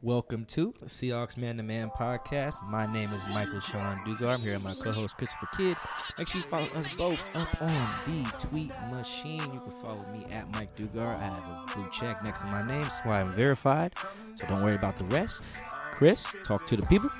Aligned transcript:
Welcome 0.00 0.44
to 0.50 0.74
Seahawks 0.84 1.36
Man 1.36 1.56
to 1.56 1.64
Man 1.64 1.90
podcast. 1.90 2.62
My 2.62 2.86
name 2.86 3.12
is 3.12 3.20
Michael-Shawn 3.34 3.96
Dugar. 4.06 4.34
I'm 4.34 4.38
here 4.38 4.52
with 4.52 4.62
my 4.62 4.74
co-host 4.80 5.16
Christopher 5.16 5.48
Kidd. 5.56 5.76
Make 6.16 6.28
sure 6.28 6.40
you 6.40 6.46
follow 6.46 6.66
us 6.76 6.94
both 6.94 7.34
up 7.34 7.60
on 7.60 7.88
the 8.06 8.22
tweet 8.38 8.70
machine. 8.92 9.42
You 9.52 9.58
can 9.58 9.72
follow 9.82 10.04
me 10.12 10.24
at 10.30 10.48
Mike 10.52 10.76
Dugar. 10.76 11.16
I 11.16 11.24
have 11.24 11.32
a 11.32 11.64
blue 11.74 11.88
check 11.90 12.22
next 12.22 12.42
to 12.42 12.46
my 12.46 12.64
name, 12.64 12.84
so 12.84 13.10
I'm 13.10 13.32
verified. 13.32 13.92
So 14.36 14.46
don't 14.46 14.62
worry 14.62 14.76
about 14.76 14.98
the 14.98 15.04
rest. 15.06 15.42
Chris, 15.90 16.36
talk 16.44 16.64
to 16.68 16.76
the 16.76 16.86
people. 16.86 17.10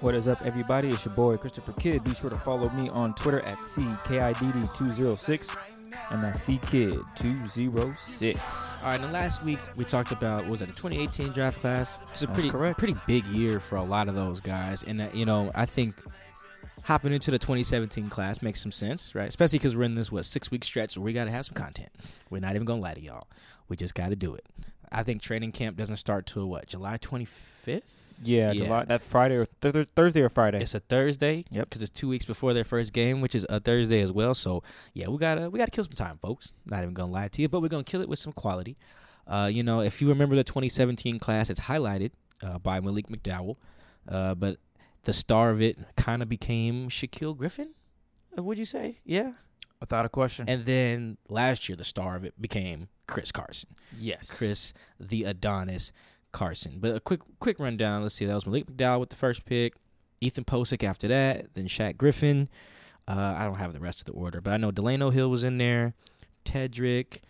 What 0.00 0.14
is 0.14 0.28
up, 0.28 0.42
everybody? 0.44 0.90
It's 0.90 1.06
your 1.06 1.14
boy 1.14 1.38
Christopher 1.38 1.72
Kidd. 1.72 2.04
Be 2.04 2.12
sure 2.12 2.28
to 2.28 2.36
follow 2.36 2.68
me 2.70 2.90
on 2.90 3.14
Twitter 3.14 3.40
at 3.40 3.60
CKIDD206 3.60 5.56
and 6.10 6.22
that's 6.22 6.48
CKid206. 6.48 8.76
All 8.82 8.90
right, 8.90 9.00
and 9.00 9.12
last 9.12 9.44
week 9.44 9.58
we 9.76 9.84
talked 9.84 10.12
about 10.12 10.42
what 10.44 10.50
was 10.52 10.62
it 10.62 10.66
the 10.68 10.74
2018 10.74 11.32
draft 11.32 11.60
class? 11.60 12.02
It's 12.10 12.22
a 12.22 12.26
That's 12.26 12.38
pretty 12.38 12.50
correct. 12.50 12.78
pretty 12.78 12.94
big 13.06 13.24
year 13.26 13.60
for 13.60 13.76
a 13.76 13.84
lot 13.84 14.08
of 14.08 14.14
those 14.14 14.40
guys, 14.40 14.82
and 14.82 15.00
uh, 15.00 15.08
you 15.12 15.24
know 15.24 15.50
I 15.54 15.66
think 15.66 15.94
hopping 16.84 17.12
into 17.12 17.30
the 17.30 17.38
2017 17.38 18.08
class 18.08 18.42
makes 18.42 18.62
some 18.62 18.72
sense, 18.72 19.14
right? 19.14 19.28
Especially 19.28 19.58
because 19.58 19.76
we're 19.76 19.84
in 19.84 19.94
this 19.94 20.12
what 20.12 20.24
six 20.24 20.50
week 20.50 20.64
stretch 20.64 20.96
where 20.96 21.04
we 21.04 21.12
got 21.12 21.24
to 21.24 21.30
have 21.30 21.46
some 21.46 21.54
content. 21.54 21.90
We're 22.30 22.40
not 22.40 22.54
even 22.54 22.64
gonna 22.64 22.80
lie 22.80 22.94
to 22.94 23.00
y'all. 23.00 23.26
We 23.68 23.76
just 23.76 23.94
got 23.94 24.10
to 24.10 24.16
do 24.16 24.34
it. 24.34 24.44
I 24.92 25.02
think 25.02 25.20
training 25.22 25.52
camp 25.52 25.76
doesn't 25.76 25.96
start 25.96 26.26
till 26.26 26.48
what 26.48 26.66
July 26.66 26.98
25th. 26.98 28.14
Yeah, 28.22 28.52
Yeah. 28.52 28.64
July, 28.64 28.84
that 28.86 29.02
Friday 29.02 29.36
or 29.36 29.46
th- 29.60 29.74
th- 29.74 29.88
Thursday 29.94 30.22
or 30.22 30.28
Friday. 30.28 30.60
It's 30.60 30.74
a 30.74 30.80
Thursday. 30.80 31.44
Yep. 31.50 31.68
Because 31.68 31.82
it's 31.82 31.90
two 31.90 32.08
weeks 32.08 32.24
before 32.24 32.54
their 32.54 32.64
first 32.64 32.92
game, 32.92 33.20
which 33.20 33.34
is 33.34 33.44
a 33.50 33.60
Thursday 33.60 34.00
as 34.00 34.12
well. 34.12 34.34
So 34.34 34.62
yeah, 34.94 35.08
we 35.08 35.18
gotta 35.18 35.50
we 35.50 35.58
gotta 35.58 35.70
kill 35.70 35.84
some 35.84 35.92
time, 35.94 36.18
folks. 36.18 36.52
Not 36.66 36.82
even 36.82 36.94
gonna 36.94 37.12
lie 37.12 37.28
to 37.28 37.42
you, 37.42 37.48
but 37.48 37.60
we're 37.60 37.68
gonna 37.68 37.84
kill 37.84 38.00
it 38.00 38.08
with 38.08 38.18
some 38.18 38.32
quality. 38.32 38.76
Uh, 39.26 39.50
you 39.52 39.62
know, 39.62 39.80
if 39.80 40.00
you 40.00 40.08
remember 40.08 40.36
the 40.36 40.44
2017 40.44 41.18
class, 41.18 41.50
it's 41.50 41.60
highlighted 41.62 42.12
uh, 42.42 42.58
by 42.58 42.78
Malik 42.80 43.08
McDowell, 43.08 43.56
uh, 44.08 44.34
but 44.36 44.58
the 45.02 45.12
star 45.12 45.50
of 45.50 45.60
it 45.60 45.78
kind 45.96 46.22
of 46.22 46.28
became 46.28 46.88
Shaquill 46.88 47.36
Griffin. 47.36 47.74
Uh, 48.38 48.42
Would 48.44 48.58
you 48.58 48.64
say? 48.64 48.98
Yeah. 49.04 49.32
Without 49.80 50.04
a 50.04 50.08
question. 50.08 50.48
And 50.48 50.64
then 50.64 51.18
last 51.28 51.68
year, 51.68 51.76
the 51.76 51.84
star 51.84 52.16
of 52.16 52.24
it 52.24 52.40
became 52.40 52.88
Chris 53.06 53.32
Carson. 53.32 53.70
yes. 53.98 54.36
Chris 54.38 54.72
the 54.98 55.24
Adonis 55.24 55.92
Carson. 56.32 56.78
But 56.80 56.96
a 56.96 57.00
quick 57.00 57.20
quick 57.40 57.58
rundown. 57.58 58.02
Let's 58.02 58.14
see. 58.14 58.26
That 58.26 58.34
was 58.34 58.46
Malik 58.46 58.66
McDowell 58.66 59.00
with 59.00 59.10
the 59.10 59.16
first 59.16 59.44
pick, 59.44 59.74
Ethan 60.20 60.44
Pocic 60.44 60.82
after 60.84 61.08
that, 61.08 61.54
then 61.54 61.66
Shaq 61.66 61.96
Griffin. 61.96 62.48
Uh, 63.08 63.34
I 63.38 63.44
don't 63.44 63.56
have 63.56 63.72
the 63.72 63.80
rest 63.80 64.00
of 64.00 64.06
the 64.06 64.12
order, 64.12 64.40
but 64.40 64.52
I 64.52 64.56
know 64.56 64.70
Delano 64.70 65.10
Hill 65.10 65.30
was 65.30 65.44
in 65.44 65.58
there, 65.58 65.94
Tedric. 66.44 67.20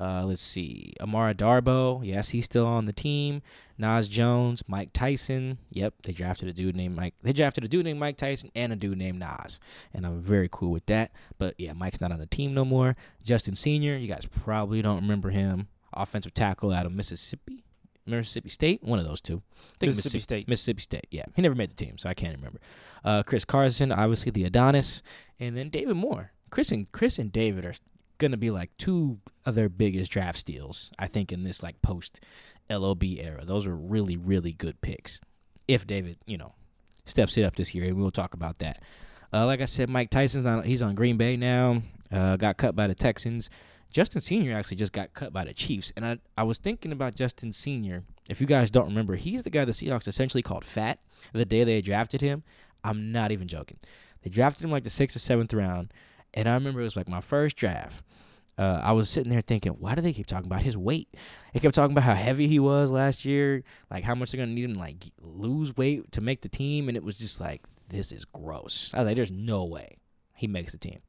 Uh, 0.00 0.24
let's 0.24 0.40
see, 0.40 0.94
Amara 0.98 1.34
Darboh. 1.34 2.00
Yes, 2.02 2.30
he's 2.30 2.46
still 2.46 2.66
on 2.66 2.86
the 2.86 2.92
team. 2.92 3.42
Naz 3.76 4.08
Jones, 4.08 4.62
Mike 4.66 4.94
Tyson. 4.94 5.58
Yep, 5.70 5.94
they 6.04 6.12
drafted 6.12 6.48
a 6.48 6.54
dude 6.54 6.74
named 6.74 6.96
Mike. 6.96 7.14
They 7.22 7.34
drafted 7.34 7.64
a 7.64 7.68
dude 7.68 7.84
named 7.84 8.00
Mike 8.00 8.16
Tyson 8.16 8.50
and 8.54 8.72
a 8.72 8.76
dude 8.76 8.96
named 8.96 9.18
Naz, 9.18 9.60
and 9.92 10.06
I'm 10.06 10.22
very 10.22 10.48
cool 10.50 10.70
with 10.70 10.86
that. 10.86 11.12
But 11.36 11.54
yeah, 11.58 11.74
Mike's 11.74 12.00
not 12.00 12.12
on 12.12 12.18
the 12.18 12.26
team 12.26 12.54
no 12.54 12.64
more. 12.64 12.96
Justin 13.22 13.54
Senior, 13.54 13.98
you 13.98 14.08
guys 14.08 14.24
probably 14.24 14.80
don't 14.80 15.02
remember 15.02 15.30
him. 15.30 15.68
Offensive 15.92 16.32
tackle 16.32 16.72
out 16.72 16.86
of 16.86 16.92
Mississippi, 16.92 17.64
Mississippi 18.06 18.48
State, 18.48 18.82
one 18.82 18.98
of 18.98 19.06
those 19.06 19.20
two. 19.20 19.42
I 19.58 19.76
think 19.80 19.90
Mississippi 19.90 20.18
State. 20.20 20.48
Mississippi 20.48 20.80
State. 20.80 21.06
Yeah, 21.10 21.24
he 21.36 21.42
never 21.42 21.54
made 21.54 21.70
the 21.70 21.74
team, 21.74 21.98
so 21.98 22.08
I 22.08 22.14
can't 22.14 22.36
remember. 22.36 22.60
Uh, 23.04 23.22
Chris 23.22 23.44
Carson, 23.44 23.92
obviously 23.92 24.30
the 24.30 24.44
Adonis, 24.44 25.02
and 25.38 25.56
then 25.56 25.68
David 25.68 25.96
Moore. 25.96 26.32
Chris 26.50 26.72
and 26.72 26.90
Chris 26.90 27.18
and 27.18 27.30
David 27.30 27.66
are 27.66 27.74
gonna 28.20 28.36
be 28.36 28.50
like 28.50 28.70
two 28.76 29.18
of 29.44 29.56
their 29.56 29.68
biggest 29.68 30.12
draft 30.12 30.38
steals, 30.38 30.92
I 30.98 31.08
think, 31.08 31.32
in 31.32 31.42
this 31.42 31.62
like 31.62 31.82
post 31.82 32.20
LOB 32.68 33.02
era. 33.02 33.44
Those 33.44 33.66
are 33.66 33.74
really 33.74 34.16
really 34.16 34.52
good 34.52 34.80
picks. 34.80 35.20
If 35.66 35.86
David, 35.86 36.18
you 36.26 36.38
know, 36.38 36.54
steps 37.04 37.36
it 37.36 37.42
up 37.44 37.56
this 37.56 37.74
year, 37.74 37.86
and 37.86 37.96
we'll 37.96 38.10
talk 38.10 38.34
about 38.34 38.58
that. 38.60 38.80
Uh, 39.32 39.46
like 39.46 39.60
I 39.60 39.64
said, 39.64 39.88
Mike 39.88 40.10
Tyson's 40.10 40.46
on. 40.46 40.62
He's 40.64 40.82
on 40.82 40.94
Green 40.94 41.16
Bay 41.16 41.36
now. 41.36 41.82
Uh, 42.12 42.36
got 42.36 42.56
cut 42.56 42.76
by 42.76 42.86
the 42.86 42.94
Texans. 42.94 43.50
Justin 43.90 44.20
Senior 44.20 44.56
actually 44.56 44.76
just 44.76 44.92
got 44.92 45.14
cut 45.14 45.32
by 45.32 45.44
the 45.44 45.52
Chiefs, 45.54 45.92
and 45.96 46.06
I 46.06 46.18
I 46.36 46.44
was 46.44 46.58
thinking 46.58 46.92
about 46.92 47.14
Justin 47.14 47.52
Senior. 47.52 48.04
If 48.28 48.40
you 48.40 48.46
guys 48.46 48.70
don't 48.70 48.86
remember, 48.86 49.16
he's 49.16 49.42
the 49.42 49.50
guy 49.50 49.64
the 49.64 49.72
Seahawks 49.72 50.06
essentially 50.06 50.42
called 50.42 50.64
fat 50.64 51.00
the 51.32 51.44
day 51.44 51.64
they 51.64 51.80
drafted 51.80 52.20
him. 52.20 52.44
I'm 52.84 53.12
not 53.12 53.32
even 53.32 53.48
joking. 53.48 53.78
They 54.22 54.30
drafted 54.30 54.64
him 54.64 54.70
like 54.70 54.84
the 54.84 54.90
sixth 54.90 55.16
or 55.16 55.20
seventh 55.20 55.52
round, 55.52 55.92
and 56.34 56.48
I 56.48 56.54
remember 56.54 56.80
it 56.80 56.84
was 56.84 56.96
like 56.96 57.08
my 57.08 57.20
first 57.20 57.56
draft. 57.56 58.04
Uh, 58.58 58.80
I 58.82 58.92
was 58.92 59.08
sitting 59.08 59.30
there 59.30 59.40
thinking, 59.40 59.72
why 59.72 59.94
do 59.94 60.02
they 60.02 60.12
keep 60.12 60.26
talking 60.26 60.46
about 60.46 60.60
his 60.60 60.76
weight? 60.76 61.08
They 61.54 61.60
kept 61.60 61.74
talking 61.74 61.92
about 61.96 62.04
how 62.04 62.14
heavy 62.14 62.46
he 62.46 62.58
was 62.58 62.90
last 62.90 63.24
year, 63.24 63.62
like 63.90 64.04
how 64.04 64.14
much 64.14 64.30
they're 64.30 64.40
gonna 64.40 64.52
need 64.52 64.64
him 64.64 64.74
to 64.74 64.78
like 64.78 65.04
lose 65.22 65.74
weight 65.76 66.12
to 66.12 66.20
make 66.20 66.42
the 66.42 66.48
team, 66.48 66.88
and 66.88 66.96
it 66.96 67.02
was 67.02 67.18
just 67.18 67.40
like 67.40 67.62
this 67.88 68.12
is 68.12 68.24
gross. 68.24 68.92
I 68.94 68.98
was 68.98 69.06
like, 69.06 69.16
there's 69.16 69.30
no 69.30 69.64
way 69.64 69.96
he 70.34 70.46
makes 70.46 70.72
the 70.72 70.78
team, 70.78 71.00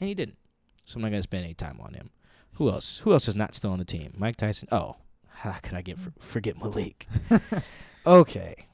and 0.00 0.08
he 0.08 0.14
didn't. 0.14 0.38
So 0.84 0.96
I'm 0.96 1.02
not 1.02 1.10
gonna 1.10 1.22
spend 1.22 1.44
any 1.44 1.54
time 1.54 1.80
on 1.80 1.92
him. 1.94 2.10
Who 2.54 2.70
else? 2.70 2.98
Who 2.98 3.12
else 3.12 3.26
is 3.26 3.34
not 3.34 3.54
still 3.54 3.72
on 3.72 3.78
the 3.78 3.84
team? 3.84 4.12
Mike 4.16 4.36
Tyson. 4.36 4.68
Oh, 4.70 4.96
how 5.28 5.52
could 5.52 5.74
I 5.74 5.82
get 5.82 5.98
forget 6.20 6.56
Malik? 6.56 7.08
okay. 8.06 8.66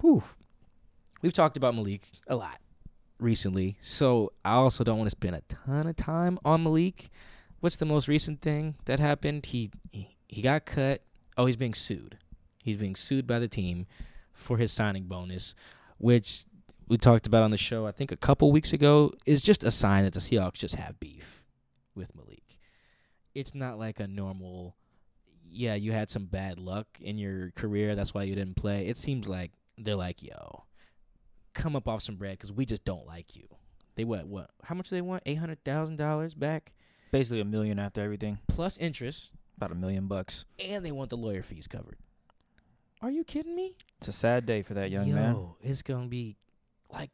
Whew. 0.00 0.22
We've 1.20 1.32
talked 1.32 1.56
about 1.58 1.74
Malik 1.74 2.08
a 2.26 2.36
lot 2.36 2.58
recently, 3.18 3.76
so 3.80 4.32
I 4.44 4.54
also 4.54 4.84
don't 4.84 4.98
want 4.98 5.06
to 5.06 5.16
spend 5.16 5.36
a 5.36 5.42
ton 5.42 5.86
of 5.86 5.96
time 5.96 6.38
on 6.44 6.62
Malik. 6.62 7.10
What's 7.60 7.76
the 7.76 7.86
most 7.86 8.08
recent 8.08 8.40
thing 8.40 8.76
that 8.84 9.00
happened? 9.00 9.46
He 9.46 9.70
he, 9.92 10.42
got 10.42 10.66
cut. 10.66 11.02
Oh, 11.36 11.46
he's 11.46 11.56
being 11.56 11.74
sued. 11.74 12.18
He's 12.62 12.76
being 12.76 12.96
sued 12.96 13.26
by 13.26 13.38
the 13.38 13.48
team 13.48 13.86
for 14.32 14.58
his 14.58 14.72
signing 14.72 15.04
bonus, 15.04 15.54
which 15.98 16.44
we 16.88 16.96
talked 16.96 17.26
about 17.26 17.42
on 17.42 17.50
the 17.50 17.56
show. 17.56 17.86
I 17.86 17.92
think 17.92 18.12
a 18.12 18.16
couple 18.16 18.52
weeks 18.52 18.72
ago 18.72 19.12
is 19.24 19.42
just 19.42 19.64
a 19.64 19.70
sign 19.70 20.04
that 20.04 20.12
the 20.12 20.20
Seahawks 20.20 20.54
just 20.54 20.74
have 20.74 21.00
beef 21.00 21.44
with 21.94 22.14
Malik. 22.14 22.42
It's 23.34 23.54
not 23.54 23.78
like 23.78 24.00
a 24.00 24.06
normal. 24.06 24.76
Yeah, 25.48 25.74
you 25.74 25.92
had 25.92 26.10
some 26.10 26.26
bad 26.26 26.58
luck 26.58 26.86
in 27.00 27.18
your 27.18 27.50
career. 27.52 27.94
That's 27.94 28.12
why 28.12 28.24
you 28.24 28.34
didn't 28.34 28.56
play. 28.56 28.86
It 28.86 28.98
seems 28.98 29.26
like 29.26 29.52
they're 29.78 29.96
like, 29.96 30.22
yo, 30.22 30.65
come 31.56 31.74
up 31.76 31.88
off 31.88 32.02
some 32.02 32.16
bread 32.16 32.32
because 32.32 32.52
we 32.52 32.64
just 32.66 32.84
don't 32.84 33.06
like 33.06 33.34
you. 33.36 33.48
They 33.96 34.04
what? 34.04 34.26
What? 34.26 34.50
How 34.62 34.74
much 34.74 34.90
do 34.90 34.96
they 34.96 35.02
want? 35.02 35.22
Eight 35.26 35.36
hundred 35.38 35.64
thousand 35.64 35.96
dollars 35.96 36.34
back 36.34 36.72
Basically 37.12 37.40
a 37.40 37.44
million 37.44 37.78
after 37.78 38.02
everything. 38.02 38.38
plus 38.48 38.76
interest, 38.76 39.30
About 39.56 39.72
a 39.72 39.74
million 39.74 40.06
bucks. 40.06 40.44
and 40.64 40.84
they 40.84 40.92
want 40.92 41.08
the 41.10 41.16
lawyer 41.16 41.42
fees 41.42 41.66
covered. 41.66 41.96
Are 43.00 43.10
you 43.10 43.24
kidding 43.24 43.54
me? 43.54 43.76
It's 43.98 44.08
a 44.08 44.12
sad 44.12 44.44
day 44.46 44.62
for 44.62 44.74
that 44.74 44.90
young 44.90 45.12
man. 45.14 45.34
Yo, 45.34 45.40
man. 45.62 45.70
it's 45.70 45.82
gonna 45.82 46.06
be 46.08 46.36
like 46.92 47.10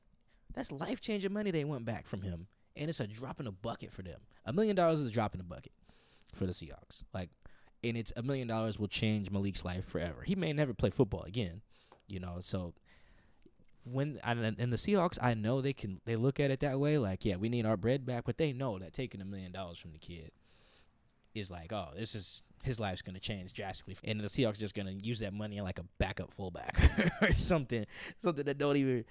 that's 0.55 0.73
life 0.73 1.01
changing 1.01 1.33
money 1.33 1.51
they 1.51 1.65
want 1.65 1.85
back 1.85 2.07
from 2.07 2.23
him, 2.23 2.47
and 2.77 2.89
it's 2.89 3.01
a 3.01 3.07
drop 3.07 3.41
in 3.41 3.47
a 3.47 3.53
bucket 3.53 3.93
for 3.93 4.03
them. 4.03 4.21
A 4.45 4.53
million 4.53 4.75
dollars 4.77 5.01
is 5.01 5.11
a 5.11 5.13
drop 5.13 5.35
in 5.35 5.41
a 5.41 5.45
bucket 5.45 5.73
for 6.35 6.47
the 6.47 6.53
Seahawks. 6.53 7.03
Like, 7.15 7.31
and 7.85 7.97
it's 7.97 8.13
a 8.17 8.23
million 8.23 8.49
dollars 8.49 8.79
will 8.79 8.89
change 8.89 9.31
Malik's 9.31 9.65
life 9.65 9.87
forever. 9.87 10.23
He 10.25 10.35
may 10.35 10.53
never 10.53 10.75
play 10.75 10.91
football 10.91 11.23
again, 11.23 11.63
you 12.09 12.19
know. 12.21 12.39
So 12.41 12.75
when 13.85 14.21
and, 14.25 14.57
and 14.59 14.73
the 14.73 14.77
Seahawks, 14.77 15.19
I 15.21 15.35
know 15.35 15.61
they 15.61 15.73
can 15.73 16.01
they 16.05 16.17
look 16.17 16.39
at 16.41 16.51
it 16.51 16.61
that 16.61 16.79
way. 16.79 16.99
Like, 16.99 17.25
yeah, 17.25 17.37
we 17.37 17.49
need 17.49 17.67
our 17.67 17.77
bread 17.77 18.07
back, 18.07 18.25
but 18.25 18.39
they 18.39 18.53
know 18.53 18.79
that 18.79 18.93
taking 18.93 19.21
a 19.21 19.25
million 19.25 19.53
dollars 19.53 19.79
from 19.79 19.93
the 19.93 19.99
kid 19.99 20.31
is 21.35 21.51
like, 21.51 21.73
oh, 21.73 21.89
this 21.97 22.15
is 22.15 22.43
his 22.63 22.79
life's 22.79 23.03
gonna 23.03 23.19
change 23.19 23.53
drastically, 23.53 23.97
and 24.05 24.21
the 24.21 24.29
Seahawks 24.29 24.59
just 24.59 24.75
gonna 24.75 24.93
use 24.93 25.21
that 25.21 25.33
money 25.33 25.61
like 25.61 25.79
a 25.79 25.85
backup 25.99 26.33
fullback 26.33 26.79
or 27.23 27.33
something, 27.33 27.85
something 28.19 28.45
that 28.45 28.59
don't 28.59 28.77
even 28.77 29.05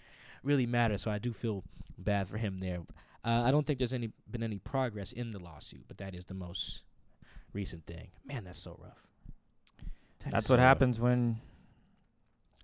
really 0.43 0.65
matter. 0.65 0.97
So 0.97 1.11
I 1.11 1.19
do 1.19 1.33
feel 1.33 1.63
bad 1.97 2.27
for 2.27 2.37
him 2.37 2.57
there. 2.59 2.79
Uh, 3.23 3.43
I 3.45 3.51
don't 3.51 3.67
think 3.67 3.77
there's 3.77 3.93
any 3.93 4.11
been 4.29 4.41
any 4.41 4.57
progress 4.59 5.11
in 5.11 5.31
the 5.31 5.39
lawsuit, 5.39 5.83
but 5.87 5.97
that 5.97 6.15
is 6.15 6.25
the 6.25 6.33
most 6.33 6.83
recent 7.53 7.85
thing. 7.85 8.09
Man, 8.25 8.45
that's 8.45 8.59
so 8.59 8.79
rough. 8.81 9.05
That 10.23 10.31
That's 10.31 10.47
so 10.47 10.53
what 10.53 10.59
rough. 10.59 10.67
happens 10.67 10.99
when 10.99 11.37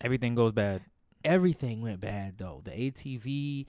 everything 0.02 0.36
goes 0.36 0.52
bad. 0.52 0.82
Everything 1.24 1.82
went 1.82 2.00
bad 2.02 2.38
though. 2.38 2.62
The 2.64 2.72
ATV, 2.72 3.68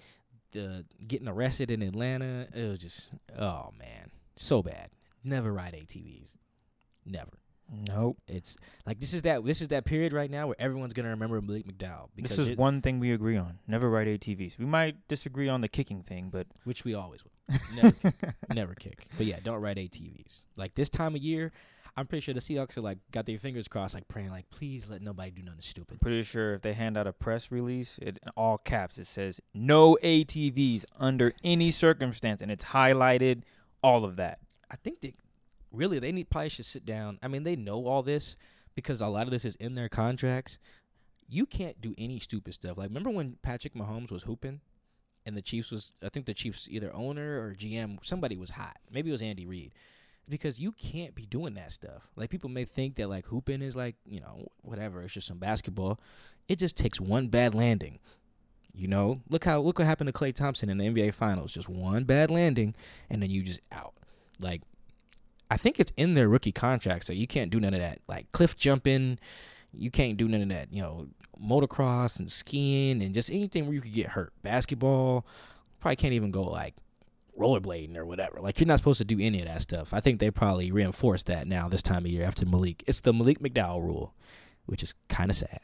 the 0.52 0.84
getting 1.06 1.28
arrested 1.28 1.70
in 1.70 1.82
Atlanta, 1.82 2.46
it 2.54 2.68
was 2.68 2.78
just 2.78 3.14
oh 3.38 3.70
man, 3.78 4.10
so 4.36 4.62
bad. 4.62 4.90
Never 5.24 5.52
ride 5.52 5.74
ATVs. 5.74 6.36
Never. 7.04 7.32
Nope. 7.70 8.16
It's 8.26 8.56
like 8.86 8.98
this 8.98 9.12
is 9.12 9.22
that 9.22 9.44
this 9.44 9.60
is 9.60 9.68
that 9.68 9.84
period 9.84 10.12
right 10.14 10.30
now 10.30 10.46
where 10.46 10.56
everyone's 10.58 10.94
gonna 10.94 11.10
remember 11.10 11.40
Malik 11.42 11.66
McDowell 11.66 12.08
because 12.16 12.30
This 12.30 12.38
is 12.38 12.48
it- 12.50 12.58
one 12.58 12.80
thing 12.80 12.98
we 12.98 13.12
agree 13.12 13.36
on. 13.36 13.58
Never 13.66 13.90
ride 13.90 14.06
ATVs. 14.06 14.58
We 14.58 14.64
might 14.64 15.06
disagree 15.08 15.48
on 15.48 15.60
the 15.60 15.68
kicking 15.68 16.02
thing, 16.02 16.30
but 16.30 16.46
which 16.64 16.84
we 16.84 16.94
always 16.94 17.22
will. 17.24 17.32
Never, 17.76 17.90
kick, 17.92 18.14
never 18.54 18.74
kick. 18.74 19.06
But 19.18 19.26
yeah, 19.26 19.38
don't 19.42 19.60
ride 19.60 19.76
ATVs. 19.76 20.44
Like 20.56 20.74
this 20.76 20.88
time 20.88 21.14
of 21.14 21.20
year, 21.22 21.52
I'm 21.98 22.06
pretty 22.06 22.20
sure 22.20 22.32
the 22.32 22.40
Seahawks 22.40 22.78
are 22.78 22.80
like 22.80 22.98
got 23.10 23.26
their 23.26 23.38
fingers 23.38 23.66
crossed, 23.66 23.92
like 23.94 24.06
praying, 24.06 24.30
like 24.30 24.48
please 24.50 24.88
let 24.88 25.02
nobody 25.02 25.32
do 25.32 25.42
nothing 25.42 25.60
stupid. 25.60 26.00
pretty 26.00 26.22
sure 26.22 26.54
if 26.54 26.62
they 26.62 26.72
hand 26.72 26.96
out 26.96 27.08
a 27.08 27.12
press 27.12 27.50
release, 27.50 27.98
it 28.00 28.20
in 28.22 28.28
all 28.36 28.56
caps 28.56 28.98
it 28.98 29.08
says 29.08 29.40
no 29.52 29.98
ATVs 30.04 30.84
under 31.00 31.32
any 31.42 31.72
circumstance, 31.72 32.40
and 32.40 32.52
it's 32.52 32.66
highlighted. 32.66 33.42
All 33.82 34.04
of 34.04 34.16
that. 34.16 34.38
I 34.70 34.76
think 34.76 35.00
they 35.00 35.14
really 35.72 35.98
they 35.98 36.12
need 36.12 36.30
probably 36.30 36.50
should 36.50 36.66
sit 36.66 36.84
down. 36.86 37.18
I 37.20 37.28
mean, 37.28 37.42
they 37.42 37.56
know 37.56 37.86
all 37.86 38.02
this 38.02 38.36
because 38.74 39.00
a 39.00 39.08
lot 39.08 39.24
of 39.24 39.30
this 39.30 39.44
is 39.44 39.56
in 39.56 39.74
their 39.74 39.88
contracts. 39.88 40.58
you 41.28 41.46
can't 41.46 41.80
do 41.80 41.94
any 41.98 42.20
stupid 42.20 42.54
stuff. 42.54 42.78
Like 42.78 42.88
remember 42.88 43.10
when 43.10 43.38
Patrick 43.42 43.74
Mahomes 43.74 44.10
was 44.10 44.22
hooping, 44.22 44.60
and 45.26 45.36
the 45.36 45.42
Chiefs 45.42 45.70
was 45.70 45.92
I 46.02 46.08
think 46.08 46.26
the 46.26 46.34
Chiefs 46.34 46.68
either 46.70 46.94
owner 46.94 47.40
or 47.42 47.52
GM 47.52 48.04
somebody 48.04 48.36
was 48.36 48.50
hot. 48.50 48.76
Maybe 48.90 49.10
it 49.10 49.12
was 49.12 49.22
Andy 49.22 49.46
Reid. 49.46 49.72
Because 50.28 50.60
you 50.60 50.72
can't 50.72 51.14
be 51.14 51.26
doing 51.26 51.54
that 51.54 51.72
stuff. 51.72 52.10
Like 52.16 52.30
people 52.30 52.50
may 52.50 52.64
think 52.64 52.96
that 52.96 53.08
like 53.08 53.26
hooping 53.26 53.62
is 53.62 53.76
like 53.76 53.96
you 54.04 54.20
know 54.20 54.48
whatever. 54.62 55.02
It's 55.02 55.12
just 55.12 55.26
some 55.26 55.38
basketball. 55.38 56.00
It 56.48 56.58
just 56.58 56.76
takes 56.76 57.00
one 57.00 57.28
bad 57.28 57.54
landing. 57.54 57.98
You 58.74 58.88
know, 58.88 59.20
look 59.28 59.44
how 59.44 59.60
look 59.60 59.78
what 59.78 59.86
happened 59.86 60.08
to 60.08 60.12
Klay 60.12 60.34
Thompson 60.34 60.68
in 60.68 60.78
the 60.78 60.84
NBA 60.84 61.14
Finals. 61.14 61.52
Just 61.52 61.68
one 61.68 62.04
bad 62.04 62.30
landing, 62.30 62.74
and 63.10 63.22
then 63.22 63.30
you 63.30 63.42
just 63.42 63.60
out. 63.72 63.94
Like, 64.40 64.62
I 65.50 65.56
think 65.56 65.80
it's 65.80 65.92
in 65.96 66.14
their 66.14 66.28
rookie 66.28 66.52
contract, 66.52 67.04
so 67.04 67.12
you 67.12 67.26
can't 67.26 67.50
do 67.50 67.58
none 67.58 67.74
of 67.74 67.80
that. 67.80 68.00
Like 68.06 68.30
cliff 68.32 68.56
jumping, 68.56 69.18
you 69.72 69.90
can't 69.90 70.16
do 70.16 70.28
none 70.28 70.42
of 70.42 70.48
that. 70.50 70.72
You 70.72 70.82
know, 70.82 71.08
motocross 71.42 72.18
and 72.18 72.30
skiing 72.30 73.02
and 73.02 73.14
just 73.14 73.30
anything 73.30 73.64
where 73.64 73.74
you 73.74 73.80
could 73.80 73.92
get 73.92 74.08
hurt. 74.10 74.32
Basketball, 74.42 75.26
probably 75.80 75.96
can't 75.96 76.14
even 76.14 76.30
go 76.30 76.42
like 76.42 76.74
rollerblading 77.38 77.96
or 77.96 78.04
whatever. 78.04 78.40
Like 78.40 78.58
you're 78.58 78.66
not 78.66 78.78
supposed 78.78 78.98
to 78.98 79.04
do 79.04 79.18
any 79.20 79.40
of 79.40 79.46
that 79.46 79.62
stuff. 79.62 79.94
I 79.94 80.00
think 80.00 80.20
they 80.20 80.30
probably 80.30 80.70
reinforced 80.70 81.26
that 81.26 81.46
now 81.46 81.68
this 81.68 81.82
time 81.82 82.04
of 82.04 82.10
year 82.10 82.24
after 82.24 82.44
Malik. 82.44 82.84
It's 82.86 83.00
the 83.00 83.12
Malik 83.12 83.40
McDowell 83.40 83.82
rule, 83.82 84.14
which 84.66 84.82
is 84.82 84.94
kind 85.08 85.30
of 85.30 85.36
sad. 85.36 85.60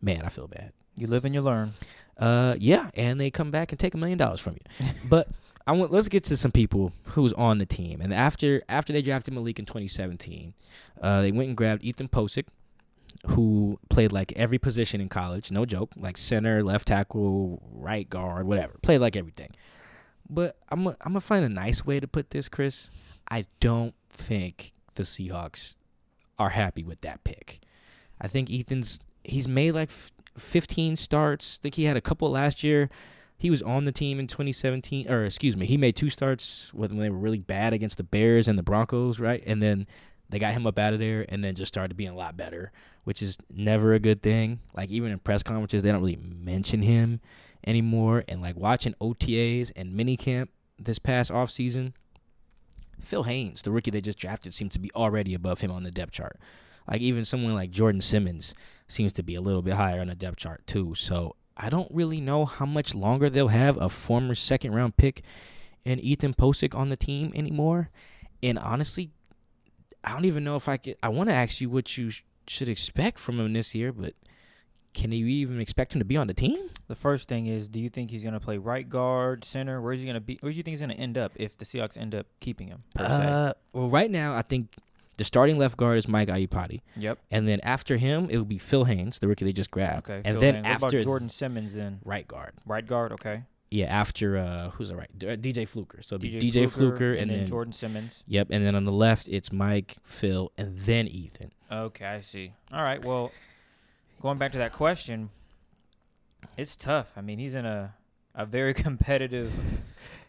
Man, 0.00 0.22
I 0.24 0.28
feel 0.28 0.48
bad. 0.48 0.72
You 0.96 1.06
live 1.06 1.24
and 1.24 1.34
you 1.34 1.42
learn. 1.42 1.72
Uh, 2.16 2.54
yeah, 2.58 2.90
and 2.94 3.20
they 3.20 3.30
come 3.30 3.50
back 3.50 3.72
and 3.72 3.78
take 3.78 3.94
a 3.94 3.98
million 3.98 4.18
dollars 4.18 4.40
from 4.40 4.54
you. 4.54 4.86
but 5.08 5.28
I 5.66 5.72
want 5.72 5.92
let's 5.92 6.08
get 6.08 6.24
to 6.24 6.36
some 6.36 6.50
people 6.50 6.92
who's 7.04 7.32
on 7.34 7.58
the 7.58 7.66
team. 7.66 8.00
And 8.00 8.14
after 8.14 8.62
after 8.68 8.92
they 8.92 9.02
drafted 9.02 9.34
Malik 9.34 9.58
in 9.58 9.66
2017, 9.66 10.54
uh, 11.00 11.22
they 11.22 11.32
went 11.32 11.48
and 11.48 11.56
grabbed 11.56 11.84
Ethan 11.84 12.08
Pocic, 12.08 12.46
who 13.26 13.78
played 13.88 14.12
like 14.12 14.32
every 14.36 14.58
position 14.58 15.00
in 15.00 15.08
college. 15.08 15.50
No 15.50 15.64
joke, 15.64 15.90
like 15.96 16.16
center, 16.16 16.62
left 16.62 16.88
tackle, 16.88 17.62
right 17.72 18.08
guard, 18.08 18.46
whatever. 18.46 18.74
Played 18.82 18.98
like 18.98 19.16
everything. 19.16 19.50
But 20.30 20.56
I'm 20.68 20.86
i 20.86 20.92
I'm 21.00 21.12
gonna 21.12 21.20
find 21.20 21.44
a 21.44 21.48
nice 21.48 21.84
way 21.84 22.00
to 22.00 22.06
put 22.06 22.30
this, 22.30 22.48
Chris. 22.48 22.90
I 23.30 23.46
don't 23.58 23.94
think 24.08 24.72
the 24.94 25.02
Seahawks 25.02 25.76
are 26.38 26.50
happy 26.50 26.84
with 26.84 27.00
that 27.02 27.24
pick. 27.24 27.60
I 28.20 28.28
think 28.28 28.50
Ethan's 28.50 29.00
he's 29.24 29.48
made 29.48 29.72
like 29.72 29.90
15 30.38 30.96
starts. 30.96 31.58
I 31.60 31.62
think 31.62 31.74
he 31.74 31.84
had 31.84 31.96
a 31.96 32.00
couple 32.00 32.30
last 32.30 32.62
year. 32.62 32.88
He 33.36 33.50
was 33.50 33.62
on 33.62 33.86
the 33.86 33.92
team 33.92 34.20
in 34.20 34.26
2017, 34.26 35.10
or 35.10 35.24
excuse 35.24 35.56
me, 35.56 35.64
he 35.64 35.78
made 35.78 35.96
two 35.96 36.10
starts 36.10 36.72
when 36.74 36.98
they 36.98 37.08
were 37.08 37.16
really 37.16 37.38
bad 37.38 37.72
against 37.72 37.96
the 37.96 38.04
Bears 38.04 38.48
and 38.48 38.58
the 38.58 38.62
Broncos, 38.62 39.18
right? 39.18 39.42
And 39.46 39.62
then 39.62 39.86
they 40.28 40.38
got 40.38 40.52
him 40.52 40.66
up 40.66 40.78
out 40.78 40.92
of 40.92 41.00
there, 41.00 41.24
and 41.28 41.42
then 41.42 41.54
just 41.54 41.72
started 41.72 41.96
being 41.96 42.10
a 42.10 42.14
lot 42.14 42.36
better, 42.36 42.70
which 43.04 43.22
is 43.22 43.38
never 43.50 43.94
a 43.94 43.98
good 43.98 44.22
thing. 44.22 44.60
Like 44.74 44.90
even 44.90 45.10
in 45.10 45.18
press 45.18 45.42
conferences, 45.42 45.82
they 45.82 45.90
don't 45.90 46.02
really 46.02 46.20
mention 46.20 46.82
him 46.82 47.20
anymore. 47.66 48.24
And 48.28 48.40
like 48.40 48.56
watching 48.56 48.94
OTAs 49.00 49.72
and 49.76 49.92
minicamp 49.92 50.48
this 50.78 50.98
past 50.98 51.30
offseason, 51.30 51.92
Phil 53.00 53.24
Haynes, 53.24 53.62
the 53.62 53.70
rookie 53.70 53.90
they 53.90 54.00
just 54.00 54.18
drafted, 54.18 54.54
seems 54.54 54.72
to 54.74 54.78
be 54.78 54.90
already 54.94 55.34
above 55.34 55.60
him 55.60 55.70
on 55.70 55.82
the 55.82 55.90
depth 55.90 56.12
chart. 56.12 56.38
Like 56.88 57.00
even 57.00 57.24
someone 57.24 57.54
like 57.54 57.70
Jordan 57.70 58.00
Simmons 58.00 58.54
seems 58.88 59.12
to 59.14 59.22
be 59.22 59.34
a 59.34 59.40
little 59.40 59.62
bit 59.62 59.74
higher 59.74 60.00
on 60.00 60.08
the 60.08 60.14
depth 60.14 60.38
chart 60.38 60.66
too. 60.66 60.94
So 60.94 61.36
I 61.56 61.68
don't 61.68 61.90
really 61.92 62.20
know 62.20 62.44
how 62.44 62.66
much 62.66 62.94
longer 62.94 63.30
they'll 63.30 63.48
have 63.48 63.76
a 63.76 63.88
former 63.88 64.34
second 64.34 64.74
round 64.74 64.96
pick 64.96 65.22
and 65.84 66.00
Ethan 66.00 66.34
Pocic 66.34 66.74
on 66.74 66.88
the 66.88 66.96
team 66.96 67.32
anymore. 67.34 67.90
And 68.42 68.58
honestly, 68.58 69.10
I 70.02 70.12
don't 70.12 70.24
even 70.24 70.44
know 70.44 70.56
if 70.56 70.68
I 70.68 70.78
could. 70.78 70.96
I 71.02 71.10
want 71.10 71.28
to 71.28 71.34
ask 71.34 71.60
you 71.60 71.68
what 71.68 71.96
you 71.96 72.10
sh- 72.10 72.22
should 72.46 72.68
expect 72.68 73.18
from 73.18 73.38
him 73.38 73.52
this 73.52 73.74
year, 73.74 73.92
but 73.92 74.14
can 74.92 75.12
you 75.12 75.26
even 75.26 75.60
expect 75.60 75.94
him 75.94 75.98
to 76.00 76.04
be 76.04 76.16
on 76.16 76.26
the 76.26 76.34
team? 76.34 76.68
The 76.88 76.94
first 76.94 77.28
thing 77.28 77.46
is, 77.46 77.68
do 77.68 77.80
you 77.80 77.88
think 77.88 78.10
he's 78.10 78.22
going 78.22 78.34
to 78.34 78.40
play 78.40 78.58
right 78.58 78.88
guard, 78.88 79.44
center? 79.44 79.80
Where's 79.80 80.00
he 80.00 80.06
going 80.06 80.14
to 80.14 80.20
be? 80.20 80.38
Where 80.40 80.50
do 80.50 80.56
you 80.56 80.62
think 80.62 80.72
he's 80.72 80.80
going 80.80 80.90
to 80.90 81.00
end 81.00 81.16
up 81.16 81.32
if 81.36 81.56
the 81.56 81.64
Seahawks 81.64 81.96
end 81.96 82.14
up 82.14 82.26
keeping 82.40 82.68
him? 82.68 82.82
Per 82.94 83.08
se. 83.08 83.14
Uh, 83.14 83.52
well, 83.72 83.88
right 83.88 84.10
now 84.10 84.36
I 84.36 84.42
think 84.42 84.74
the 85.18 85.24
starting 85.24 85.58
left 85.58 85.76
guard 85.76 85.98
is 85.98 86.08
Mike 86.08 86.28
Iupati, 86.28 86.80
Yep. 86.96 87.18
and 87.30 87.46
then 87.46 87.60
after 87.62 87.96
him 87.98 88.28
it 88.30 88.36
will 88.38 88.44
be 88.44 88.58
Phil 88.58 88.84
Haynes, 88.84 89.18
the 89.18 89.28
rookie 89.28 89.44
they 89.44 89.52
just 89.52 89.70
grabbed, 89.70 90.10
Okay. 90.10 90.22
and 90.24 90.34
Phil 90.34 90.40
then 90.40 90.54
Haynes. 90.54 90.64
What 90.66 90.72
after 90.72 90.96
about 90.98 91.04
Jordan 91.04 91.28
Simmons 91.28 91.74
then 91.74 92.00
right 92.04 92.26
guard. 92.26 92.54
right 92.66 92.86
guard. 92.86 93.12
Okay. 93.12 93.42
Yeah, 93.70 93.86
after 93.86 94.36
uh, 94.36 94.70
who's 94.70 94.88
the 94.88 94.96
right 94.96 95.10
uh, 95.22 95.36
DJ 95.36 95.68
Fluker. 95.68 96.02
So 96.02 96.18
DJ, 96.18 96.40
DJ, 96.40 96.68
Fluker, 96.68 97.12
and, 97.12 97.30
then 97.30 97.46
Jordan 97.46 97.72
Simmons. 97.72 98.24
Yep, 98.26 98.48
and 98.50 98.66
then 98.66 98.74
on 98.74 98.84
the 98.84 98.90
left 98.90 99.28
it's 99.28 99.52
Mike, 99.52 99.96
Phil, 100.02 100.50
and 100.58 100.76
then 100.76 101.06
Ethan. 101.06 101.52
Okay, 101.70 102.04
I 102.04 102.18
see. 102.20 102.54
All 102.72 102.82
right. 102.82 103.04
Well, 103.04 103.30
going 104.20 104.38
back 104.38 104.52
to 104.52 104.58
that 104.58 104.72
question, 104.72 105.30
it's 106.56 106.76
tough. 106.76 107.12
I 107.16 107.20
mean, 107.20 107.38
he's 107.38 107.54
in 107.54 107.66
a 107.66 107.94
a 108.34 108.46
very 108.46 108.74
competitive 108.86 109.52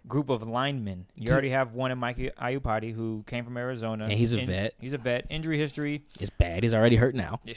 group 0.07 0.29
of 0.29 0.47
linemen. 0.47 1.05
You 1.15 1.31
already 1.31 1.51
have 1.51 1.73
one 1.73 1.91
in 1.91 1.97
Mike 1.99 2.17
Iupati 2.17 2.93
who 2.93 3.23
came 3.27 3.45
from 3.45 3.57
Arizona, 3.57 4.05
And 4.05 4.13
he's 4.13 4.33
a 4.33 4.39
In- 4.39 4.47
vet. 4.47 4.73
He's 4.79 4.93
a 4.93 4.97
vet. 4.97 5.27
Injury 5.29 5.57
history. 5.59 6.03
It's 6.19 6.31
bad. 6.31 6.63
He's 6.63 6.73
already 6.73 6.95
hurt 6.95 7.15
now. 7.15 7.39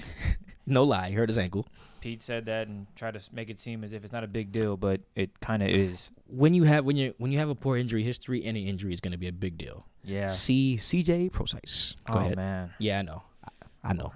No 0.66 0.82
lie, 0.84 1.08
he 1.10 1.14
hurt 1.14 1.28
his 1.28 1.36
ankle. 1.36 1.66
Pete 2.00 2.22
said 2.22 2.46
that 2.46 2.68
and 2.68 2.86
tried 2.96 3.12
to 3.14 3.34
make 3.34 3.50
it 3.50 3.58
seem 3.58 3.84
as 3.84 3.92
if 3.92 4.02
it's 4.02 4.14
not 4.14 4.24
a 4.24 4.26
big 4.26 4.50
deal, 4.50 4.78
but 4.78 5.02
it 5.14 5.38
kind 5.40 5.62
of 5.62 5.68
is. 5.68 6.10
When 6.26 6.54
you 6.54 6.64
have 6.64 6.86
when 6.86 6.96
you 6.96 7.14
when 7.18 7.32
you 7.32 7.38
have 7.38 7.50
a 7.50 7.54
poor 7.54 7.76
injury 7.76 8.02
history, 8.02 8.42
any 8.42 8.66
injury 8.66 8.94
is 8.94 9.00
going 9.00 9.12
to 9.12 9.18
be 9.18 9.28
a 9.28 9.32
big 9.32 9.58
deal. 9.58 9.86
Yeah. 10.04 10.28
C 10.28 10.76
CJ 10.78 11.32
Procise. 11.32 11.96
Go 12.06 12.14
oh 12.14 12.18
ahead. 12.18 12.36
man, 12.36 12.72
Yeah, 12.78 13.00
I 13.00 13.02
know. 13.02 13.22
I, 13.44 13.90
I 13.90 13.92
know. 13.92 14.12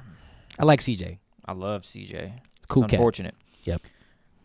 I 0.58 0.64
like 0.64 0.80
CJ. 0.80 1.18
I 1.48 1.52
love 1.54 1.82
CJ. 1.82 2.40
Cool 2.68 2.84
it's 2.84 2.90
cat. 2.90 2.98
unfortunate. 3.00 3.34
Yep. 3.64 3.80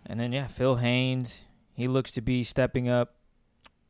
And 0.05 0.19
then 0.19 0.31
yeah, 0.31 0.47
Phil 0.47 0.77
Haynes. 0.77 1.45
He 1.73 1.88
looks 1.88 2.11
to 2.13 2.21
be 2.21 2.44
stepping 2.44 2.88
up. 2.89 3.15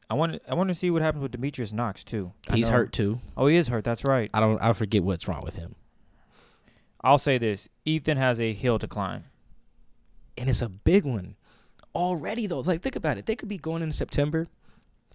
I 0.09 0.15
want 0.15 0.41
I 0.49 0.53
want 0.55 0.67
to 0.69 0.73
see 0.73 0.89
what 0.91 1.01
happens 1.01 1.21
with 1.21 1.31
Demetrius 1.31 1.71
Knox 1.71 2.03
too. 2.03 2.33
He's 2.51 2.69
hurt 2.69 2.91
too. 2.91 3.19
Oh, 3.37 3.47
he 3.47 3.55
is 3.55 3.67
hurt. 3.69 3.83
That's 3.83 4.03
right. 4.03 4.29
I 4.33 4.39
don't. 4.39 4.61
I 4.61 4.73
forget 4.73 5.03
what's 5.03 5.27
wrong 5.27 5.41
with 5.43 5.55
him. 5.55 5.75
I'll 7.01 7.17
say 7.17 7.37
this: 7.37 7.69
Ethan 7.85 8.17
has 8.17 8.39
a 8.41 8.53
hill 8.53 8.79
to 8.79 8.87
climb. 8.87 9.25
and 10.37 10.49
it's 10.49 10.61
a 10.61 10.69
big 10.69 11.05
one 11.05 11.35
already 11.95 12.47
though 12.47 12.61
like 12.61 12.81
think 12.81 12.95
about 12.95 13.19
it 13.19 13.27
they 13.27 13.35
could 13.35 13.47
be 13.47 13.57
going 13.59 13.83
into 13.83 13.93
september 13.95 14.47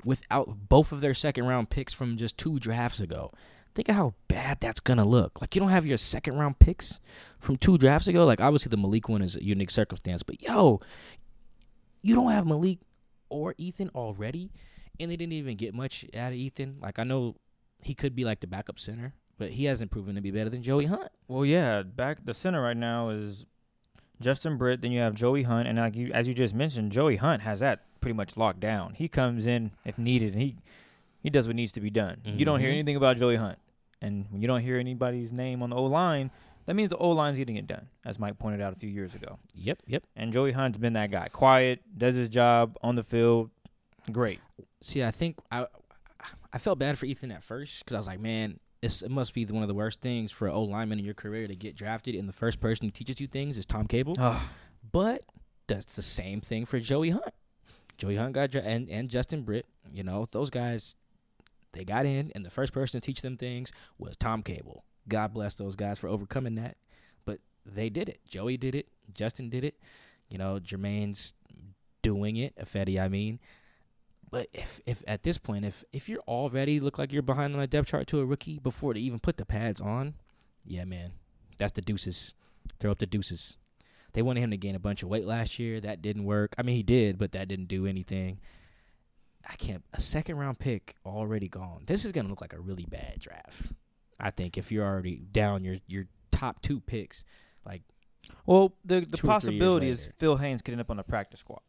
without 0.04 0.68
both 0.68 0.92
of 0.92 1.00
their 1.00 1.12
second 1.12 1.44
round 1.44 1.68
picks 1.70 1.92
from 1.92 2.16
just 2.16 2.38
two 2.38 2.60
drafts 2.60 3.00
ago 3.00 3.32
think 3.78 3.88
of 3.88 3.94
how 3.94 4.12
bad 4.26 4.58
that's 4.60 4.80
gonna 4.80 5.04
look 5.04 5.40
like 5.40 5.54
you 5.54 5.60
don't 5.60 5.70
have 5.70 5.86
your 5.86 5.96
second 5.96 6.36
round 6.36 6.58
picks 6.58 6.98
from 7.38 7.54
two 7.54 7.78
drafts 7.78 8.08
ago 8.08 8.24
like 8.24 8.40
obviously 8.40 8.68
the 8.70 8.76
malik 8.76 9.08
one 9.08 9.22
is 9.22 9.36
a 9.36 9.44
unique 9.44 9.70
circumstance 9.70 10.22
but 10.24 10.42
yo 10.42 10.80
you 12.02 12.14
don't 12.14 12.32
have 12.32 12.44
malik 12.46 12.78
or 13.28 13.54
ethan 13.56 13.88
already 13.94 14.50
and 14.98 15.10
they 15.10 15.16
didn't 15.16 15.32
even 15.32 15.56
get 15.56 15.74
much 15.74 16.04
out 16.16 16.32
of 16.32 16.38
ethan 16.38 16.76
like 16.80 16.98
i 16.98 17.04
know 17.04 17.36
he 17.82 17.94
could 17.94 18.16
be 18.16 18.24
like 18.24 18.40
the 18.40 18.46
backup 18.48 18.78
center 18.80 19.14
but 19.38 19.50
he 19.50 19.66
hasn't 19.66 19.90
proven 19.92 20.16
to 20.16 20.20
be 20.20 20.30
better 20.32 20.50
than 20.50 20.62
joey 20.62 20.86
hunt 20.86 21.10
Well, 21.28 21.44
yeah, 21.44 21.82
back 21.82 22.24
the 22.24 22.34
center 22.34 22.60
right 22.60 22.76
now 22.76 23.10
is 23.10 23.46
Justin 24.20 24.56
Britt. 24.56 24.82
Then 24.82 24.90
you 24.90 24.98
have 24.98 25.14
Joey 25.14 25.44
Hunt, 25.44 25.68
and 25.68 25.78
like 25.78 25.94
you, 25.94 26.10
as 26.12 26.26
you 26.26 26.34
just 26.34 26.52
mentioned, 26.52 26.90
Joey 26.90 27.14
Hunt 27.18 27.42
has 27.42 27.60
that 27.60 27.84
pretty 28.00 28.14
much 28.16 28.36
locked 28.36 28.58
down. 28.58 28.94
He 28.94 29.06
comes 29.06 29.46
in 29.46 29.70
if 29.84 29.96
needed, 29.96 30.32
and 30.32 30.42
he 30.42 30.56
he 31.22 31.30
does 31.30 31.46
what 31.46 31.54
needs 31.54 31.70
to 31.74 31.80
be 31.80 31.88
done. 31.88 32.22
You 32.24 32.44
don't 32.44 32.58
hear 32.58 32.70
Mhm. 32.70 32.72
anything 32.72 32.96
about 32.96 33.16
Joey 33.16 33.36
Hunt, 33.36 33.60
and 34.00 34.26
when 34.30 34.40
you 34.42 34.48
don't 34.48 34.60
hear 34.60 34.78
anybody's 34.78 35.32
name 35.32 35.62
on 35.62 35.70
the 35.70 35.76
O 35.76 35.84
line, 35.84 36.30
that 36.66 36.74
means 36.74 36.90
the 36.90 36.96
O 36.98 37.10
line's 37.10 37.38
getting 37.38 37.56
it 37.56 37.66
done, 37.66 37.88
as 38.04 38.18
Mike 38.18 38.38
pointed 38.38 38.60
out 38.60 38.72
a 38.72 38.76
few 38.76 38.88
years 38.90 39.14
ago. 39.14 39.38
yep 39.54 39.78
yep 39.86 40.04
And 40.16 40.32
Joey 40.32 40.52
Hunt's 40.52 40.78
been 40.78 40.92
that 40.94 41.10
guy, 41.10 41.28
quiet, 41.28 41.80
does 41.96 42.14
his 42.14 42.28
job 42.28 42.76
on 42.82 42.94
the 42.94 43.02
field, 43.02 43.50
great. 44.12 44.40
See, 44.80 45.02
I 45.02 45.10
think 45.10 45.36
I 45.50 45.66
I 46.52 46.58
felt 46.58 46.78
bad 46.78 46.96
for 46.98 47.06
Ethan 47.06 47.30
at 47.30 47.42
first 47.42 47.84
because 47.84 47.94
I 47.94 47.98
was 47.98 48.06
like, 48.06 48.20
man, 48.20 48.58
it 48.80 49.10
must 49.10 49.34
be 49.34 49.44
one 49.46 49.62
of 49.62 49.68
the 49.68 49.74
worst 49.74 50.00
things 50.00 50.30
for 50.32 50.46
an 50.46 50.54
old 50.54 50.70
lineman 50.70 50.98
in 50.98 51.04
your 51.04 51.14
career 51.14 51.46
to 51.48 51.54
get 51.56 51.76
drafted, 51.76 52.14
and 52.14 52.28
the 52.28 52.32
first 52.32 52.60
person 52.60 52.86
who 52.86 52.90
teaches 52.90 53.20
you 53.20 53.26
things 53.26 53.58
is 53.58 53.66
Tom 53.66 53.86
Cable. 53.86 54.14
Oh, 54.18 54.50
But 54.92 55.24
that's 55.66 55.96
the 55.96 56.02
same 56.02 56.40
thing 56.40 56.64
for 56.64 56.78
Joey 56.80 57.10
Hunt. 57.10 57.34
Joey 57.98 58.16
Hunt 58.16 58.32
got 58.34 58.50
dra- 58.50 58.62
and 58.62 58.88
and 58.88 59.10
Justin 59.10 59.42
Britt. 59.42 59.66
You 59.92 60.04
know, 60.04 60.26
those 60.30 60.48
guys, 60.50 60.94
they 61.72 61.84
got 61.84 62.06
in, 62.06 62.32
and 62.34 62.44
the 62.44 62.50
first 62.50 62.72
person 62.72 63.00
to 63.00 63.06
teach 63.06 63.22
them 63.22 63.36
things 63.36 63.72
was 63.98 64.16
Tom 64.16 64.42
Cable. 64.42 64.84
God 65.08 65.32
bless 65.32 65.54
those 65.54 65.76
guys 65.76 65.98
for 65.98 66.08
overcoming 66.08 66.54
that. 66.56 66.76
But 67.24 67.40
they 67.64 67.88
did 67.90 68.08
it. 68.08 68.20
Joey 68.26 68.56
did 68.56 68.74
it. 68.74 68.88
Justin 69.12 69.48
did 69.48 69.64
it. 69.64 69.76
You 70.28 70.38
know, 70.38 70.58
Jermaine's 70.58 71.34
doing 72.02 72.36
it. 72.36 72.54
Fetty, 72.64 73.00
I 73.00 73.08
mean. 73.08 73.40
But 74.30 74.48
if 74.52 74.80
if 74.86 75.02
at 75.06 75.22
this 75.22 75.38
point, 75.38 75.64
if 75.64 75.84
if 75.92 76.08
you're 76.08 76.22
already 76.28 76.80
look 76.80 76.98
like 76.98 77.12
you're 77.12 77.22
behind 77.22 77.54
on 77.54 77.60
a 77.60 77.66
depth 77.66 77.88
chart 77.88 78.06
to 78.08 78.20
a 78.20 78.26
rookie 78.26 78.58
before 78.58 78.92
they 78.92 79.00
even 79.00 79.18
put 79.18 79.38
the 79.38 79.46
pads 79.46 79.80
on, 79.80 80.14
yeah, 80.64 80.84
man, 80.84 81.12
that's 81.56 81.72
the 81.72 81.80
deuces. 81.80 82.34
Throw 82.78 82.90
up 82.90 82.98
the 82.98 83.06
deuces. 83.06 83.56
They 84.12 84.22
wanted 84.22 84.40
him 84.40 84.50
to 84.50 84.56
gain 84.56 84.74
a 84.74 84.80
bunch 84.80 85.02
of 85.02 85.08
weight 85.08 85.26
last 85.26 85.58
year. 85.58 85.80
That 85.80 86.02
didn't 86.02 86.24
work. 86.24 86.54
I 86.58 86.62
mean, 86.62 86.76
he 86.76 86.82
did, 86.82 87.18
but 87.18 87.32
that 87.32 87.48
didn't 87.48 87.68
do 87.68 87.86
anything. 87.86 88.40
I 89.50 89.54
can't. 89.56 89.82
A 89.94 90.00
second 90.00 90.36
round 90.36 90.58
pick 90.58 90.96
already 91.06 91.48
gone. 91.48 91.84
This 91.86 92.04
is 92.04 92.12
gonna 92.12 92.28
look 92.28 92.40
like 92.40 92.52
a 92.52 92.60
really 92.60 92.84
bad 92.84 93.18
draft. 93.18 93.72
I 94.20 94.30
think 94.30 94.58
if 94.58 94.70
you're 94.70 94.84
already 94.84 95.16
down 95.16 95.64
your 95.64 95.76
your 95.86 96.06
top 96.30 96.60
two 96.62 96.80
picks, 96.80 97.24
like 97.64 97.82
Well, 98.46 98.74
the 98.84 99.00
the 99.00 99.00
Two 99.00 99.06
or 99.06 99.06
three 99.06 99.14
years 99.16 99.20
possibility 99.22 99.88
is. 99.88 100.12
Phil 100.18 100.36
Haynes 100.36 100.60
could 100.62 100.72
end 100.72 100.80
up 100.80 100.90
on 100.90 100.96
the 100.98 101.02
practice 101.02 101.40
squad. 101.40 101.60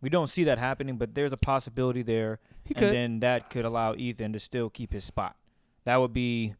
We 0.00 0.08
don't 0.10 0.26
see 0.28 0.44
that 0.44 0.58
happening, 0.58 0.96
but 0.96 1.14
there's 1.14 1.32
a 1.32 1.36
possibility 1.36 2.02
there, 2.02 2.40
He 2.64 2.74
and 2.74 2.84
then 2.94 3.20
that 3.20 3.50
could 3.50 3.64
allow 3.64 3.94
Ethan 3.94 4.32
to 4.32 4.40
still 4.40 4.68
keep 4.68 4.92
his 4.92 5.04
spot. 5.04 5.36
That 5.84 6.00
would 6.00 6.12
be 6.12 6.54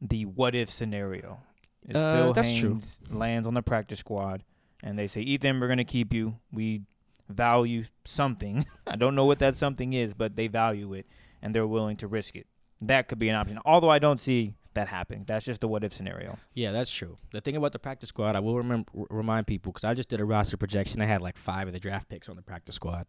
the 0.00 0.26
what 0.26 0.54
if 0.54 0.68
scenario. 0.70 1.40
Is 1.86 1.96
Uh, 1.96 2.12
Phil 2.14 2.32
that's 2.34 2.56
true. 2.58 2.70
Haynes 2.70 3.00
lands 3.10 3.46
on 3.48 3.54
the 3.54 3.62
practice 3.62 4.00
squad, 4.00 4.44
and 4.82 4.98
they 4.98 5.06
say, 5.06 5.22
Ethan, 5.22 5.60
we're 5.60 5.68
gonna 5.68 5.84
keep 5.84 6.12
you. 6.12 6.38
We 6.52 6.82
value 7.28 7.84
something. 8.04 8.66
I 8.86 8.96
don't 8.96 9.14
know 9.14 9.24
what 9.24 9.38
that 9.40 9.56
something 9.56 9.92
is, 9.92 10.14
but 10.14 10.36
they 10.36 10.48
value 10.48 10.92
it, 10.94 11.06
and 11.42 11.54
they're 11.54 11.66
willing 11.66 11.96
to 11.96 12.08
risk 12.08 12.36
it. 12.36 12.46
That 12.80 13.08
could 13.08 13.18
be 13.18 13.28
an 13.28 13.34
option. 13.34 13.58
Although 13.64 13.90
I 13.90 13.98
don't 13.98 14.20
see 14.20 14.54
that 14.74 14.88
happening. 14.88 15.24
That's 15.26 15.44
just 15.44 15.60
the 15.60 15.68
what 15.68 15.84
if 15.84 15.92
scenario. 15.92 16.38
Yeah, 16.54 16.72
that's 16.72 16.90
true. 16.90 17.18
The 17.32 17.40
thing 17.40 17.56
about 17.56 17.72
the 17.72 17.78
practice 17.78 18.08
squad, 18.10 18.36
I 18.36 18.40
will 18.40 18.56
remember 18.56 18.90
remind 19.10 19.46
people 19.46 19.72
because 19.72 19.84
I 19.84 19.94
just 19.94 20.08
did 20.08 20.20
a 20.20 20.24
roster 20.24 20.56
projection. 20.56 21.02
I 21.02 21.06
had 21.06 21.20
like 21.20 21.36
five 21.36 21.66
of 21.66 21.74
the 21.74 21.80
draft 21.80 22.08
picks 22.08 22.28
on 22.28 22.36
the 22.36 22.42
practice 22.42 22.76
squad, 22.76 23.06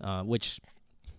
uh, 0.00 0.22
which 0.22 0.60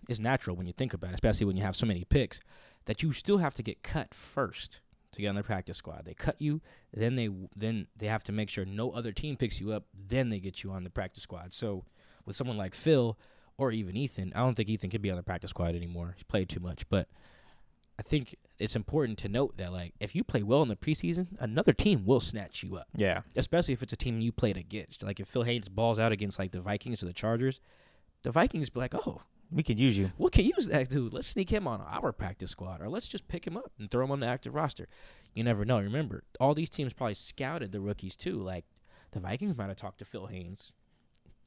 is 0.08 0.20
natural 0.20 0.56
when 0.56 0.66
you 0.66 0.72
think 0.72 0.94
about 0.94 1.10
it, 1.10 1.14
especially 1.14 1.46
when 1.46 1.56
you 1.56 1.62
have 1.62 1.76
so 1.76 1.86
many 1.86 2.04
picks. 2.04 2.40
That 2.86 3.02
you 3.02 3.12
still 3.12 3.38
have 3.38 3.54
to 3.56 3.62
get 3.62 3.82
cut 3.82 4.14
first 4.14 4.80
to 5.12 5.20
get 5.20 5.28
on 5.28 5.34
the 5.34 5.42
practice 5.42 5.76
squad. 5.76 6.04
They 6.06 6.14
cut 6.14 6.36
you, 6.40 6.62
then 6.92 7.16
they 7.16 7.28
then 7.56 7.88
they 7.96 8.06
have 8.06 8.24
to 8.24 8.32
make 8.32 8.48
sure 8.48 8.64
no 8.64 8.90
other 8.90 9.12
team 9.12 9.36
picks 9.36 9.60
you 9.60 9.72
up. 9.72 9.84
Then 9.92 10.30
they 10.30 10.40
get 10.40 10.62
you 10.62 10.70
on 10.70 10.84
the 10.84 10.90
practice 10.90 11.22
squad. 11.22 11.52
So 11.52 11.84
with 12.28 12.36
someone 12.36 12.56
like 12.56 12.74
Phil 12.76 13.18
or 13.56 13.72
even 13.72 13.96
Ethan, 13.96 14.32
I 14.36 14.40
don't 14.40 14.54
think 14.54 14.68
Ethan 14.68 14.90
could 14.90 15.02
be 15.02 15.10
on 15.10 15.16
the 15.16 15.22
practice 15.24 15.50
squad 15.50 15.74
anymore. 15.74 16.14
He's 16.16 16.22
played 16.22 16.48
too 16.48 16.60
much, 16.60 16.88
but 16.88 17.08
I 17.98 18.02
think 18.02 18.36
it's 18.60 18.76
important 18.76 19.18
to 19.18 19.28
note 19.28 19.56
that 19.56 19.72
like 19.72 19.94
if 19.98 20.14
you 20.14 20.22
play 20.22 20.44
well 20.44 20.62
in 20.62 20.68
the 20.68 20.76
preseason, 20.76 21.28
another 21.40 21.72
team 21.72 22.04
will 22.04 22.20
snatch 22.20 22.62
you 22.62 22.76
up. 22.76 22.86
Yeah. 22.94 23.22
Especially 23.34 23.74
if 23.74 23.82
it's 23.82 23.92
a 23.92 23.96
team 23.96 24.20
you 24.20 24.30
played 24.30 24.56
against. 24.56 25.02
Like 25.02 25.18
if 25.18 25.26
Phil 25.26 25.42
Haynes 25.42 25.68
balls 25.68 25.98
out 25.98 26.12
against 26.12 26.38
like 26.38 26.52
the 26.52 26.60
Vikings 26.60 27.02
or 27.02 27.06
the 27.06 27.12
Chargers, 27.12 27.60
the 28.22 28.30
Vikings 28.30 28.70
be 28.70 28.78
like, 28.78 28.94
"Oh, 28.94 29.22
We 29.50 29.62
could 29.64 29.80
use 29.80 29.98
you. 29.98 30.12
we 30.18 30.30
can 30.30 30.44
use 30.44 30.68
that 30.68 30.90
dude. 30.90 31.12
Let's 31.14 31.26
sneak 31.28 31.50
him 31.50 31.66
on 31.66 31.80
our 31.80 32.12
practice 32.12 32.50
squad, 32.50 32.80
or 32.80 32.88
let's 32.88 33.08
just 33.08 33.26
pick 33.26 33.46
him 33.46 33.56
up 33.56 33.72
and 33.78 33.90
throw 33.90 34.04
him 34.04 34.12
on 34.12 34.20
the 34.20 34.26
active 34.26 34.54
roster." 34.54 34.86
You 35.34 35.42
never 35.44 35.64
know. 35.64 35.80
Remember, 35.80 36.22
all 36.38 36.54
these 36.54 36.70
teams 36.70 36.92
probably 36.92 37.14
scouted 37.14 37.72
the 37.72 37.80
rookies 37.80 38.16
too. 38.16 38.34
Like 38.36 38.64
the 39.12 39.20
Vikings 39.20 39.56
might 39.56 39.68
have 39.68 39.76
talked 39.76 39.98
to 39.98 40.04
Phil 40.04 40.26
Haynes 40.26 40.72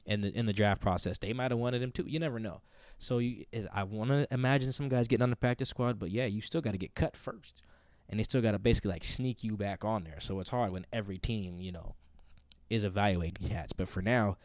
in 0.06 0.20
the 0.22 0.36
in 0.36 0.46
the 0.46 0.52
draft 0.52 0.80
process. 0.80 1.18
They 1.18 1.32
might 1.32 1.50
have 1.50 1.58
wanted 1.60 1.82
him 1.82 1.92
too. 1.92 2.04
You 2.06 2.18
never 2.18 2.38
know. 2.40 2.60
So 2.98 3.18
you, 3.18 3.44
is- 3.52 3.66
I 3.72 3.82
want 3.84 4.10
to 4.10 4.26
imagine 4.30 4.72
some 4.72 4.88
guys 4.88 5.08
getting 5.08 5.22
on 5.22 5.30
the 5.30 5.36
practice 5.36 5.68
squad, 5.68 5.98
but 5.98 6.10
yeah, 6.10 6.26
you 6.26 6.40
still 6.40 6.60
got 6.60 6.72
to 6.72 6.78
get 6.78 6.94
cut 6.94 7.16
first, 7.16 7.62
and 8.08 8.18
they 8.18 8.24
still 8.24 8.42
got 8.42 8.52
to 8.52 8.58
basically 8.58 8.90
like 8.90 9.04
sneak 9.04 9.42
you 9.44 9.56
back 9.56 9.84
on 9.84 10.04
there. 10.04 10.20
So 10.20 10.40
it's 10.40 10.50
hard 10.50 10.72
when 10.72 10.86
every 10.92 11.18
team 11.18 11.58
you 11.60 11.72
know 11.72 11.94
is 12.70 12.84
evaluating 12.84 13.48
cats. 13.48 13.72
But 13.72 13.88
for 13.88 14.02
now, 14.02 14.38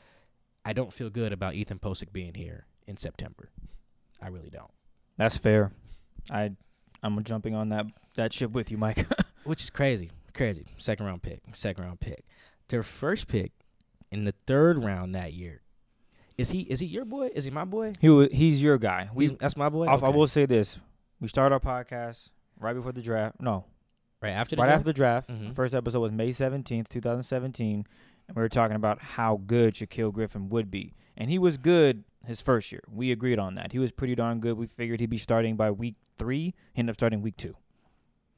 I 0.66 0.74
don't 0.74 0.92
feel 0.94 1.10
good 1.10 1.32
about 1.34 1.54
Ethan 1.56 1.80
Pocic 1.80 2.12
being 2.12 2.34
here 2.34 2.66
in 2.88 2.98
September. 2.98 3.50
I 4.22 4.30
really 4.30 4.50
don't. 4.50 4.72
That's 5.18 5.38
fair. 5.38 5.72
I 6.32 6.52
I'm 7.04 7.24
jumping 7.24 7.56
on 7.56 7.70
that 7.70 7.86
that 8.16 8.34
ship 8.34 8.52
with 8.52 8.72
you, 8.72 8.78
Mike. 8.78 9.06
Which 9.44 9.62
is 9.64 9.70
crazy, 9.70 10.12
crazy. 10.34 10.66
Second 10.78 11.06
round 11.06 11.22
pick, 11.22 11.42
second 11.54 11.84
round 11.84 12.00
pick. 12.00 12.26
Their 12.70 12.84
first 12.84 13.28
pick 13.28 13.52
in 14.12 14.24
the 14.24 14.34
third 14.46 14.84
round 14.84 15.16
that 15.16 15.34
year. 15.34 15.62
Is 16.38 16.52
he? 16.52 16.62
Is 16.62 16.80
he 16.80 16.86
your 16.86 17.06
boy? 17.06 17.30
Is 17.34 17.46
he 17.46 17.52
my 17.52 17.66
boy? 17.66 17.94
he 18.00 18.28
he's 18.28 18.62
your 18.62 18.78
guy. 18.78 19.10
We 19.14 19.28
He's, 19.28 19.38
that's 19.38 19.58
my 19.58 19.70
boy. 19.70 19.86
I, 19.86 19.96
I 19.96 20.10
will 20.10 20.28
say 20.28 20.46
this: 20.46 20.80
we 21.20 21.28
started 21.28 21.54
our 21.54 21.60
podcast 21.60 22.30
right 22.60 22.74
before 22.74 22.92
the 22.92 23.02
draft. 23.02 23.42
No, 23.42 23.66
right 24.22 24.30
after 24.32 24.56
the 24.56 24.62
right 24.62 24.68
draft? 24.68 24.80
after 24.82 24.86
the 24.86 24.94
draft. 24.94 25.30
Mhm. 25.30 25.56
First 25.56 25.74
episode 25.74 26.00
was 26.02 26.12
May 26.12 26.32
seventeenth, 26.32 26.90
two 26.90 27.02
thousand 27.02 27.24
seventeen, 27.24 27.86
and 28.28 28.38
we 28.38 28.42
were 28.44 28.50
talking 28.50 28.76
about 28.76 29.02
how 29.02 29.42
good 29.48 29.74
Shaquill 29.74 30.14
Griffin 30.14 30.50
would 30.50 30.70
be, 30.70 30.94
and 31.18 31.32
he 31.32 31.40
was 31.40 31.58
good 31.58 32.04
his 32.24 32.40
first 32.40 32.72
year. 32.72 32.82
We 32.92 33.12
agreed 33.12 33.40
on 33.40 33.56
that. 33.56 33.72
He 33.72 33.80
was 33.80 33.92
pretty 33.92 34.14
darn 34.14 34.40
good. 34.40 34.58
We 34.58 34.68
figured 34.68 35.00
he'd 35.00 35.10
be 35.10 35.18
starting 35.18 35.56
by 35.56 35.72
week 35.72 35.96
three. 36.20 36.54
He 36.74 36.80
ended 36.80 36.94
up 36.94 36.98
starting 37.00 37.24
week 37.24 37.38
two. 37.38 37.56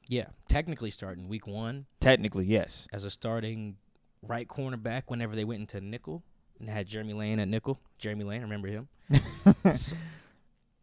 Yeah, 0.08 0.26
technically 0.48 0.90
starting 0.90 1.28
week 1.28 1.46
one 1.46 1.86
Technically, 2.00 2.44
yes. 2.46 2.88
as 2.92 3.04
a 3.04 3.10
starting 3.10 3.76
right 4.22 4.46
cornerback. 4.48 5.04
Whenever 5.08 5.34
they 5.34 5.44
went 5.44 5.60
into 5.60 5.80
nickel 5.80 6.22
and 6.58 6.68
had 6.68 6.86
Jeremy 6.86 7.14
Lane 7.14 7.40
at 7.40 7.48
nickel. 7.48 7.80
Jeremy 7.98 8.24
Lane, 8.24 8.42
remember 8.42 8.68
him? 8.68 8.88
S- 9.64 9.94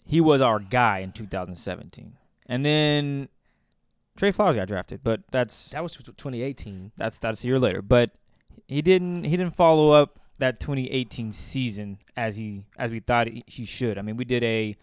he 0.05 0.21
was 0.21 0.41
our 0.41 0.59
guy 0.59 0.99
in 0.99 1.11
2017, 1.11 2.13
and 2.45 2.65
then 2.65 3.27
Trey 4.15 4.31
Flowers 4.31 4.55
got 4.55 4.67
drafted, 4.67 5.01
but 5.03 5.21
that's 5.31 5.69
that 5.69 5.83
was 5.83 5.93
2018. 5.95 6.91
that's 6.97 7.19
that's 7.19 7.43
a 7.43 7.47
year 7.47 7.59
later. 7.59 7.81
But 7.81 8.11
he 8.67 8.81
didn't 8.81 9.25
he 9.25 9.37
didn't 9.37 9.55
follow 9.55 9.91
up 9.91 10.19
that 10.39 10.59
2018 10.59 11.31
season 11.31 11.99
as 12.15 12.35
he 12.35 12.63
as 12.77 12.91
we 12.91 12.99
thought 12.99 13.27
he, 13.27 13.43
he 13.47 13.65
should. 13.65 13.97
I 13.97 14.01
mean, 14.01 14.17
we 14.17 14.25
did 14.25 14.43
a 14.43 14.75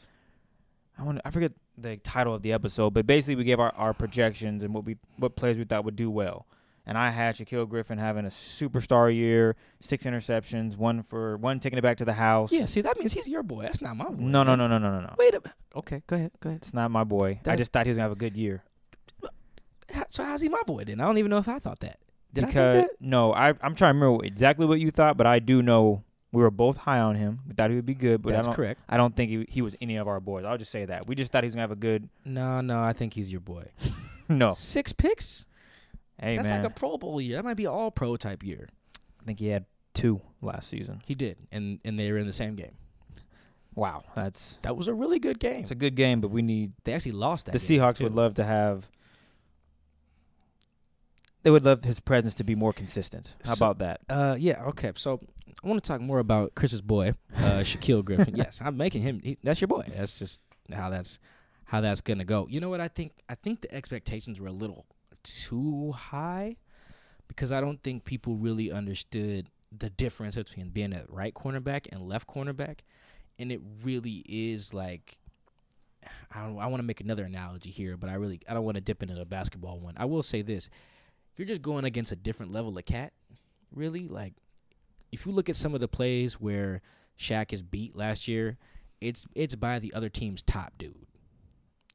I 0.99 1.03
want 1.03 1.21
I 1.25 1.31
forget 1.31 1.53
the 1.77 1.97
title 1.97 2.35
of 2.35 2.43
the 2.43 2.53
episode, 2.53 2.95
but 2.95 3.07
basically 3.07 3.35
we 3.37 3.45
gave 3.45 3.59
our, 3.59 3.73
our 3.77 3.93
projections 3.93 4.63
and 4.63 4.73
what 4.75 4.85
we 4.85 4.97
what 5.17 5.37
players 5.37 5.57
we 5.57 5.65
thought 5.65 5.85
would 5.85 5.97
do 5.97 6.11
well. 6.11 6.47
And 6.87 6.99
I 6.99 7.11
had 7.11 7.37
Shaquill 7.37 7.69
Griffin 7.69 7.97
having 7.99 8.27
a 8.27 8.29
superstar 8.29 9.15
year, 9.15 9.57
six 9.81 10.05
interceptions, 10.05 10.77
one 10.77 11.03
for 11.03 11.39
one 11.39 11.59
taking 11.59 11.79
it 11.79 11.83
back 11.83 11.97
to 11.99 12.05
the 12.05 12.13
house. 12.13 12.53
Yeah, 12.53 12.67
see, 12.67 12.83
that 12.83 12.99
means 12.99 13.15
he's 13.15 13.27
your 13.27 13.43
boy. 13.43 13.63
That's 13.63 13.81
not 13.81 13.97
my 13.97 14.05
boy. 14.05 14.17
No, 14.19 14.43
no, 14.43 14.55
no, 14.55 14.67
no, 14.67 14.77
no, 14.79 14.91
no, 14.91 15.01
no. 15.01 15.15
Wait 15.19 15.35
a 15.35 15.41
minute. 15.41 15.53
Okay, 15.75 16.03
go 16.07 16.17
ahead. 16.17 16.33
Go 16.41 16.51
ahead. 16.51 16.59
It's 16.59 16.75
not 16.75 16.91
my 16.91 17.05
boy. 17.05 17.41
I 17.47 17.57
just 17.57 17.73
thought 17.73 17.87
he 17.87 17.91
was 17.91 17.97
gonna 17.97 18.05
have 18.05 18.13
a 18.13 18.17
good 18.17 18.37
year. 18.37 18.65
So 20.09 20.25
how's 20.25 20.41
he 20.41 20.49
my 20.49 20.63
boy 20.67 20.85
then? 20.85 21.01
I 21.01 21.05
don't 21.05 21.19
even 21.19 21.31
know 21.31 21.39
if 21.39 21.49
I 21.49 21.59
thought 21.59 21.81
that. 21.81 21.99
Did 22.33 22.47
because 22.47 22.77
I 22.77 22.81
think 22.81 22.91
that? 22.93 23.01
no, 23.01 23.33
I 23.33 23.49
I'm 23.49 23.75
trying 23.75 23.95
to 23.95 23.99
remember 24.01 24.25
exactly 24.25 24.67
what 24.67 24.81
you 24.81 24.91
thought, 24.91 25.17
but 25.17 25.27
I 25.27 25.39
do 25.39 25.63
know 25.63 26.03
we 26.33 26.43
were 26.43 26.51
both 26.51 26.79
high 26.79 26.99
on 26.99 27.15
him. 27.15 27.41
We 27.47 27.55
thought 27.55 27.71
he 27.71 27.77
would 27.77 27.87
be 27.87 27.95
good, 27.95 28.23
but 28.23 28.33
That's 28.33 28.47
I 28.47 28.51
don't 28.51 28.57
correct. 28.57 28.83
I 28.89 28.97
don't 28.97 29.15
think 29.15 29.31
he 29.31 29.47
he 29.49 29.63
was 29.63 29.77
any 29.81 29.97
of 29.97 30.09
our 30.09 30.21
boys. 30.21 30.45
I'll 30.45 30.59
just 30.59 30.73
say 30.73 30.85
that. 30.87 31.07
We 31.07 31.15
just 31.15 31.31
thought 31.31 31.45
he 31.45 31.47
was 31.47 31.55
gonna 31.55 31.63
have 31.63 31.71
a 31.71 31.77
good 31.77 32.09
No, 32.25 32.61
no, 32.61 32.83
I 32.83 32.93
think 32.93 33.15
he's 33.15 33.31
your 33.31 33.41
boy. 33.41 33.67
no. 34.29 34.53
Six 34.55 34.93
picks? 34.93 35.47
Hey 36.21 36.37
That's 36.37 36.49
man, 36.49 36.63
like 36.63 36.71
a 36.71 36.75
Pro 36.75 36.97
Bowl 36.97 37.21
year. 37.21 37.37
That 37.37 37.45
might 37.45 37.57
be 37.57 37.67
all 37.67 37.91
pro 37.91 38.17
type 38.17 38.43
year. 38.45 38.69
I 39.21 39.25
think 39.25 39.39
he 39.41 39.49
had 39.49 39.65
two 39.95 40.21
last 40.41 40.69
season. 40.69 41.03
He 41.07 41.15
did, 41.15 41.37
and 41.51 41.81
and 41.85 41.99
they 41.99 42.11
were 42.13 42.19
in 42.19 42.27
the 42.27 42.33
same 42.33 42.55
game. 42.55 42.77
Wow, 43.75 44.05
that's 44.15 44.59
That 44.63 44.77
was 44.77 44.87
a 44.87 44.95
really 44.95 45.19
good 45.19 45.41
game. 45.41 45.61
it's 45.63 45.73
a 45.73 45.75
good 45.75 45.97
game, 45.97 46.21
but 46.21 46.29
we 46.31 46.43
need 46.43 46.73
They 46.85 46.93
actually 46.93 47.13
lost 47.13 47.47
that. 47.47 47.53
the 47.53 47.59
game, 47.59 47.81
Seahawks 47.81 47.97
too. 47.97 48.05
would 48.05 48.15
love 48.15 48.35
to 48.35 48.45
have. 48.45 48.89
They 51.43 51.51
would 51.51 51.65
love 51.65 51.85
his 51.85 52.01
presence 52.01 52.35
to 52.37 52.45
be 52.45 52.55
more 52.55 52.73
consistent. 52.73 53.37
How 53.45 53.55
So- 53.55 53.67
about 53.67 53.79
that? 53.79 54.01
Uh, 54.09 54.37
yeah, 54.39 54.63
okay. 54.67 54.93
So 54.97 55.21
I 55.63 55.69
want 55.69 55.83
to 55.83 55.87
talk 55.87 56.01
more 56.01 56.19
about 56.19 56.55
Chris's 56.55 56.81
boy, 56.81 57.15
uh, 57.37 57.41
Shaquill 57.63 58.05
Griffin. 58.05 58.35
yes, 58.37 58.61
I'm 58.65 58.77
making 58.77 59.03
him. 59.03 59.21
He, 59.23 59.37
that's 59.43 59.61
your 59.61 59.69
boy. 59.69 59.83
That's 59.95 60.19
just 60.19 60.41
how 60.73 60.89
that's 60.89 61.19
how 61.65 61.81
that's 61.83 62.01
gonna 62.01 62.25
go. 62.25 62.47
You 62.49 62.61
know 62.61 62.71
what? 62.71 62.81
I 62.81 62.89
think 62.89 63.13
I 63.29 63.35
think 63.35 63.61
the 63.61 63.75
expectations 63.75 64.41
were 64.41 64.47
a 64.47 64.53
little 64.53 64.87
too 65.25 65.93
high 65.93 66.57
because 67.29 67.51
I 67.51 67.61
don't 67.61 67.83
think 67.83 68.05
people 68.05 68.37
really 68.37 68.71
understood 68.71 69.49
the 69.77 69.91
difference 69.91 70.37
between 70.37 70.69
being 70.69 70.93
a 70.93 71.05
right 71.09 71.35
cornerback 71.35 71.87
and 71.91 72.03
left 72.03 72.29
cornerback, 72.29 72.81
and 73.39 73.51
it 73.51 73.61
really 73.83 74.25
is 74.27 74.73
like. 74.73 75.19
I 76.31 76.43
don't. 76.43 76.59
I 76.59 76.67
want 76.67 76.81
to 76.81 76.87
make 76.87 77.01
another 77.01 77.25
analogy 77.25 77.71
here, 77.71 77.97
but 77.97 78.11
I 78.11 78.15
really 78.15 78.41
I 78.47 78.53
don't 78.53 78.65
want 78.65 78.75
to 78.75 78.83
dip 78.83 79.03
into 79.03 79.15
the 79.15 79.25
basketball 79.25 79.81
one. 79.81 79.95
I 79.97 80.05
will 80.05 80.23
say 80.23 80.43
this: 80.43 80.69
you're 81.37 81.47
just 81.47 81.63
going 81.63 81.85
against 81.85 82.13
a 82.13 82.17
different 82.17 82.53
level 82.53 82.77
of 82.77 82.85
cat. 82.85 83.13
Really, 83.73 84.07
like 84.07 84.35
if 85.13 85.27
you 85.27 85.33
look 85.33 85.49
at 85.49 85.57
some 85.57 85.75
of 85.75 85.81
the 85.81 85.89
plays 85.89 86.35
where 86.41 86.83
Shaq 87.19 87.53
is 87.53 87.63
beat 87.63 87.97
last 87.97 88.29
year, 88.29 88.59
it's 89.01 89.27
it's 89.35 89.55
by 89.55 89.79
the 89.79 89.95
other 89.95 90.09
team's 90.09 90.43
top 90.43 90.75
dude. 90.77 91.07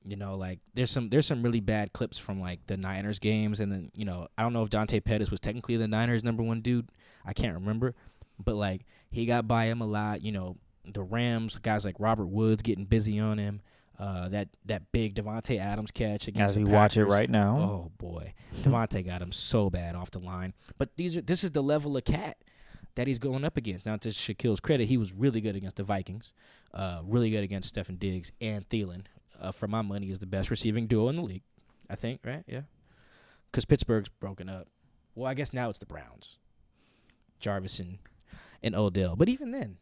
You 0.06 0.16
know, 0.16 0.36
like 0.36 0.60
there's 0.74 0.92
some 0.92 1.10
there's 1.10 1.28
some 1.28 1.44
really 1.44 1.60
bad 1.60 1.92
clips 1.94 2.18
from 2.18 2.40
like 2.40 2.66
the 2.68 2.78
Niners 2.78 3.20
games, 3.20 3.60
and 3.60 3.72
then 3.72 3.92
you 3.94 4.06
know 4.06 4.28
I 4.38 4.44
don't 4.44 4.54
know 4.54 4.64
if 4.64 4.70
Dante 4.70 5.00
Pettis 5.00 5.30
was 5.30 5.40
technically 5.40 5.78
the 5.78 5.88
Niners 5.88 6.24
number 6.24 6.42
one 6.42 6.62
dude. 6.62 6.90
I 7.26 7.34
can't 7.34 7.54
remember, 7.54 7.96
but 8.44 8.56
like 8.56 8.86
he 9.12 9.26
got 9.26 9.48
by 9.48 9.66
him 9.66 9.82
a 9.82 9.86
lot. 9.86 10.22
You 10.22 10.32
know, 10.32 10.58
the 10.86 11.04
Rams 11.04 11.58
guys 11.58 11.86
like 11.86 11.96
Robert 12.00 12.28
Woods 12.28 12.62
getting 12.64 12.86
busy 12.86 13.20
on 13.20 13.38
him. 13.38 13.62
Uh, 14.00 14.30
that 14.30 14.48
that 14.66 14.90
big 14.94 15.16
Davante 15.16 15.60
Adams 15.60 15.92
catch 15.92 16.30
against 16.30 16.54
As 16.54 16.58
we 16.58 16.64
the 16.64 16.72
watch 16.72 16.96
it 16.96 17.04
right 17.04 17.30
now, 17.30 17.58
Oh 17.60 17.92
boy, 17.98 18.34
Davante 18.62 19.06
got 19.06 19.22
him 19.22 19.34
so 19.34 19.70
bad 19.70 19.94
off 19.96 20.12
the 20.12 20.20
line. 20.20 20.54
But 20.78 20.96
these 20.96 21.18
are 21.18 21.22
this 21.22 21.44
is 21.44 21.52
the 21.52 21.62
level 21.62 21.98
of 21.98 22.06
cat 22.06 22.38
that 22.96 23.08
he's 23.08 23.20
going 23.20 23.44
up 23.44 23.58
against. 23.58 23.86
Now, 23.86 23.98
to 23.98 24.10
Shaquill's 24.10 24.60
credit, 24.60 24.88
he 24.88 24.98
was 24.98 25.14
really 25.14 25.42
good 25.42 25.56
against 25.56 25.76
the 25.76 25.84
Vikings, 25.84 26.34
uh, 26.74 27.02
really 27.06 27.30
good 27.30 27.44
against 27.44 27.76
Stefon 27.76 28.00
Diggs 28.00 28.32
and 28.42 28.68
Thielen. 28.70 29.04
Uh, 29.40 29.52
for 29.52 29.68
my 29.68 29.82
money, 29.82 30.10
is 30.10 30.20
the 30.20 30.26
best 30.26 30.50
receiving 30.50 30.88
duo 30.88 31.08
in 31.10 31.16
the 31.16 31.22
league. 31.22 31.44
I 31.90 31.96
think, 31.96 32.22
right? 32.26 32.44
Yeah, 32.48 32.62
because 33.52 33.66
Pittsburgh's 33.66 34.10
broken 34.10 34.50
up. 34.50 34.68
Well, 35.16 35.30
I 35.30 35.34
guess 35.34 35.54
now 35.54 35.70
it's 35.70 35.80
the 35.80 35.86
Browns, 35.86 36.38
Jarvis 37.40 37.80
and, 37.80 38.00
and 38.62 38.76
Odell. 38.76 39.16
But 39.16 39.30
even 39.30 39.52
then, 39.52 39.78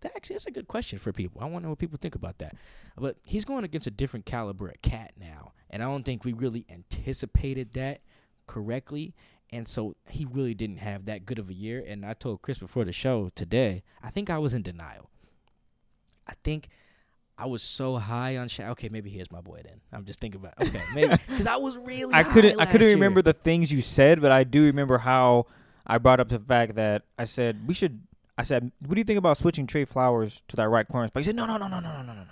that 0.00 0.12
actually 0.14 0.34
that's 0.34 0.46
a 0.46 0.52
good 0.52 0.68
question 0.68 0.98
for 0.98 1.12
people. 1.12 1.40
I 1.40 1.46
want 1.46 1.62
to 1.62 1.62
know 1.64 1.70
what 1.70 1.78
people 1.78 1.98
think 2.00 2.14
about 2.14 2.38
that. 2.38 2.54
But 2.96 3.16
he's 3.24 3.44
going 3.44 3.64
against 3.64 3.86
a 3.86 3.90
different 3.90 4.26
caliber 4.26 4.68
of 4.68 4.80
cat 4.82 5.12
now, 5.18 5.52
and 5.68 5.82
I 5.82 5.86
don't 5.86 6.04
think 6.04 6.24
we 6.24 6.32
really 6.32 6.64
anticipated 6.70 7.72
that 7.72 8.00
correctly. 8.46 9.14
And 9.52 9.66
so 9.66 9.96
he 10.08 10.26
really 10.30 10.54
didn't 10.54 10.78
have 10.78 11.06
that 11.06 11.26
good 11.26 11.40
of 11.40 11.50
a 11.50 11.54
year. 11.54 11.82
And 11.84 12.06
I 12.06 12.14
told 12.14 12.40
Chris 12.40 12.58
before 12.58 12.84
the 12.84 12.92
show 12.92 13.30
today, 13.34 13.82
I 14.00 14.10
think 14.10 14.30
I 14.30 14.38
was 14.38 14.54
in 14.54 14.62
denial. 14.62 15.10
I 16.26 16.34
think 16.44 16.68
I 17.40 17.46
was 17.46 17.62
so 17.62 17.96
high 17.96 18.36
on 18.36 18.48
Shaq. 18.48 18.70
Okay, 18.72 18.90
maybe 18.90 19.08
he 19.08 19.18
is 19.18 19.32
my 19.32 19.40
boy 19.40 19.62
then. 19.64 19.80
I'm 19.92 20.04
just 20.04 20.20
thinking 20.20 20.40
about 20.40 20.54
okay, 20.60 20.82
maybe 20.94 21.14
because 21.28 21.46
I 21.46 21.56
was 21.56 21.78
really. 21.78 22.12
I 22.14 22.22
couldn't. 22.22 22.60
I 22.60 22.66
couldn't 22.66 22.86
year. 22.86 22.96
remember 22.96 23.22
the 23.22 23.32
things 23.32 23.72
you 23.72 23.80
said, 23.80 24.20
but 24.20 24.30
I 24.30 24.44
do 24.44 24.64
remember 24.64 24.98
how 24.98 25.46
I 25.86 25.96
brought 25.98 26.20
up 26.20 26.28
the 26.28 26.38
fact 26.38 26.74
that 26.74 27.02
I 27.18 27.24
said 27.24 27.66
we 27.66 27.72
should. 27.72 28.02
I 28.36 28.42
said, 28.42 28.70
"What 28.80 28.94
do 28.94 29.00
you 29.00 29.04
think 29.04 29.18
about 29.18 29.38
switching 29.38 29.66
Trey 29.66 29.86
Flowers 29.86 30.42
to 30.48 30.56
that 30.56 30.68
right 30.68 30.86
corner 30.86 31.06
spot?" 31.08 31.20
He 31.20 31.24
said, 31.24 31.36
"No, 31.36 31.46
no, 31.46 31.56
no, 31.56 31.66
no, 31.66 31.80
no, 31.80 31.90
no, 31.92 32.02
no, 32.02 32.12
no." 32.12 32.24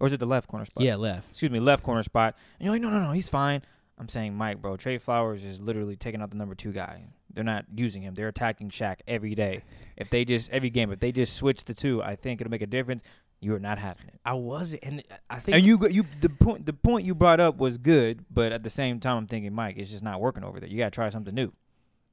Or 0.00 0.06
is 0.06 0.12
it 0.12 0.20
the 0.20 0.26
left 0.26 0.48
corner 0.48 0.64
spot? 0.64 0.84
Yeah, 0.84 0.96
left. 0.96 1.30
Excuse 1.30 1.50
me, 1.50 1.60
left 1.60 1.82
corner 1.82 2.02
spot. 2.02 2.36
And 2.58 2.64
you're 2.64 2.74
like, 2.74 2.82
"No, 2.82 2.88
no, 2.88 3.00
no, 3.00 3.12
he's 3.12 3.28
fine." 3.28 3.60
I'm 3.98 4.08
saying, 4.08 4.34
Mike, 4.34 4.60
bro, 4.60 4.76
Trey 4.76 4.98
Flowers 4.98 5.44
is 5.44 5.60
literally 5.60 5.96
taking 5.96 6.20
out 6.20 6.30
the 6.30 6.36
number 6.36 6.54
two 6.54 6.72
guy. 6.72 7.04
They're 7.32 7.44
not 7.44 7.66
using 7.74 8.02
him. 8.02 8.14
They're 8.14 8.28
attacking 8.28 8.70
Shaq 8.70 8.96
every 9.06 9.34
day. 9.34 9.62
If 9.96 10.10
they 10.10 10.24
just 10.24 10.50
every 10.50 10.70
game, 10.70 10.90
if 10.90 11.00
they 11.00 11.12
just 11.12 11.34
switch 11.34 11.64
the 11.64 11.74
two, 11.74 12.02
I 12.02 12.16
think 12.16 12.40
it'll 12.40 12.50
make 12.50 12.62
a 12.62 12.66
difference. 12.66 13.02
You 13.40 13.54
are 13.54 13.60
not 13.60 13.78
having 13.78 14.08
it. 14.08 14.18
I 14.24 14.32
wasn't, 14.32 14.82
and 14.82 15.02
I 15.28 15.38
think 15.38 15.56
And 15.56 15.66
you 15.66 15.78
you 15.88 16.04
the 16.20 16.30
point 16.30 16.66
the 16.66 16.72
point 16.72 17.04
you 17.04 17.14
brought 17.14 17.38
up 17.38 17.58
was 17.58 17.78
good, 17.78 18.24
but 18.30 18.50
at 18.50 18.62
the 18.62 18.70
same 18.70 18.98
time, 18.98 19.18
I'm 19.18 19.26
thinking, 19.26 19.52
Mike, 19.52 19.76
it's 19.76 19.90
just 19.90 20.02
not 20.02 20.20
working 20.20 20.42
over 20.42 20.58
there. 20.58 20.68
You 20.68 20.78
got 20.78 20.86
to 20.86 20.90
try 20.90 21.08
something 21.10 21.34
new. 21.34 21.52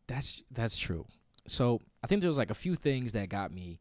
That's 0.08 0.44
that's 0.52 0.78
true. 0.78 1.06
So 1.48 1.80
I 2.04 2.08
think 2.08 2.22
there 2.22 2.30
was 2.30 2.38
like 2.38 2.52
a 2.52 2.56
few 2.56 2.76
things 2.76 3.14
that 3.14 3.30
got 3.30 3.54
me 3.54 3.80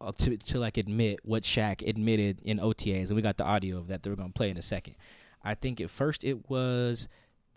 uh, 0.00 0.12
to 0.18 0.36
to 0.36 0.58
like 0.58 0.76
admit 0.76 1.20
what 1.24 1.42
Shaq 1.42 1.86
admitted 1.86 2.40
in 2.42 2.58
OTAs, 2.58 3.08
and 3.08 3.16
we 3.16 3.22
got 3.22 3.36
the 3.36 3.44
audio 3.44 3.76
of 3.78 3.88
that 3.88 4.02
that 4.02 4.10
we're 4.10 4.16
gonna 4.16 4.30
play 4.30 4.50
in 4.50 4.56
a 4.56 4.62
second. 4.62 4.94
I 5.42 5.54
think 5.54 5.80
at 5.80 5.90
first 5.90 6.24
it 6.24 6.48
was 6.48 7.08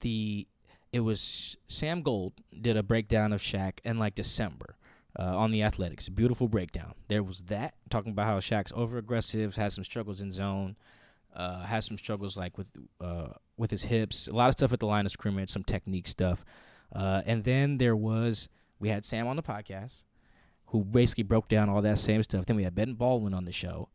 the 0.01 0.48
it 0.91 1.01
was 1.01 1.58
Sam 1.67 2.01
Gold 2.01 2.34
did 2.60 2.77
a 2.77 2.84
breakdown 2.84 3.34
of 3.34 3.41
Shaq 3.41 3.74
in 3.84 4.00
like 4.00 4.15
December. 4.15 4.75
Uh, 5.17 5.38
on 5.38 5.51
the 5.51 5.62
Athletics, 5.62 6.10
beautiful 6.10 6.48
breakdown. 6.48 6.93
There 7.08 7.22
was 7.22 7.43
that 7.43 7.75
talking 7.91 8.12
about 8.12 8.25
how 8.25 8.39
Shaq's 8.39 8.74
over 8.75 8.98
aggressive, 8.98 9.55
has 9.58 9.75
some 9.75 9.84
struggles 9.84 10.22
in 10.22 10.32
zone, 10.32 10.75
uh, 11.36 11.63
has 11.63 11.86
some 11.86 11.98
struggles 12.00 12.36
like 12.36 12.58
with 12.58 12.72
uh, 13.00 13.27
with 13.58 13.70
his 13.70 13.84
hips, 13.84 14.27
a 14.27 14.34
lot 14.34 14.50
of 14.50 14.53
stuff 14.53 14.74
at 14.74 14.79
the 14.79 14.88
line 14.88 15.05
of 15.05 15.12
scrimmage, 15.12 15.50
some 15.50 15.63
technique 15.63 16.08
stuff. 16.08 16.43
Uh, 16.91 17.22
and 17.25 17.43
then 17.43 17.77
there 17.77 17.96
was 17.96 18.50
we 18.79 18.89
had 18.89 19.05
Sam 19.05 19.27
on 19.27 19.36
the 19.36 19.43
podcast, 19.43 20.03
who 20.67 20.84
basically 20.84 21.24
broke 21.24 21.48
down 21.48 21.70
all 21.70 21.82
that 21.82 22.00
same 22.00 22.24
stuff. 22.24 22.46
Then 22.46 22.55
we 22.55 22.63
had 22.63 22.74
Ben 22.74 22.93
Baldwin 22.93 23.34
on 23.34 23.46
the 23.46 23.51
show, 23.51 23.89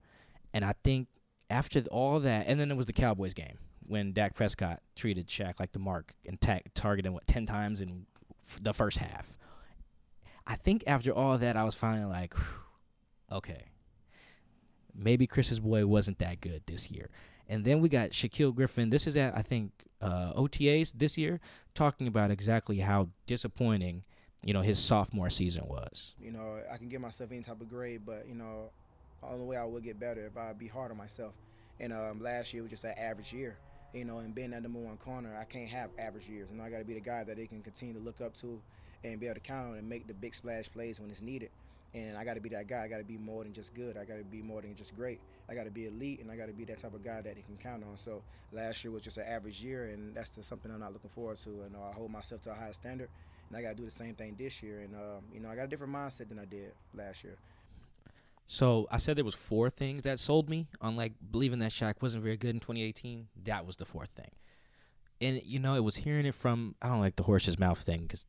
and 0.54 0.64
I 0.64 0.74
think 0.84 1.08
after 1.50 1.82
all 1.90 2.20
that, 2.20 2.46
and 2.46 2.60
then 2.60 2.70
it 2.70 2.76
was 2.76 2.86
the 2.86 2.92
Cowboys 2.92 3.34
game 3.34 3.58
when 3.86 4.12
Dak 4.12 4.34
Prescott 4.34 4.82
treated 4.94 5.28
Shaq 5.28 5.58
like 5.58 5.72
the 5.72 5.78
mark 5.78 6.14
and 6.26 6.40
ta- 6.40 6.60
targeted 6.74 7.06
him 7.06 7.14
what 7.14 7.26
ten 7.26 7.46
times 7.46 7.80
in 7.80 8.06
the 8.62 8.74
first 8.74 8.98
half. 8.98 9.37
I 10.48 10.56
think 10.56 10.82
after 10.86 11.12
all 11.12 11.36
that, 11.36 11.58
I 11.58 11.64
was 11.64 11.74
finally 11.74 12.06
like, 12.06 12.34
okay, 13.30 13.66
maybe 14.94 15.26
Chris's 15.26 15.60
boy 15.60 15.86
wasn't 15.86 16.18
that 16.20 16.40
good 16.40 16.62
this 16.66 16.90
year. 16.90 17.10
And 17.50 17.64
then 17.64 17.80
we 17.80 17.90
got 17.90 18.10
Shaquill 18.10 18.54
Griffin. 18.54 18.88
This 18.88 19.06
is 19.06 19.16
at 19.16 19.36
I 19.36 19.42
think 19.42 19.72
uh, 20.00 20.32
OTAs 20.32 20.94
this 20.96 21.18
year, 21.18 21.38
talking 21.74 22.06
about 22.06 22.30
exactly 22.30 22.78
how 22.78 23.08
disappointing 23.26 24.04
you 24.44 24.54
know 24.54 24.62
his 24.62 24.78
sophomore 24.78 25.30
season 25.30 25.66
was. 25.66 26.14
You 26.20 26.30
know, 26.32 26.60
I 26.72 26.78
can 26.78 26.88
give 26.88 27.00
myself 27.00 27.30
any 27.30 27.42
type 27.42 27.60
of 27.60 27.68
grade, 27.68 28.02
but 28.06 28.26
you 28.26 28.34
know, 28.34 28.70
only 29.22 29.44
way 29.44 29.56
I 29.56 29.64
would 29.64 29.84
get 29.84 30.00
better 30.00 30.26
if 30.26 30.36
I 30.36 30.52
be 30.54 30.68
hard 30.68 30.90
on 30.90 30.96
myself. 30.96 31.32
And 31.80 31.92
um, 31.92 32.22
last 32.22 32.52
year 32.52 32.62
was 32.62 32.70
just 32.70 32.84
an 32.84 32.94
average 32.98 33.32
year. 33.32 33.56
You 33.94 34.04
know, 34.04 34.18
and 34.18 34.34
being 34.34 34.50
that 34.50 34.62
number 34.62 34.78
one 34.78 34.98
corner, 34.98 35.36
I 35.40 35.44
can't 35.44 35.68
have 35.70 35.90
average 35.98 36.28
years. 36.28 36.50
You 36.50 36.58
know, 36.58 36.64
I 36.64 36.70
got 36.70 36.78
to 36.78 36.84
be 36.84 36.94
the 36.94 37.00
guy 37.00 37.24
that 37.24 37.36
they 37.36 37.46
can 37.46 37.62
continue 37.62 37.94
to 37.94 38.00
look 38.00 38.20
up 38.20 38.36
to 38.40 38.60
and 39.04 39.20
be 39.20 39.26
able 39.26 39.34
to 39.34 39.40
count 39.40 39.70
on 39.70 39.78
and 39.78 39.88
make 39.88 40.06
the 40.06 40.14
big 40.14 40.34
splash 40.34 40.70
plays 40.70 41.00
when 41.00 41.10
it's 41.10 41.22
needed. 41.22 41.50
And 41.94 42.18
I 42.18 42.24
got 42.24 42.34
to 42.34 42.40
be 42.40 42.50
that 42.50 42.66
guy. 42.66 42.82
I 42.82 42.88
got 42.88 42.98
to 42.98 43.04
be 43.04 43.16
more 43.16 43.42
than 43.44 43.52
just 43.52 43.74
good. 43.74 43.96
I 43.96 44.04
got 44.04 44.18
to 44.18 44.24
be 44.24 44.42
more 44.42 44.60
than 44.60 44.74
just 44.76 44.94
great. 44.94 45.20
I 45.48 45.54
got 45.54 45.64
to 45.64 45.70
be 45.70 45.86
elite, 45.86 46.20
and 46.20 46.30
I 46.30 46.36
got 46.36 46.46
to 46.46 46.52
be 46.52 46.64
that 46.66 46.78
type 46.78 46.92
of 46.94 47.02
guy 47.02 47.22
that 47.22 47.34
they 47.34 47.42
can 47.42 47.56
count 47.56 47.82
on. 47.82 47.96
So 47.96 48.22
last 48.52 48.84
year 48.84 48.92
was 48.92 49.02
just 49.02 49.16
an 49.16 49.24
average 49.26 49.62
year, 49.62 49.86
and 49.86 50.14
that's 50.14 50.34
just 50.34 50.48
something 50.48 50.70
I'm 50.70 50.80
not 50.80 50.92
looking 50.92 51.10
forward 51.10 51.38
to. 51.38 51.62
And 51.62 51.74
uh, 51.74 51.88
I 51.90 51.92
hold 51.92 52.10
myself 52.10 52.42
to 52.42 52.50
a 52.50 52.54
higher 52.54 52.74
standard, 52.74 53.08
and 53.48 53.56
I 53.56 53.62
got 53.62 53.70
to 53.70 53.74
do 53.74 53.84
the 53.84 53.90
same 53.90 54.14
thing 54.14 54.36
this 54.38 54.62
year. 54.62 54.80
And 54.80 54.94
um, 54.94 55.24
you 55.32 55.40
know, 55.40 55.48
I 55.48 55.56
got 55.56 55.64
a 55.64 55.68
different 55.68 55.94
mindset 55.94 56.28
than 56.28 56.38
I 56.38 56.44
did 56.44 56.72
last 56.94 57.24
year. 57.24 57.38
So 58.46 58.86
I 58.90 58.96
said 58.96 59.16
there 59.16 59.24
was 59.24 59.34
four 59.34 59.68
things 59.68 60.02
that 60.02 60.18
sold 60.18 60.48
me 60.48 60.68
on 60.80 60.96
like 60.96 61.12
believing 61.30 61.58
that 61.58 61.70
Shaq 61.70 62.00
wasn't 62.00 62.24
very 62.24 62.36
good 62.36 62.50
in 62.50 62.60
2018. 62.60 63.28
That 63.44 63.66
was 63.66 63.76
the 63.76 63.84
fourth 63.84 64.08
thing, 64.10 64.30
and 65.20 65.42
you 65.44 65.58
know 65.58 65.74
it 65.74 65.84
was 65.84 65.96
hearing 65.96 66.26
it 66.26 66.34
from 66.34 66.74
I 66.80 66.88
don't 66.88 67.00
like 67.00 67.16
the 67.16 67.24
horse's 67.24 67.58
mouth 67.58 67.78
thing 67.78 68.02
because 68.02 68.26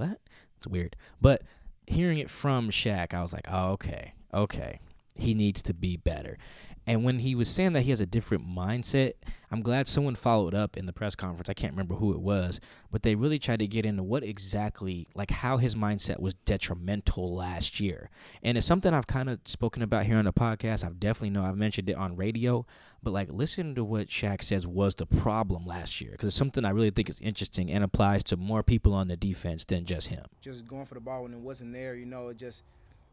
what? 0.00 0.18
It's 0.56 0.66
weird, 0.66 0.96
but 1.20 1.42
hearing 1.86 2.18
it 2.18 2.30
from 2.30 2.70
Shaq, 2.70 3.14
I 3.14 3.22
was 3.22 3.32
like, 3.32 3.46
oh 3.50 3.72
okay, 3.72 4.14
okay, 4.32 4.80
he 5.14 5.34
needs 5.34 5.62
to 5.62 5.74
be 5.74 5.96
better. 5.96 6.38
And 6.86 7.04
when 7.04 7.20
he 7.20 7.34
was 7.34 7.48
saying 7.48 7.72
that 7.74 7.82
he 7.82 7.90
has 7.90 8.00
a 8.00 8.06
different 8.06 8.48
mindset, 8.48 9.12
I'm 9.50 9.60
glad 9.60 9.86
someone 9.86 10.14
followed 10.14 10.54
up 10.54 10.76
in 10.76 10.86
the 10.86 10.92
press 10.92 11.14
conference. 11.14 11.48
I 11.48 11.54
can't 11.54 11.72
remember 11.72 11.94
who 11.94 12.12
it 12.12 12.20
was, 12.20 12.58
but 12.90 13.02
they 13.02 13.14
really 13.14 13.38
tried 13.38 13.58
to 13.60 13.66
get 13.66 13.86
into 13.86 14.02
what 14.02 14.24
exactly, 14.24 15.06
like 15.14 15.30
how 15.30 15.58
his 15.58 15.74
mindset 15.74 16.20
was 16.20 16.34
detrimental 16.34 17.34
last 17.34 17.80
year. 17.80 18.10
And 18.42 18.56
it's 18.56 18.66
something 18.66 18.94
I've 18.94 19.06
kind 19.06 19.28
of 19.28 19.40
spoken 19.44 19.82
about 19.82 20.06
here 20.06 20.16
on 20.16 20.24
the 20.24 20.32
podcast. 20.32 20.84
I've 20.84 20.98
definitely 20.98 21.30
know 21.30 21.44
I've 21.44 21.56
mentioned 21.56 21.90
it 21.90 21.96
on 21.96 22.16
radio, 22.16 22.66
but 23.02 23.12
like 23.12 23.30
listen 23.30 23.74
to 23.74 23.84
what 23.84 24.08
Shaq 24.08 24.42
says 24.42 24.66
was 24.66 24.94
the 24.94 25.06
problem 25.06 25.66
last 25.66 26.00
year 26.00 26.12
because 26.12 26.28
it's 26.28 26.36
something 26.36 26.64
I 26.64 26.70
really 26.70 26.90
think 26.90 27.08
is 27.08 27.20
interesting 27.20 27.70
and 27.70 27.84
applies 27.84 28.24
to 28.24 28.36
more 28.36 28.62
people 28.62 28.94
on 28.94 29.08
the 29.08 29.16
defense 29.16 29.64
than 29.64 29.84
just 29.84 30.08
him. 30.08 30.24
Just 30.40 30.66
going 30.66 30.86
for 30.86 30.94
the 30.94 31.00
ball 31.00 31.22
when 31.24 31.34
it 31.34 31.40
wasn't 31.40 31.72
there, 31.72 31.94
you 31.94 32.06
know, 32.06 32.28
it 32.28 32.36
just 32.36 32.62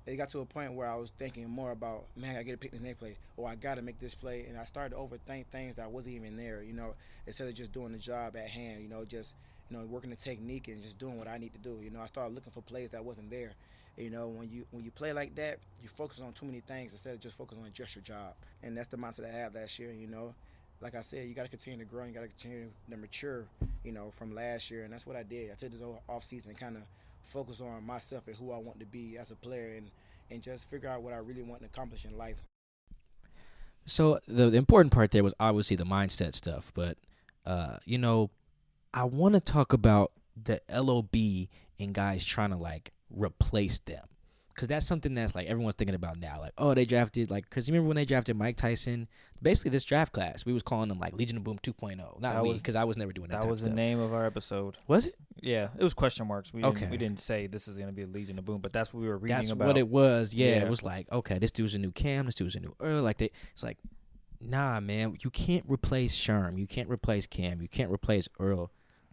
it 0.08 0.16
got 0.16 0.30
to 0.30 0.40
a 0.40 0.46
point 0.46 0.74
where 0.74 0.90
I 0.90 0.96
was 0.96 1.12
thinking 1.18 1.50
more 1.50 1.72
about, 1.72 2.06
man, 2.16 2.38
I 2.38 2.44
gotta 2.44 2.58
pick 2.58 2.72
this 2.72 2.80
next 2.80 3.00
play, 3.00 3.18
or 3.36 3.50
I 3.50 3.56
gotta 3.56 3.82
make 3.82 4.00
this 4.00 4.16
play, 4.16 4.46
and 4.48 4.58
I 4.58 4.64
started 4.64 4.96
to 4.96 5.02
overthink 5.02 5.48
things 5.48 5.76
that 5.76 5.92
wasn't 5.92 6.16
even 6.16 6.38
there, 6.38 6.64
you 6.64 6.74
know, 6.74 6.94
instead 7.26 7.48
of 7.50 7.54
just 7.54 7.74
doing 7.74 7.92
the 7.92 7.98
job 7.98 8.38
at 8.38 8.48
hand, 8.48 8.82
you 8.82 8.88
know, 8.88 9.04
just 9.04 9.36
you 9.70 9.78
know 9.78 9.84
working 9.84 10.10
the 10.10 10.16
technique 10.16 10.70
and 10.70 10.82
just 10.82 10.98
doing 10.98 11.18
what 11.18 11.28
I 11.28 11.38
need 11.38 11.52
to 11.54 11.60
do. 11.60 11.80
You 11.84 11.90
know, 11.90 12.00
I 12.00 12.06
started 12.06 12.34
looking 12.34 12.54
for 12.54 12.62
plays 12.62 12.92
that 12.92 13.04
wasn't 13.04 13.30
there. 13.30 13.52
You 13.98 14.10
know, 14.10 14.28
when 14.30 14.50
you 14.50 14.66
when 14.72 14.86
you 14.86 14.92
play 14.92 15.12
like 15.12 15.36
that, 15.36 15.60
you 15.84 15.90
focus 15.90 16.22
on 16.22 16.32
too 16.32 16.46
many 16.46 16.62
things 16.62 16.94
instead 16.94 17.14
of 17.14 17.20
just 17.20 17.38
focusing 17.38 17.64
on 17.66 17.72
just 17.74 17.96
your 17.96 18.04
job, 18.04 18.34
and 18.64 18.78
that's 18.78 18.88
the 18.88 18.98
mindset 18.98 19.26
I 19.26 19.38
had 19.38 19.56
last 19.56 19.78
year. 19.78 19.92
You 19.92 20.08
know, 20.08 20.34
like 20.80 20.96
I 20.96 21.02
said, 21.02 21.28
you 21.28 21.34
got 21.34 21.44
to 21.44 21.50
continue 21.50 21.80
to 21.80 21.86
grow. 21.86 22.06
You 22.06 22.14
got 22.14 22.22
to 22.22 22.28
continue 22.28 22.70
to 22.90 22.98
mature. 22.98 23.46
You 23.84 23.92
know, 23.92 24.12
from 24.12 24.36
last 24.36 24.70
year, 24.72 24.84
and 24.84 24.94
that's 24.94 25.06
what 25.06 25.16
I 25.16 25.24
did. 25.24 25.52
I 25.52 25.56
took 25.56 25.72
this 25.72 25.82
whole 25.82 26.02
off 26.08 26.24
season 26.24 26.52
and 26.52 26.60
kind 26.60 26.78
of 26.78 26.84
focus 27.24 27.62
on 27.62 27.86
myself 27.86 28.28
and 28.28 28.36
who 28.36 28.52
I 28.52 28.58
want 28.58 28.80
to 28.80 28.86
be 28.86 29.18
as 29.18 29.32
a 29.32 29.36
player, 29.36 29.76
and 29.76 29.90
and 30.30 30.42
just 30.42 30.70
figure 30.70 30.90
out 30.90 31.02
what 31.02 31.14
I 31.14 31.18
really 31.18 31.44
want 31.44 31.62
to 31.62 31.68
accomplish 31.68 32.06
in 32.06 32.18
life. 32.18 32.38
So 33.86 34.20
the, 34.28 34.50
the 34.50 34.58
important 34.58 34.92
part 34.92 35.12
there 35.12 35.24
was 35.24 35.34
obviously 35.40 35.78
the 35.78 35.86
mindset 35.86 36.36
stuff, 36.36 36.72
but 36.74 36.98
uh, 37.46 37.78
you 37.86 37.98
know, 37.98 38.30
I 38.94 39.06
want 39.06 39.36
to 39.36 39.42
talk 39.42 39.74
about 39.74 40.12
the 40.42 40.62
LOB 40.70 41.16
and 41.80 41.94
guys 41.94 42.24
trying 42.26 42.50
to 42.50 42.58
like 42.58 42.92
replace 43.10 43.80
them. 43.80 44.06
Cause 44.58 44.68
that's 44.68 44.86
something 44.86 45.14
that's 45.14 45.36
like 45.36 45.48
everyone's 45.48 45.76
thinking 45.76 45.96
about 45.96 46.20
now. 46.20 46.40
Like, 46.42 46.52
oh, 46.58 46.74
they 46.74 46.84
drafted 46.84 47.30
like, 47.32 47.48
cause 47.50 47.68
you 47.70 47.74
remember 47.74 47.88
when 47.90 47.96
they 47.96 48.06
drafted 48.06 48.36
Mike 48.36 48.58
Tyson? 48.58 49.08
Basically, 49.42 49.70
this 49.70 49.86
draft 49.86 50.12
class, 50.12 50.46
we 50.48 50.52
was 50.52 50.64
calling 50.64 50.90
them 50.90 50.98
like 51.00 51.14
Legion 51.14 51.38
of 51.38 51.44
Boom 51.44 51.60
2.0. 51.60 51.96
Not 52.20 52.34
That 52.34 52.44
was- 52.44 52.60
because 52.60 52.76
I 52.76 52.84
was 52.84 52.98
never 52.98 53.14
doing 53.14 53.30
that. 53.30 53.42
That 53.44 53.50
was 53.50 53.60
the 53.62 53.68
stuff. 53.68 53.76
name 53.76 54.00
of 54.00 54.14
our 54.16 54.26
episode. 54.26 54.76
Was 54.88 55.06
it? 55.06 55.16
Yeah, 55.40 55.70
it 55.78 55.84
was 55.84 55.94
question 55.94 56.28
marks. 56.28 56.52
We 56.54 56.64
Okay. 56.66 56.80
didn't, 56.80 56.92
we 56.92 56.98
didn't 56.98 57.20
say 57.20 57.46
this 57.46 57.68
is 57.68 57.78
gonna 57.78 57.92
be 57.92 58.02
a 58.02 58.08
Legion 58.08 58.40
of 58.40 58.46
Boom, 58.46 58.58
but 58.60 58.74
that's 58.74 58.92
what 58.94 59.00
we 59.02 59.08
were 59.08 59.18
reading 59.18 59.38
That's 59.38 59.52
about. 59.52 59.68
what 59.68 59.78
it 59.78 59.88
was. 59.88 60.34
Yeah, 60.34 60.48
Yeah. 60.56 60.64
it 60.66 60.70
was 60.70 60.82
like, 60.82 61.10
okay, 61.12 61.38
this 61.38 61.52
dude's 61.52 61.76
a 61.76 61.80
new 61.80 61.92
Kam, 61.92 62.26
this 62.26 62.34
dude's 62.36 62.56
a 62.56 62.60
new 62.60 62.76
Earl. 62.80 63.04
Like 63.04 63.20
they, 63.20 63.30
it's 63.54 63.64
like, 63.64 63.78
nah, 64.42 64.80
man, 64.80 65.18
you 65.24 65.30
can't 65.30 65.66
replace 65.68 66.16
Sherm, 66.16 66.58
you 66.60 66.66
can't 66.68 66.90
replace 66.90 67.28
Kam, 67.28 67.62
you 67.62 67.68
can't 67.68 67.92
replace 67.92 68.28
Earl 68.40 68.72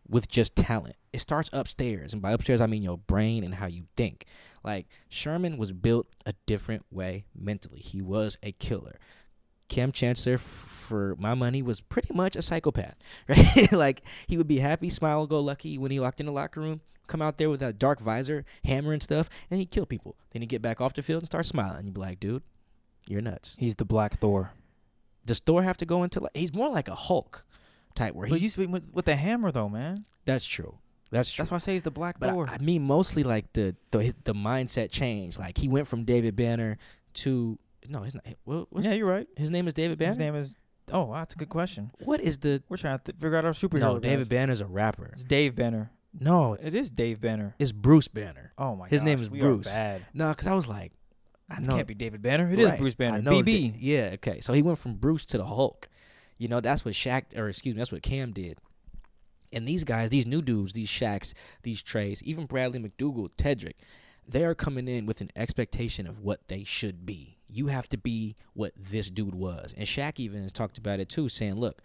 with 0.08 0.28
just 0.28 0.56
talent. 0.56 0.96
It 1.12 1.20
starts 1.20 1.50
upstairs, 1.52 2.12
and 2.12 2.20
by 2.20 2.32
upstairs 2.32 2.60
I 2.60 2.66
mean 2.66 2.82
your 2.82 2.98
brain 2.98 3.44
and 3.44 3.54
how 3.54 3.66
you 3.66 3.84
think. 3.96 4.26
Like 4.62 4.86
Sherman 5.08 5.56
was 5.56 5.72
built 5.72 6.06
a 6.26 6.34
different 6.46 6.84
way 6.90 7.26
mentally. 7.34 7.80
He 7.80 8.02
was 8.02 8.38
a 8.42 8.52
killer. 8.52 8.98
Kam 9.68 9.92
Chancellor, 9.92 10.34
f- 10.34 10.40
for 10.40 11.16
my 11.18 11.34
money, 11.34 11.62
was 11.62 11.80
pretty 11.80 12.12
much 12.12 12.36
a 12.36 12.42
psychopath, 12.42 12.96
right? 13.28 13.72
like 13.72 14.02
he 14.26 14.36
would 14.36 14.46
be 14.46 14.58
happy, 14.58 14.90
smile, 14.90 15.26
go 15.26 15.40
lucky 15.40 15.78
when 15.78 15.90
he 15.90 16.00
locked 16.00 16.20
in 16.20 16.26
the 16.26 16.32
locker 16.32 16.60
room. 16.60 16.80
Come 17.06 17.20
out 17.20 17.36
there 17.38 17.50
with 17.50 17.62
a 17.62 17.72
dark 17.72 18.00
visor, 18.00 18.44
hammer 18.64 18.92
and 18.92 19.02
stuff, 19.02 19.28
and 19.50 19.60
he'd 19.60 19.70
kill 19.70 19.84
people. 19.84 20.16
Then 20.30 20.42
he'd 20.42 20.48
get 20.48 20.62
back 20.62 20.80
off 20.80 20.94
the 20.94 21.02
field 21.02 21.22
and 21.22 21.26
start 21.26 21.44
smiling. 21.46 21.84
You'd 21.84 21.94
be 21.94 22.00
like, 22.00 22.20
dude, 22.20 22.42
you're 23.06 23.20
nuts. 23.20 23.56
He's 23.58 23.76
the 23.76 23.84
Black 23.84 24.18
Thor. 24.18 24.52
Does 25.26 25.40
Thor 25.40 25.62
have 25.62 25.76
to 25.78 25.86
go 25.86 26.02
into 26.02 26.20
like 26.20 26.36
he's 26.36 26.54
more 26.54 26.68
like 26.68 26.88
a 26.88 26.94
Hulk 26.94 27.46
type 27.94 28.14
where 28.14 28.28
But 28.28 28.38
he? 28.38 28.44
you 28.44 28.48
speak 28.48 28.70
with, 28.70 28.84
with 28.92 29.04
the 29.04 29.16
hammer 29.16 29.50
though, 29.52 29.68
man. 29.68 29.96
that's 30.24 30.46
true. 30.46 30.78
That's 31.10 31.30
true. 31.32 31.42
That's 31.42 31.50
why 31.52 31.56
I 31.56 31.58
say 31.58 31.72
he's 31.74 31.82
the 31.82 31.90
Black 31.92 32.18
But 32.18 32.30
Thor. 32.30 32.48
I, 32.48 32.54
I 32.54 32.58
mean, 32.58 32.82
mostly 32.82 33.22
like 33.22 33.52
the, 33.52 33.76
the 33.92 34.12
the 34.24 34.34
mindset 34.34 34.90
change. 34.90 35.38
Like 35.38 35.58
he 35.58 35.68
went 35.68 35.86
from 35.86 36.04
David 36.04 36.34
Banner 36.34 36.76
to 37.14 37.58
no, 37.88 38.02
he's 38.02 38.14
not. 38.14 38.24
What, 38.44 38.66
what's 38.72 38.86
yeah, 38.86 38.94
you're 38.94 39.06
right. 39.08 39.28
his 39.36 39.50
name 39.50 39.68
is 39.68 39.74
David 39.74 39.98
Banner. 39.98 40.10
His 40.10 40.18
name 40.18 40.34
is. 40.34 40.56
Oh, 40.92 41.04
wow, 41.04 41.18
that's 41.20 41.34
a 41.34 41.38
good 41.38 41.48
question. 41.50 41.90
what 42.04 42.20
is 42.20 42.38
the? 42.38 42.62
We're 42.68 42.76
trying 42.78 42.98
to 42.98 43.04
th- 43.04 43.16
figure 43.18 43.36
out 43.36 43.44
our 43.44 43.52
superhero. 43.52 43.80
No, 43.80 43.98
David 44.00 44.28
Banner 44.28 44.52
is 44.52 44.60
a 44.60 44.66
rapper. 44.66 45.10
It's 45.12 45.24
Dave 45.24 45.54
Banner. 45.54 45.90
No, 46.18 46.54
It 46.54 46.74
is 46.74 46.90
Dave 46.90 47.20
Banner. 47.20 47.54
it's 47.58 47.72
Bruce 47.72 48.06
Banner. 48.08 48.52
Oh 48.58 48.76
my 48.76 48.88
His 48.88 49.02
name 49.02 49.18
is 49.20 49.28
Bruce. 49.28 49.68
Bad. 49.74 50.04
No, 50.14 50.28
because 50.30 50.46
I 50.46 50.54
was 50.54 50.68
like, 50.68 50.92
It 51.50 51.68
can't 51.68 51.86
be 51.88 51.94
David 51.94 52.22
Banner. 52.22 52.48
It 52.50 52.58
is 52.58 52.70
Right. 52.70 52.78
Bruce 52.78 52.94
Banner. 52.94 53.20
know 53.22 53.42
BB. 53.42 53.72
that- 53.72 53.80
yeah, 53.80 54.10
okay. 54.14 54.40
So 54.40 54.52
he 54.52 54.62
went 54.62 54.78
from 54.78 54.94
Bruce 54.94 55.24
to 55.26 55.38
the 55.38 55.44
Hulk. 55.44 55.88
You 56.38 56.48
know, 56.48 56.60
that's 56.60 56.84
what 56.84 56.94
Shaq, 56.94 57.36
or 57.36 57.48
excuse 57.48 57.74
me, 57.74 57.78
that's 57.78 57.92
what 57.92 58.02
Kam 58.02 58.32
did. 58.32 58.58
And 59.52 59.68
these 59.68 59.84
guys, 59.84 60.10
these 60.10 60.26
new 60.26 60.42
dudes, 60.42 60.72
these 60.72 60.88
Shaqs, 60.88 61.32
these 61.62 61.82
Treys, 61.82 62.22
even 62.24 62.46
Bradley 62.46 62.80
McDougald, 62.80 63.36
Tedric, 63.36 63.74
they 64.26 64.44
are 64.44 64.54
coming 64.54 64.88
in 64.88 65.06
with 65.06 65.20
an 65.20 65.30
expectation 65.36 66.06
of 66.06 66.20
what 66.20 66.48
they 66.48 66.64
should 66.64 67.06
be. 67.06 67.38
You 67.48 67.68
have 67.68 67.88
to 67.90 67.98
be 67.98 68.36
what 68.54 68.72
this 68.76 69.10
dude 69.10 69.34
was. 69.34 69.74
And 69.76 69.86
Shaq 69.86 70.18
even 70.18 70.42
has 70.42 70.52
talked 70.52 70.78
about 70.78 70.98
it 70.98 71.08
too, 71.08 71.28
saying, 71.28 71.54
look, 71.54 71.82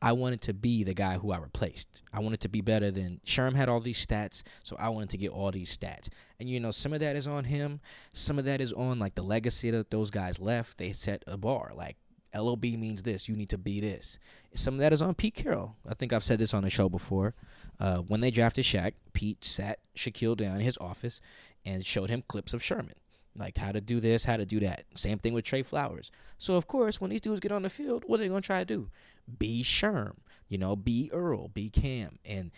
I 0.00 0.10
wanted 0.12 0.40
to 0.42 0.52
be 0.52 0.82
the 0.82 0.94
guy 0.94 1.16
who 1.16 1.30
I 1.30 1.38
replaced. 1.38 2.02
I 2.12 2.18
wanted 2.18 2.40
to 2.40 2.48
be 2.48 2.60
better 2.60 2.90
than 2.90 3.20
Sherm 3.24 3.54
had 3.54 3.68
all 3.68 3.78
these 3.78 4.04
stats, 4.04 4.42
so 4.64 4.74
I 4.80 4.88
wanted 4.88 5.10
to 5.10 5.16
get 5.16 5.30
all 5.30 5.52
these 5.52 5.76
stats. 5.76 6.08
And 6.40 6.50
you 6.50 6.58
know, 6.58 6.72
some 6.72 6.92
of 6.92 6.98
that 6.98 7.14
is 7.14 7.28
on 7.28 7.44
him, 7.44 7.78
some 8.12 8.36
of 8.36 8.44
that 8.46 8.60
is 8.60 8.72
on 8.72 8.98
like 8.98 9.14
the 9.14 9.22
legacy 9.22 9.70
that 9.70 9.92
those 9.92 10.10
guys 10.10 10.40
left. 10.40 10.78
They 10.78 10.90
set 10.90 11.22
a 11.28 11.36
bar. 11.36 11.70
Like 11.72 11.98
LOB 12.34 12.64
means 12.64 13.02
this, 13.02 13.28
you 13.28 13.36
need 13.36 13.50
to 13.50 13.58
be 13.58 13.80
this. 13.80 14.18
Some 14.54 14.74
of 14.74 14.80
that 14.80 14.92
is 14.92 15.02
on 15.02 15.14
Pete 15.14 15.34
Carroll. 15.34 15.76
I 15.88 15.94
think 15.94 16.12
I've 16.12 16.24
said 16.24 16.38
this 16.38 16.54
on 16.54 16.62
the 16.62 16.70
show 16.70 16.88
before. 16.88 17.34
Uh, 17.78 17.98
when 17.98 18.20
they 18.20 18.30
drafted 18.30 18.64
Shaq, 18.64 18.92
Pete 19.12 19.44
sat 19.44 19.78
Shaquill 19.96 20.36
down 20.36 20.56
in 20.56 20.60
his 20.62 20.78
office 20.78 21.20
and 21.64 21.84
showed 21.84 22.10
him 22.10 22.22
clips 22.26 22.54
of 22.54 22.62
Sherman. 22.62 22.94
Like 23.36 23.56
how 23.56 23.72
to 23.72 23.80
do 23.80 23.98
this, 23.98 24.24
how 24.24 24.36
to 24.36 24.44
do 24.44 24.60
that. 24.60 24.84
Same 24.94 25.18
thing 25.18 25.32
with 25.32 25.44
Trey 25.44 25.62
Flowers. 25.62 26.10
So 26.36 26.54
of 26.54 26.66
course, 26.66 27.00
when 27.00 27.10
these 27.10 27.22
dudes 27.22 27.40
get 27.40 27.52
on 27.52 27.62
the 27.62 27.70
field, 27.70 28.04
what 28.06 28.20
are 28.20 28.22
they 28.22 28.28
gonna 28.28 28.42
try 28.42 28.60
to 28.60 28.64
do? 28.64 28.90
Be 29.38 29.62
Sherm, 29.62 30.16
you 30.48 30.58
know, 30.58 30.76
be 30.76 31.10
Earl, 31.12 31.48
be 31.48 31.70
Kam, 31.70 32.18
and 32.26 32.50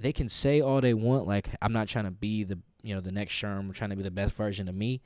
they 0.00 0.12
can 0.12 0.28
say 0.28 0.60
all 0.60 0.80
they 0.80 0.94
want. 0.94 1.28
Like 1.28 1.48
I'm 1.62 1.72
not 1.72 1.88
trying 1.88 2.06
to 2.06 2.10
be 2.10 2.42
the 2.42 2.58
you 2.82 2.94
know 2.94 3.00
the 3.00 3.12
next 3.12 3.34
Sherm, 3.34 3.60
I'm 3.60 3.72
trying 3.72 3.90
to 3.90 3.96
be 3.96 4.02
the 4.02 4.10
best 4.10 4.34
version 4.34 4.68
of 4.68 4.74
me, 4.74 5.00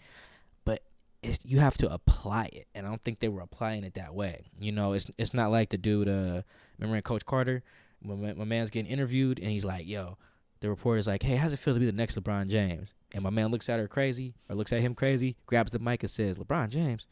it's 1.23 1.45
you 1.45 1.59
have 1.61 1.77
to 1.79 1.93
apply 1.93 2.51
it, 2.53 2.67
and 2.75 2.87
I 2.87 2.91
don't 2.91 3.03
think 3.03 3.21
they 3.21 3.29
were 3.29 3.43
applying 3.43 3.85
it 3.85 3.95
that 3.95 4.15
way. 4.15 4.47
You 4.59 4.73
know, 4.73 4.93
it's 4.93 5.07
it's 5.19 5.35
not 5.35 5.51
like 5.51 5.71
the 5.71 5.79
dude. 5.79 6.09
Uh, 6.09 6.43
remember 6.79 7.01
Coach 7.03 7.25
Carter, 7.25 7.63
my, 8.03 8.33
my 8.35 8.45
man's 8.45 8.71
getting 8.71 8.91
interviewed, 8.91 9.39
and 9.39 9.51
he's 9.51 9.65
like, 9.65 9.87
"Yo," 9.87 10.17
the 10.61 10.71
reporter's 10.71 11.07
like, 11.07 11.23
"Hey, 11.23 11.37
how's 11.37 11.53
it 11.53 11.59
feel 11.59 11.75
to 11.75 11.81
be 11.81 11.87
the 11.87 11.93
next 11.93 12.19
LeBron 12.19 12.49
James?" 12.49 12.93
And 13.13 13.23
my 13.23 13.31
man 13.31 13.51
looks 13.51 13.69
at 13.69 13.81
her 13.81 13.89
crazy, 13.89 14.35
or 14.49 14.57
looks 14.57 14.73
at 14.73 14.81
him 14.81 14.95
crazy, 14.95 15.37
grabs 15.47 15.73
the 15.73 15.79
mic 15.79 16.03
and 16.03 16.11
says, 16.11 16.39
"LeBron 16.39 16.69
James, 16.69 17.07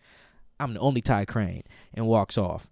I'm 0.59 0.75
the 0.75 0.81
only 0.81 1.01
Ty 1.01 1.27
Crane," 1.27 1.65
and 1.95 2.07
walks 2.07 2.39
off. 2.39 2.69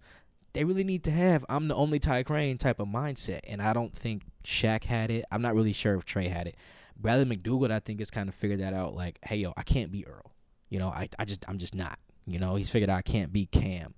They 0.53 0.63
really 0.63 0.83
need 0.83 1.03
to 1.03 1.11
have 1.11 1.45
"I'm 1.49 1.67
the 1.67 1.75
only 1.75 1.99
Ty 1.99 2.23
Crane" 2.23 2.57
type 2.57 2.79
of 2.79 2.87
mindset, 2.87 3.41
and 3.47 3.61
I 3.61 3.73
don't 3.73 3.93
think 3.93 4.23
Shaq 4.43 4.85
had 4.85 5.11
it. 5.11 5.25
I'm 5.31 5.41
not 5.41 5.55
really 5.55 5.73
sure 5.73 5.95
if 5.95 6.05
Trey 6.05 6.29
had 6.29 6.47
it. 6.47 6.55
Bradley 6.99 7.37
McDougald, 7.37 7.69
I 7.69 7.79
think, 7.79 7.99
has 7.99 8.09
kind 8.09 8.27
of 8.27 8.33
figured 8.33 8.59
that 8.59 8.73
out. 8.73 8.95
Like, 8.95 9.19
hey, 9.23 9.37
yo, 9.37 9.53
I 9.55 9.61
can't 9.61 9.91
be 9.91 10.07
Earl. 10.07 10.31
You 10.69 10.79
know, 10.79 10.87
I, 10.87 11.09
I 11.17 11.25
just, 11.25 11.45
I'm 11.47 11.57
just 11.57 11.75
not. 11.75 11.99
You 12.25 12.39
know, 12.39 12.55
he's 12.55 12.69
figured 12.69 12.89
out 12.89 12.97
I 12.97 13.01
can't 13.01 13.31
be 13.31 13.45
Kam. 13.45 13.93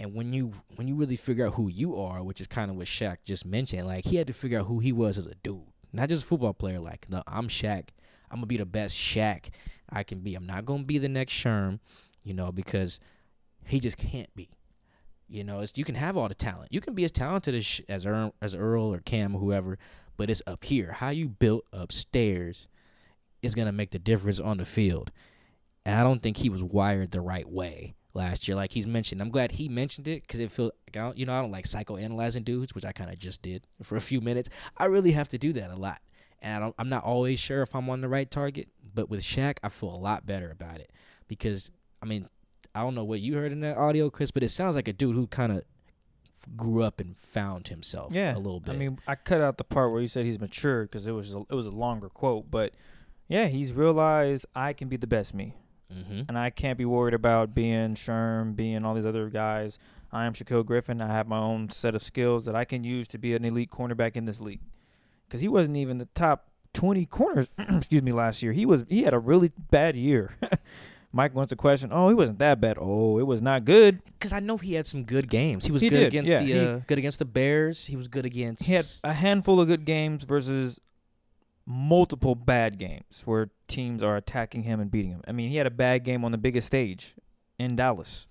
And 0.00 0.14
when 0.14 0.32
you, 0.32 0.52
when 0.76 0.88
you 0.88 0.94
really 0.94 1.16
figure 1.16 1.46
out 1.46 1.54
who 1.54 1.68
you 1.68 2.00
are, 2.00 2.22
which 2.22 2.40
is 2.40 2.46
kind 2.46 2.70
of 2.70 2.76
what 2.76 2.86
Shaq 2.86 3.18
just 3.24 3.44
mentioned, 3.44 3.86
like 3.86 4.04
he 4.04 4.16
had 4.16 4.28
to 4.28 4.32
figure 4.32 4.60
out 4.60 4.66
who 4.66 4.78
he 4.78 4.92
was 4.92 5.18
as 5.18 5.26
a 5.26 5.34
dude, 5.42 5.60
not 5.92 6.08
just 6.08 6.24
a 6.24 6.28
football 6.28 6.54
player. 6.54 6.78
Like, 6.78 7.06
no, 7.10 7.22
I'm 7.26 7.48
Shaq. 7.48 7.88
I'm 8.30 8.38
gonna 8.38 8.46
be 8.46 8.58
the 8.58 8.66
best 8.66 8.96
Shaq 8.96 9.50
I 9.90 10.02
can 10.02 10.20
be. 10.20 10.34
I'm 10.34 10.46
not 10.46 10.64
gonna 10.64 10.84
be 10.84 10.98
the 10.98 11.08
next 11.08 11.32
Sherm, 11.32 11.80
you 12.22 12.34
know, 12.34 12.52
because 12.52 13.00
he 13.66 13.80
just 13.80 13.96
can't 13.96 14.34
be. 14.34 14.50
You 15.28 15.44
know, 15.44 15.64
you 15.74 15.84
can 15.84 15.94
have 15.94 16.16
all 16.16 16.28
the 16.28 16.34
talent. 16.34 16.72
You 16.72 16.80
can 16.80 16.94
be 16.94 17.04
as 17.04 17.12
talented 17.12 17.54
as 17.54 17.80
as 17.88 18.06
Earl, 18.06 18.34
as 18.40 18.54
Earl 18.54 18.92
or 18.94 19.00
Kam 19.00 19.34
or 19.34 19.40
whoever, 19.40 19.78
but 20.16 20.30
it's 20.30 20.42
up 20.46 20.64
here. 20.64 20.92
How 20.92 21.10
you 21.10 21.28
built 21.28 21.64
upstairs 21.72 22.66
is 23.42 23.54
gonna 23.54 23.72
make 23.72 23.90
the 23.90 23.98
difference 23.98 24.40
on 24.40 24.58
the 24.58 24.64
field. 24.64 25.10
And 25.88 25.98
I 25.98 26.02
don't 26.02 26.20
think 26.20 26.36
he 26.36 26.50
was 26.50 26.62
wired 26.62 27.12
the 27.12 27.22
right 27.22 27.48
way 27.48 27.94
last 28.12 28.46
year. 28.46 28.54
Like 28.54 28.72
he's 28.72 28.86
mentioned, 28.86 29.22
I'm 29.22 29.30
glad 29.30 29.52
he 29.52 29.70
mentioned 29.70 30.06
it 30.06 30.20
because 30.20 30.38
it 30.38 30.50
feels, 30.50 30.70
like 30.86 30.98
I 30.98 31.06
don't, 31.06 31.16
you 31.16 31.24
know, 31.24 31.32
I 31.32 31.40
don't 31.40 31.50
like 31.50 31.64
psychoanalyzing 31.64 32.44
dudes, 32.44 32.74
which 32.74 32.84
I 32.84 32.92
kind 32.92 33.08
of 33.08 33.18
just 33.18 33.40
did 33.40 33.66
for 33.82 33.96
a 33.96 34.00
few 34.02 34.20
minutes. 34.20 34.50
I 34.76 34.84
really 34.84 35.12
have 35.12 35.30
to 35.30 35.38
do 35.38 35.54
that 35.54 35.70
a 35.70 35.76
lot, 35.76 36.02
and 36.40 36.54
I 36.54 36.58
don't, 36.58 36.74
I'm 36.78 36.90
not 36.90 37.04
always 37.04 37.40
sure 37.40 37.62
if 37.62 37.74
I'm 37.74 37.88
on 37.88 38.02
the 38.02 38.08
right 38.08 38.30
target. 38.30 38.68
But 38.94 39.08
with 39.08 39.20
Shaq, 39.20 39.56
I 39.62 39.70
feel 39.70 39.88
a 39.88 39.98
lot 39.98 40.26
better 40.26 40.50
about 40.50 40.76
it 40.76 40.90
because 41.26 41.70
I 42.02 42.06
mean, 42.06 42.28
I 42.74 42.82
don't 42.82 42.94
know 42.94 43.04
what 43.04 43.20
you 43.20 43.36
heard 43.36 43.52
in 43.52 43.60
that 43.60 43.78
audio, 43.78 44.10
Chris, 44.10 44.30
but 44.30 44.42
it 44.42 44.50
sounds 44.50 44.76
like 44.76 44.88
a 44.88 44.92
dude 44.92 45.14
who 45.14 45.26
kind 45.26 45.52
of 45.52 45.62
grew 46.54 46.82
up 46.82 47.00
and 47.00 47.16
found 47.16 47.68
himself 47.68 48.14
Yeah, 48.14 48.36
a 48.36 48.38
little 48.38 48.60
bit. 48.60 48.74
I 48.74 48.78
mean, 48.78 48.98
I 49.06 49.14
cut 49.14 49.40
out 49.40 49.56
the 49.56 49.64
part 49.64 49.90
where 49.92 50.02
he 50.02 50.06
said 50.06 50.26
he's 50.26 50.38
matured 50.38 50.90
because 50.90 51.06
it 51.06 51.12
was 51.12 51.32
a, 51.32 51.38
it 51.48 51.54
was 51.54 51.64
a 51.64 51.70
longer 51.70 52.10
quote, 52.10 52.50
but 52.50 52.74
yeah, 53.26 53.46
he's 53.46 53.72
realized 53.72 54.44
I 54.54 54.74
can 54.74 54.88
be 54.88 54.98
the 54.98 55.06
best 55.06 55.32
me, 55.34 55.54
mm-hmm. 55.92 56.22
and 56.28 56.38
I 56.38 56.50
can't 56.50 56.78
be 56.78 56.84
worried 56.84 57.14
about 57.14 57.54
being 57.54 57.94
Sherm, 57.94 58.54
being 58.56 58.84
all 58.84 58.94
these 58.94 59.06
other 59.06 59.28
guys. 59.28 59.78
I 60.12 60.24
am 60.24 60.32
Shaquill 60.32 60.64
Griffin. 60.64 61.02
I 61.02 61.08
have 61.12 61.28
my 61.28 61.38
own 61.38 61.68
set 61.70 61.94
of 61.94 62.02
skills 62.02 62.44
that 62.46 62.54
I 62.56 62.64
can 62.64 62.82
use 62.84 63.06
to 63.08 63.18
be 63.18 63.34
an 63.34 63.44
elite 63.44 63.70
cornerback 63.70 64.16
in 64.16 64.24
this 64.24 64.40
league. 64.40 64.60
Because 65.26 65.42
he 65.42 65.48
wasn't 65.48 65.76
even 65.76 65.98
the 65.98 66.08
top 66.14 66.48
twenty 66.72 67.04
corners, 67.04 67.48
excuse 67.58 68.02
me, 68.02 68.12
last 68.12 68.42
year. 68.42 68.52
He 68.52 68.64
was 68.64 68.84
he 68.88 69.02
had 69.02 69.12
a 69.12 69.18
really 69.18 69.52
bad 69.70 69.96
year. 69.96 70.34
Mike 71.12 71.34
wants 71.34 71.48
to 71.50 71.56
question. 71.56 71.90
Oh, 71.92 72.08
he 72.08 72.14
wasn't 72.14 72.38
that 72.38 72.60
bad. 72.60 72.76
Oh, 72.78 73.18
it 73.18 73.26
was 73.26 73.40
not 73.40 73.64
good. 73.64 74.02
because 74.04 74.32
I 74.32 74.40
know 74.40 74.58
he 74.58 74.74
had 74.74 74.86
some 74.86 75.04
good 75.04 75.28
games. 75.30 75.64
He 75.64 75.72
was 75.72 75.80
He 75.80 75.88
good 75.88 75.96
did, 76.00 76.06
against 76.08 76.30
yeah, 76.32 76.38
the 76.38 76.44
he- 76.44 76.58
uh, 76.60 76.80
good 76.86 76.98
against 76.98 77.18
the 77.18 77.24
Bears. 77.24 77.86
He 77.86 77.96
was 77.96 78.08
good 78.08 78.26
against. 78.26 78.64
He 78.64 78.74
had 78.74 78.84
a 79.04 79.12
handful 79.14 79.58
of 79.60 79.68
good 79.68 79.84
games 79.86 80.24
versus 80.24 80.80
multiple 81.70 82.34
bad 82.34 82.78
games 82.78 83.22
where 83.26 83.50
teams 83.66 84.02
are 84.02 84.16
attacking 84.16 84.62
him 84.62 84.80
and 84.80 84.90
beating 84.90 85.10
him. 85.10 85.20
I 85.28 85.32
mean, 85.32 85.50
he 85.50 85.56
had 85.58 85.66
a 85.66 85.70
bad 85.70 86.02
game 86.02 86.24
on 86.24 86.32
the 86.32 86.38
biggest 86.38 86.66
stage 86.66 87.14
in 87.58 87.76
Dallas, 87.76 88.26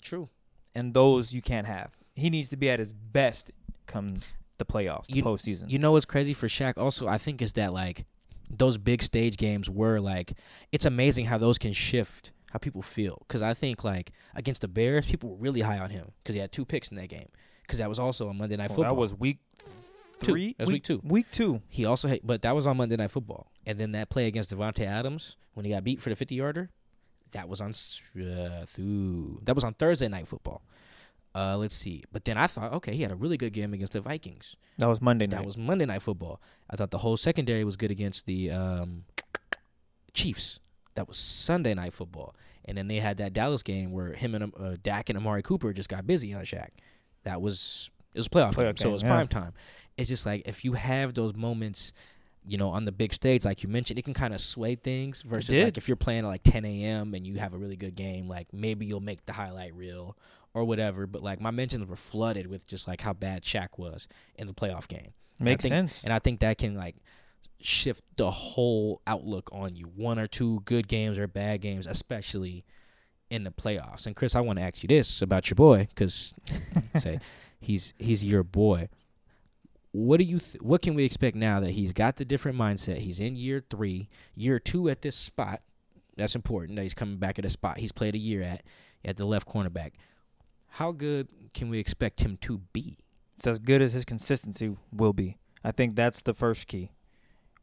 True. 0.00 0.28
and 0.72 0.94
those 0.94 1.34
you 1.34 1.42
can't 1.42 1.66
have. 1.66 1.90
He 2.14 2.30
needs 2.30 2.48
to 2.50 2.56
be 2.56 2.70
at 2.70 2.78
his 2.78 2.92
best 2.92 3.50
come 3.86 4.18
the 4.58 4.64
playoffs, 4.64 5.06
the 5.06 5.16
You- 5.16 5.24
postseason. 5.24 5.68
You 5.68 5.80
know 5.80 5.90
what's 5.92 6.06
crazy 6.06 6.32
for 6.32 6.46
Shaq? 6.46 6.78
Also, 6.78 7.08
I 7.08 7.18
think 7.18 7.42
is 7.42 7.54
that 7.54 7.72
like 7.72 8.06
those 8.48 8.78
big 8.78 9.02
stage 9.02 9.36
games 9.36 9.68
were 9.68 9.98
like 9.98 10.34
it's 10.70 10.84
amazing 10.84 11.24
how 11.24 11.38
those 11.38 11.58
can 11.58 11.72
shift 11.72 12.30
how 12.52 12.58
people 12.60 12.82
feel. 12.82 13.18
Because 13.26 13.42
I 13.42 13.52
think 13.52 13.82
like 13.82 14.12
against 14.36 14.60
the 14.60 14.68
Bears, 14.68 15.06
people 15.06 15.30
were 15.30 15.36
really 15.36 15.62
high 15.62 15.80
on 15.80 15.90
him 15.90 16.12
because 16.22 16.34
he 16.34 16.40
had 16.40 16.52
two 16.52 16.64
picks 16.64 16.90
in 16.92 16.96
that 16.98 17.08
game. 17.08 17.28
Because 17.62 17.78
that 17.80 17.88
was 17.88 17.98
also 17.98 18.28
a 18.28 18.34
Monday 18.34 18.56
Night 18.56 18.66
oh, 18.70 18.74
Well, 18.74 18.76
Football. 18.76 18.94
that 18.94 19.00
was 19.00 19.14
week 19.18 19.38
Two. 20.20 20.32
three. 20.32 20.54
That 20.58 20.64
was 20.66 20.72
week 20.72 20.82
two. 20.84 21.00
Week 21.04 21.26
two. 21.30 21.62
He 21.68 21.84
also 21.84 22.08
had, 22.08 22.20
but 22.22 22.42
that 22.42 22.54
was 22.54 22.66
on 22.66 22.76
Monday 22.76 22.96
Night 22.96 23.10
Football. 23.10 23.50
And 23.66 23.78
then 23.78 23.92
that 23.92 24.10
play 24.10 24.26
against 24.26 24.54
Davante 24.54 24.84
Adams 24.86 25.36
when 25.54 25.64
he 25.64 25.72
got 25.72 25.84
beat 25.84 26.00
for 26.00 26.10
the 26.10 26.16
50 26.16 26.34
yarder, 26.34 26.70
that 27.32 27.48
was 27.48 27.60
on 27.60 27.70
uh, 27.70 28.64
through 28.66 29.40
that 29.44 29.54
was 29.54 29.64
on 29.64 29.74
Thursday 29.74 30.08
Night 30.08 30.28
Football. 30.28 30.62
Uh, 31.34 31.56
let's 31.58 31.74
see. 31.74 32.04
But 32.12 32.24
then 32.24 32.36
I 32.36 32.46
thought, 32.46 32.72
okay, 32.74 32.94
he 32.94 33.02
had 33.02 33.10
a 33.10 33.16
really 33.16 33.36
good 33.36 33.52
game 33.52 33.74
against 33.74 33.92
the 33.92 34.00
Vikings. 34.00 34.54
That 34.78 34.88
was 34.88 35.00
Monday 35.00 35.26
night. 35.26 35.38
That 35.38 35.46
was 35.46 35.56
Monday 35.56 35.84
Night 35.84 36.02
Football. 36.02 36.40
I 36.70 36.76
thought 36.76 36.92
the 36.92 36.98
whole 36.98 37.16
secondary 37.16 37.64
was 37.64 37.76
good 37.76 37.90
against 37.90 38.26
the 38.26 38.52
um, 38.52 39.04
Chiefs. 40.12 40.60
That 40.94 41.08
was 41.08 41.16
Sunday 41.16 41.74
Night 41.74 41.92
Football. 41.92 42.36
And 42.66 42.78
then 42.78 42.86
they 42.86 43.00
had 43.00 43.16
that 43.16 43.32
Dallas 43.32 43.64
game 43.64 43.90
where 43.90 44.12
him 44.12 44.34
and 44.34 44.52
uh, 44.58 44.76
Dak 44.80 45.10
and 45.10 45.18
Amari 45.18 45.42
Cooper 45.42 45.72
just 45.72 45.88
got 45.88 46.06
busy 46.06 46.32
on 46.32 46.44
Shaq. 46.44 46.68
That 47.24 47.42
was 47.42 47.90
it 48.14 48.18
was 48.18 48.26
a 48.26 48.30
playoff, 48.30 48.56
game, 48.56 48.66
Playoff 48.66 48.78
so 48.78 48.84
game, 48.84 48.90
it 48.90 48.92
was 48.92 49.02
yeah. 49.02 49.08
prime 49.08 49.28
time. 49.28 49.52
It's 49.96 50.08
just 50.08 50.24
like 50.26 50.42
if 50.46 50.64
you 50.64 50.72
have 50.74 51.14
those 51.14 51.34
moments, 51.34 51.92
you 52.46 52.58
know, 52.58 52.70
on 52.70 52.84
the 52.84 52.92
big 52.92 53.12
stage, 53.12 53.44
like 53.44 53.62
you 53.62 53.68
mentioned, 53.68 53.98
it 53.98 54.04
can 54.04 54.14
kind 54.14 54.34
of 54.34 54.40
sway 54.40 54.74
things. 54.74 55.22
Versus 55.22 55.56
like 55.56 55.76
if 55.76 55.88
you're 55.88 55.96
playing 55.96 56.20
at 56.24 56.28
like 56.28 56.42
10 56.42 56.64
a.m. 56.64 57.14
and 57.14 57.26
you 57.26 57.36
have 57.38 57.54
a 57.54 57.58
really 57.58 57.76
good 57.76 57.94
game, 57.94 58.28
like 58.28 58.52
maybe 58.52 58.86
you'll 58.86 59.00
make 59.00 59.24
the 59.26 59.32
highlight 59.32 59.74
reel 59.74 60.16
or 60.52 60.64
whatever. 60.64 61.06
But 61.06 61.22
like 61.22 61.40
my 61.40 61.50
mentions 61.50 61.88
were 61.88 61.96
flooded 61.96 62.46
with 62.46 62.66
just 62.66 62.86
like 62.86 63.00
how 63.00 63.12
bad 63.12 63.42
Shaq 63.42 63.78
was 63.78 64.08
in 64.36 64.46
the 64.46 64.54
playoff 64.54 64.88
game. 64.88 65.12
And 65.38 65.44
Makes 65.46 65.64
think- 65.64 65.72
sense. 65.72 66.04
And 66.04 66.12
I 66.12 66.18
think 66.18 66.40
that 66.40 66.58
can 66.58 66.74
like 66.74 66.96
shift 67.60 68.04
the 68.16 68.30
whole 68.30 69.00
outlook 69.06 69.48
on 69.52 69.74
you. 69.74 69.86
One 69.96 70.18
or 70.18 70.26
two 70.26 70.60
good 70.64 70.86
games 70.86 71.18
or 71.18 71.26
bad 71.26 71.60
games, 71.60 71.86
especially 71.86 72.64
in 73.30 73.44
the 73.44 73.50
playoffs. 73.50 74.06
And 74.06 74.14
Chris, 74.14 74.34
I 74.34 74.40
want 74.40 74.58
to 74.58 74.64
ask 74.64 74.82
you 74.82 74.88
this 74.88 75.22
about 75.22 75.48
your 75.48 75.56
boy 75.56 75.88
because 75.88 76.34
say 76.96 77.20
he's 77.64 77.94
he's 77.98 78.24
your 78.24 78.42
boy. 78.42 78.88
What 79.92 80.18
do 80.18 80.24
you 80.24 80.38
th- 80.38 80.62
what 80.62 80.82
can 80.82 80.94
we 80.94 81.04
expect 81.04 81.36
now 81.36 81.60
that 81.60 81.70
he's 81.70 81.92
got 81.92 82.16
the 82.16 82.24
different 82.24 82.58
mindset? 82.58 82.98
He's 82.98 83.20
in 83.20 83.36
year 83.36 83.62
3, 83.70 84.08
year 84.34 84.58
2 84.58 84.88
at 84.88 85.02
this 85.02 85.16
spot. 85.16 85.62
That's 86.16 86.34
important 86.34 86.76
that 86.76 86.82
he's 86.82 86.94
coming 86.94 87.18
back 87.18 87.38
at 87.38 87.44
a 87.44 87.48
spot 87.48 87.78
he's 87.78 87.92
played 87.92 88.14
a 88.14 88.18
year 88.18 88.42
at 88.42 88.62
at 89.04 89.16
the 89.16 89.26
left 89.26 89.48
cornerback. 89.48 89.92
How 90.68 90.92
good 90.92 91.28
can 91.52 91.68
we 91.68 91.78
expect 91.78 92.22
him 92.22 92.36
to 92.38 92.58
be? 92.72 92.98
It's 93.36 93.46
as 93.46 93.58
good 93.58 93.82
as 93.82 93.92
his 93.92 94.04
consistency 94.04 94.76
will 94.92 95.12
be. 95.12 95.38
I 95.62 95.70
think 95.70 95.96
that's 95.96 96.22
the 96.22 96.34
first 96.34 96.66
key. 96.68 96.90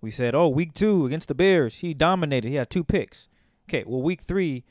We 0.01 0.11
said, 0.11 0.33
oh, 0.33 0.47
week 0.47 0.73
two 0.73 1.05
against 1.05 1.27
the 1.27 1.35
Bears, 1.35 1.75
he 1.75 1.93
dominated. 1.93 2.49
He 2.49 2.55
had 2.55 2.69
two 2.69 2.83
picks. 2.83 3.27
Okay, 3.69 3.83
well, 3.85 4.01
week 4.01 4.21
three, 4.21 4.63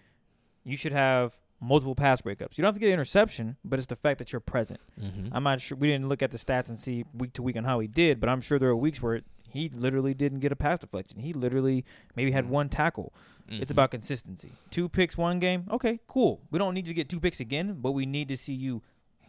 you 0.64 0.76
should 0.76 0.92
have 0.92 1.38
multiple 1.60 1.94
pass 1.94 2.22
breakups. 2.22 2.56
You 2.56 2.62
don't 2.62 2.68
have 2.68 2.74
to 2.74 2.80
get 2.80 2.86
an 2.88 2.94
interception, 2.94 3.56
but 3.64 3.78
it's 3.78 3.86
the 3.86 3.96
fact 3.96 4.18
that 4.18 4.32
you're 4.32 4.40
present. 4.40 4.80
Mm-hmm. 5.00 5.28
I'm 5.32 5.42
not 5.42 5.60
sure. 5.60 5.76
We 5.76 5.88
didn't 5.88 6.08
look 6.08 6.22
at 6.22 6.30
the 6.30 6.38
stats 6.38 6.68
and 6.68 6.78
see 6.78 7.04
week 7.14 7.34
to 7.34 7.42
week 7.42 7.56
on 7.56 7.64
how 7.64 7.80
he 7.80 7.86
did, 7.86 8.18
but 8.20 8.28
I'm 8.28 8.40
sure 8.40 8.58
there 8.58 8.70
are 8.70 8.76
weeks 8.76 9.02
where 9.02 9.20
He 9.52 9.68
literally 9.70 10.14
didn't 10.14 10.38
get 10.38 10.52
a 10.52 10.56
pass 10.56 10.78
deflection. 10.78 11.18
He 11.22 11.32
literally 11.32 11.84
maybe 12.14 12.30
had 12.30 12.44
Mm. 12.44 12.50
one 12.50 12.68
tackle. 12.68 13.12
It's 13.48 13.64
Mhm. 13.66 13.70
about 13.72 13.90
consistency. 13.90 14.52
Two 14.70 14.88
picks 14.88 15.18
one 15.18 15.40
game. 15.40 15.64
Okay, 15.68 15.98
cool. 16.06 16.40
We 16.52 16.60
don't 16.60 16.72
need 16.72 16.84
to 16.84 16.94
get 16.94 17.08
two 17.08 17.18
picks 17.18 17.40
again, 17.40 17.80
but 17.80 17.90
we 17.90 18.06
need 18.06 18.28
to 18.28 18.36
see 18.36 18.54
you 18.54 18.80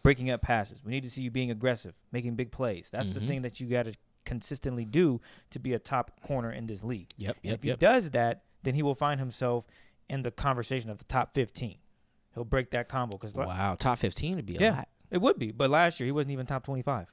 breaking 0.04 0.30
up 0.30 0.44
passes. 0.44 0.86
We 0.86 0.92
need 0.92 1.02
to 1.06 1.10
see 1.10 1.24
you 1.24 1.32
being 1.32 1.50
aggressive, 1.50 1.96
making 2.12 2.36
big 2.36 2.52
plays. 2.52 2.92
That's 2.92 3.10
the 3.10 3.20
Mhm. 3.20 3.28
thing 3.28 3.42
that 3.42 3.60
you 3.60 3.66
got 3.68 3.86
to 3.86 3.96
consistently 4.24 4.86
do 4.86 5.20
to 5.50 5.58
be 5.58 5.74
a 5.74 5.80
top 5.80 6.22
corner 6.22 6.52
in 6.52 6.68
this 6.68 6.84
league. 6.84 7.10
Yep, 7.18 7.38
yep, 7.42 7.54
if 7.56 7.64
he 7.64 7.70
yep. 7.70 7.80
does 7.80 8.12
that, 8.12 8.44
then 8.62 8.76
he 8.76 8.84
will 8.84 8.94
find 8.94 9.20
himself 9.20 9.66
in 10.08 10.22
the 10.22 10.30
conversation 10.30 10.92
of 10.92 11.00
the 11.00 11.06
top 11.06 11.34
15. 11.34 11.80
He'll 12.34 12.46
break 12.46 12.72
that 12.72 12.88
combo 12.90 13.18
because 13.18 13.34
Wow, 13.36 13.76
top 13.78 13.98
fifteen 13.98 14.36
would 14.38 14.46
be 14.46 14.56
a 14.58 14.60
Yeah. 14.60 14.72
lot. 14.78 14.90
it 15.10 15.20
would 15.22 15.38
be. 15.38 15.52
But 15.52 15.70
last 15.70 16.00
year 16.00 16.06
he 16.06 16.12
wasn't 16.12 16.32
even 16.32 16.46
top 16.46 16.64
25. 16.64 17.08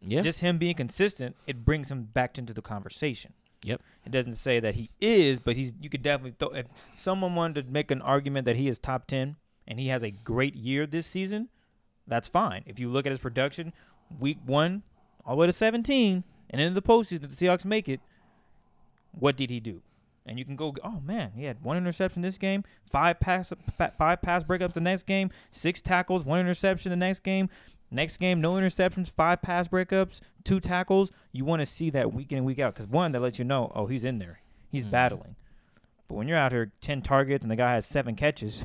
Yeah, 0.00 0.20
Just 0.22 0.40
him 0.40 0.58
being 0.58 0.74
consistent, 0.74 1.36
it 1.46 1.64
brings 1.64 1.90
him 1.90 2.04
back 2.04 2.36
into 2.38 2.52
the 2.52 2.62
conversation. 2.62 3.34
Yep. 3.64 3.80
It 4.04 4.10
doesn't 4.10 4.32
say 4.32 4.58
that 4.58 4.74
he 4.74 4.90
is, 5.00 5.38
but 5.38 5.54
he's. 5.54 5.74
You 5.80 5.88
could 5.88 6.02
definitely. 6.02 6.32
Th- 6.32 6.64
if 6.64 6.66
someone 6.96 7.36
wanted 7.36 7.66
to 7.66 7.70
make 7.70 7.92
an 7.92 8.02
argument 8.02 8.44
that 8.46 8.56
he 8.56 8.66
is 8.66 8.80
top 8.80 9.06
10 9.06 9.36
and 9.68 9.78
he 9.78 9.86
has 9.88 10.02
a 10.02 10.10
great 10.10 10.56
year 10.56 10.84
this 10.86 11.06
season, 11.06 11.48
that's 12.08 12.26
fine. 12.28 12.64
If 12.66 12.80
you 12.80 12.88
look 12.88 13.06
at 13.06 13.10
his 13.10 13.20
production, 13.20 13.72
week 14.18 14.38
one 14.44 14.82
all 15.24 15.36
the 15.36 15.40
way 15.42 15.46
to 15.46 15.52
17, 15.52 16.24
and 16.50 16.60
into 16.60 16.74
the 16.74 16.82
postseason, 16.82 17.20
the 17.20 17.28
Seahawks 17.28 17.64
make 17.64 17.88
it, 17.88 18.00
what 19.12 19.36
did 19.36 19.50
he 19.50 19.60
do? 19.60 19.82
And 20.24 20.38
you 20.38 20.44
can 20.44 20.54
go, 20.54 20.74
oh 20.84 21.00
man, 21.04 21.32
he 21.34 21.44
had 21.44 21.62
one 21.64 21.76
interception 21.76 22.22
this 22.22 22.38
game, 22.38 22.62
five 22.88 23.18
pass, 23.18 23.52
five 23.98 24.22
pass 24.22 24.44
breakups 24.44 24.74
the 24.74 24.80
next 24.80 25.02
game, 25.02 25.30
six 25.50 25.80
tackles, 25.80 26.24
one 26.24 26.38
interception 26.38 26.90
the 26.90 26.96
next 26.96 27.20
game. 27.20 27.48
Next 27.90 28.16
game, 28.18 28.40
no 28.40 28.52
interceptions, 28.54 29.10
five 29.10 29.42
pass 29.42 29.68
breakups, 29.68 30.20
two 30.44 30.60
tackles. 30.60 31.10
You 31.32 31.44
want 31.44 31.60
to 31.60 31.66
see 31.66 31.90
that 31.90 32.12
week 32.12 32.32
in 32.32 32.38
and 32.38 32.46
week 32.46 32.58
out 32.58 32.72
because 32.72 32.86
one, 32.86 33.12
that 33.12 33.20
lets 33.20 33.38
you 33.38 33.44
know, 33.44 33.70
oh, 33.74 33.86
he's 33.86 34.04
in 34.04 34.18
there, 34.18 34.40
he's 34.70 34.86
Mhm. 34.86 34.90
battling. 34.92 35.36
But 36.08 36.14
when 36.14 36.26
you're 36.28 36.38
out 36.38 36.52
here 36.52 36.72
ten 36.80 37.02
targets 37.02 37.44
and 37.44 37.50
the 37.50 37.56
guy 37.56 37.74
has 37.74 37.84
seven 37.84 38.14
catches, 38.14 38.64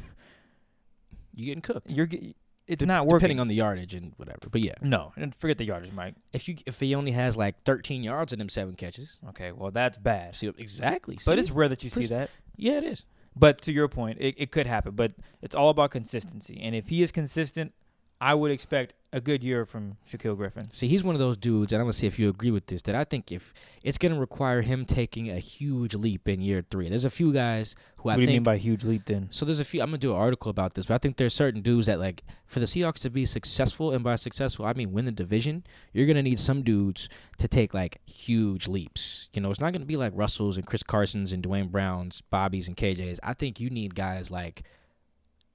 you're 1.35 1.47
getting 1.47 1.61
cooked. 1.61 1.89
you're 1.89 2.05
ge- 2.05 2.35
it's 2.67 2.83
not 2.85 3.05
working. 3.05 3.19
depending 3.19 3.39
on 3.39 3.47
the 3.47 3.55
yardage 3.55 3.93
and 3.93 4.13
whatever. 4.17 4.39
But 4.51 4.63
yeah, 4.63 4.73
no, 4.81 5.13
and 5.15 5.33
forget 5.33 5.57
the 5.57 5.65
yardage, 5.65 5.91
Mike. 5.93 6.15
if 6.33 6.47
you 6.49 6.55
if 6.65 6.79
he 6.79 6.93
only 6.95 7.11
has 7.11 7.35
like 7.37 7.63
thirteen 7.63 8.03
yards 8.03 8.33
in 8.33 8.39
them 8.39 8.49
seven 8.49 8.75
catches, 8.75 9.19
Okay, 9.29 9.51
well 9.51 9.71
that's 9.71 9.97
bad. 9.97 10.35
see 10.35 10.47
exactly. 10.57 11.17
But 11.25 11.39
it's 11.39 11.51
rare 11.51 11.69
that 11.69 11.83
you 11.83 11.89
see 11.89 12.05
that. 12.07 12.29
yeah, 12.55 12.73
it 12.77 12.83
is. 12.83 13.05
But 13.35 13.61
to 13.61 13.71
your 13.71 13.87
point, 13.87 14.17
it, 14.19 14.35
it 14.37 14.51
could 14.51 14.65
happen. 14.67 14.95
But 14.95 15.13
it's 15.41 15.55
all 15.55 15.69
about 15.69 15.91
consistency. 15.91 16.59
And 16.61 16.73
if 16.75 16.89
he 16.89 17.03
is 17.03 17.11
consistent, 17.11 17.73
I 18.19 18.33
would 18.33 18.51
expect 18.51 18.95
a 19.13 19.21
good 19.21 19.43
year 19.43 19.65
from 19.65 19.97
Shaquill 20.09 20.35
Griffin. 20.35 20.71
See, 20.71 20.87
he's 20.87 21.03
one 21.03 21.15
of 21.15 21.19
those 21.19 21.37
dudes, 21.37 21.71
and 21.71 21.79
I'm 21.79 21.85
gonna 21.85 21.93
see 21.93 22.07
if 22.07 22.17
you 22.19 22.29
agree 22.29 22.51
with 22.51 22.65
this. 22.65 22.81
That 22.81 22.95
I 22.95 23.03
think 23.03 23.31
if 23.31 23.53
it's 23.83 23.97
gonna 23.97 24.19
require 24.19 24.61
him 24.61 24.85
taking 24.85 25.29
a 25.29 25.37
huge 25.37 25.93
leap 25.93 26.27
in 26.27 26.41
year 26.41 26.65
three. 26.69 26.89
There's 26.89 27.05
a 27.05 27.11
few 27.11 27.31
guys 27.31 27.75
who 27.97 28.09
I 28.09 28.13
what 28.13 28.15
do 28.15 28.21
you 28.21 28.27
think 28.27 28.35
mean 28.37 28.43
by 28.43 28.57
huge 28.57 28.83
leap 28.83 29.05
then? 29.05 29.27
So 29.29 29.45
there's 29.45 29.59
a 29.59 29.65
few. 29.65 29.81
I'm 29.81 29.87
gonna 29.87 29.99
do 29.99 30.11
an 30.11 30.17
article 30.17 30.49
about 30.49 30.73
this, 30.73 30.87
but 30.87 30.95
I 30.95 30.97
think 30.97 31.17
there's 31.17 31.33
certain 31.33 31.61
dudes 31.61 31.85
that 31.85 31.99
like 31.99 32.23
for 32.47 32.59
the 32.59 32.65
Seahawks 32.65 32.99
to 33.01 33.09
be 33.09 33.25
successful, 33.25 33.91
and 33.91 34.03
by 34.03 34.15
successful 34.15 34.65
I 34.65 34.73
mean 34.73 34.91
win 34.91 35.05
the 35.05 35.11
division. 35.11 35.63
You're 35.93 36.07
gonna 36.07 36.23
need 36.23 36.39
some 36.39 36.63
dudes 36.63 37.07
to 37.37 37.47
take 37.47 37.73
like 37.73 37.99
huge 38.05 38.67
leaps. 38.67 39.29
You 39.31 39.41
know, 39.41 39.51
it's 39.51 39.61
not 39.61 39.73
gonna 39.73 39.85
be 39.85 39.97
like 39.97 40.13
Russells 40.15 40.57
and 40.57 40.65
Chris 40.65 40.83
Carsons 40.83 41.33
and 41.33 41.43
Duane 41.43 41.67
Browns, 41.67 42.21
Bobby's 42.29 42.67
and 42.67 42.75
KJs. 42.75 43.19
I 43.21 43.33
think 43.33 43.59
you 43.59 43.69
need 43.69 43.93
guys 43.93 44.31
like 44.31 44.63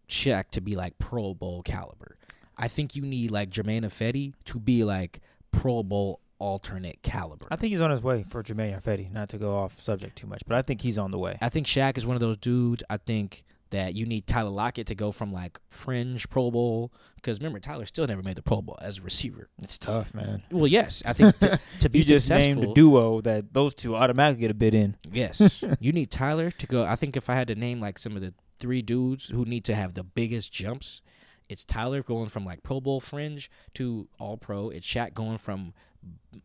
Shaq 0.09 0.51
to 0.51 0.61
be 0.61 0.77
like 0.77 0.98
Pro 0.98 1.35
Bowl 1.35 1.62
caliber. 1.62 2.16
I 2.57 2.69
think 2.69 2.95
you 2.95 3.03
need 3.03 3.31
like 3.31 3.51
Jermaine 3.51 3.85
Ifedi 3.85 4.35
to 4.47 4.59
be 4.61 4.85
like 4.85 5.21
Pro 5.51 5.83
Bowl 5.83 6.21
alternate 6.38 7.01
caliber. 7.03 7.47
I 7.51 7.57
think 7.57 7.71
he's 7.71 7.81
on 7.81 7.91
his 7.91 8.03
way 8.03 8.25
for 8.25 8.43
Jermaine 8.43 8.81
Ifedi. 8.81 9.11
Not 9.12 9.29
to 9.31 9.38
go 9.38 9.57
off 9.57 9.79
subject 9.79 10.17
too 10.17 10.27
much, 10.27 10.43
but 10.47 10.57
I 10.57 10.62
think 10.62 10.81
he's 10.81 10.99
on 10.99 11.11
the 11.11 11.19
way. 11.19 11.38
I 11.41 11.49
think 11.49 11.67
Shaq 11.67 11.97
is 11.97 12.05
one 12.05 12.17
of 12.17 12.21
those 12.21 12.37
dudes. 12.37 12.83
I 12.91 12.97
think 12.97 13.45
that 13.71 13.95
you 13.95 14.05
need 14.05 14.27
Tyler 14.27 14.51
Lockett 14.51 14.87
to 14.88 14.95
go 14.95 15.11
from 15.12 15.33
like 15.33 15.59
fringe 15.69 16.29
Pro 16.29 16.51
Bowl 16.51 16.93
because 17.17 17.38
remember 17.38 17.59
Tyler 17.59 17.87
still 17.87 18.07
never 18.07 18.23
made 18.23 18.37
the 18.37 18.43
Pro 18.43 18.61
Bowl 18.61 18.77
as 18.83 18.99
a 18.99 19.03
receiver. 19.03 19.49
It's 19.62 19.79
tough, 19.79 20.15
man. 20.15 20.43
Well, 20.51 20.67
yes, 20.67 21.03
I 21.07 21.12
think 21.15 21.38
to, 21.38 21.59
to 21.81 21.88
be 21.88 22.01
You 22.01 22.05
just 22.05 22.27
successful, 22.27 22.62
named 22.62 22.71
a 22.73 22.75
duo 22.75 23.21
that 23.23 23.55
those 23.55 23.75
two 23.75 23.97
automatically 23.97 24.43
get 24.43 24.51
a 24.51 24.55
bid 24.55 24.75
in. 24.75 24.97
yes, 25.11 25.65
you 25.81 25.93
need 25.93 26.11
Tyler 26.11 26.51
to 26.51 26.67
go. 26.67 26.85
I 26.85 26.97
think 26.97 27.17
if 27.17 27.31
I 27.31 27.35
had 27.35 27.49
to 27.49 27.55
name 27.55 27.81
like 27.81 27.99
some 27.99 28.15
of 28.15 28.23
the 28.23 28.35
three 28.61 28.83
dudes 28.83 29.29
who 29.29 29.45
need 29.45 29.65
to 29.65 29.75
have 29.75 29.95
the 29.95 30.05
biggest 30.05 30.53
jumps, 30.53 31.01
it's 31.48 31.64
Tyler 31.64 32.02
going 32.02 32.28
from 32.28 32.44
like 32.44 32.62
Pro 32.62 32.81
Bowl 32.81 33.00
fringe 33.00 33.50
to 33.74 34.09
All 34.18 34.37
Pro. 34.37 34.70
It's 34.70 34.87
Shaq 34.87 35.14
going 35.14 35.38
from 35.38 35.74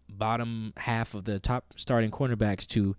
bottom 0.10 0.74
half 0.78 1.14
of 1.14 1.26
the 1.26 1.40
top 1.40 1.74
starting 1.76 2.12
cornerbacks 2.12 2.68
to 2.68 2.96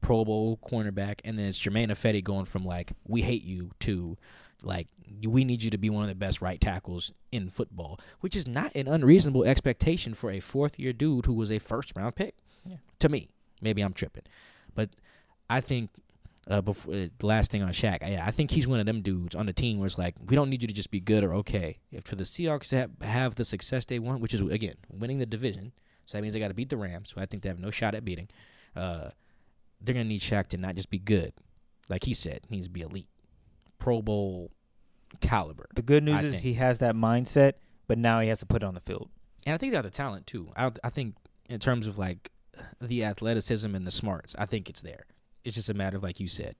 Pro 0.00 0.24
Bowl 0.24 0.58
cornerback, 0.62 1.20
and 1.24 1.38
then 1.38 1.46
it's 1.46 1.60
Jermaine 1.60 1.88
Ifedi 1.88 2.22
going 2.22 2.46
from 2.46 2.64
like 2.64 2.92
we 3.06 3.22
hate 3.22 3.44
you 3.44 3.70
to 3.80 4.16
like 4.62 4.88
we 5.26 5.44
need 5.44 5.62
you 5.62 5.70
to 5.70 5.78
be 5.78 5.90
one 5.90 6.02
of 6.02 6.08
the 6.08 6.14
best 6.14 6.40
right 6.40 6.60
tackles 6.60 7.12
in 7.32 7.50
football, 7.50 8.00
which 8.20 8.36
is 8.36 8.46
not 8.46 8.74
an 8.74 8.88
unreasonable 8.88 9.44
expectation 9.44 10.14
for 10.14 10.30
a 10.30 10.40
fourth 10.40 10.78
year 10.78 10.92
dude 10.92 11.26
who 11.26 11.34
was 11.34 11.50
a 11.50 11.58
first 11.58 11.92
round 11.96 12.14
pick. 12.14 12.36
Yeah. 12.64 12.76
To 13.00 13.08
me, 13.08 13.28
maybe 13.60 13.82
I'm 13.82 13.92
tripping, 13.92 14.24
but 14.74 14.90
I 15.48 15.60
think 15.60 15.90
uh, 16.48 16.60
before 16.60 16.94
uh, 16.94 17.06
the 17.18 17.26
last 17.26 17.50
thing 17.50 17.62
on 17.62 17.70
Shaq, 17.70 18.02
I, 18.02 18.18
I 18.26 18.30
think 18.30 18.50
he's 18.50 18.66
one 18.66 18.80
of 18.80 18.86
them 18.86 19.02
dudes 19.02 19.34
on 19.34 19.46
the 19.46 19.52
team 19.52 19.78
where 19.78 19.86
it's 19.86 19.98
like 19.98 20.16
we 20.28 20.36
don't 20.36 20.50
need 20.50 20.62
you 20.62 20.68
to 20.68 20.74
just 20.74 20.90
be 20.90 21.00
good 21.00 21.24
or 21.24 21.34
okay. 21.34 21.76
If 21.92 22.04
for 22.04 22.16
the 22.16 22.24
Seahawks 22.24 22.68
to 22.70 22.76
have, 22.76 22.90
have 23.02 23.34
the 23.34 23.44
success 23.44 23.84
they 23.84 23.98
want, 23.98 24.20
which 24.20 24.34
is 24.34 24.40
again 24.40 24.76
winning 24.90 25.18
the 25.18 25.26
division, 25.26 25.72
so 26.06 26.16
that 26.18 26.22
means 26.22 26.34
they 26.34 26.40
got 26.40 26.48
to 26.48 26.54
beat 26.54 26.70
the 26.70 26.76
Rams, 26.76 27.12
who 27.12 27.20
I 27.20 27.26
think 27.26 27.42
they 27.42 27.48
have 27.48 27.60
no 27.60 27.70
shot 27.70 27.94
at 27.94 28.04
beating. 28.04 28.28
Uh, 28.74 29.10
they're 29.80 29.94
gonna 29.94 30.04
need 30.04 30.20
Shaq 30.20 30.48
to 30.48 30.56
not 30.56 30.76
just 30.76 30.90
be 30.90 30.98
good, 30.98 31.32
like 31.88 32.04
he 32.04 32.14
said, 32.14 32.40
he 32.48 32.56
needs 32.56 32.68
to 32.68 32.72
be 32.72 32.82
elite, 32.82 33.08
Pro 33.78 34.00
Bowl 34.02 34.50
caliber. 35.20 35.66
The 35.74 35.82
good 35.82 36.02
news 36.02 36.22
I 36.22 36.26
is 36.28 36.32
think. 36.32 36.42
he 36.44 36.54
has 36.54 36.78
that 36.78 36.94
mindset, 36.94 37.54
but 37.86 37.98
now 37.98 38.20
he 38.20 38.28
has 38.28 38.38
to 38.40 38.46
put 38.46 38.62
it 38.62 38.66
on 38.66 38.74
the 38.74 38.80
field. 38.80 39.10
And 39.46 39.54
I 39.54 39.58
think 39.58 39.72
he's 39.72 39.76
got 39.76 39.82
the 39.82 39.90
talent 39.90 40.26
too. 40.26 40.50
I 40.56 40.70
I 40.84 40.90
think 40.90 41.16
in 41.48 41.58
terms 41.58 41.86
of 41.86 41.98
like 41.98 42.30
the 42.80 43.04
athleticism 43.04 43.74
and 43.74 43.86
the 43.86 43.90
smarts, 43.90 44.36
I 44.38 44.46
think 44.46 44.68
it's 44.68 44.82
there. 44.82 45.06
It's 45.44 45.54
just 45.56 45.70
a 45.70 45.74
matter 45.74 45.96
of 45.96 46.02
like 46.02 46.20
you 46.20 46.28
said, 46.28 46.56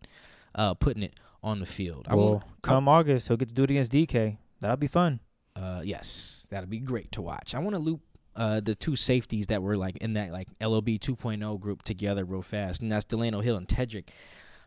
uh, 0.55 0.75
putting 0.75 1.03
it 1.03 1.15
on 1.43 1.61
the 1.61 1.67
field. 1.67 2.07
I 2.09 2.15
well, 2.15 2.33
want, 2.33 2.45
come 2.63 2.89
August, 2.89 3.29
he'll 3.29 3.37
get 3.37 3.49
to 3.49 3.55
do 3.55 3.65
it 3.65 3.71
against 3.71 3.93
DK. 3.93 4.37
That'll 4.61 4.77
be 4.77 4.87
fun. 4.87 5.21
uh, 5.57 5.83
yes, 5.85 6.47
that'll 6.51 6.69
be 6.69 6.79
great 6.79 7.13
to 7.13 7.23
watch. 7.23 7.55
I 7.55 7.59
want 7.59 7.75
to 7.75 7.81
loop 7.81 8.01
uh 8.37 8.61
the 8.61 8.75
two 8.77 8.95
safeties 8.95 9.49
that 9.49 9.61
were 9.63 9.77
like 9.77 9.97
in 9.99 10.13
that 10.15 10.31
like 10.33 10.49
LOB 10.61 10.87
2.0 10.87 11.61
group 11.61 11.83
together 11.83 12.25
real 12.25 12.43
fast, 12.43 12.81
and 12.83 12.91
that's 12.93 13.05
Delano 13.05 13.41
Hill 13.41 13.57
and 13.57 13.67
Tedric, 13.67 14.09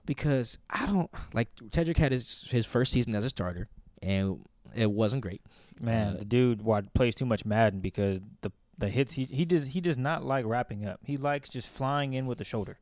because 0.06 0.58
I 0.70 0.86
don't 0.86 1.10
like 1.34 1.48
Tedric 1.70 1.98
had 1.98 2.12
his 2.12 2.50
his 2.52 2.66
first 2.66 2.92
season 2.92 3.16
as 3.16 3.24
a 3.24 3.30
starter, 3.30 3.68
and 4.02 4.42
it 4.76 4.92
wasn't 4.92 5.22
great. 5.22 5.42
Man, 5.82 6.16
Uh, 6.16 6.18
the 6.20 6.26
dude 6.26 6.62
what 6.62 6.94
plays 6.94 7.16
too 7.16 7.26
much 7.26 7.46
Madden 7.46 7.80
because 7.80 8.20
the 8.42 8.52
the 8.78 8.90
hits 8.90 9.14
he 9.14 9.26
he 9.26 9.46
does 9.46 9.68
he 9.68 9.80
does 9.82 9.98
not 9.98 10.24
like 10.26 10.46
wrapping 10.46 10.86
up. 10.86 11.00
He 11.06 11.16
likes 11.18 11.48
just 11.48 11.70
flying 11.70 12.14
in 12.14 12.26
with 12.26 12.40
the 12.40 12.44
shoulder. 12.44 12.80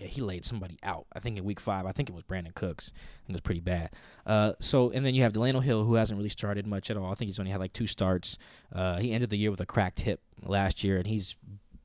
Yeah, 0.00 0.06
he 0.06 0.22
laid 0.22 0.46
somebody 0.46 0.78
out. 0.82 1.06
I 1.12 1.20
think 1.20 1.36
in 1.36 1.44
week 1.44 1.60
five. 1.60 1.84
I 1.84 1.92
think 1.92 2.08
it 2.08 2.14
was 2.14 2.24
Brandin 2.24 2.54
Cooks. 2.54 2.92
I 2.94 3.26
think 3.26 3.30
it 3.30 3.32
was 3.32 3.40
pretty 3.42 3.60
bad. 3.60 3.90
Uh, 4.24 4.54
so 4.58 4.88
and 4.90 5.04
then 5.04 5.14
you 5.14 5.22
have 5.22 5.34
Delano 5.34 5.60
Hill, 5.60 5.84
who 5.84 5.94
hasn't 5.94 6.16
really 6.16 6.30
started 6.30 6.66
much 6.66 6.90
at 6.90 6.96
all. 6.96 7.12
I 7.12 7.14
think 7.14 7.28
he's 7.28 7.38
only 7.38 7.52
had 7.52 7.60
like 7.60 7.74
two 7.74 7.86
starts. 7.86 8.38
Uh, 8.72 8.98
he 8.98 9.12
ended 9.12 9.28
the 9.28 9.36
year 9.36 9.50
with 9.50 9.60
a 9.60 9.66
cracked 9.66 10.00
hip 10.00 10.22
last 10.42 10.82
year, 10.82 10.96
and 10.96 11.06
he's 11.06 11.36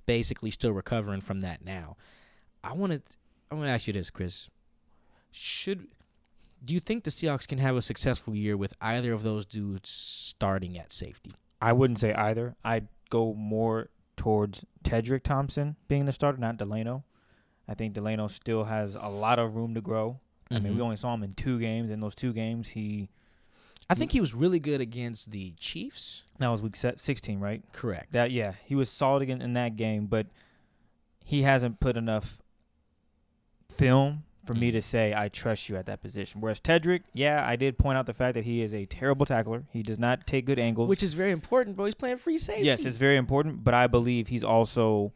basically 0.05 0.49
still 0.49 0.71
recovering 0.71 1.19
from 1.19 1.41
that 1.41 1.65
now. 1.65 1.97
I 2.63 2.71
want 2.71 2.93
to. 2.93 3.01
I 3.51 3.55
want 3.55 3.67
to 3.67 3.71
ask 3.71 3.85
you 3.85 3.93
this, 3.93 4.09
Chris. 4.09 4.49
Should 5.31 5.87
do 6.63 6.73
you 6.73 6.79
think 6.79 7.03
the 7.03 7.11
Seahawks 7.11 7.47
can 7.47 7.57
have 7.57 7.75
a 7.75 7.81
successful 7.81 8.33
year 8.33 8.55
with 8.55 8.73
either 8.79 9.11
of 9.11 9.23
those 9.23 9.45
dudes 9.45 9.89
starting 9.89 10.77
at 10.77 10.93
safety? 10.93 11.31
I 11.61 11.73
wouldn't 11.73 11.99
say 11.99 12.13
either. 12.13 12.55
I'd 12.63 12.87
go 13.09 13.33
more 13.33 13.89
towards 14.15 14.65
Tedric 14.83 15.23
Thompson 15.23 15.75
being 15.89 16.05
the 16.05 16.13
starter, 16.13 16.37
not 16.37 16.57
Delano. 16.57 17.03
I 17.67 17.73
think 17.73 17.93
Delano 17.93 18.27
still 18.27 18.65
has 18.65 18.95
a 18.95 19.09
lot 19.09 19.39
of 19.39 19.55
room 19.55 19.73
to 19.75 19.81
grow. 19.81 20.19
I 20.51 20.59
mean, 20.59 20.75
we 20.75 20.81
only 20.81 20.95
saw 20.97 21.13
him 21.13 21.23
in 21.23 21.33
two 21.33 21.59
games. 21.59 21.89
In 21.89 21.99
those 21.99 22.13
two 22.15 22.31
games, 22.31 22.69
he 22.69 23.09
I 23.89 23.93
think 23.95 24.11
he 24.11 24.19
was 24.21 24.33
really 24.33 24.59
good 24.59 24.81
against 24.81 25.31
the 25.31 25.53
Chiefs. 25.59 26.23
that 26.39 26.47
was 26.47 26.61
week 26.63 26.75
16, 26.75 27.39
right? 27.39 27.63
Correct. 27.71 28.11
That 28.11 28.31
yeah, 28.31 28.53
he 28.65 28.75
was 28.75 28.89
solid 28.89 29.21
again 29.23 29.41
in 29.41 29.53
that 29.53 29.75
game, 29.75 30.05
but 30.07 30.27
he 31.23 31.41
hasn't 31.41 31.79
put 31.79 31.97
enough 31.97 32.41
film 33.69 34.23
for 34.43 34.53
me 34.53 34.69
Mhm. 34.69 34.73
to 34.73 34.81
say 34.81 35.13
I 35.15 35.27
trust 35.29 35.69
you 35.69 35.75
at 35.75 35.87
that 35.87 36.01
position. 36.01 36.39
Whereas 36.39 36.59
Tedric, 36.59 37.01
yeah, 37.13 37.43
I 37.47 37.55
did 37.55 37.79
point 37.79 37.97
out 37.97 38.05
the 38.05 38.13
fact 38.13 38.35
that 38.35 38.45
he 38.45 38.61
is 38.61 38.73
a 38.75 38.85
terrible 38.85 39.25
tackler. 39.25 39.63
He 39.71 39.81
does 39.81 39.97
not 39.97 40.27
take 40.27 40.45
good 40.45 40.59
angles. 40.59 40.87
Which 40.87 41.01
is 41.01 41.15
very 41.15 41.31
important, 41.31 41.75
bro. 41.75 41.85
He's 41.85 41.95
playing 41.95 42.17
free 42.17 42.37
safety. 42.37 42.65
yes, 42.65 42.85
it's 42.85 42.97
very 42.97 43.17
important, 43.17 43.63
but 43.63 43.73
I 43.73 43.87
believe 43.87 44.27
he's 44.27 44.43
also 44.43 45.13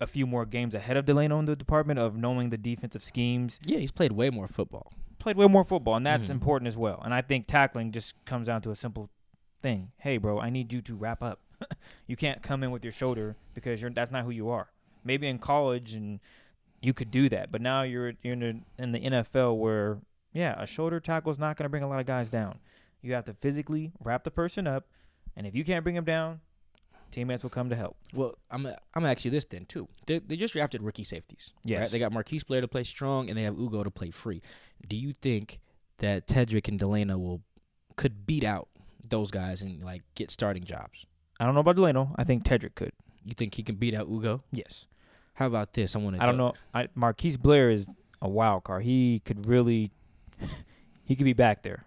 a 0.00 0.06
few 0.06 0.26
more 0.26 0.46
games 0.46 0.74
ahead 0.74 0.96
of 0.96 1.04
Delano 1.04 1.38
in 1.38 1.44
the 1.44 1.54
department 1.56 1.98
of 1.98 2.16
knowing 2.16 2.50
the 2.50 2.56
defensive 2.58 3.02
schemes. 3.02 3.60
yeah. 3.66 3.78
He's 3.78 3.90
played 3.92 4.12
way 4.12 4.30
more 4.30 4.48
football. 4.48 4.92
Played 5.18 5.36
way 5.36 5.46
more 5.46 5.64
football, 5.64 5.96
and 5.96 6.06
that's 6.06 6.28
Mhm. 6.28 6.32
important 6.32 6.68
as 6.68 6.76
well. 6.78 7.00
And 7.04 7.12
I 7.12 7.20
think 7.22 7.46
tackling 7.46 7.92
just 7.92 8.14
comes 8.24 8.46
down 8.46 8.62
to 8.62 8.70
a 8.70 8.76
simple 8.76 9.10
thing. 9.62 9.90
Hey, 9.98 10.16
bro, 10.16 10.38
I 10.40 10.48
need 10.50 10.72
you 10.72 10.80
to 10.82 10.94
wrap 10.94 11.22
up. 11.22 11.40
you 12.06 12.16
can't 12.16 12.40
come 12.42 12.62
in 12.62 12.70
with 12.70 12.84
your 12.84 12.92
shoulder 12.92 13.36
because 13.52 13.82
you're 13.82 13.90
that's 13.90 14.10
not 14.12 14.24
who 14.24 14.30
you 14.30 14.48
are. 14.48 14.68
maybe 15.04 15.26
in 15.26 15.38
college 15.38 15.94
and 15.94 16.20
you 16.80 16.92
could 16.92 17.10
do 17.10 17.28
that, 17.28 17.50
but 17.50 17.60
now 17.60 17.82
you're 17.82 18.12
you're 18.22 18.34
in 18.34 18.40
the, 18.40 18.82
in 18.82 18.92
the 18.92 19.00
NFL 19.00 19.56
where 19.58 19.98
yeah, 20.32 20.54
a 20.60 20.66
shoulder 20.66 21.00
tackle 21.00 21.30
is 21.32 21.38
not 21.38 21.56
going 21.56 21.64
to 21.64 21.68
bring 21.68 21.82
a 21.82 21.88
lot 21.88 21.98
of 22.00 22.06
guys 22.06 22.28
down. 22.30 22.58
You 23.02 23.14
have 23.14 23.24
to 23.24 23.34
physically 23.34 23.92
wrap 24.00 24.22
the 24.24 24.30
person 24.30 24.66
up, 24.66 24.86
and 25.36 25.46
if 25.46 25.54
you 25.54 25.64
can't 25.64 25.82
bring 25.82 25.94
them 25.96 26.04
down, 26.04 26.40
teammates 27.10 27.42
will 27.42 27.50
come 27.50 27.70
to 27.70 27.76
help. 27.76 27.96
Well, 28.14 28.34
I'm 28.50 28.66
I'm 28.66 28.74
gonna 28.94 29.10
ask 29.10 29.24
you 29.24 29.30
this 29.30 29.44
then 29.44 29.64
too. 29.66 29.88
They 30.06 30.18
they 30.18 30.36
just 30.36 30.54
drafted 30.54 30.82
rookie 30.82 31.04
safeties. 31.04 31.52
Yes. 31.64 31.80
right? 31.80 31.90
They 31.90 31.98
got 31.98 32.12
Marquise 32.12 32.44
Blair 32.44 32.60
to 32.60 32.68
play 32.68 32.84
strong, 32.84 33.28
and 33.28 33.38
they 33.38 33.42
have 33.42 33.58
Ugo 33.58 33.84
to 33.84 33.90
play 33.90 34.10
free. 34.10 34.42
Do 34.86 34.96
you 34.96 35.12
think 35.12 35.60
that 35.98 36.26
Tedric 36.26 36.68
and 36.68 36.78
Delano 36.78 37.18
will 37.18 37.42
could 37.96 38.26
beat 38.26 38.44
out 38.44 38.68
those 39.08 39.30
guys 39.30 39.62
and 39.62 39.82
like 39.82 40.02
get 40.14 40.30
starting 40.30 40.64
jobs? 40.64 41.06
I 41.40 41.44
don't 41.44 41.54
know 41.54 41.60
about 41.60 41.76
Delano. 41.76 42.14
I 42.16 42.24
think 42.24 42.44
Tedric 42.44 42.74
could. 42.74 42.92
You 43.24 43.34
think 43.34 43.54
he 43.54 43.62
can 43.62 43.76
beat 43.76 43.94
out 43.94 44.08
Ugo? 44.08 44.42
Yes. 44.52 44.86
How 45.34 45.46
about 45.46 45.74
this? 45.74 45.94
I 45.94 45.98
want 46.00 46.16
to. 46.16 46.22
I 46.22 46.26
don't 46.26 46.36
know. 46.36 46.54
I, 46.74 46.88
Marquise 46.94 47.36
Blair 47.36 47.70
is 47.70 47.88
a 48.20 48.28
wild 48.28 48.64
card. 48.64 48.82
He 48.82 49.20
could 49.24 49.46
really, 49.46 49.92
he 51.04 51.14
could 51.14 51.24
be 51.24 51.32
back 51.32 51.62
there. 51.62 51.84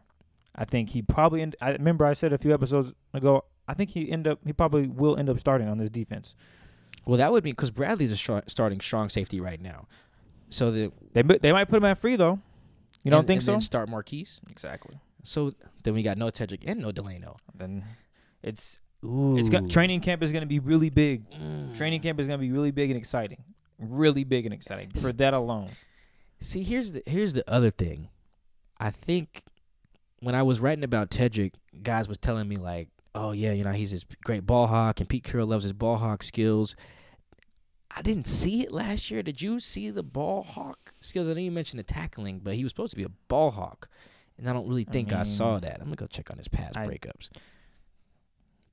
I 0.55 0.65
think 0.65 0.89
he 0.89 1.01
probably. 1.01 1.41
End, 1.41 1.55
I 1.61 1.71
remember 1.71 2.05
I 2.05 2.13
said 2.13 2.31
a 2.31 2.37
few 2.37 2.53
episodes 2.53 2.93
ago. 3.13 3.43
I 3.67 3.73
think 3.73 3.91
he 3.91 4.11
end 4.11 4.27
up. 4.27 4.39
He 4.45 4.53
probably 4.53 4.87
will 4.87 5.17
end 5.17 5.29
up 5.29 5.39
starting 5.39 5.67
on 5.67 5.77
this 5.77 5.89
defense. 5.89 6.35
Well, 7.05 7.17
that 7.17 7.31
would 7.31 7.43
be 7.43 7.51
because 7.51 7.71
Bradley's 7.71 8.11
a 8.11 8.17
strong, 8.17 8.41
starting 8.47 8.79
strong 8.81 9.09
safety 9.09 9.39
right 9.39 9.61
now. 9.61 9.87
So 10.49 10.71
the 10.71 10.91
They 11.13 11.21
they 11.21 11.51
might 11.51 11.65
put 11.69 11.77
him 11.77 11.85
at 11.85 11.97
free 11.97 12.15
though. 12.15 12.39
You 13.03 13.11
don't 13.11 13.19
and- 13.19 13.27
think 13.27 13.37
and 13.39 13.45
so? 13.45 13.51
Then 13.53 13.61
start 13.61 13.89
Marquise. 13.89 14.41
Exactly. 14.49 14.99
So 15.23 15.53
then 15.83 15.93
we 15.93 16.03
got 16.03 16.17
no 16.17 16.27
Tedric 16.27 16.63
and 16.67 16.79
no 16.79 16.91
Delano. 16.91 17.37
Then 17.55 17.83
it's 18.43 18.79
Ooh, 19.03 19.37
it's 19.37 19.49
go- 19.49 19.65
training 19.67 20.01
camp 20.01 20.21
is 20.21 20.31
going 20.31 20.41
to 20.41 20.47
be 20.47 20.59
really 20.59 20.89
big. 20.89 21.29
Mm. 21.31 21.75
Training 21.75 22.01
camp 22.01 22.19
is 22.19 22.27
going 22.27 22.39
to 22.39 22.41
be 22.45 22.51
really 22.51 22.71
big 22.71 22.89
and 22.91 22.97
exciting. 22.97 23.43
Really 23.79 24.23
big 24.23 24.45
and 24.45 24.53
exciting 24.53 24.91
for 24.91 25.11
that 25.13 25.33
alone. 25.33 25.69
See, 26.39 26.61
here's 26.63 26.91
the 26.91 27.01
here's 27.05 27.33
the 27.33 27.43
other 27.49 27.71
thing. 27.71 28.09
I 28.77 28.89
think 28.91 29.43
when 30.19 30.35
I 30.35 30.43
was 30.43 30.59
writing 30.59 30.83
about 30.83 31.09
Tedric, 31.09 31.53
guys 31.81 32.07
was 32.07 32.17
telling 32.19 32.47
me 32.47 32.57
like, 32.57 32.89
"Oh 33.15 33.31
yeah, 33.31 33.51
you 33.53 33.63
know 33.63 33.71
he's 33.71 33.91
this 33.91 34.05
great 34.23 34.45
ball 34.45 34.67
hawk, 34.67 34.99
and 34.99 35.09
Pete 35.09 35.23
Carroll 35.23 35.47
loves 35.47 35.63
his 35.63 35.73
ball 35.73 35.97
hawk 35.97 36.23
skills." 36.23 36.75
I 37.93 38.01
didn't 38.01 38.25
see 38.25 38.61
it 38.61 38.71
last 38.71 39.11
year. 39.11 39.21
Did 39.21 39.41
you 39.41 39.59
see 39.59 39.89
the 39.89 40.03
ball 40.03 40.43
hawk 40.43 40.93
skills? 41.01 41.27
I 41.27 41.33
know 41.33 41.41
you 41.41 41.51
mentioned 41.51 41.79
the 41.79 41.83
tackling, 41.83 42.39
but 42.39 42.55
he 42.55 42.63
was 42.63 42.71
supposed 42.71 42.91
to 42.91 42.97
be 42.97 43.03
a 43.03 43.09
ball 43.27 43.51
hawk, 43.51 43.89
and 44.37 44.49
I 44.49 44.53
don't 44.53 44.67
really 44.67 44.85
I 44.87 44.91
think 44.91 45.11
I, 45.11 45.23
saw 45.23 45.59
that. 45.59 45.79
I'm 45.79 45.85
gonna 45.85 45.97
go 45.97 46.07
check 46.07 46.31
on 46.31 46.37
his 46.37 46.47
pass 46.47 46.71
I- 46.75 46.85
breakups. 46.85 47.29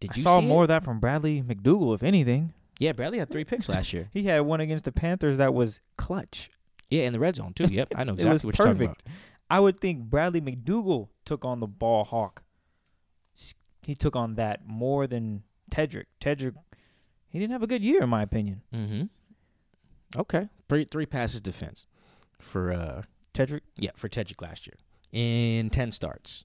Did 0.00 0.12
I 0.12 0.14
you 0.16 0.22
saw 0.22 0.38
see 0.38 0.46
more 0.46 0.62
It? 0.62 0.64
of 0.66 0.68
that 0.68 0.84
from 0.84 1.00
Bradley 1.00 1.42
McDougald, 1.42 1.96
if 1.96 2.02
anything. 2.04 2.52
Yeah, 2.78 2.92
Bradley 2.92 3.18
had 3.18 3.30
three 3.30 3.44
picks 3.44 3.68
last 3.68 3.92
year. 3.92 4.08
He 4.14 4.22
had 4.22 4.40
one 4.42 4.60
against 4.60 4.84
the 4.84 4.92
Panthers 4.92 5.38
that 5.38 5.52
was 5.52 5.80
clutch. 5.96 6.48
Yeah, 6.88 7.02
in 7.02 7.12
the 7.12 7.18
red 7.18 7.34
zone 7.34 7.52
too. 7.54 7.64
Yep, 7.68 7.88
I 7.96 8.04
know 8.04 8.12
exactly 8.14 8.46
what 8.46 8.56
you're 8.58 8.66
talking 8.66 8.84
about. 8.84 8.98
perfect. 9.04 9.18
I 9.50 9.58
would 9.58 9.80
think 9.80 10.04
Bradley 10.04 10.40
McDougald 10.40 11.08
took 11.24 11.44
on 11.44 11.58
the 11.58 11.66
ball 11.66 12.04
hawk. 12.04 12.44
He 13.88 13.94
took 13.94 14.14
on 14.14 14.34
that 14.34 14.66
more 14.66 15.06
than 15.06 15.44
Tedric. 15.70 16.04
Tedric, 16.20 16.52
he 17.30 17.38
didn't 17.38 17.52
have 17.52 17.62
a 17.62 17.66
good 17.66 17.82
year, 17.82 18.02
in 18.02 18.10
my 18.10 18.20
opinion. 18.20 18.60
Mm-hmm. 18.70 19.04
Okay. 20.20 20.50
Three 20.68 20.84
three 20.84 21.06
passes 21.06 21.40
defense 21.40 21.86
for 22.38 22.70
uh 22.70 23.02
Tedric, 23.32 23.62
yeah 23.76 23.92
for 23.96 24.10
Tedric 24.10 24.42
last 24.42 24.66
year 24.66 24.76
in 25.10 25.70
ten 25.70 25.90
starts. 25.90 26.44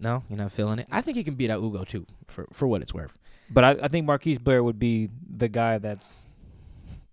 No, 0.00 0.22
you're 0.30 0.38
not 0.38 0.52
feeling 0.52 0.78
it. 0.78 0.88
I 0.90 1.02
think 1.02 1.18
he 1.18 1.22
can 1.24 1.34
beat 1.34 1.50
out 1.50 1.60
Ugo 1.62 1.84
too 1.84 2.06
for 2.28 2.46
for 2.54 2.66
what 2.66 2.80
it's 2.80 2.94
worth. 2.94 3.12
but 3.50 3.62
I, 3.62 3.70
I 3.82 3.88
think 3.88 4.06
Marquise 4.06 4.38
Blair 4.38 4.64
would 4.64 4.78
be 4.78 5.10
the 5.36 5.48
guy 5.48 5.76
that's 5.76 6.28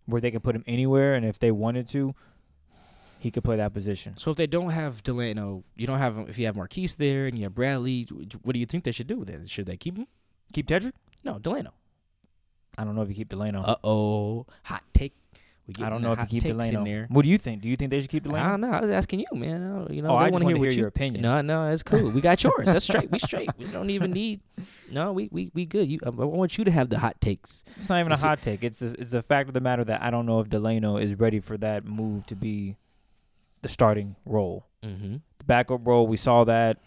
where 0.05 0.21
they 0.21 0.31
can 0.31 0.39
put 0.39 0.55
him 0.55 0.63
anywhere, 0.65 1.13
and 1.13 1.25
if 1.25 1.39
they 1.39 1.51
wanted 1.51 1.89
to, 1.89 2.15
he 3.21 3.29
could 3.31 3.43
play 3.43 3.55
that 3.57 3.73
position. 3.73 4.17
So 4.17 4.31
if 4.31 4.37
they 4.37 4.47
don't 4.47 4.71
have 4.71 5.03
Delano, 5.03 5.63
you 5.75 5.85
don't 5.87 5.99
have 5.99 6.17
if 6.29 6.37
you 6.39 6.45
have 6.47 6.55
Marquise 6.55 6.95
there 6.95 7.27
and 7.27 7.37
you 7.37 7.43
have 7.43 7.53
Bradley, 7.55 8.07
what 8.41 8.53
do 8.53 8.59
you 8.59 8.65
think 8.65 8.83
they 8.83 8.91
should 8.91 9.07
do 9.07 9.23
then? 9.23 9.45
Should 9.45 9.67
they 9.67 9.77
keep 9.77 9.97
him? 9.97 10.07
Keep 10.53 10.67
Tedric? 10.67 10.93
No, 11.23 11.37
Delano. 11.39 11.71
I 12.77 12.83
don't 12.83 12.95
know 12.95 13.01
if 13.03 13.09
you 13.09 13.15
keep 13.15 13.29
Delano. 13.29 13.61
Uh 13.61 13.75
oh, 13.83 14.45
hot 14.63 14.83
take. 14.93 15.13
We 15.67 15.85
I 15.85 15.89
don't 15.91 16.01
know 16.01 16.13
if 16.13 16.19
you 16.19 16.41
keep 16.41 16.43
Delano. 16.43 16.83
there. 16.83 17.05
What 17.09 17.21
do 17.21 17.29
you 17.29 17.37
think? 17.37 17.61
Do 17.61 17.69
you 17.69 17.75
think 17.75 17.91
they 17.91 18.01
should 18.01 18.09
keep 18.09 18.23
Delano? 18.23 18.43
I 18.45 18.49
don't 18.51 18.61
know. 18.61 18.71
I 18.71 18.81
was 18.81 18.89
asking 18.89 19.19
you, 19.19 19.27
man. 19.37 19.61
I 19.63 19.77
don't- 19.77 19.91
You 19.93 20.01
know, 20.01 20.09
Oh, 20.09 20.15
I 20.15 20.29
wanna 20.31 20.45
what 20.45 20.57
hear 20.57 20.65
you- 20.71 20.79
your 20.79 20.87
opinion. 20.87 21.21
No, 21.21 21.39
no, 21.41 21.69
it's 21.71 21.83
cool. 21.83 22.09
We 22.09 22.19
got 22.21 22.43
yours. 22.43 22.65
That's 22.65 22.83
straight. 22.85 23.11
We 23.11 23.19
straight. 23.19 23.49
We 23.59 23.65
don't 23.65 23.91
even 23.91 24.11
need. 24.21 24.41
No, 24.91 25.13
we 25.13 25.29
we 25.31 25.51
we 25.53 25.65
good. 25.65 25.87
You, 25.87 25.99
I 26.05 26.09
want 26.09 26.57
you 26.57 26.63
to 26.63 26.71
have 26.71 26.89
the 26.89 26.97
hot 26.97 27.21
takes. 27.21 27.63
It's 27.77 27.87
not 27.89 27.99
even 27.99 28.11
a 28.11 28.17
hot 28.17 28.41
take. 28.41 28.63
It's 28.63 28.79
the, 28.79 28.95
it's 28.99 29.11
the 29.11 29.21
fact 29.21 29.47
of 29.49 29.53
the 29.53 29.61
matter 29.61 29.83
that 29.83 30.01
I 30.01 30.09
don't 30.09 30.25
know 30.25 30.39
if 30.39 30.49
Delano 30.49 30.97
is 30.97 31.13
ready 31.13 31.39
for 31.39 31.57
that 31.59 31.85
move 31.85 32.25
to 32.25 32.35
be 32.35 32.75
the 33.61 33.69
starting 33.69 34.15
role. 34.25 34.65
Mm-hmm. 34.83 35.15
The 35.37 35.45
backup 35.45 35.85
role, 35.85 36.07
we 36.07 36.17
saw 36.17 36.43
that. 36.45 36.77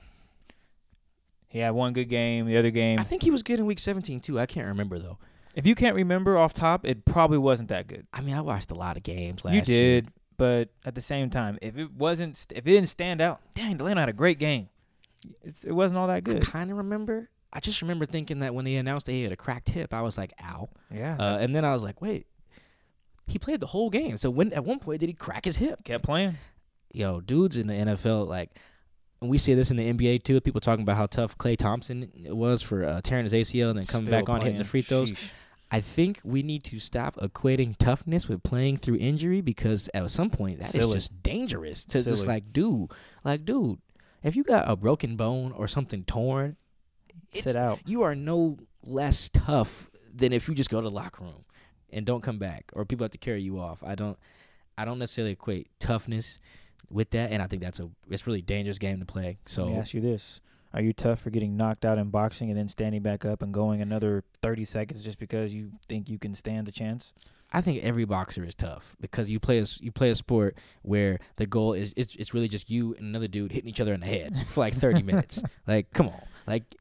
He 1.48 1.60
had 1.60 1.70
one 1.70 1.92
good 1.92 2.08
game. 2.08 2.46
The 2.46 2.56
other 2.56 2.70
game, 2.70 2.98
I 2.98 3.04
think 3.04 3.22
he 3.22 3.30
was 3.30 3.42
good 3.42 3.60
in 3.60 3.66
week 3.66 3.78
17 3.78 4.20
too. 4.20 4.40
I 4.40 4.46
can't 4.46 4.66
remember 4.66 4.98
though. 4.98 5.18
if 5.54 5.66
you 5.66 5.74
can't 5.76 5.94
remember 5.94 6.36
off 6.36 6.52
top, 6.52 6.84
it 6.84 7.04
probably 7.04 7.38
wasn't 7.38 7.68
that 7.68 7.86
good. 7.86 8.06
I 8.12 8.20
mean, 8.22 8.34
I 8.34 8.40
watched 8.40 8.70
a 8.72 8.74
lot 8.74 8.96
of 8.96 9.02
games 9.04 9.44
last 9.44 9.54
year. 9.54 9.62
you 9.78 9.82
year. 9.92 10.00
did, 10.02 10.10
but 10.36 10.70
at 10.84 10.96
the 10.96 11.00
same 11.00 11.30
time, 11.30 11.58
if 11.62 11.76
it 11.78 11.92
wasn't, 11.92 12.44
if 12.50 12.58
it 12.58 12.70
didn't 12.70 12.88
stand 12.88 13.20
out, 13.20 13.40
dang, 13.54 13.76
Delano 13.76 14.00
had 14.00 14.08
a 14.08 14.12
great 14.14 14.40
game. 14.40 14.68
It's, 15.42 15.62
it 15.62 15.72
wasn't 15.72 16.00
all 16.00 16.08
that 16.08 16.16
I 16.16 16.20
good. 16.20 16.42
kind 16.42 16.70
of 16.72 16.76
remember. 16.78 17.30
I 17.52 17.60
just 17.60 17.80
remember 17.82 18.04
thinking 18.04 18.40
that 18.40 18.52
when 18.52 18.64
they 18.64 18.74
announced 18.74 19.06
that 19.06 19.12
he 19.12 19.22
had 19.22 19.30
a 19.30 19.36
cracked 19.36 19.68
hip, 19.68 19.94
I 19.94 20.02
was 20.02 20.18
like, 20.18 20.32
"Ow!" 20.42 20.68
Yeah, 20.92 21.14
Uh, 21.20 21.38
and 21.38 21.54
then 21.54 21.64
I 21.64 21.72
was 21.72 21.84
like, 21.84 22.02
"Wait." 22.02 22.26
He 23.26 23.38
played 23.38 23.60
the 23.60 23.66
whole 23.68 23.88
game. 23.88 24.16
So 24.18 24.28
when 24.28 24.52
at 24.52 24.64
one 24.66 24.80
point 24.80 25.00
did 25.00 25.08
he 25.08 25.14
crack 25.14 25.44
his 25.46 25.56
hip? 25.56 25.82
kept 25.84 26.04
playing. 26.04 26.34
Yo, 26.94 27.20
dudes 27.20 27.56
in 27.56 27.66
the 27.66 27.74
NFL 27.74 28.26
like 28.26 28.50
and 29.20 29.30
we 29.30 29.38
see 29.38 29.54
this 29.54 29.70
in 29.70 29.76
the 29.76 29.92
NBA 29.92 30.22
too. 30.22 30.40
People 30.40 30.60
talking 30.60 30.82
about 30.82 30.96
how 30.96 31.06
tough 31.06 31.36
Klay 31.38 31.56
Thompson 31.56 32.10
was 32.26 32.62
for 32.62 32.84
uh, 32.84 33.00
tearing 33.02 33.24
his 33.24 33.32
ACL 33.32 33.70
and 33.70 33.78
then 33.78 33.84
coming 33.84 34.06
Still 34.06 34.20
back 34.20 34.28
on 34.28 34.42
hitting 34.42 34.58
the 34.58 34.64
free 34.64 34.82
throws. 34.82 35.12
Sheesh. 35.12 35.32
I 35.70 35.80
think 35.80 36.20
we 36.24 36.42
need 36.42 36.62
to 36.64 36.78
stop 36.78 37.16
equating 37.16 37.74
toughness 37.76 38.28
with 38.28 38.42
playing 38.42 38.76
through 38.76 38.96
injury 38.96 39.40
because 39.40 39.90
at 39.94 40.08
some 40.10 40.30
point 40.30 40.60
that 40.60 40.66
is 40.66 40.72
Silly. 40.72 40.94
just 40.94 41.22
dangerous. 41.22 41.84
To 41.86 42.04
just 42.04 42.28
like, 42.28 42.52
dude, 42.52 42.90
like, 43.24 43.44
dude, 43.44 43.78
if 44.22 44.36
you 44.36 44.44
got 44.44 44.68
a 44.70 44.76
broken 44.76 45.16
bone 45.16 45.52
or 45.52 45.66
something 45.66 46.04
torn, 46.04 46.56
Sit 47.30 47.56
out. 47.56 47.80
you 47.86 48.02
are 48.02 48.14
no 48.14 48.58
less 48.84 49.30
tough 49.30 49.90
than 50.14 50.32
if 50.32 50.48
you 50.48 50.54
just 50.54 50.70
go 50.70 50.80
to 50.80 50.88
the 50.88 50.94
locker 50.94 51.24
room 51.24 51.44
and 51.90 52.06
don't 52.06 52.22
come 52.22 52.38
back 52.38 52.70
or 52.74 52.84
people 52.84 53.02
have 53.04 53.10
to 53.12 53.18
carry 53.18 53.42
you 53.42 53.58
off. 53.58 53.82
I 53.82 53.94
don't, 53.94 54.18
I 54.76 54.84
don't 54.84 54.98
necessarily 54.98 55.32
equate 55.32 55.70
toughness 55.80 56.38
with 56.90 57.10
that, 57.10 57.30
and 57.30 57.42
I 57.42 57.46
think 57.46 57.62
that's 57.62 57.80
a 57.80 57.90
it's 58.10 58.26
really 58.26 58.42
dangerous 58.42 58.78
game 58.78 59.00
to 59.00 59.06
play. 59.06 59.38
So 59.46 59.64
Let 59.64 59.72
me 59.72 59.78
ask 59.78 59.94
you 59.94 60.00
this: 60.00 60.40
Are 60.72 60.82
you 60.82 60.92
tough 60.92 61.20
for 61.20 61.30
getting 61.30 61.56
knocked 61.56 61.84
out 61.84 61.98
in 61.98 62.10
boxing 62.10 62.50
and 62.50 62.58
then 62.58 62.68
standing 62.68 63.02
back 63.02 63.24
up 63.24 63.42
and 63.42 63.52
going 63.52 63.80
another 63.80 64.24
thirty 64.40 64.64
seconds 64.64 65.02
just 65.02 65.18
because 65.18 65.54
you 65.54 65.72
think 65.88 66.08
you 66.08 66.18
can 66.18 66.34
stand 66.34 66.66
the 66.66 66.72
chance? 66.72 67.12
I 67.54 67.60
think 67.60 67.84
every 67.84 68.04
boxer 68.04 68.44
is 68.44 68.54
tough 68.54 68.96
because 69.00 69.30
you 69.30 69.38
play 69.38 69.60
a, 69.60 69.64
you 69.78 69.92
play 69.92 70.10
a 70.10 70.14
sport 70.16 70.58
where 70.82 71.20
the 71.36 71.46
goal 71.46 71.72
is 71.72 71.94
it's, 71.96 72.16
it's 72.16 72.34
really 72.34 72.48
just 72.48 72.68
you 72.68 72.94
and 72.96 73.06
another 73.06 73.28
dude 73.28 73.52
hitting 73.52 73.70
each 73.70 73.80
other 73.80 73.94
in 73.94 74.00
the 74.00 74.06
head 74.06 74.34
for 74.48 74.60
like 74.60 74.74
30 74.74 75.02
minutes. 75.02 75.42
Like, 75.66 75.92
come 75.92 76.08
on. 76.08 76.20
Like, 76.46 76.74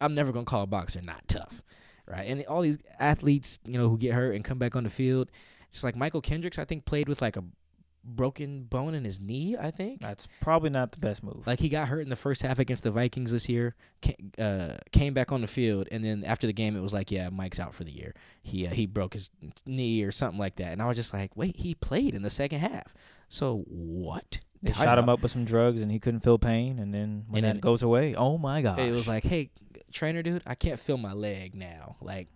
I'm 0.00 0.14
never 0.14 0.32
to 0.32 0.42
call 0.42 0.62
a 0.62 0.66
boxer 0.66 1.00
not 1.00 1.26
tough. 1.28 1.62
Right. 2.06 2.28
And 2.28 2.44
all 2.46 2.60
these 2.60 2.78
athletes, 2.98 3.60
you 3.64 3.78
know, 3.78 3.88
who 3.88 3.96
get 3.96 4.14
hurt 4.14 4.34
and 4.34 4.44
come 4.44 4.58
back 4.58 4.76
on 4.76 4.84
the 4.84 4.90
field, 4.90 5.30
just 5.70 5.84
like 5.84 5.94
Mychal 5.94 6.22
Kendricks, 6.22 6.58
I 6.58 6.64
think 6.64 6.84
played 6.84 7.08
with 7.08 7.22
like 7.22 7.36
a 7.36 7.44
broken 8.06 8.62
bone 8.64 8.94
in 8.94 9.04
his 9.04 9.20
knee, 9.20 9.56
I 9.60 9.70
think. 9.70 10.00
That's 10.00 10.28
probably 10.40 10.70
not 10.70 10.92
the 10.92 11.00
best 11.00 11.22
move. 11.22 11.46
Like 11.46 11.58
he 11.60 11.68
got 11.68 11.88
hurt 11.88 12.00
in 12.00 12.08
the 12.08 12.16
first 12.16 12.42
half 12.42 12.58
against 12.58 12.84
the 12.84 12.90
Vikings 12.90 13.32
this 13.32 13.48
year, 13.48 13.74
uh, 14.38 14.76
came 14.92 15.12
back 15.14 15.32
on 15.32 15.40
the 15.40 15.46
field, 15.46 15.88
and 15.90 16.04
then 16.04 16.24
after 16.24 16.46
the 16.46 16.52
game, 16.52 16.76
it 16.76 16.80
was 16.80 16.92
like, 16.94 17.10
yeah, 17.10 17.28
Mike's 17.30 17.58
out 17.60 17.74
for 17.74 17.84
the 17.84 17.92
year. 17.92 18.14
He 18.42 18.66
uh, 18.66 18.70
he 18.70 18.86
broke 18.86 19.14
his 19.14 19.30
knee 19.66 20.02
or 20.04 20.12
something 20.12 20.38
like 20.38 20.56
that, 20.56 20.72
and 20.72 20.80
I 20.80 20.86
was 20.86 20.96
just 20.96 21.12
like, 21.12 21.36
wait, 21.36 21.56
he 21.56 21.74
played 21.74 22.14
in 22.14 22.22
the 22.22 22.30
second 22.30 22.60
half. 22.60 22.94
So 23.28 23.64
what? 23.68 24.40
they 24.62 24.72
shot 24.72 24.98
him 24.98 25.08
up 25.08 25.22
with 25.22 25.30
some 25.30 25.44
drugs 25.44 25.82
and 25.82 25.92
he 25.92 25.98
couldn't 25.98 26.20
feel 26.20 26.38
pain, 26.38 26.78
and 26.78 26.92
then 26.94 27.24
when 27.28 27.44
And 27.44 27.44
that 27.44 27.52
then- 27.54 27.60
goes 27.60 27.82
away, 27.82 28.14
oh 28.14 28.38
my 28.38 28.62
god! 28.62 28.78
It 28.78 28.92
was 28.92 29.06
like, 29.06 29.24
hey, 29.24 29.50
trainer 29.92 30.22
dude, 30.22 30.42
I 30.46 30.54
can't 30.54 30.80
feel 30.80 30.96
my 30.96 31.12
leg 31.12 31.54
now. 31.54 31.96
Like, 32.00 32.28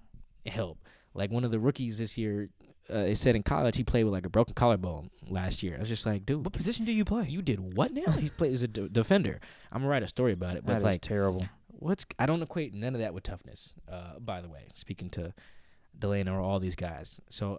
help. 0.46 0.78
Like 1.14 1.30
one 1.30 1.44
of 1.44 1.50
the 1.50 1.58
rookies 1.58 1.98
this 1.98 2.16
year, 2.16 2.50
uh, 2.92 2.98
it 2.98 3.16
said 3.16 3.36
in 3.36 3.42
college 3.42 3.76
he 3.76 3.84
played 3.84 4.04
with 4.04 4.12
like 4.12 4.26
a 4.26 4.30
broken 4.30 4.54
collarbone 4.54 5.10
last 5.28 5.62
year. 5.62 5.76
I 5.76 5.78
was 5.80 5.88
just 5.88 6.06
like, 6.06 6.26
dude, 6.26 6.44
what 6.44 6.52
position 6.52 6.84
do 6.84 6.92
you 6.92 7.04
play? 7.04 7.26
you 7.28 7.42
did 7.42 7.60
what 7.74 7.92
now? 7.92 8.10
he 8.12 8.28
played 8.30 8.52
as 8.52 8.62
a 8.62 8.68
d- 8.68 8.88
defender. 8.90 9.40
I'm 9.72 9.80
gonna 9.82 9.90
write 9.90 10.02
a 10.02 10.08
story 10.08 10.32
about 10.32 10.56
it, 10.56 10.64
but 10.66 10.74
That 10.74 10.82
like. 10.82 11.00
terrible. 11.00 11.44
what's 11.68 12.04
I 12.18 12.26
don't 12.26 12.42
equate 12.42 12.74
none 12.74 12.94
of 12.94 13.00
that 13.00 13.14
with 13.14 13.22
toughness. 13.24 13.74
Uh, 13.90 14.18
by 14.18 14.40
the 14.40 14.48
way, 14.48 14.66
speaking 14.74 15.08
to 15.10 15.32
Delano 15.98 16.34
or 16.34 16.40
all 16.40 16.58
these 16.60 16.76
guys, 16.76 17.20
so 17.28 17.58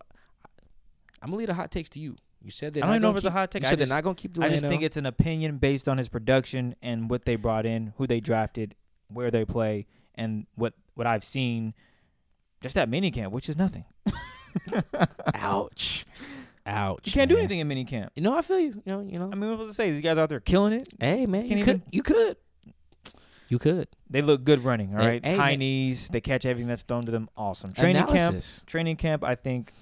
I'm 1.22 1.30
gonna 1.30 1.38
leave 1.38 1.48
the 1.48 1.54
hot 1.54 1.72
takes 1.72 1.90
to 1.90 2.00
you. 2.00 2.16
You 2.44 2.50
said 2.50 2.74
that 2.74 2.84
I 2.84 2.88
don't 2.88 2.96
even 2.96 3.02
know 3.04 3.12
if 3.12 3.18
it's 3.18 3.26
a 3.26 3.32
hot 3.32 3.52
take. 3.52 3.62
You 3.62 3.68
I 3.68 3.70
said 3.70 3.80
just, 3.80 3.90
they're 3.90 3.98
not 3.98 4.04
gonna 4.04 4.16
keep 4.16 4.40
I 4.40 4.50
just 4.50 4.66
think 4.66 4.82
it's 4.82 4.98
an 4.98 5.06
opinion 5.06 5.58
based 5.58 5.88
on 5.88 5.98
his 6.00 6.10
production 6.10 6.76
and 6.82 7.10
what 7.10 7.26
they 7.26 7.36
brought 7.36 7.66
in, 7.68 7.94
who 7.98 8.08
they 8.08 8.20
drafted, 8.20 8.74
where 9.10 9.30
they 9.30 9.46
play, 9.46 9.86
and 10.16 10.48
what 10.56 10.74
what 10.96 11.06
I've 11.06 11.24
seen 11.24 11.74
just 12.62 12.78
at 12.78 12.90
minicamp, 12.90 13.32
which 13.32 13.48
is 13.48 13.58
nothing. 13.58 13.86
Ouch. 15.36 16.06
Ouch. 16.66 17.08
You 17.08 17.12
can't 17.12 17.30
do 17.30 17.36
man. 17.36 17.42
anything 17.44 17.60
in 17.60 17.68
mini 17.68 17.86
camp. 17.86 18.12
You 18.16 18.22
know, 18.24 18.38
I 18.38 18.42
feel 18.42 18.60
you. 18.60 18.82
You 18.86 18.92
know, 18.94 19.00
you 19.02 19.20
know. 19.20 19.30
I 19.32 19.36
mean, 19.36 19.50
what 19.50 19.60
was 19.60 19.70
I 19.70 19.74
say? 19.74 19.92
These 19.92 20.02
guys 20.02 20.18
out 20.18 20.30
there 20.30 20.40
killing 20.40 20.74
it. 20.74 20.88
hey, 21.00 21.26
man, 21.26 21.46
you 21.48 21.64
could. 21.64 21.82
You 21.92 22.04
could. 22.04 22.38
You 23.50 23.60
could. 23.60 23.90
They 24.10 24.22
look 24.22 24.44
good 24.46 24.64
running. 24.64 24.96
All 24.96 25.02
Hey, 25.02 25.08
right, 25.08 25.26
hey, 25.26 25.36
high 25.36 25.50
man. 25.52 25.60
knees. 25.60 26.08
They 26.10 26.22
catch 26.22 26.46
everything 26.46 26.70
that's 26.70 26.84
thrown 26.84 27.02
to 27.04 27.12
them. 27.12 27.30
Awesome. 27.36 27.74
Training 27.74 28.06
camp. 28.06 28.42
Training 28.66 28.96
camp. 28.96 29.24
I 29.24 29.36
think 29.36 29.74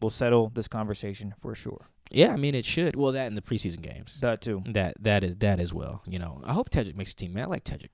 will 0.00 0.10
settle 0.10 0.48
this 0.48 0.66
conversation 0.66 1.32
for 1.40 1.54
sure. 1.54 1.86
Yeah, 2.10 2.32
I 2.32 2.36
mean 2.36 2.54
it 2.54 2.64
should. 2.64 2.96
Well, 2.96 3.12
that 3.12 3.26
in 3.28 3.36
the 3.36 3.40
preseason 3.42 3.80
games. 3.80 4.18
That 4.20 4.40
too. 4.40 4.62
That 4.66 4.96
that 5.00 5.22
is 5.24 5.36
that 5.36 5.60
as 5.60 5.72
well. 5.72 6.02
You 6.06 6.18
know, 6.18 6.40
I 6.44 6.52
hope 6.52 6.68
Tedric 6.70 6.96
makes 6.96 7.12
a 7.12 7.16
team. 7.16 7.32
Man, 7.34 7.44
I 7.44 7.46
like 7.46 7.64
Tedric. 7.64 7.90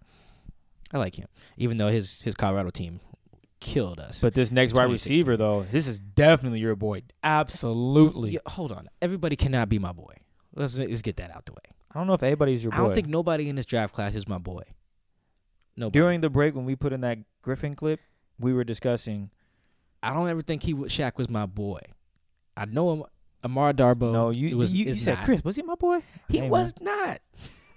I 0.92 0.96
like 0.98 1.16
him, 1.16 1.28
even 1.58 1.76
though 1.76 1.88
his 1.88 2.22
his 2.22 2.34
Colorado 2.34 2.70
team 2.70 3.00
killed 3.60 4.00
us. 4.00 4.20
But 4.20 4.34
this 4.34 4.50
next 4.52 4.74
wide 4.74 4.90
receiver, 4.90 5.36
though, 5.36 5.64
this 5.70 5.86
is 5.86 5.98
definitely 6.00 6.60
your 6.60 6.76
boy. 6.76 7.02
Absolutely. 7.22 8.30
Yeah, 8.30 8.40
hold 8.46 8.72
on, 8.72 8.88
everybody 9.02 9.36
cannot 9.36 9.68
be 9.68 9.78
my 9.78 9.92
boy. 9.92 10.14
Let's 10.54 10.76
let's 10.78 11.02
get 11.02 11.16
that 11.18 11.34
out 11.34 11.46
the 11.46 11.52
way. 11.52 11.58
I 11.92 11.98
don't 11.98 12.06
know 12.06 12.14
if 12.14 12.22
anybody's 12.22 12.62
your 12.64 12.70
boy. 12.72 12.76
I 12.76 12.80
don't 12.80 12.94
think 12.94 13.08
nobody 13.08 13.48
in 13.48 13.56
this 13.56 13.66
draft 13.66 13.94
class 13.94 14.14
is 14.14 14.28
my 14.28 14.38
boy. 14.38 14.62
No, 15.76 15.90
During 15.90 16.20
the 16.20 16.28
break 16.30 16.54
when 16.56 16.64
we 16.64 16.74
put 16.74 16.92
in 16.92 17.02
that 17.02 17.18
Griffin 17.42 17.76
clip, 17.76 18.00
we 18.40 18.52
were 18.52 18.64
discussing. 18.64 19.30
I 20.02 20.12
don't 20.12 20.28
ever 20.28 20.42
think 20.42 20.62
he 20.64 20.74
was, 20.74 20.92
Shaq 20.92 21.16
was 21.16 21.28
my 21.28 21.46
boy. 21.46 21.80
I 22.56 22.64
know 22.64 22.92
him. 22.92 23.02
Amara 23.44 23.72
Darboh. 23.72 24.12
no, 24.12 24.30
you 24.30 24.56
was, 24.56 24.72
you, 24.72 24.86
you 24.86 24.94
said. 24.94 25.18
Chris. 25.18 25.44
Was 25.44 25.54
he 25.54 25.62
my 25.62 25.76
boy? 25.76 26.00
He 26.28 26.38
Hey, 26.38 26.40
man. 26.42 26.50
was 26.50 26.74
not. 26.80 27.20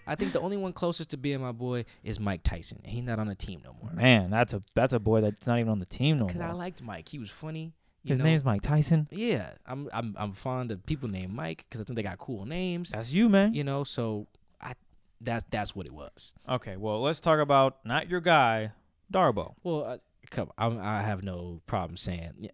I 0.08 0.16
think 0.16 0.34
the 0.34 0.40
only 0.40 0.58
one 0.58 0.74
closest 0.74 1.12
to 1.12 1.18
being 1.18 1.42
my 1.42 1.52
boy 1.52 1.86
is 2.04 2.20
Mike 2.20 2.44
Tyson. 2.44 2.82
He's 2.86 3.04
not 3.04 3.20
on 3.20 3.28
the 3.28 3.36
team 3.36 3.62
no 3.64 3.76
more. 3.82 3.92
Man, 3.94 4.30
that's 4.30 4.54
a 4.54 4.62
that's 4.76 4.94
a 4.94 5.00
boy 5.00 5.22
that's 5.22 5.48
not 5.48 5.60
even 5.60 5.72
on 5.72 5.80
the 5.80 5.86
team 5.86 6.18
no 6.18 6.24
more. 6.24 6.34
Because 6.34 6.42
I 6.42 6.52
liked 6.52 6.82
Mike. 6.84 7.08
He 7.08 7.20
was 7.20 7.30
funny. 7.30 7.74
His 8.04 8.18
know? 8.18 8.26
name's 8.26 8.44
Mike 8.44 8.62
Tyson. 8.62 9.08
Yeah, 9.12 9.52
I'm 9.66 9.90
I'm 9.94 10.16
I'm 10.18 10.34
fond 10.34 10.72
of 10.72 10.86
people 10.86 11.08
named 11.08 11.34
Mike 11.34 11.66
because 11.68 11.82
I 11.82 11.84
think 11.84 11.96
they 11.96 12.04
got 12.04 12.18
cool 12.18 12.46
names. 12.46 12.92
That's 12.92 13.14
you, 13.14 13.30
man. 13.30 13.54
You 13.54 13.64
know, 13.64 13.84
so 13.84 14.28
I 14.60 14.74
that's 15.20 15.46
that's 15.50 15.76
what 15.76 15.86
it 15.86 15.94
was. 15.94 16.34
Okay, 16.50 16.78
well, 16.78 17.02
let's 17.02 17.20
talk 17.20 17.40
about 17.40 17.78
not 17.86 18.10
your 18.10 18.22
guy, 18.22 18.72
Darboh. 19.14 19.54
Well, 19.64 19.84
uh, 19.84 19.98
come, 20.32 20.52
I'm, 20.58 20.80
I 20.80 21.04
have 21.04 21.22
no 21.22 21.62
problem 21.68 21.96
saying 21.96 22.50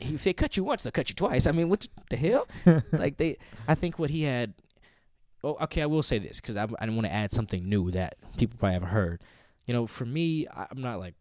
if 0.00 0.24
they 0.24 0.32
cut 0.32 0.56
you 0.56 0.64
once, 0.64 0.82
they'll 0.82 0.92
cut 0.92 1.08
you 1.08 1.14
twice. 1.14 1.46
I 1.46 1.52
mean, 1.52 1.68
what 1.68 1.86
the 2.10 2.16
hell? 2.16 2.46
like 2.92 3.16
they, 3.16 3.36
I 3.68 3.74
think 3.74 3.98
what 3.98 4.10
he 4.10 4.22
had. 4.22 4.54
Oh, 5.44 5.56
okay. 5.62 5.82
I 5.82 5.86
will 5.86 6.02
say 6.02 6.18
this 6.18 6.40
because 6.40 6.56
I 6.56 6.62
I 6.78 6.88
want 6.88 7.04
to 7.04 7.12
add 7.12 7.32
something 7.32 7.68
new 7.68 7.90
that 7.92 8.16
people 8.38 8.58
probably 8.58 8.74
haven't 8.74 8.88
heard. 8.88 9.22
You 9.66 9.74
know, 9.74 9.86
for 9.86 10.04
me, 10.04 10.46
I- 10.48 10.66
I'm 10.70 10.80
not 10.80 10.98
like. 10.98 11.14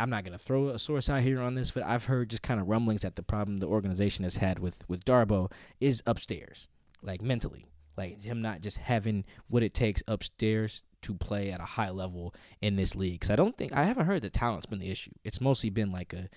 I'm 0.00 0.10
not 0.10 0.22
gonna 0.24 0.38
throw 0.38 0.68
a 0.68 0.78
source 0.78 1.10
out 1.10 1.22
here 1.22 1.40
on 1.40 1.56
this, 1.56 1.72
but 1.72 1.82
I've 1.82 2.04
heard 2.04 2.30
just 2.30 2.42
kind 2.42 2.60
of 2.60 2.68
rumblings 2.68 3.02
that 3.02 3.16
the 3.16 3.22
problem 3.22 3.56
the 3.56 3.66
organization 3.66 4.22
has 4.22 4.36
had 4.36 4.60
with 4.60 4.88
with 4.88 5.04
Darboh 5.04 5.50
is 5.80 6.02
upstairs, 6.06 6.68
like 7.02 7.20
mentally, 7.20 7.66
like 7.96 8.22
him 8.22 8.40
not 8.40 8.60
just 8.60 8.78
having 8.78 9.24
what 9.50 9.64
it 9.64 9.74
takes 9.74 10.00
upstairs 10.06 10.84
to 11.02 11.14
play 11.14 11.50
at 11.50 11.60
a 11.60 11.64
high 11.64 11.90
level 11.90 12.32
in 12.60 12.76
this 12.76 12.94
league. 12.94 13.14
Because 13.14 13.30
I 13.30 13.36
don't 13.36 13.58
think 13.58 13.72
I 13.72 13.82
haven't 13.84 14.06
heard 14.06 14.22
the 14.22 14.30
talent's 14.30 14.66
been 14.66 14.78
the 14.78 14.90
issue. 14.90 15.10
It's 15.24 15.40
mostly 15.40 15.70
been 15.70 15.90
like 15.90 16.12
a 16.12 16.28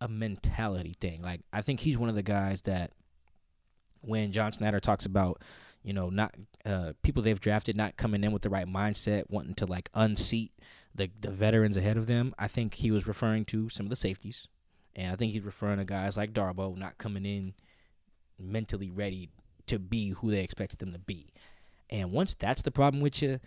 a 0.00 0.08
mentality 0.08 0.94
thing. 0.98 1.20
Like 1.20 1.42
I 1.52 1.60
think 1.60 1.80
he's 1.80 1.98
one 1.98 2.08
of 2.08 2.14
the 2.14 2.22
guys 2.22 2.62
that 2.62 2.92
when 4.00 4.32
John 4.32 4.52
Schneider 4.52 4.80
talks 4.80 5.04
about, 5.04 5.42
you 5.82 5.92
know, 5.92 6.08
not 6.08 6.34
uh, 6.64 6.92
people 7.02 7.22
they've 7.22 7.40
drafted 7.40 7.76
not 7.76 7.96
coming 7.96 8.22
in 8.22 8.32
with 8.32 8.42
the 8.42 8.50
right 8.50 8.66
mindset, 8.66 9.24
wanting 9.28 9.54
to 9.54 9.66
like 9.66 9.88
unseat 9.94 10.52
the 10.94 11.10
the 11.20 11.30
veterans 11.30 11.76
ahead 11.76 11.96
of 11.96 12.06
them. 12.06 12.34
I 12.38 12.48
think 12.48 12.74
he 12.74 12.90
was 12.90 13.06
referring 13.08 13.44
to 13.46 13.68
some 13.68 13.86
of 13.86 13.90
the 13.90 13.96
safeties, 13.96 14.48
and 14.94 15.12
I 15.12 15.16
think 15.16 15.32
he's 15.32 15.42
referring 15.42 15.78
to 15.78 15.84
guys 15.84 16.16
like 16.16 16.32
Darboh 16.32 16.76
not 16.76 16.98
coming 16.98 17.26
in 17.26 17.54
mentally 18.38 18.90
ready 18.90 19.30
to 19.66 19.78
be 19.78 20.10
who 20.10 20.30
they 20.30 20.40
expected 20.40 20.78
them 20.78 20.92
to 20.92 20.98
be. 20.98 21.32
And 21.90 22.12
once 22.12 22.34
that's 22.34 22.62
the 22.62 22.70
problem 22.70 23.02
with 23.02 23.22
you, 23.22 23.40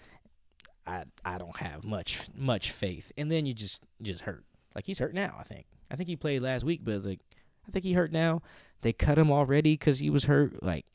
I 0.86 1.04
I 1.24 1.38
don't 1.38 1.58
have 1.58 1.84
much 1.84 2.28
much 2.36 2.72
faith. 2.72 3.12
And 3.18 3.32
then 3.32 3.46
you 3.46 3.54
just 3.54 3.86
you 4.00 4.12
just 4.12 4.24
hurt. 4.24 4.44
Like 4.76 4.86
he's 4.86 5.00
hurt 5.00 5.14
now. 5.14 5.36
I 5.40 5.44
think. 5.44 5.66
I 5.90 5.96
think 5.96 6.10
he 6.10 6.16
played 6.16 6.42
last 6.42 6.64
week, 6.64 6.82
but 6.84 6.96
it's 6.96 7.06
like 7.06 7.22
I 7.68 7.72
think 7.72 7.86
he 7.86 7.94
hurt 7.94 8.12
now. 8.12 8.42
They 8.82 8.94
cut 8.94 9.18
him 9.18 9.32
already 9.32 9.74
because 9.74 10.00
he 10.00 10.10
was 10.10 10.26
hurt. 10.26 10.62
Like 10.62 10.86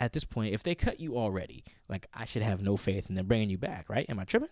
at 0.00 0.12
this 0.12 0.24
point, 0.24 0.54
if 0.54 0.62
they 0.62 0.74
cut 0.74 1.00
you 1.00 1.16
already, 1.16 1.64
like 1.88 2.06
I 2.12 2.24
should 2.24 2.42
have 2.42 2.62
no 2.62 2.76
faith 2.76 3.08
in 3.08 3.14
them 3.14 3.26
bringing 3.26 3.50
you 3.50 3.58
back, 3.58 3.88
right? 3.88 4.06
Am 4.08 4.18
I 4.18 4.24
tripping? 4.24 4.48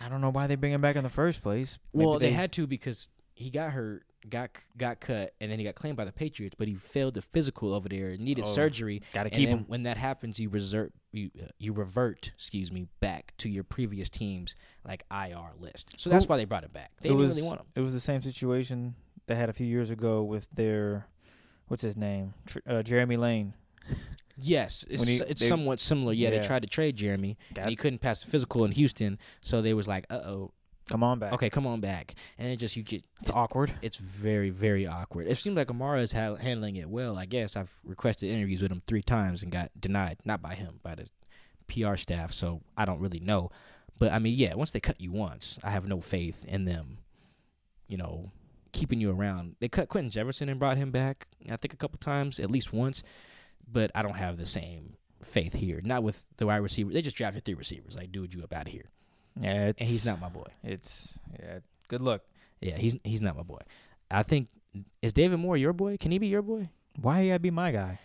I 0.00 0.08
don't 0.08 0.20
know 0.20 0.30
why 0.30 0.46
they 0.46 0.56
bring 0.56 0.72
him 0.72 0.80
back 0.80 0.96
in 0.96 1.04
the 1.04 1.10
first 1.10 1.42
place. 1.42 1.78
Maybe 1.92 2.06
well, 2.06 2.18
they, 2.18 2.32
had 2.32 2.52
to 2.52 2.66
because 2.66 3.08
he 3.34 3.48
got 3.50 3.70
hurt, 3.70 4.02
got 4.28 4.50
got 4.76 4.98
cut, 5.00 5.34
and 5.40 5.50
then 5.50 5.58
he 5.58 5.64
got 5.64 5.76
claimed 5.76 5.96
by 5.96 6.04
the 6.04 6.12
Patriots. 6.12 6.56
But 6.58 6.66
he 6.66 6.74
failed 6.74 7.14
the 7.14 7.22
physical 7.22 7.72
over 7.72 7.88
there, 7.88 8.16
needed 8.16 8.44
Oh, 8.44 8.48
surgery. 8.48 9.02
got 9.12 9.22
to 9.22 9.30
keep 9.30 9.48
him. 9.48 9.64
when 9.68 9.84
that 9.84 9.96
happens, 9.96 10.40
you 10.40 10.48
resort 10.48 10.92
you 11.12 11.30
uh, 11.40 11.46
you 11.58 11.72
revert, 11.72 12.32
excuse 12.34 12.72
me, 12.72 12.88
back 13.00 13.34
to 13.38 13.48
your 13.48 13.62
previous 13.62 14.10
team's 14.10 14.56
like 14.84 15.04
IR 15.12 15.52
list. 15.58 15.94
So 16.00 16.10
that's 16.10 16.26
why 16.26 16.36
they 16.38 16.44
brought 16.44 16.64
it 16.64 16.72
back. 16.72 16.90
They 17.00 17.10
it 17.10 17.12
didn't 17.12 17.22
was 17.22 17.36
really 17.36 17.46
want 17.46 17.60
him. 17.60 17.66
it 17.76 17.80
was 17.80 17.92
the 17.92 18.00
same 18.00 18.20
situation 18.20 18.96
they 19.26 19.36
had 19.36 19.48
a 19.48 19.52
few 19.52 19.66
years 19.66 19.90
ago 19.90 20.22
with 20.22 20.50
their 20.50 21.06
what's 21.68 21.82
his 21.82 21.96
name, 21.96 22.34
Tr- 22.46 22.58
uh, 22.66 22.82
Jeremy 22.82 23.16
Lane. 23.16 23.54
Yes, 24.36 24.84
it's 24.90 25.06
he- 25.06 25.22
it's 25.28 25.40
they- 25.42 25.48
somewhat 25.48 25.78
similar. 25.80 26.12
Yeah, 26.12 26.30
Yeah. 26.30 26.40
they 26.40 26.46
tried 26.46 26.62
to 26.62 26.68
trade 26.68 26.96
Jeremy, 26.96 27.36
Got- 27.54 27.62
and 27.62 27.70
he 27.70 27.76
couldn't 27.76 27.98
pass 28.00 28.24
the 28.24 28.30
physical 28.30 28.64
in 28.64 28.72
Houston. 28.72 29.18
So 29.40 29.62
they 29.62 29.74
was 29.74 29.86
like, 29.86 30.06
uh 30.10 30.20
oh, 30.24 30.52
Come 30.88 31.02
on 31.02 31.18
back. 31.18 31.32
okay, 31.34 31.48
come 31.50 31.66
on 31.66 31.80
back, 31.80 32.14
and 32.36 32.48
it 32.48 32.56
just 32.56 32.76
you 32.76 32.82
get 32.82 33.06
it's 33.20 33.30
awkward. 33.30 33.72
it's 33.80 33.96
very 33.96 34.50
very 34.50 34.86
awkward. 34.86 35.28
It 35.28 35.36
seems 35.36 35.56
like 35.56 35.70
Amara 35.70 36.00
is 36.00 36.12
ha- 36.12 36.34
handling 36.34 36.76
it 36.76 36.90
well. 36.90 37.16
I 37.16 37.26
guess 37.26 37.56
I've 37.56 37.72
requested 37.84 38.28
interviews 38.30 38.60
with 38.60 38.72
him 38.72 38.82
three 38.86 39.02
times 39.02 39.42
and 39.42 39.52
got 39.52 39.70
denied, 39.80 40.18
not 40.24 40.42
by 40.42 40.54
him, 40.54 40.80
by 40.82 40.94
the 40.96 41.08
PR 41.68 41.96
staff. 41.96 42.32
So 42.32 42.60
I 42.76 42.84
don't 42.84 43.00
really 43.00 43.20
know. 43.20 43.50
But 43.98 44.12
I 44.12 44.18
mean, 44.18 44.34
yeah, 44.36 44.54
once 44.54 44.72
they 44.72 44.80
cut 44.80 45.00
you 45.00 45.12
once, 45.12 45.58
I 45.62 45.70
have 45.70 45.86
no 45.86 46.00
faith 46.00 46.44
in 46.46 46.64
them. 46.64 46.98
You 47.86 47.96
know, 47.98 48.32
keeping 48.74 49.00
you 49.00 49.10
around. 49.10 49.56
They 49.60 49.68
cut 49.68 49.88
Quinton 49.88 50.10
Jefferson 50.10 50.50
and 50.50 50.58
brought 50.58 50.76
him 50.76 50.90
back. 50.90 51.26
I 51.50 51.56
think 51.56 51.72
a 51.72 51.76
couple 51.76 51.98
times, 51.98 52.38
at 52.38 52.50
least 52.50 52.72
once. 52.72 53.02
But 53.66 53.90
I 53.94 54.02
don't 54.02 54.16
have 54.16 54.36
the 54.36 54.44
same 54.44 54.96
faith 55.22 55.54
here. 55.54 55.80
Not 55.82 56.02
with 56.02 56.24
the 56.36 56.46
wide 56.46 56.56
receiver. 56.56 56.92
They 56.92 57.00
just 57.00 57.16
drafted 57.16 57.44
three 57.44 57.54
receivers. 57.54 57.96
Like, 57.96 58.12
dude, 58.12 58.34
you 58.34 58.42
up 58.42 58.52
out 58.52 58.66
of 58.66 58.72
here. 58.72 58.90
Yeah, 59.40 59.68
it's, 59.68 59.80
And 59.80 59.88
he's 59.88 60.04
not 60.04 60.20
my 60.20 60.28
boy. 60.28 60.46
It's 60.62 61.18
yeah. 61.40 61.60
Good 61.88 62.02
luck. 62.02 62.22
Yeah, 62.60 62.76
he's 62.76 62.96
he's 63.04 63.22
not 63.22 63.36
my 63.36 63.42
boy. 63.42 63.60
I 64.10 64.22
think 64.22 64.48
is 65.02 65.12
David 65.12 65.38
Moore 65.38 65.56
your 65.56 65.72
boy? 65.72 65.96
Can 65.96 66.10
he 66.12 66.18
be 66.18 66.26
your 66.26 66.42
boy? 66.42 66.68
Why 67.00 67.22
you 67.22 67.30
gotta 67.30 67.40
be 67.40 67.50
my 67.50 67.72
guy? 67.72 67.98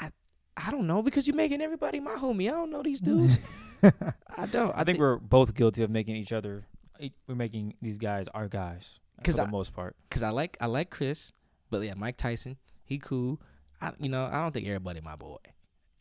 I 0.00 0.10
I 0.56 0.70
don't 0.70 0.86
know 0.86 1.02
because 1.02 1.26
you're 1.26 1.36
making 1.36 1.60
everybody 1.60 2.00
my 2.00 2.14
homie. 2.14 2.48
I 2.48 2.52
don't 2.52 2.70
know 2.70 2.82
these 2.82 3.00
dudes. 3.00 3.38
I 3.82 4.46
don't. 4.46 4.74
I 4.76 4.84
think 4.84 4.98
we're 4.98 5.18
both 5.18 5.54
guilty 5.54 5.82
of 5.82 5.90
making 5.90 6.16
each 6.16 6.32
other. 6.32 6.66
We're 7.28 7.34
making 7.34 7.74
these 7.82 7.98
guys 7.98 8.26
our 8.28 8.48
guys 8.48 9.00
for 9.16 9.24
'Cause 9.24 9.36
the 9.36 9.42
I- 9.42 9.50
most 9.50 9.74
part. 9.74 9.96
because 10.08 10.22
I 10.22 10.30
like 10.30 10.56
I 10.60 10.66
like 10.66 10.90
Chris, 10.90 11.32
but 11.70 11.80
yeah, 11.82 11.94
Mike 11.94 12.16
Tyson, 12.16 12.56
he 12.84 12.98
cool. 12.98 13.40
I 13.80 13.92
you 13.98 14.08
know 14.08 14.24
I 14.26 14.42
don't 14.42 14.52
think 14.52 14.66
everybody 14.66 15.00
my 15.00 15.16
boy. 15.16 15.36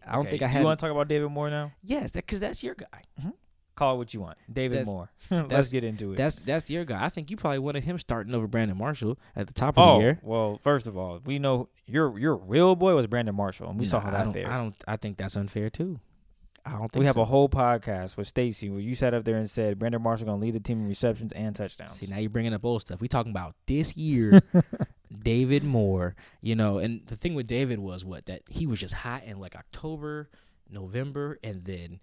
I 0.07 0.13
don't 0.13 0.21
Okay, 0.21 0.31
think 0.31 0.43
I 0.43 0.47
have. 0.47 0.61
You 0.61 0.65
want 0.65 0.79
to 0.79 0.85
talk 0.85 0.91
about 0.91 1.07
David 1.07 1.29
Moore 1.29 1.49
now? 1.49 1.71
yes, 1.83 2.11
that 2.11 2.25
because 2.25 2.39
that's 2.39 2.63
your 2.63 2.75
guy. 2.75 3.03
Mm-hmm. 3.19 3.29
Call 3.75 3.95
it 3.95 3.97
what 3.97 4.13
you 4.13 4.21
want. 4.21 4.37
David 4.51 4.77
That's- 4.79 4.87
Moore. 4.87 5.09
that's- 5.29 5.51
Let's 5.51 5.69
get 5.69 5.83
into 5.83 6.13
it. 6.13 6.15
That's 6.15 6.39
that's 6.41 6.69
your 6.69 6.85
guy. 6.85 7.03
I 7.03 7.09
think 7.09 7.29
you 7.31 7.35
probably 7.37 7.59
wanted 7.59 7.83
him 7.83 7.97
starting 7.97 8.33
over 8.33 8.47
Brandon 8.47 8.77
Marshall 8.77 9.17
at 9.35 9.47
the 9.47 9.53
top 9.53 9.77
of 9.77 9.85
oh 9.85 9.97
the 9.97 10.03
year. 10.03 10.19
well, 10.23 10.57
first 10.59 10.87
of 10.87 10.95
all, 10.95 11.19
we 11.25 11.39
know 11.39 11.67
your 11.85 12.17
your 12.17 12.35
real 12.37 12.75
boy 12.77 12.95
was 12.95 13.07
Brandon 13.07 13.35
Marshall, 13.35 13.69
and 13.69 13.77
we 13.79 13.83
saw 13.85 13.99
how 13.99 14.09
I 14.09 14.23
that 14.23 14.31
fared. 14.33 14.45
I 14.47 14.57
don't. 14.57 14.75
I 14.87 14.95
think 14.95 15.17
that's 15.17 15.35
unfair 15.35 15.69
too. 15.69 15.99
I 16.65 16.71
don't 16.71 16.91
think 16.91 17.01
we 17.01 17.05
have 17.05 17.15
so. 17.15 17.21
a 17.21 17.25
whole 17.25 17.47
podcast 17.47 18.17
with 18.17 18.27
Stacy 18.27 18.69
where 18.69 18.79
you 18.79 18.95
sat 18.95 19.13
up 19.13 19.23
there 19.23 19.35
and 19.35 19.49
said 19.49 19.77
Brandon 19.77 20.01
Marshall 20.01 20.25
gonna 20.25 20.41
lead 20.41 20.55
the 20.55 20.59
team 20.59 20.79
in 20.81 20.87
receptions 20.87 21.31
and 21.33 21.55
touchdowns. 21.55 21.93
See 21.93 22.07
now 22.07 22.17
you're 22.17 22.29
bringing 22.29 22.53
up 22.53 22.65
old 22.65 22.81
stuff. 22.81 23.01
We 23.01 23.07
talking 23.07 23.31
about 23.31 23.55
this 23.67 23.95
year, 23.97 24.41
David 25.23 25.63
Moore. 25.63 26.15
You 26.41 26.55
know, 26.55 26.79
and 26.79 27.05
the 27.05 27.15
thing 27.15 27.35
with 27.35 27.47
David 27.47 27.79
was 27.79 28.03
what 28.03 28.25
that 28.25 28.41
he 28.49 28.65
was 28.65 28.79
just 28.79 28.95
hot 28.95 29.23
in 29.25 29.39
like 29.39 29.55
October, 29.55 30.29
November, 30.69 31.37
and 31.43 31.63
then, 31.65 31.99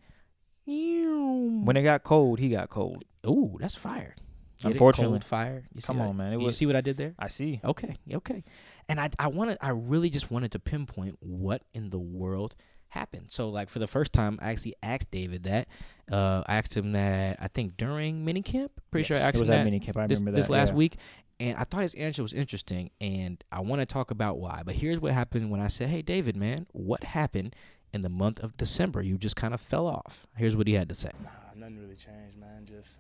when 0.66 1.76
it 1.76 1.82
got 1.82 2.04
cold, 2.04 2.38
he 2.38 2.48
got 2.50 2.68
cold. 2.68 3.04
ooh, 3.26 3.56
that's 3.60 3.74
fire. 3.74 4.14
Get? 4.62 4.72
Unfortunately. 4.72 5.14
Cold 5.14 5.24
fire. 5.24 5.64
You 5.74 5.80
see 5.80 5.86
Come 5.88 5.98
that? 5.98 6.08
on, 6.08 6.16
man. 6.16 6.32
It 6.34 6.38
you 6.38 6.44
was. 6.44 6.56
see 6.56 6.66
what 6.66 6.76
I 6.76 6.80
did 6.80 6.96
there? 6.96 7.14
I 7.18 7.26
see. 7.28 7.60
Okay, 7.64 7.96
okay. 8.12 8.44
And 8.88 9.00
I 9.00 9.10
I 9.18 9.26
wanted 9.26 9.58
I 9.60 9.70
really 9.70 10.08
just 10.08 10.30
wanted 10.30 10.52
to 10.52 10.60
pinpoint 10.60 11.16
what 11.20 11.62
in 11.74 11.90
the 11.90 11.98
world 11.98 12.54
happened. 12.92 13.30
So 13.30 13.48
like 13.48 13.68
for 13.68 13.78
the 13.78 13.86
first 13.86 14.12
time 14.12 14.38
I 14.42 14.50
actually 14.50 14.76
asked 14.82 15.10
David 15.10 15.44
that. 15.44 15.68
Uh 16.10 16.42
I 16.46 16.56
asked 16.56 16.76
him 16.76 16.92
that 16.92 17.38
I 17.40 17.48
think 17.48 17.76
during 17.76 18.24
minicamp. 18.24 18.70
Pretty 18.90 19.06
sure 19.06 19.16
I 19.16 19.20
Yes, 19.20 19.28
asked 19.28 19.36
it 19.36 19.40
was 19.40 19.48
him 19.48 19.54
at 19.54 19.58
that 19.58 19.64
mini 19.64 19.80
camp. 19.80 19.96
I 19.96 20.06
this, 20.06 20.18
remember 20.18 20.36
that, 20.36 20.42
this 20.42 20.50
last 20.50 20.70
yeah. 20.70 20.76
week. 20.76 20.96
And 21.40 21.56
I 21.56 21.64
thought 21.64 21.82
his 21.82 21.94
answer 21.94 22.22
was 22.22 22.32
interesting 22.32 22.90
and 23.00 23.42
I 23.50 23.60
want 23.60 23.80
to 23.80 23.86
talk 23.86 24.10
about 24.10 24.38
why. 24.38 24.62
But 24.64 24.74
here's 24.76 25.00
what 25.00 25.12
happened 25.12 25.50
when 25.50 25.60
I 25.60 25.66
said, 25.68 25.88
Hey 25.88 26.02
David, 26.02 26.36
man, 26.36 26.66
what 26.72 27.02
happened 27.04 27.56
in 27.92 28.00
the 28.02 28.08
month 28.08 28.40
of 28.40 28.56
December? 28.56 29.02
You 29.02 29.18
just 29.18 29.36
kind 29.36 29.54
of 29.54 29.60
fell 29.60 29.86
off. 29.86 30.26
Here's 30.36 30.56
what 30.56 30.66
he 30.66 30.74
had 30.74 30.88
to 30.88 30.94
say. 30.94 31.10
Nah, 31.22 31.30
nothing 31.56 31.78
really 31.80 31.96
changed, 31.96 32.38
man. 32.38 32.66
Just 32.66 32.90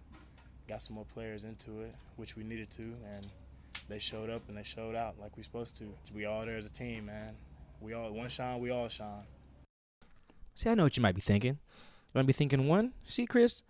got 0.68 0.80
some 0.80 0.94
more 0.96 1.04
players 1.04 1.44
into 1.44 1.82
it, 1.82 1.94
which 2.16 2.34
we 2.36 2.44
needed 2.44 2.70
to, 2.70 2.82
and 2.82 3.26
they 3.88 3.98
showed 3.98 4.30
up 4.30 4.42
and 4.48 4.56
they 4.56 4.62
showed 4.62 4.94
out 4.94 5.16
like 5.20 5.36
we're 5.36 5.42
supposed 5.42 5.76
to. 5.76 5.84
We 6.14 6.24
all 6.24 6.42
there 6.44 6.56
as 6.56 6.66
a 6.66 6.72
team, 6.72 7.06
man. 7.06 7.34
We 7.80 7.94
all 7.94 8.10
one 8.12 8.28
shine, 8.28 8.60
we 8.60 8.70
all 8.70 8.88
shine. 8.88 9.24
See, 10.54 10.68
I 10.70 10.74
know 10.74 10.84
what 10.84 10.96
you 10.96 11.02
might 11.02 11.14
be 11.14 11.20
thinking. 11.20 11.58
You 12.14 12.18
might 12.18 12.26
be 12.26 12.32
thinking 12.32 12.68
one, 12.68 12.92
see, 13.04 13.26
Chris, 13.26 13.62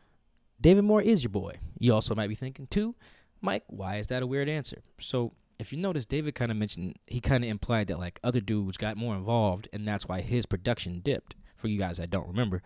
David 0.60 0.82
Moore 0.82 1.02
is 1.02 1.22
your 1.22 1.30
boy. 1.30 1.54
You 1.78 1.94
also 1.94 2.14
might 2.14 2.28
be 2.28 2.34
thinking 2.34 2.66
two, 2.68 2.94
Mike, 3.40 3.64
why 3.66 3.96
is 3.96 4.06
that 4.08 4.22
a 4.22 4.26
weird 4.26 4.48
answer? 4.48 4.82
So 5.00 5.32
if 5.58 5.72
you 5.72 5.78
notice, 5.78 6.06
David 6.06 6.34
kind 6.34 6.50
of 6.50 6.56
mentioned 6.56 6.96
he 7.06 7.20
kind 7.20 7.44
of 7.44 7.50
implied 7.50 7.86
that 7.88 7.98
like 7.98 8.18
other 8.22 8.40
dudes 8.40 8.76
got 8.76 8.96
more 8.96 9.14
involved, 9.14 9.68
and 9.72 9.84
that's 9.84 10.08
why 10.08 10.20
his 10.20 10.46
production 10.46 11.00
dipped. 11.00 11.36
For 11.56 11.68
you 11.68 11.78
guys 11.78 11.98
that 11.98 12.10
don't 12.10 12.26
remember, 12.26 12.60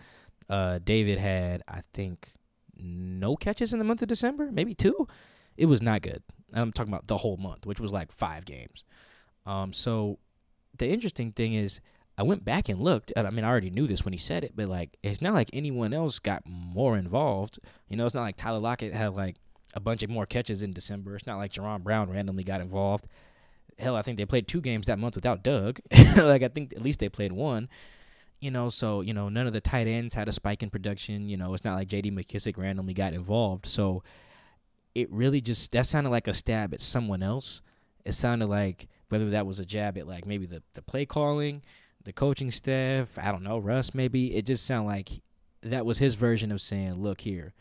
uh, 0.49 0.79
David 0.83 1.19
had 1.19 1.63
I 1.69 1.83
think 1.93 2.33
no 2.75 3.37
catches 3.37 3.75
in 3.75 3.79
the 3.79 3.85
month 3.85 4.01
of 4.01 4.09
December, 4.09 4.51
maybe 4.51 4.75
two. 4.75 5.07
It 5.59 5.67
was 5.67 5.83
not 5.83 6.01
good. 6.01 6.23
I'm 6.55 6.73
talking 6.73 6.93
about 6.93 7.07
the 7.07 7.19
whole 7.19 7.37
month, 7.37 7.67
which 7.67 7.79
was 7.79 7.93
like 7.93 8.11
five 8.11 8.47
games. 8.47 8.85
Um, 9.45 9.75
so 9.75 10.19
the 10.79 10.89
interesting 10.89 11.33
thing 11.33 11.53
is 11.53 11.81
I 12.19 12.23
went 12.23 12.45
back 12.45 12.69
and 12.69 12.81
looked. 12.81 13.13
I 13.17 13.29
mean, 13.31 13.45
I 13.45 13.49
already 13.49 13.71
knew 13.71 13.87
this 13.87 14.05
when 14.05 14.13
he 14.13 14.19
said 14.19 14.43
it, 14.43 14.53
but 14.57 14.69
like, 14.69 14.97
it's 15.03 15.21
not 15.21 15.35
like 15.35 15.51
anyone 15.53 15.93
else 15.93 16.19
got 16.19 16.43
more 16.47 16.97
involved. 16.97 17.59
You 17.89 17.97
know, 17.97 18.07
it's 18.07 18.15
not 18.15 18.23
like 18.23 18.37
Tyler 18.37 18.59
Lockett 18.59 18.95
had 18.95 19.15
like 19.15 19.37
a 19.75 19.81
bunch 19.81 20.03
of 20.03 20.09
more 20.09 20.25
catches 20.25 20.63
in 20.63 20.73
December. 20.73 21.15
It's 21.15 21.27
not 21.27 21.37
like 21.37 21.53
Jaron 21.53 21.83
Brown 21.83 22.11
randomly 22.11 22.45
got 22.45 22.63
involved. 22.63 23.07
Hell, 23.79 23.97
I 23.97 24.03
think 24.03 24.17
they 24.17 24.25
played 24.25 24.49
two 24.49 24.63
games 24.63 24.87
that 24.87 24.99
month 24.99 25.15
without 25.15 25.43
Doug. 25.43 25.81
like, 26.17 26.43
I 26.43 26.49
think 26.49 26.73
at 26.73 26.81
least 26.81 27.01
they 27.01 27.11
played 27.11 27.33
one. 27.33 27.69
You 28.41 28.51
know, 28.51 28.71
so 28.71 29.03
you 29.03 29.13
know, 29.13 29.29
none 29.29 29.47
of 29.47 29.53
the 29.53 29.61
tight 29.61 29.87
ends 29.87 30.15
had 30.15 30.29
a 30.29 30.33
spike 30.33 30.63
in 30.63 30.71
production. 30.71 31.29
You 31.29 31.37
know, 31.37 31.53
it's 31.53 31.65
not 31.65 31.75
like 31.75 31.89
J.D. 31.89 32.11
McKissic 32.13 32.57
randomly 32.57 32.95
got 32.95 33.13
involved. 33.13 33.67
So 33.67 34.03
it 34.95 35.13
really 35.13 35.43
just 35.43 35.73
that 35.73 35.85
sounded 35.85 36.11
like 36.11 36.29
a 36.29 36.33
stab 36.33 36.73
at 36.73 36.81
someone 36.81 37.23
else. 37.23 37.61
It 38.07 38.13
sounded 38.13 38.47
like 38.47 38.89
whether 39.11 39.31
that 39.31 39.47
was 39.47 39.61
a 39.61 39.67
jab 39.67 39.99
at 39.99 40.07
like 40.07 40.27
maybe 40.27 40.47
the 40.47 40.63
the 40.75 40.83
play 40.83 41.05
calling 41.05 41.63
the 42.07 42.13
coaching 42.13 42.53
staff, 42.53 43.19
I 43.21 43.33
don't 43.33 43.43
know, 43.43 43.59
Russ 43.59 43.93
maybe. 43.93 44.37
It 44.37 44.47
just 44.47 44.65
sounded 44.65 44.87
like 44.89 45.11
that 45.63 45.85
was 45.85 45.99
his 45.99 46.15
version 46.15 46.53
of 46.53 46.61
saying, 46.61 46.95
"Look 46.95 47.21
here, 47.21 47.53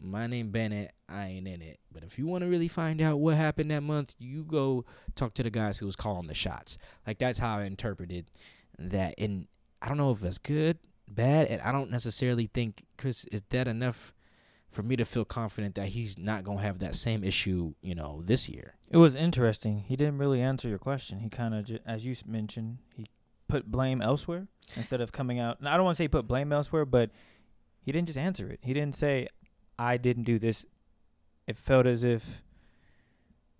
my 0.00 0.26
name 0.26 0.50
Bennett, 0.50 0.92
I 1.08 1.26
ain't 1.28 1.46
in 1.46 1.62
it. 1.62 1.78
But 1.92 2.02
if 2.02 2.18
you 2.18 2.26
want 2.26 2.42
to 2.42 2.50
really 2.50 2.66
find 2.66 3.00
out 3.00 3.20
what 3.20 3.36
happened 3.36 3.70
that 3.70 3.84
month, 3.84 4.14
you 4.18 4.42
go 4.42 4.84
talk 5.14 5.34
to 5.34 5.44
the 5.44 5.50
guys 5.50 5.78
who 5.78 5.86
was 5.86 5.94
calling 5.94 6.26
the 6.26 6.34
shots." 6.34 6.76
Like 7.06 7.18
that's 7.18 7.38
how 7.38 7.58
I 7.58 7.64
interpreted 7.66 8.32
that. 8.80 9.14
And 9.16 9.46
I 9.80 9.86
don't 9.86 9.96
know 9.96 10.10
if 10.10 10.18
that's 10.18 10.38
good, 10.38 10.78
bad, 11.08 11.46
and 11.46 11.62
I 11.62 11.70
don't 11.70 11.92
necessarily 11.92 12.46
think 12.46 12.84
Chris 12.98 13.24
is 13.26 13.42
that 13.50 13.68
enough 13.68 14.12
for 14.70 14.82
me 14.82 14.96
to 14.96 15.04
feel 15.04 15.24
confident 15.24 15.76
that 15.76 15.86
he's 15.86 16.18
not 16.18 16.42
gonna 16.42 16.62
have 16.62 16.80
that 16.80 16.96
same 16.96 17.22
issue, 17.22 17.74
you 17.80 17.94
know, 17.94 18.22
this 18.24 18.48
year. 18.48 18.74
It 18.90 18.96
was 18.96 19.14
interesting. 19.14 19.84
He 19.86 19.94
didn't 19.94 20.18
really 20.18 20.40
answer 20.40 20.68
your 20.68 20.80
question. 20.80 21.20
He 21.20 21.28
kind 21.28 21.54
of, 21.54 21.78
as 21.86 22.04
you 22.04 22.16
mentioned, 22.26 22.78
he 22.96 23.06
put 23.54 23.70
blame 23.70 24.02
elsewhere 24.02 24.48
instead 24.76 25.00
of 25.00 25.12
coming 25.12 25.38
out. 25.38 25.60
And 25.60 25.68
I 25.68 25.76
don't 25.76 25.84
want 25.84 25.96
to 25.96 26.02
say 26.02 26.08
put 26.08 26.26
blame 26.26 26.52
elsewhere, 26.52 26.84
but 26.84 27.10
he 27.82 27.92
didn't 27.92 28.08
just 28.08 28.18
answer 28.18 28.50
it. 28.50 28.58
He 28.62 28.74
didn't 28.74 28.96
say, 28.96 29.28
I 29.78 29.96
didn't 29.96 30.24
do 30.24 30.40
this. 30.40 30.64
It 31.46 31.56
felt 31.56 31.86
as 31.86 32.02
if 32.02 32.42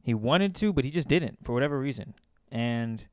he 0.02 0.12
wanted 0.12 0.52
to, 0.56 0.72
but 0.72 0.84
he 0.84 0.90
just 0.90 1.06
didn't 1.06 1.38
for 1.44 1.52
whatever 1.52 1.78
reason. 1.78 2.14
And 2.50 3.06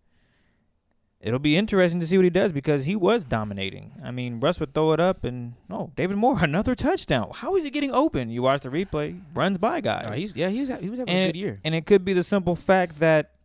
it'll 1.20 1.38
be 1.38 1.56
interesting 1.56 2.00
to 2.00 2.08
see 2.08 2.18
what 2.18 2.24
he 2.24 2.32
does 2.32 2.52
because 2.52 2.86
he 2.86 2.96
was 2.96 3.24
dominating. 3.24 3.92
I 4.04 4.10
mean, 4.10 4.40
Russ 4.40 4.60
would 4.60 4.74
throw 4.74 4.94
it 4.94 5.00
up 5.00 5.24
and 5.24 5.54
oh, 5.70 5.92
David 5.96 6.18
Moore 6.18 6.40
another 6.44 6.74
touchdown. 6.74 7.30
How 7.32 7.56
is 7.56 7.64
he 7.64 7.70
getting 7.70 7.92
open? 7.92 8.32
You 8.32 8.42
watch 8.42 8.62
the 8.62 8.70
replay, 8.70 9.22
runs 9.36 9.60
by 9.60 9.78
oh, 9.78 9.82
guys. 9.82 10.06
Oh, 10.10 10.14
he's 10.14 10.36
yeah, 10.36 10.50
he 10.50 10.62
was 10.62 10.70
he 10.70 10.90
was 10.90 10.98
having 10.98 11.14
and 11.14 11.24
a 11.26 11.28
good 11.34 11.40
year. 11.40 11.60
And 11.64 11.76
it 11.76 11.86
could 11.86 12.04
be 12.04 12.14
the 12.14 12.24
simple 12.24 12.56
fact 12.56 13.00
that 13.02 13.36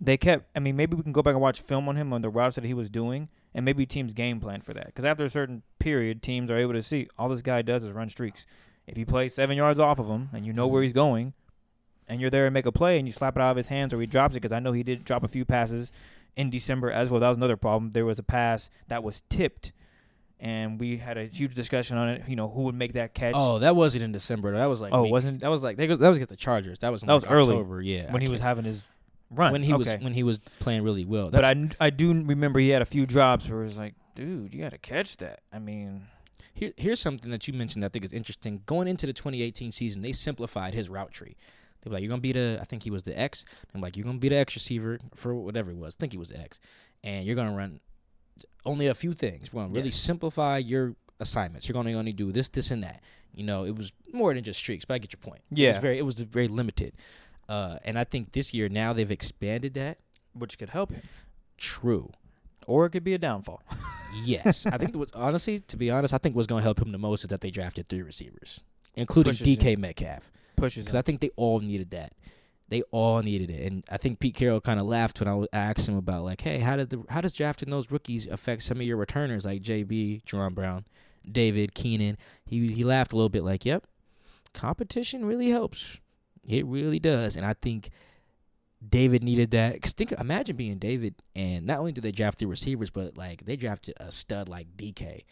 they 0.00 0.16
kept. 0.16 0.46
I 0.56 0.60
mean, 0.60 0.76
maybe 0.76 0.96
we 0.96 1.02
can 1.02 1.12
go 1.12 1.22
back 1.22 1.32
and 1.32 1.40
watch 1.40 1.60
film 1.60 1.88
on 1.88 1.96
him 1.96 2.12
on 2.12 2.20
the 2.20 2.30
routes 2.30 2.56
that 2.56 2.64
he 2.64 2.74
was 2.74 2.90
doing, 2.90 3.28
and 3.54 3.64
maybe 3.64 3.86
teams 3.86 4.14
game 4.14 4.40
plan 4.40 4.60
for 4.60 4.74
that. 4.74 4.86
Because 4.86 5.04
after 5.04 5.24
a 5.24 5.30
certain 5.30 5.62
period, 5.78 6.22
teams 6.22 6.50
are 6.50 6.58
able 6.58 6.72
to 6.72 6.82
see 6.82 7.08
all 7.18 7.28
this 7.28 7.42
guy 7.42 7.62
does 7.62 7.84
is 7.84 7.92
run 7.92 8.08
streaks. 8.08 8.46
If 8.86 8.98
you 8.98 9.06
play 9.06 9.28
seven 9.28 9.56
yards 9.56 9.80
off 9.80 9.98
of 9.98 10.08
him 10.08 10.28
and 10.32 10.44
you 10.44 10.52
know 10.52 10.66
where 10.66 10.80
mm-hmm. 10.80 10.84
he's 10.84 10.92
going, 10.92 11.32
and 12.06 12.20
you're 12.20 12.30
there 12.30 12.46
and 12.46 12.52
make 12.54 12.66
a 12.66 12.72
play 12.72 12.98
and 12.98 13.08
you 13.08 13.12
slap 13.12 13.36
it 13.36 13.40
out 13.40 13.52
of 13.52 13.56
his 13.56 13.68
hands 13.68 13.94
or 13.94 14.00
he 14.00 14.06
drops 14.06 14.34
it, 14.34 14.40
because 14.40 14.52
I 14.52 14.58
know 14.60 14.72
he 14.72 14.82
did 14.82 15.04
drop 15.04 15.24
a 15.24 15.28
few 15.28 15.44
passes 15.44 15.90
in 16.36 16.50
December 16.50 16.90
as 16.90 17.10
well. 17.10 17.20
That 17.20 17.28
was 17.28 17.38
another 17.38 17.56
problem. 17.56 17.92
There 17.92 18.04
was 18.04 18.18
a 18.18 18.22
pass 18.22 18.68
that 18.88 19.02
was 19.02 19.22
tipped. 19.30 19.72
And 20.40 20.78
we 20.78 20.98
had 20.98 21.16
a 21.16 21.26
huge 21.26 21.54
discussion 21.54 21.96
on 21.96 22.08
it. 22.10 22.28
You 22.28 22.36
know 22.36 22.48
who 22.48 22.62
would 22.62 22.74
make 22.74 22.94
that 22.94 23.14
catch? 23.14 23.34
Oh, 23.38 23.60
that 23.60 23.74
wasn't 23.74 24.04
in 24.04 24.12
December. 24.12 24.52
That 24.52 24.66
was 24.66 24.80
like 24.80 24.92
Oh, 24.92 25.04
week- 25.04 25.12
wasn't- 25.12 25.40
that 25.40 25.48
was 25.48 25.62
like 25.62 25.78
that 25.78 25.88
was, 25.88 25.98
that 26.00 26.08
was 26.08 26.18
against 26.18 26.30
the 26.30 26.36
Chargers. 26.36 26.80
That 26.80 26.90
was 26.90 27.02
in 27.02 27.06
That 27.06 27.14
was 27.14 27.22
like 27.22 27.32
early, 27.32 27.54
October, 27.54 27.80
yeah. 27.80 28.12
when 28.12 28.20
I 28.20 28.26
he 28.26 28.30
was 28.30 28.40
can't- 28.40 28.48
having 28.48 28.64
his 28.64 28.84
run. 29.34 29.52
when 29.52 29.62
he 29.62 29.72
was 29.72 29.92
when 29.94 30.14
he 30.14 30.22
was 30.22 30.38
playing 30.60 30.82
really 30.82 31.04
well. 31.04 31.30
But 31.30 31.44
I, 31.44 31.68
I 31.80 31.90
do 31.90 32.08
remember 32.12 32.58
he 32.60 32.70
had 32.70 32.82
a 32.82 32.86
few 32.86 33.06
drops 33.06 33.48
where 33.48 33.60
it 33.60 33.64
was 33.66 33.78
like, 33.78 33.94
dude, 34.14 34.54
you 34.54 34.62
got 34.62 34.70
to 34.72 34.78
catch 34.78 35.16
that. 35.18 35.40
I 35.52 35.58
mean, 35.58 36.06
here, 36.54 36.72
here's 36.76 37.00
something 37.00 37.30
that 37.30 37.46
you 37.48 37.54
mentioned 37.54 37.82
that 37.82 37.86
I 37.86 37.90
think 37.90 38.04
is 38.04 38.12
interesting. 38.12 38.62
Going 38.66 38.88
into 38.88 39.06
the 39.06 39.12
2018 39.12 39.72
season, 39.72 40.02
they 40.02 40.12
simplified 40.12 40.74
his 40.74 40.88
route 40.88 41.10
tree. 41.12 41.36
They 41.82 41.90
were 41.90 41.94
like, 41.94 42.02
you're 42.02 42.08
gonna 42.10 42.20
be 42.22 42.32
the 42.32 42.58
I 42.60 42.64
think 42.64 42.82
he 42.82 42.90
was 42.90 43.02
the 43.02 43.18
X. 43.18 43.44
I'm 43.74 43.80
like, 43.80 43.96
you're 43.96 44.04
gonna 44.04 44.18
be 44.18 44.28
the 44.30 44.36
X 44.36 44.54
receiver 44.54 44.98
for 45.14 45.34
whatever 45.34 45.70
it 45.70 45.76
was. 45.76 45.96
I 45.96 46.00
think 46.00 46.12
he 46.12 46.18
was 46.18 46.30
the 46.30 46.40
X, 46.40 46.58
and 47.02 47.26
you're 47.26 47.36
gonna 47.36 47.54
run 47.56 47.80
only 48.64 48.86
a 48.86 48.94
few 48.94 49.12
things. 49.12 49.52
We're 49.52 49.62
gonna 49.62 49.74
really 49.74 49.88
Yes. 49.88 49.96
simplify 49.96 50.58
your 50.58 50.94
assignments. 51.20 51.68
You're 51.68 51.74
gonna 51.74 51.92
only 51.92 52.12
do 52.12 52.32
this, 52.32 52.48
this, 52.48 52.70
and 52.70 52.82
that. 52.82 53.02
You 53.34 53.44
know, 53.44 53.64
it 53.64 53.76
was 53.76 53.92
more 54.12 54.32
than 54.32 54.44
just 54.44 54.60
streaks, 54.60 54.84
but 54.84 54.94
I 54.94 54.98
get 54.98 55.12
your 55.12 55.18
point. 55.18 55.42
it 55.50 55.54
was 55.54 55.58
Yeah. 55.58 55.80
very 55.80 55.98
it 55.98 56.02
was 56.06 56.20
very 56.20 56.48
limited. 56.48 56.92
Uh, 57.48 57.78
and 57.84 57.98
I 57.98 58.04
think 58.04 58.32
this 58.32 58.54
year 58.54 58.68
now 58.68 58.92
they've 58.92 59.10
expanded 59.10 59.74
that. 59.74 59.98
which 60.32 60.58
could 60.58 60.70
help 60.70 60.90
him. 60.92 61.02
True. 61.58 62.10
Or 62.66 62.86
it 62.86 62.90
could 62.90 63.04
be 63.04 63.14
a 63.14 63.18
downfall. 63.18 63.62
Yes, 64.24 64.64
I 64.64 64.78
think 64.78 64.94
what's 64.96 65.10
honestly, 65.12 65.58
to 65.58 65.76
be 65.76 65.90
honest, 65.90 66.14
I 66.14 66.18
think 66.18 66.36
what's 66.36 66.46
going 66.46 66.60
to 66.60 66.62
help 66.62 66.80
him 66.80 66.92
the 66.92 66.98
most 66.98 67.24
is 67.24 67.30
that 67.30 67.40
they 67.40 67.50
drafted 67.50 67.88
three 67.88 68.02
receivers, 68.02 68.62
including 68.94 69.32
Pushes 69.32 69.48
DK 69.58 69.62
him. 69.72 69.80
Metcalf, 69.80 70.30
Pushes 70.54 70.84
because. 70.84 70.94
I 70.94 71.02
think 71.02 71.20
they 71.20 71.30
all 71.34 71.58
needed 71.58 71.90
that. 71.90 72.12
They 72.68 72.82
all 72.92 73.22
needed 73.22 73.50
it, 73.50 73.66
and 73.66 73.82
I 73.90 73.96
think 73.96 74.20
Pete 74.20 74.36
Carroll 74.36 74.60
kind 74.60 74.78
of 74.78 74.86
laughed 74.86 75.18
when 75.18 75.26
I 75.26 75.34
was- 75.34 75.48
I 75.52 75.56
asked 75.58 75.88
him 75.88 75.96
about 75.96 76.22
like, 76.22 76.40
hey, 76.42 76.60
how 76.60 76.76
did 76.76 76.90
the 76.90 77.02
how 77.08 77.22
does 77.22 77.32
drafting 77.32 77.70
those 77.70 77.90
rookies 77.90 78.28
affect 78.28 78.62
some 78.62 78.76
of 78.76 78.84
your 78.86 78.96
returners 78.96 79.44
like 79.44 79.62
JB, 79.62 80.22
Jaron 80.22 80.54
Brown, 80.54 80.84
David 81.28 81.74
Keenan? 81.74 82.16
He 82.46 82.72
he 82.72 82.84
laughed 82.84 83.12
a 83.12 83.16
little 83.16 83.28
bit 83.28 83.42
like, 83.42 83.64
yep, 83.64 83.84
competition 84.52 85.24
really 85.24 85.50
helps. 85.50 86.00
It 86.46 86.66
really 86.66 86.98
does, 86.98 87.36
and 87.36 87.46
I 87.46 87.54
think 87.54 87.90
David 88.86 89.22
needed 89.22 89.50
that. 89.52 89.80
Cause 89.80 89.92
think, 89.92 90.12
imagine 90.12 90.56
being 90.56 90.78
David, 90.78 91.14
and 91.34 91.66
not 91.66 91.78
only 91.78 91.92
did 91.92 92.04
they 92.04 92.12
draft 92.12 92.38
the 92.38 92.46
receivers, 92.46 92.90
but 92.90 93.16
like 93.16 93.44
they 93.46 93.56
drafted 93.56 93.94
a 93.98 94.12
stud 94.12 94.48
like 94.48 94.76
DK 94.76 95.22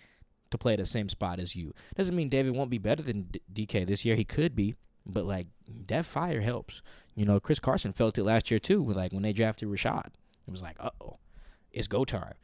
to 0.51 0.59
play 0.59 0.77
the 0.77 0.87
same 0.87 1.09
spot 1.09 1.39
as 1.39 1.55
you. 1.57 1.73
Doesn't 1.97 2.17
mean 2.17 2.29
David 2.29 2.55
won't 2.55 2.71
be 2.71 2.79
better 2.79 3.03
than 3.03 3.23
D- 3.23 3.67
DK 3.67 3.87
this 3.87 4.05
year. 4.05 4.17
He 4.17 4.25
could 4.25 4.55
be, 4.55 4.75
but 5.05 5.25
like 5.25 5.47
that 5.87 6.07
fire 6.07 6.41
helps. 6.41 6.83
You 7.15 7.27
know, 7.27 7.41
Chris 7.41 7.59
Carson 7.61 7.93
felt 7.93 8.17
it 8.17 8.25
last 8.25 8.51
year 8.51 8.59
too. 8.59 8.83
Like 8.83 9.13
when 9.13 9.23
they 9.23 9.33
drafted 9.35 9.69
Rashaad, 9.69 10.07
it 10.47 10.51
was 10.51 10.63
like, 10.63 10.77
uh 10.81 10.91
oh, 11.01 11.19
it's 11.73 11.89
go 11.89 12.05
time. 12.05 12.35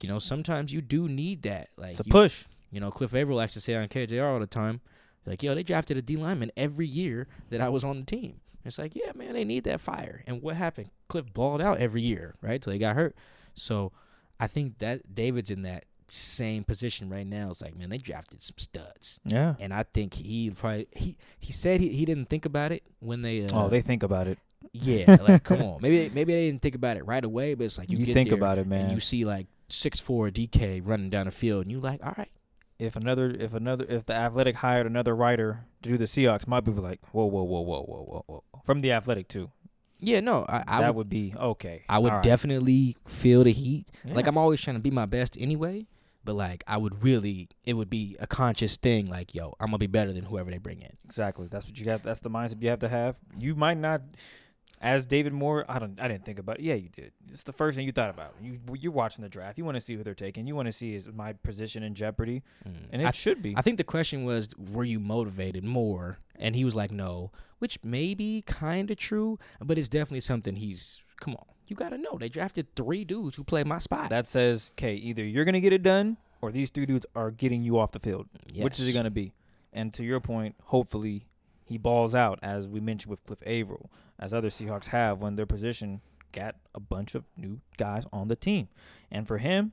You 0.00 0.08
know, 0.08 0.18
sometimes 0.18 0.72
you 0.72 0.80
do 0.80 1.08
need 1.08 1.42
that. 1.42 1.68
Like 1.76 1.90
It's 1.92 2.00
a 2.00 2.04
you, 2.04 2.10
push. 2.10 2.44
you 2.70 2.80
know, 2.80 2.90
Cliff 2.90 3.14
Avril 3.14 3.36
likes 3.38 3.52
to 3.54 3.60
say 3.60 3.74
on 3.76 3.86
KJR 3.88 4.32
all 4.32 4.40
the 4.40 4.46
time, 4.48 4.80
like, 5.26 5.42
yo, 5.42 5.54
they 5.54 5.62
drafted 5.62 5.96
a 5.96 6.02
D 6.02 6.16
lineman 6.16 6.50
every 6.56 6.86
year 6.86 7.26
that 7.50 7.60
I 7.60 7.68
was 7.68 7.84
on 7.84 8.00
the 8.00 8.06
team. 8.06 8.40
It's 8.64 8.78
like, 8.78 8.94
yeah, 8.94 9.12
man, 9.14 9.32
they 9.34 9.44
need 9.44 9.64
that 9.64 9.80
fire. 9.80 10.22
And 10.26 10.40
what 10.42 10.54
happened? 10.56 10.90
Cliff 11.08 11.32
balled 11.32 11.60
out 11.60 11.78
every 11.78 12.02
year, 12.02 12.34
right? 12.40 12.60
Till 12.62 12.72
he 12.72 12.78
got 12.78 12.94
hurt. 12.96 13.16
So 13.54 13.92
I 14.38 14.46
think 14.46 14.78
that 14.78 15.14
David's 15.14 15.50
in 15.50 15.62
that 15.62 15.84
same 16.06 16.62
position 16.62 17.08
right 17.08 17.26
now. 17.26 17.50
It's 17.50 17.62
like, 17.62 17.76
man, 17.76 17.90
they 17.90 17.98
drafted 17.98 18.40
some 18.42 18.58
studs. 18.58 19.18
Yeah. 19.24 19.54
And 19.58 19.72
I 19.74 19.82
think 19.82 20.14
he 20.14 20.50
probably 20.50 20.86
he 20.92 21.16
he 21.40 21.52
said 21.52 21.80
he, 21.80 21.88
he 21.88 22.04
didn't 22.04 22.26
think 22.26 22.44
about 22.44 22.70
it 22.70 22.82
when 23.00 23.22
they 23.22 23.44
uh, 23.44 23.48
oh, 23.52 23.68
they 23.68 23.80
think 23.82 24.02
about 24.02 24.28
it. 24.28 24.38
yeah 24.72 25.16
like 25.22 25.42
come 25.50 25.60
on 25.60 25.78
maybe 25.82 26.08
maybe 26.14 26.32
they 26.32 26.46
didn't 26.46 26.62
think 26.62 26.74
about 26.76 26.96
it 26.96 27.04
right 27.06 27.24
away 27.24 27.54
but 27.54 27.64
it's 27.64 27.78
like 27.78 27.90
you, 27.90 27.98
You, 27.98 28.06
get 28.06 28.14
think 28.14 28.30
about 28.30 28.58
it, 28.58 28.62
and 28.62 28.70
man. 28.70 28.90
you 28.90 29.00
see 29.00 29.24
like 29.24 29.46
six 29.68 29.98
four 30.00 30.28
DK 30.30 30.80
running 30.84 31.08
down 31.10 31.26
the 31.26 31.32
field 31.32 31.62
and 31.62 31.72
you 31.72 31.80
like 31.80 32.04
all 32.04 32.14
right 32.16 32.30
if 32.82 32.96
another, 32.96 33.30
if 33.30 33.54
another, 33.54 33.86
if 33.88 34.06
the 34.06 34.14
athletic 34.14 34.56
hired 34.56 34.86
another 34.86 35.14
writer 35.14 35.64
to 35.82 35.90
do 35.90 35.96
the 35.96 36.04
Seahawks, 36.04 36.46
my 36.46 36.60
people 36.60 36.82
like, 36.82 37.00
whoa, 37.12 37.24
whoa, 37.24 37.42
whoa, 37.42 37.60
whoa, 37.60 37.82
whoa, 37.82 38.02
whoa, 38.02 38.24
whoa. 38.26 38.60
From 38.64 38.80
the 38.80 38.92
athletic 38.92 39.28
too. 39.28 39.50
yeah 39.98 40.20
no 40.20 40.44
I 40.48 40.64
I 40.66 40.80
that 40.80 40.94
would, 40.94 41.06
would, 41.06 41.08
be 41.08 41.34
okay. 41.36 41.84
I 41.88 41.98
would 41.98 42.12
right. 42.12 42.22
definitely 42.22 42.96
feel 43.06 43.44
the 43.44 43.52
heat 43.52 43.86
like 44.04 44.26
I'm 44.26 44.38
always 44.38 44.60
trying 44.60 44.76
to 44.76 44.82
be 44.82 44.90
my 44.90 45.06
best 45.06 45.36
anyway 45.38 45.86
but 46.24 46.34
like 46.34 46.64
I 46.66 46.76
would 46.76 47.02
really 47.02 47.48
it 47.64 47.74
would 47.74 47.90
be 47.90 48.16
a 48.18 48.26
conscious 48.26 48.76
thing 48.76 49.06
like 49.06 49.34
yo 49.34 49.54
I'm 49.60 49.68
gonna 49.68 49.78
be 49.78 49.86
better 49.86 50.12
than 50.12 50.24
whoever 50.24 50.50
they 50.50 50.58
bring 50.58 50.80
in 50.80 50.92
Exactly. 51.04 51.46
That's 51.46 51.66
what 51.66 51.78
you 51.78 51.84
got. 51.84 52.02
That's 52.02 52.20
the 52.20 52.30
mindset 52.30 52.62
you 52.62 52.70
have 52.70 52.78
to 52.80 52.88
have. 52.88 53.16
You 53.38 53.54
might 53.54 53.76
not. 53.76 54.00
As 54.82 55.06
David 55.06 55.32
Moore, 55.32 55.64
I 55.68 55.78
don't, 55.78 56.00
I 56.00 56.08
didn't 56.08 56.24
think 56.24 56.40
about 56.40 56.58
it. 56.58 56.64
Yeah, 56.64 56.74
you 56.74 56.88
did. 56.88 57.12
It's 57.28 57.44
the 57.44 57.52
first 57.52 57.76
thing 57.76 57.86
you 57.86 57.92
thought 57.92 58.10
about. 58.10 58.34
You, 58.42 58.58
you're 58.74 58.92
watching 58.92 59.22
the 59.22 59.28
draft. 59.28 59.56
You 59.56 59.64
want 59.64 59.76
to 59.76 59.80
see 59.80 59.94
who 59.94 60.02
they're 60.02 60.14
taking. 60.14 60.46
You 60.46 60.56
want 60.56 60.66
to 60.66 60.72
see 60.72 60.94
is 60.94 61.08
my 61.12 61.34
position 61.34 61.82
in 61.84 61.94
jeopardy, 61.94 62.42
mm. 62.68 62.74
and 62.90 63.00
it 63.00 63.06
I, 63.06 63.12
should 63.12 63.42
be. 63.42 63.54
I 63.56 63.62
think 63.62 63.78
the 63.78 63.84
question 63.84 64.24
was, 64.24 64.48
were 64.56 64.84
you 64.84 64.98
motivated 64.98 65.64
more? 65.64 66.18
And 66.36 66.56
he 66.56 66.64
was 66.64 66.74
like, 66.74 66.90
no, 66.90 67.30
which 67.60 67.78
may 67.84 68.14
be 68.14 68.42
kind 68.42 68.90
of 68.90 68.96
true, 68.96 69.38
but 69.60 69.78
it's 69.78 69.88
definitely 69.88 70.20
something 70.20 70.56
he's. 70.56 71.00
Come 71.20 71.34
on, 71.34 71.44
you 71.68 71.76
got 71.76 71.90
to 71.90 71.98
know 71.98 72.18
they 72.18 72.28
drafted 72.28 72.74
three 72.74 73.04
dudes 73.04 73.36
who 73.36 73.44
play 73.44 73.62
my 73.62 73.78
spot. 73.78 74.10
that 74.10 74.26
says, 74.26 74.72
okay, 74.74 74.94
either 74.94 75.22
you're 75.22 75.44
gonna 75.44 75.60
get 75.60 75.72
it 75.72 75.84
done, 75.84 76.16
or 76.40 76.50
these 76.50 76.70
three 76.70 76.86
dudes 76.86 77.06
are 77.14 77.30
getting 77.30 77.62
you 77.62 77.78
off 77.78 77.92
the 77.92 78.00
field. 78.00 78.26
Which 78.56 78.80
is 78.80 78.88
it 78.88 78.92
gonna 78.92 79.10
be? 79.10 79.32
And 79.72 79.94
to 79.94 80.04
your 80.04 80.18
point, 80.18 80.56
hopefully 80.64 81.26
he 81.64 81.78
balls 81.78 82.14
out, 82.14 82.38
as 82.42 82.68
we 82.68 82.80
mentioned 82.80 83.10
with 83.10 83.24
Cliff 83.24 83.42
Avril, 83.46 83.90
as 84.22 84.32
other 84.32 84.48
Seahawks 84.50 84.86
have 84.88 85.20
when 85.20 85.34
their 85.34 85.46
position 85.46 86.00
got 86.30 86.54
a 86.76 86.80
bunch 86.80 87.16
of 87.16 87.24
new 87.36 87.60
guys 87.76 88.06
on 88.12 88.28
the 88.28 88.36
team. 88.36 88.68
And 89.10 89.26
for 89.26 89.38
him, 89.38 89.72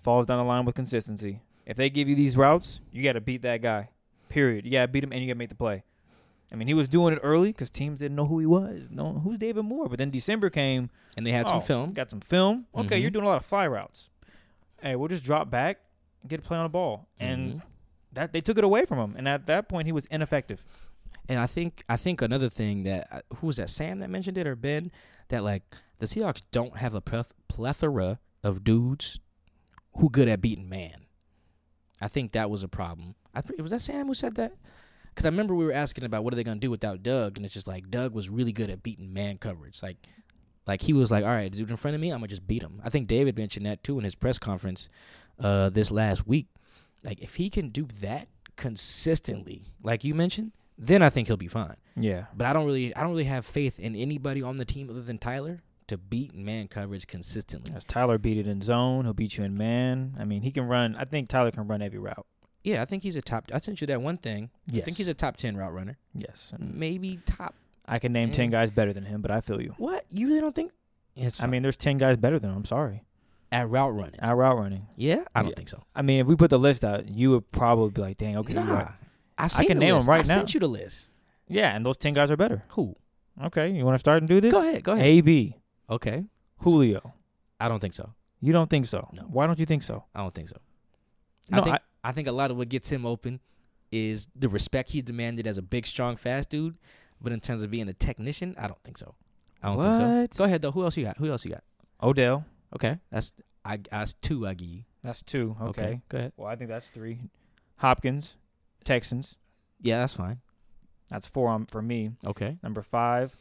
falls 0.00 0.24
down 0.24 0.38
the 0.38 0.44
line 0.44 0.64
with 0.64 0.74
consistency. 0.74 1.40
If 1.66 1.76
they 1.76 1.90
give 1.90 2.08
you 2.08 2.14
these 2.14 2.34
routes, 2.36 2.80
you 2.90 3.02
got 3.04 3.12
to 3.12 3.20
beat 3.20 3.42
that 3.42 3.60
guy. 3.60 3.90
Period. 4.30 4.64
You 4.64 4.72
got 4.72 4.82
to 4.82 4.88
beat 4.88 5.04
him, 5.04 5.12
and 5.12 5.20
you 5.20 5.26
got 5.26 5.34
to 5.34 5.38
make 5.38 5.50
the 5.50 5.54
play. 5.54 5.84
I 6.50 6.56
mean, 6.56 6.66
he 6.66 6.74
was 6.74 6.88
doing 6.88 7.12
it 7.14 7.20
early 7.22 7.50
because 7.50 7.68
teams 7.70 8.00
didn't 8.00 8.16
know 8.16 8.26
who 8.26 8.38
he 8.40 8.46
was. 8.46 8.88
No, 8.90 9.12
who's 9.22 9.38
David 9.38 9.64
Moore? 9.64 9.88
But 9.88 9.98
then 9.98 10.10
December 10.10 10.48
came, 10.50 10.88
and 11.16 11.26
they 11.26 11.30
had 11.32 11.46
some 11.46 11.58
Oh, 11.58 11.60
film. 11.60 11.92
Got 11.92 12.08
some 12.10 12.20
film. 12.20 12.66
Okay, 12.74 12.98
Mhm. 12.98 13.02
you're 13.02 13.10
doing 13.10 13.26
a 13.26 13.28
lot 13.28 13.36
of 13.36 13.44
fly 13.44 13.66
routes. 13.68 14.08
Hey, 14.80 14.96
we'll 14.96 15.08
just 15.08 15.22
drop 15.24 15.50
back 15.50 15.78
and 16.22 16.30
get 16.30 16.40
a 16.40 16.42
play 16.42 16.56
on 16.56 16.64
the 16.64 16.70
ball. 16.70 17.06
And 17.20 17.56
Mhm. 17.56 17.62
that 18.14 18.32
they 18.32 18.40
took 18.40 18.56
it 18.58 18.64
away 18.64 18.84
from 18.86 18.98
him. 18.98 19.14
And 19.16 19.28
at 19.28 19.46
that 19.46 19.68
point, 19.68 19.86
he 19.86 19.92
was 19.92 20.06
ineffective. 20.06 20.64
And 21.30 21.38
I 21.38 21.46
think 21.46 21.84
I 21.88 21.96
think 21.96 22.22
another 22.22 22.48
thing 22.48 22.82
that 22.82 23.06
uh, 23.12 23.20
who 23.36 23.46
was 23.46 23.58
that 23.58 23.70
Sam 23.70 24.00
that 24.00 24.10
mentioned 24.10 24.36
it 24.36 24.48
or 24.48 24.56
Ben 24.56 24.90
that 25.28 25.44
like 25.44 25.62
the 26.00 26.06
Seahawks 26.06 26.42
don't 26.50 26.78
have 26.78 26.92
a 26.92 27.00
plethora 27.00 28.18
of 28.42 28.64
dudes 28.64 29.20
who 29.96 30.10
good 30.10 30.26
at 30.26 30.40
beating 30.40 30.68
man. 30.68 31.06
I 32.02 32.08
think 32.08 32.32
that 32.32 32.50
was 32.50 32.64
a 32.64 32.68
problem. 32.68 33.14
I 33.32 33.42
think 33.42 33.62
was 33.62 33.70
that 33.70 33.80
Sam 33.80 34.08
who 34.08 34.14
said 34.14 34.34
that 34.36 34.54
because 35.10 35.24
I 35.24 35.28
remember 35.28 35.54
we 35.54 35.64
were 35.64 35.72
asking 35.72 36.02
about 36.02 36.24
what 36.24 36.32
are 36.32 36.36
they 36.36 36.42
gonna 36.42 36.58
do 36.58 36.68
without 36.68 37.04
Doug, 37.04 37.36
and 37.36 37.44
it's 37.44 37.54
just 37.54 37.68
like 37.68 37.92
Doug 37.92 38.12
was 38.12 38.28
really 38.28 38.52
good 38.52 38.68
at 38.68 38.82
beating 38.82 39.12
man 39.12 39.38
coverage. 39.38 39.84
Like 39.84 40.08
like 40.66 40.80
he 40.80 40.92
was 40.92 41.12
like, 41.12 41.22
all 41.22 41.30
right, 41.30 41.52
dude 41.52 41.70
in 41.70 41.76
front 41.76 41.94
of 41.94 42.00
me, 42.00 42.10
I'm 42.10 42.18
gonna 42.18 42.26
just 42.26 42.48
beat 42.48 42.64
him. 42.64 42.80
I 42.82 42.90
think 42.90 43.06
David 43.06 43.38
mentioned 43.38 43.66
that 43.66 43.84
too 43.84 43.98
in 43.98 44.04
his 44.04 44.16
press 44.16 44.40
conference 44.40 44.88
uh, 45.38 45.68
this 45.70 45.92
last 45.92 46.26
week. 46.26 46.48
Like 47.04 47.20
if 47.20 47.36
he 47.36 47.50
can 47.50 47.68
do 47.68 47.86
that 48.00 48.26
consistently, 48.56 49.70
like 49.84 50.02
you 50.02 50.12
mentioned, 50.12 50.50
then 50.82 51.02
I 51.02 51.10
think 51.10 51.28
he'll 51.28 51.36
be 51.36 51.46
fine. 51.46 51.76
Yeah. 51.94 52.24
But 52.34 52.46
I 52.46 52.52
don't 52.54 52.64
really 52.66 52.94
I 52.96 53.02
don't 53.02 53.10
really 53.10 53.24
have 53.24 53.44
faith 53.46 53.78
in 53.78 53.94
anybody 53.94 54.42
on 54.42 54.56
the 54.56 54.64
team 54.64 54.88
other 54.90 55.02
than 55.02 55.18
Tyler 55.18 55.60
to 55.88 55.98
beat 55.98 56.34
man 56.34 56.68
coverage 56.68 57.06
consistently. 57.06 57.74
As 57.76 57.84
Tyler 57.84 58.16
beat 58.16 58.38
it 58.38 58.46
in 58.46 58.60
zone, 58.60 59.04
he'll 59.04 59.12
beat 59.12 59.36
you 59.36 59.44
in 59.44 59.56
man. 59.56 60.14
I 60.18 60.24
mean, 60.24 60.42
he 60.42 60.50
can 60.50 60.66
run. 60.66 60.96
I 60.96 61.04
think 61.04 61.28
Tyler 61.28 61.50
can 61.50 61.68
run 61.68 61.82
every 61.82 61.98
route. 61.98 62.26
Yeah, 62.64 62.80
I 62.80 62.84
think 62.84 63.02
he's 63.02 63.16
a 63.16 63.22
top 63.22 63.50
I 63.52 63.58
sent 63.58 63.80
you 63.80 63.86
that 63.88 64.00
one 64.00 64.16
thing. 64.16 64.50
Yes. 64.66 64.82
I 64.82 64.84
think 64.86 64.96
he's 64.96 65.08
a 65.08 65.14
top 65.14 65.36
10 65.36 65.56
route 65.56 65.72
runner. 65.72 65.98
yes. 66.14 66.52
Maybe 66.58 67.18
top 67.26 67.54
I 67.86 67.98
can 67.98 68.12
name 68.12 68.30
Mm. 68.30 68.34
10 68.34 68.50
guys 68.50 68.70
better 68.70 68.92
than 68.92 69.04
him, 69.04 69.20
but 69.20 69.30
I 69.30 69.40
feel 69.40 69.60
you. 69.60 69.74
What? 69.78 70.04
You 70.10 70.28
really 70.28 70.40
don't 70.40 70.54
think 70.54 70.72
it's 71.16 71.42
I 71.42 71.46
mean, 71.46 71.62
there's 71.62 71.76
10 71.76 71.98
guys 71.98 72.16
better 72.16 72.38
than 72.38 72.50
him. 72.50 72.56
I'm 72.58 72.64
sorry. 72.64 73.02
at 73.52 73.68
route 73.68 73.92
running. 73.96 74.20
At 74.20 74.36
route 74.36 74.56
running. 74.56 74.86
Yeah? 74.96 75.24
I 75.34 75.40
don't 75.42 75.48
Yeah. 75.50 75.54
think 75.56 75.68
so. 75.68 75.82
I 75.94 76.02
mean, 76.02 76.20
if 76.20 76.26
we 76.28 76.36
put 76.36 76.50
the 76.50 76.58
list 76.58 76.84
out, 76.84 77.10
you 77.10 77.30
would 77.30 77.50
probably 77.50 77.90
be 77.90 78.00
like, 78.00 78.16
dang, 78.16 78.36
okay. 78.36 78.52
nah. 78.54 78.72
right. 78.72 78.88
I've 79.44 79.56
I 79.56 79.64
can 79.64 79.78
name 79.78 79.94
list. 79.94 80.08
right 80.08 80.24
I 80.24 80.28
now. 80.28 80.34
sent 80.40 80.54
you 80.54 80.60
the 80.60 80.68
list. 80.68 81.10
Yeah, 81.48 81.74
and 81.74 81.84
those 81.84 81.96
10 81.96 82.14
guys 82.14 82.30
are 82.30 82.36
better. 82.36 82.64
Who? 82.70 82.94
Okay, 83.42 83.70
you 83.70 83.84
want 83.84 83.94
to 83.94 83.98
start 84.00 84.18
and 84.18 84.28
do 84.28 84.40
this? 84.40 84.52
Go 84.52 84.60
ahead. 84.60 84.82
Go 84.84 84.92
ahead. 84.92 85.04
AB, 85.06 85.56
Okay. 85.88 86.24
Julio. 86.58 87.14
I 87.58 87.68
don't 87.68 87.80
think 87.80 87.94
so. 87.94 88.12
You 88.40 88.52
don't 88.52 88.70
think 88.70 88.86
so? 88.86 89.08
No. 89.12 89.22
Why 89.22 89.46
don't 89.46 89.58
you 89.58 89.66
think 89.66 89.82
so? 89.82 90.04
I 90.14 90.20
don't 90.20 90.32
think 90.32 90.48
so. 90.48 90.56
No, 91.50 91.58
I 91.58 91.62
think 91.62 91.76
I- 91.76 92.08
I, 92.08 92.12
think 92.12 92.28
a 92.28 92.32
lot 92.32 92.50
of 92.50 92.56
what 92.56 92.68
gets 92.68 92.90
him 92.90 93.04
open 93.04 93.40
is 93.92 94.28
the 94.36 94.48
respect 94.48 94.90
he 94.90 95.02
demanded 95.02 95.46
as 95.46 95.58
a 95.58 95.62
big, 95.62 95.86
strong, 95.86 96.16
fast 96.16 96.48
dude. 96.50 96.76
But 97.20 97.32
in 97.32 97.40
terms 97.40 97.62
of 97.62 97.70
being 97.70 97.88
a 97.88 97.92
technician, 97.92 98.54
I 98.58 98.66
don't 98.68 98.80
think 98.82 98.96
so. 98.96 99.14
I 99.62 99.74
don't 99.74 99.82
think 99.82 100.32
so. 100.32 100.38
Go 100.38 100.44
ahead 100.44 100.62
though. 100.62 100.70
Who 100.72 100.84
else 100.84 100.96
you 100.96 101.04
got? 101.04 101.18
Who 101.18 101.28
else 101.30 101.44
you 101.44 101.50
got? 101.50 101.64
Odell. 102.02 102.46
Okay, 102.74 102.98
that's 103.10 103.32
I. 103.62 103.76
That's 103.90 104.14
two. 104.14 104.46
I 104.46 104.54
give 104.54 104.68
you. 104.68 104.84
That's 105.02 105.22
two. 105.22 105.54
Okay. 105.60 106.00
Go 106.08 106.16
ahead. 106.16 106.32
Well, 106.38 106.46
I 106.48 106.56
think 106.56 106.70
that's 106.70 106.86
three. 106.88 107.18
Hopkins, 107.76 108.36
Texans. 108.84 109.36
Yeah, 109.80 109.98
that's 110.00 110.14
fine. 110.16 110.40
That's 111.10 111.26
four 111.26 111.48
on, 111.48 111.66
for 111.66 111.82
me. 111.82 112.12
Okay. 112.26 112.58
Number 112.62 112.82
five, 112.82 113.36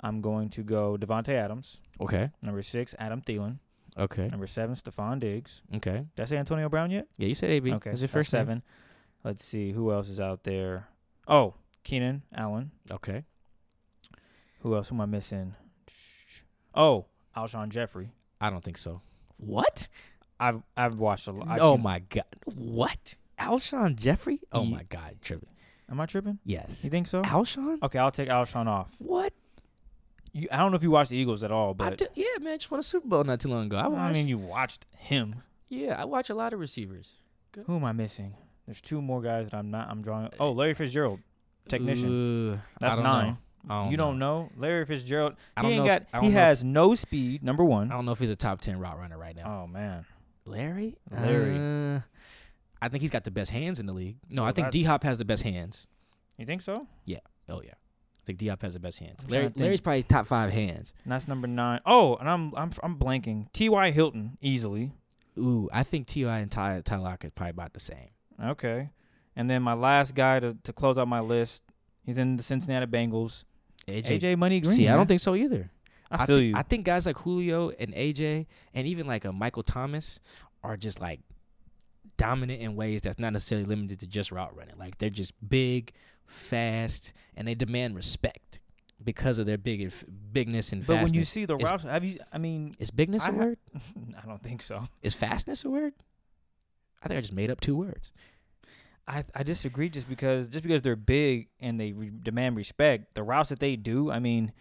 I'm 0.00 0.20
going 0.20 0.48
to 0.50 0.62
go 0.62 0.96
Davante 0.96 1.30
Adams. 1.34 1.80
Okay. 2.00 2.30
Number 2.42 2.62
six, 2.62 2.94
Adam 2.98 3.20
Thielen. 3.20 3.58
Okay. 3.98 4.26
Number 4.28 4.46
seven, 4.46 4.74
Stefon 4.74 5.20
Diggs. 5.20 5.62
Okay. 5.76 6.06
Did 6.16 6.22
I 6.22 6.24
say 6.24 6.36
Antonio 6.38 6.68
Brown 6.68 6.90
yet? 6.90 7.06
Yeah, 7.18 7.28
you 7.28 7.34
said 7.34 7.50
AB. 7.50 7.72
Okay, 7.74 7.90
That's 7.90 8.00
your 8.00 8.06
that's 8.06 8.12
first 8.12 8.32
name. 8.32 8.40
seven. 8.40 8.62
Let's 9.22 9.44
see 9.44 9.70
who 9.72 9.92
else 9.92 10.08
is 10.08 10.18
out 10.18 10.44
there. 10.44 10.88
Oh, 11.28 11.54
Keenan 11.84 12.22
Allen. 12.34 12.72
Okay. 12.90 13.24
Who 14.60 14.74
else 14.74 14.90
am 14.90 15.00
I 15.00 15.06
missing? 15.06 15.54
Oh, 16.74 17.06
Alshon 17.36 17.68
Jeffery. 17.68 18.10
I 18.40 18.50
don't 18.50 18.64
think 18.64 18.78
so. 18.78 19.02
What? 19.36 19.88
I've 20.40 20.62
I've 20.76 20.98
watched 20.98 21.28
a 21.28 21.32
lot. 21.32 21.58
oh 21.60 21.76
my 21.76 22.00
god. 22.00 22.24
What? 22.46 23.16
Alshon 23.42 23.96
Jeffery? 23.96 24.40
Oh 24.52 24.62
Ye- 24.62 24.70
my 24.72 24.82
god, 24.84 25.16
tripping. 25.22 25.48
Am 25.90 26.00
I 26.00 26.06
tripping? 26.06 26.38
Yes. 26.44 26.84
You 26.84 26.90
think 26.90 27.06
so? 27.06 27.22
Alshon? 27.22 27.78
Okay, 27.82 27.98
I'll 27.98 28.10
take 28.10 28.28
Alshon 28.28 28.66
off. 28.66 28.94
What? 28.98 29.32
You, 30.32 30.48
I 30.50 30.56
don't 30.58 30.70
know 30.70 30.76
if 30.76 30.82
you 30.82 30.90
watched 30.90 31.10
the 31.10 31.16
Eagles 31.18 31.42
at 31.44 31.50
all, 31.52 31.70
I 31.70 31.74
but 31.74 31.98
do, 31.98 32.06
yeah, 32.14 32.24
man. 32.40 32.58
Just 32.58 32.70
won 32.70 32.80
a 32.80 32.82
Super 32.82 33.06
Bowl 33.06 33.24
not 33.24 33.40
too 33.40 33.48
long 33.48 33.66
ago. 33.66 33.76
I, 33.76 33.86
I, 33.86 34.12
mean, 34.12 34.28
you 34.28 34.38
watched 34.38 34.86
him. 34.96 35.42
yeah, 35.68 36.00
I 36.00 36.06
watch 36.06 36.30
a 36.30 36.34
lot 36.34 36.54
of 36.54 36.60
receivers. 36.60 37.16
Who 37.66 37.76
am 37.76 37.84
I 37.84 37.92
missing? 37.92 38.34
There's 38.66 38.80
two 38.80 39.02
more 39.02 39.20
guys 39.20 39.50
that 39.50 39.54
I'm 39.56 39.70
not. 39.70 39.90
I'm 39.90 40.00
drawing. 40.00 40.30
Oh, 40.40 40.52
Larry 40.52 40.72
Fitzgerald, 40.72 41.20
technician. 41.68 42.08
Ooh, 42.08 42.52
I 42.54 42.58
That's 42.80 42.96
don't 42.96 43.04
nine. 43.04 43.26
know. 43.28 43.74
I 43.74 43.90
you 43.90 43.96
don't 43.98 44.18
know 44.18 44.48
Larry 44.56 44.86
Fitzgerald. 44.86 45.34
I 45.56 45.60
he 45.60 45.62
don't 45.62 45.72
ain't 45.72 45.84
know 45.86 45.92
if- 45.92 46.00
got. 46.00 46.08
I 46.12 46.16
don't 46.16 46.24
he 46.24 46.30
know 46.30 46.38
if- 46.40 46.44
has 46.46 46.64
no 46.64 46.94
speed. 46.94 47.42
Number 47.44 47.64
one. 47.64 47.92
I 47.92 47.94
don't 47.94 48.06
know 48.06 48.12
if 48.12 48.18
he's 48.18 48.30
a 48.30 48.36
top 48.36 48.60
ten 48.62 48.78
route 48.78 48.98
runner 48.98 49.18
right 49.18 49.36
now. 49.36 49.64
Oh 49.64 49.66
man. 49.66 50.06
Larry? 50.46 50.96
Larry. 51.10 51.56
Uh, 51.96 52.00
I 52.82 52.88
think 52.88 53.00
he's 53.00 53.10
got 53.10 53.24
the 53.24 53.30
best 53.30 53.50
hands 53.50 53.78
in 53.80 53.86
the 53.86 53.92
league. 53.92 54.16
No, 54.28 54.42
Well, 54.42 54.48
I 54.50 54.52
think 54.52 54.70
D 54.70 54.82
Hop 54.82 55.04
has 55.04 55.16
the 55.18 55.24
best 55.24 55.42
hands. 55.42 55.86
You 56.36 56.44
think 56.46 56.60
so? 56.62 56.86
Yeah. 57.06 57.18
Oh 57.48 57.62
yeah, 57.62 57.72
I 57.72 58.22
think 58.24 58.38
D 58.38 58.48
Hop 58.48 58.60
has 58.62 58.74
the 58.74 58.80
best 58.80 58.98
hands. 58.98 59.24
Larry, 59.30 59.42
trying 59.44 59.52
to 59.52 59.54
think. 59.54 59.62
Larry's 59.64 59.80
probably 59.80 60.02
top 60.02 60.26
five 60.26 60.50
hands. 60.52 60.92
And 61.04 61.12
that's 61.12 61.28
number 61.28 61.46
nine. 61.46 61.80
Oh, 61.86 62.16
and 62.16 62.28
I'm 62.28 62.52
I'm 62.56 62.70
I'm 62.82 62.96
blanking. 62.98 63.52
T. 63.52 63.68
Y. 63.68 63.90
Hilton 63.92 64.36
easily. 64.40 64.92
Ooh, 65.38 65.68
I 65.72 65.82
think 65.82 66.08
Ti 66.08 66.24
and 66.24 66.50
Ty 66.50 66.80
Ty 66.84 66.96
Lockett 66.96 67.34
probably 67.34 67.50
about 67.50 67.72
the 67.72 67.80
same. 67.80 68.10
Okay. 68.42 68.90
And 69.36 69.48
then 69.48 69.62
my 69.62 69.72
last 69.72 70.14
guy 70.14 70.40
to, 70.40 70.56
to 70.64 70.72
close 70.74 70.98
out 70.98 71.08
my 71.08 71.20
list. 71.20 71.62
He's 72.04 72.18
in 72.18 72.36
the 72.36 72.42
Cincinnati 72.42 72.84
Bengals. 72.86 73.44
AJ. 73.86 74.20
AJ 74.20 74.36
Money 74.36 74.60
Green. 74.60 74.74
See, 74.74 74.88
I 74.88 74.94
don't 74.94 75.06
think 75.06 75.20
so 75.20 75.34
either. 75.34 75.70
I 76.10 76.26
feel 76.26 76.36
thi- 76.36 76.46
you. 76.48 76.54
I 76.56 76.62
think 76.62 76.84
guys 76.84 77.06
like 77.06 77.16
Julio 77.16 77.70
and 77.70 77.94
AJ 77.94 78.46
and 78.74 78.86
even 78.86 79.06
like 79.06 79.24
a 79.24 79.32
Michael 79.32 79.62
Thomas 79.62 80.20
are 80.62 80.76
just 80.76 81.00
like 81.00 81.20
dominant 82.16 82.60
in 82.60 82.76
ways 82.76 83.02
that's 83.02 83.18
not 83.18 83.32
necessarily 83.32 83.66
limited 83.66 84.00
to 84.00 84.06
just 84.06 84.32
route 84.32 84.54
running. 84.56 84.76
Like 84.78 84.98
they're 84.98 85.10
just 85.10 85.32
big, 85.48 85.92
fast, 86.26 87.12
and 87.36 87.46
they 87.46 87.54
demand 87.54 87.94
respect 87.94 88.60
because 89.04 89.38
of 89.38 89.46
their 89.46 89.58
big 89.58 89.92
bigness 90.32 90.72
and 90.72 90.86
but 90.86 90.94
fastness. 90.94 91.10
when 91.10 91.18
you 91.18 91.24
see 91.24 91.44
the 91.44 91.56
routes, 91.56 91.84
have 91.84 92.04
you? 92.04 92.18
I 92.32 92.38
mean, 92.38 92.76
is 92.78 92.90
bigness 92.90 93.24
I 93.24 93.28
a 93.28 93.32
ha- 93.32 93.38
word? 93.38 93.58
I 94.22 94.26
don't 94.26 94.42
think 94.42 94.62
so. 94.62 94.82
Is 95.02 95.14
fastness 95.14 95.64
a 95.64 95.70
word? 95.70 95.94
I 97.02 97.08
think 97.08 97.18
I 97.18 97.20
just 97.20 97.32
made 97.32 97.50
up 97.50 97.60
two 97.60 97.76
words. 97.76 98.12
I 99.08 99.24
I 99.34 99.42
disagree. 99.42 99.88
Just 99.88 100.08
because 100.08 100.48
just 100.48 100.62
because 100.62 100.82
they're 100.82 100.96
big 100.96 101.48
and 101.60 101.80
they 101.80 101.92
re- 101.92 102.12
demand 102.22 102.56
respect, 102.56 103.14
the 103.14 103.22
routes 103.22 103.48
that 103.48 103.58
they 103.58 103.76
do. 103.76 104.10
I 104.10 104.20
mean, 104.20 104.52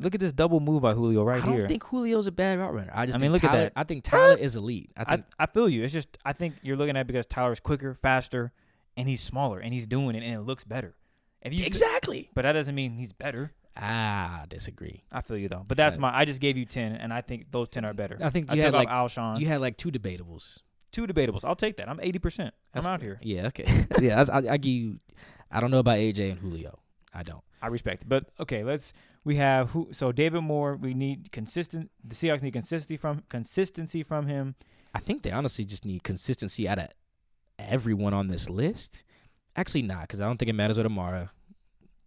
look 0.00 0.14
at 0.14 0.20
this 0.20 0.32
double 0.32 0.60
move 0.60 0.82
by 0.82 0.94
Julio 0.94 1.22
right 1.22 1.36
here. 1.36 1.42
I 1.42 1.46
don't 1.46 1.56
here. 1.56 1.68
think 1.68 1.88
Julio's 1.90 2.26
a 2.26 2.32
bad 2.32 2.58
route 2.58 2.74
runner. 2.74 2.92
I 2.94 3.06
just 3.06 3.16
I 3.16 3.20
mean, 3.20 3.32
think 3.32 3.42
look 3.42 3.52
at 3.52 3.56
that. 3.56 3.72
I 3.76 3.84
think 3.84 4.04
Tyler 4.04 4.36
is 4.36 4.56
elite. 4.56 4.90
I 4.96 5.02
I, 5.02 5.04
think 5.04 5.26
I 5.38 5.46
feel 5.46 5.68
you. 5.68 5.82
It's 5.82 5.92
just 5.92 6.18
I 6.24 6.32
think 6.32 6.54
you're 6.62 6.76
looking 6.76 6.96
at 6.96 7.02
it 7.02 7.06
because 7.06 7.26
Tyler's 7.26 7.60
quicker, 7.60 7.94
faster, 7.94 8.52
and 8.96 9.08
he's 9.08 9.20
smaller 9.20 9.60
and 9.60 9.72
he's 9.72 9.86
doing 9.86 10.16
it 10.16 10.22
and 10.22 10.34
it 10.34 10.40
looks 10.40 10.64
better. 10.64 10.96
You 11.44 11.64
exactly. 11.64 12.30
but 12.34 12.42
that 12.42 12.52
doesn't 12.52 12.74
mean 12.74 12.92
he's 12.92 13.12
better. 13.12 13.52
Ah, 13.76 14.44
disagree. 14.48 15.04
I 15.12 15.20
feel 15.20 15.38
you 15.38 15.48
though. 15.48 15.64
But 15.66 15.76
that's 15.76 15.96
my. 15.96 16.16
I 16.16 16.24
just 16.24 16.40
gave 16.40 16.58
you 16.58 16.64
ten, 16.64 16.96
and 16.96 17.12
I 17.12 17.20
think 17.20 17.52
those 17.52 17.68
ten 17.68 17.84
are 17.84 17.94
better. 17.94 18.18
I 18.20 18.30
think 18.30 18.50
you 18.50 18.56
took 18.56 18.64
had 18.64 18.74
like 18.74 18.88
Alshon. 18.88 19.38
you 19.38 19.46
had 19.46 19.60
like 19.60 19.76
two 19.76 19.90
debables. 19.90 20.62
Two 20.90 21.06
debables. 21.06 21.44
I'll 21.44 21.54
take 21.54 21.76
that. 21.76 21.88
I'm 21.88 22.00
eighty 22.02 22.18
percent. 22.18 22.54
I'm 22.74 22.84
out 22.86 23.00
here. 23.00 23.18
Yeah, 23.22 23.46
okay. 23.48 23.64
yeah, 24.00 24.16
that's, 24.16 24.30
I, 24.30 24.38
I 24.38 24.56
give 24.56 24.72
you. 24.72 24.98
I 25.50 25.60
don't 25.60 25.70
know 25.70 25.78
about 25.78 25.98
AJ 25.98 26.32
and 26.32 26.40
Julio. 26.40 26.80
I 27.14 27.22
don't. 27.22 27.42
I 27.62 27.68
respect 27.68 28.02
it. 28.02 28.08
But 28.08 28.30
okay, 28.40 28.64
let's. 28.64 28.94
We 29.24 29.36
have 29.36 29.70
who? 29.70 29.88
So 29.92 30.12
David 30.12 30.42
Moore. 30.42 30.76
We 30.76 30.94
need 30.94 31.32
consistent. 31.32 31.90
The 32.04 32.14
Seahawks 32.14 32.42
need 32.42 32.52
consistency 32.52 32.96
from 32.96 33.22
consistency 33.28 34.02
from 34.02 34.26
him. 34.26 34.54
I 34.94 35.00
think 35.00 35.22
they 35.22 35.30
honestly 35.30 35.64
just 35.64 35.84
need 35.84 36.02
consistency 36.02 36.68
out 36.68 36.78
of 36.78 36.88
everyone 37.58 38.14
on 38.14 38.28
this 38.28 38.48
list. 38.48 39.04
Actually, 39.56 39.82
not 39.82 40.02
because 40.02 40.20
I 40.20 40.26
don't 40.26 40.36
think 40.38 40.48
it 40.48 40.54
matters 40.54 40.76
with 40.76 40.86
Amara, 40.86 41.30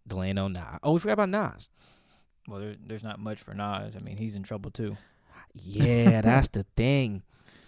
Delano. 0.06 0.48
Nah. 0.48 0.78
Oh, 0.82 0.94
we 0.94 0.98
forgot 0.98 1.12
about 1.14 1.28
Naz. 1.28 1.70
Well, 2.48 2.60
there, 2.60 2.76
there's 2.84 3.04
not 3.04 3.20
much 3.20 3.38
for 3.40 3.54
Naz. 3.54 3.94
I 3.94 4.00
mean, 4.00 4.16
he's 4.16 4.34
in 4.34 4.42
trouble 4.42 4.70
too. 4.70 4.96
Yeah, 5.54 6.22
that's 6.22 6.48
the 6.56 6.64
thing. 6.76 7.22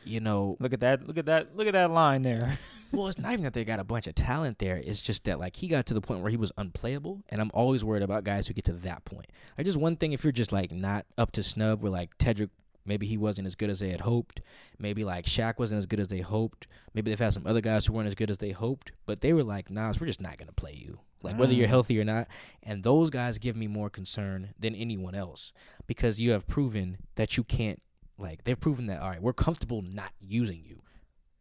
You 0.04 0.20
know, 0.20 0.56
Look 0.60 0.74
at 0.74 0.80
that! 0.80 1.06
Look 1.06 1.16
at 1.16 1.26
that! 1.26 1.56
Look 1.56 1.66
at 1.66 1.72
that 1.72 1.90
line 1.90 2.22
there. 2.22 2.58
Well, 2.96 3.08
it's 3.08 3.18
not 3.18 3.32
even 3.32 3.44
that 3.44 3.52
they 3.52 3.64
got 3.64 3.80
a 3.80 3.84
bunch 3.84 4.06
of 4.06 4.14
talent 4.14 4.58
there. 4.58 4.76
It's 4.76 5.00
just 5.00 5.24
that 5.24 5.38
like 5.38 5.56
he 5.56 5.68
got 5.68 5.86
to 5.86 5.94
the 5.94 6.00
point 6.00 6.20
where 6.22 6.30
he 6.30 6.36
was 6.36 6.52
unplayable, 6.56 7.22
and 7.28 7.40
I'm 7.40 7.50
always 7.54 7.84
worried 7.84 8.02
about 8.02 8.24
guys 8.24 8.46
who 8.46 8.54
get 8.54 8.64
to 8.66 8.72
that 8.72 9.04
point. 9.04 9.26
Like 9.58 9.64
just 9.66 9.76
one 9.78 9.96
thing, 9.96 10.12
if 10.12 10.24
you're 10.24 10.32
just 10.32 10.52
like 10.52 10.70
not 10.72 11.06
up 11.18 11.32
to 11.32 11.42
snub, 11.42 11.82
where 11.82 11.90
like 11.92 12.16
Tedric, 12.18 12.50
maybe 12.86 13.06
he 13.06 13.16
wasn't 13.16 13.46
as 13.46 13.54
good 13.54 13.70
as 13.70 13.80
they 13.80 13.90
had 13.90 14.02
hoped. 14.02 14.40
Maybe 14.78 15.04
like 15.04 15.24
Shaq 15.26 15.58
wasn't 15.58 15.78
as 15.78 15.86
good 15.86 16.00
as 16.00 16.08
they 16.08 16.20
hoped. 16.20 16.66
Maybe 16.94 17.10
they've 17.10 17.18
had 17.18 17.34
some 17.34 17.46
other 17.46 17.60
guys 17.60 17.86
who 17.86 17.92
weren't 17.94 18.08
as 18.08 18.14
good 18.14 18.30
as 18.30 18.38
they 18.38 18.50
hoped, 18.52 18.92
but 19.06 19.20
they 19.20 19.32
were 19.32 19.42
like, 19.44 19.70
Naz, 19.70 20.00
we're 20.00 20.06
just 20.06 20.20
not 20.20 20.36
gonna 20.38 20.52
play 20.52 20.74
you. 20.74 21.00
Like 21.22 21.38
whether 21.38 21.54
you're 21.54 21.66
Mm. 21.66 21.70
healthy 21.70 21.98
or 21.98 22.04
not, 22.04 22.28
and 22.62 22.82
those 22.82 23.08
guys 23.08 23.38
give 23.38 23.56
me 23.56 23.66
more 23.66 23.88
concern 23.88 24.52
than 24.58 24.74
anyone 24.74 25.14
else 25.14 25.54
because 25.86 26.20
you 26.20 26.32
have 26.32 26.46
proven 26.46 26.98
that 27.14 27.36
you 27.38 27.44
can't. 27.44 27.80
Like 28.18 28.44
they've 28.44 28.60
proven 28.60 28.86
that 28.88 29.00
all 29.00 29.08
right, 29.10 29.22
we're 29.22 29.32
comfortable 29.32 29.80
not 29.82 30.12
using 30.20 30.62
you 30.64 30.82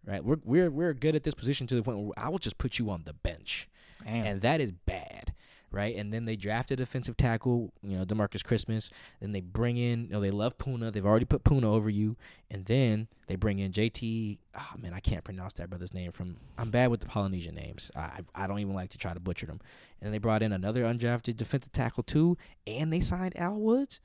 right? 0.06 0.24
We're 0.24 0.38
we're 0.44 0.70
we're 0.70 0.94
good 0.94 1.16
at 1.16 1.24
this 1.24 1.34
position 1.34 1.68
to 1.68 1.76
the 1.76 1.84
point 1.84 2.00
where 2.00 2.14
I 2.18 2.30
will 2.30 2.40
just 2.40 2.58
put 2.58 2.80
you 2.80 2.90
on 2.90 3.04
the 3.06 3.14
bench, 3.14 3.68
Damn. 4.04 4.26
and 4.26 4.42
that 4.42 4.62
is 4.62 4.72
bad, 4.72 5.34
right? 5.72 5.96
And 5.96 6.14
then 6.14 6.26
they 6.26 6.36
drafted 6.36 6.80
a 6.80 6.84
defensive 6.84 7.18
tackle, 7.18 7.74
you 7.82 7.98
know, 7.98 8.06
Demarcus 8.06 8.44
Christmas. 8.44 8.90
Then 9.22 9.32
they 9.32 9.42
bring 9.42 9.78
in, 9.78 10.06
you 10.06 10.10
know, 10.10 10.20
they 10.20 10.32
love 10.32 10.58
Poona. 10.58 10.92
They've 10.92 11.06
already 11.06 11.26
put 11.26 11.44
Poona 11.44 11.66
over 11.66 11.90
you, 11.90 12.18
and 12.52 12.66
then 12.66 13.08
they 13.28 13.36
bring 13.36 13.60
in 13.60 13.72
JT. 13.72 14.38
Oh 14.56 14.60
ah, 14.60 14.74
man, 14.78 14.94
I 14.94 15.00
can't 15.00 15.24
pronounce 15.24 15.54
that 15.54 15.70
brother's 15.70 15.94
name. 15.94 16.12
From 16.12 16.36
I'm 16.58 16.70
bad 16.70 16.92
with 16.92 17.00
the 17.00 17.08
Polynesian 17.08 17.56
names. 17.56 17.92
I 17.96 18.22
I 18.36 18.48
don't 18.48 18.60
even 18.60 18.76
like 18.76 18.90
to 18.90 18.98
try 18.98 19.14
to 19.14 19.20
butcher 19.20 19.46
them. 19.46 19.60
And 20.02 20.14
they 20.14 20.18
brought 20.20 20.44
in 20.44 20.52
another 20.52 20.84
undrafted 20.84 21.38
defensive 21.38 21.72
tackle 21.72 22.04
too, 22.04 22.38
and 22.68 22.92
they 22.92 23.00
signed 23.00 23.38
Al 23.38 23.56
Woods. 23.56 24.02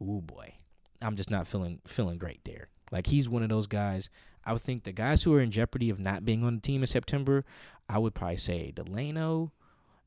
Ooh 0.00 0.22
boy, 0.24 0.54
I'm 1.02 1.16
just 1.16 1.30
not 1.30 1.48
feeling 1.48 1.80
feeling 1.86 2.18
great 2.18 2.40
there. 2.44 2.68
Like 2.90 3.06
he's 3.06 3.28
one 3.28 3.42
of 3.42 3.48
those 3.48 3.66
guys. 3.66 4.08
I 4.48 4.52
would 4.52 4.62
think 4.62 4.84
the 4.84 4.92
guys 4.92 5.22
who 5.22 5.34
are 5.34 5.40
in 5.40 5.50
jeopardy 5.50 5.90
of 5.90 6.00
not 6.00 6.24
being 6.24 6.42
on 6.42 6.56
the 6.56 6.60
team 6.60 6.82
in 6.82 6.86
September, 6.86 7.44
I 7.88 7.98
would 7.98 8.14
probably 8.14 8.38
say 8.38 8.72
Delano, 8.74 9.52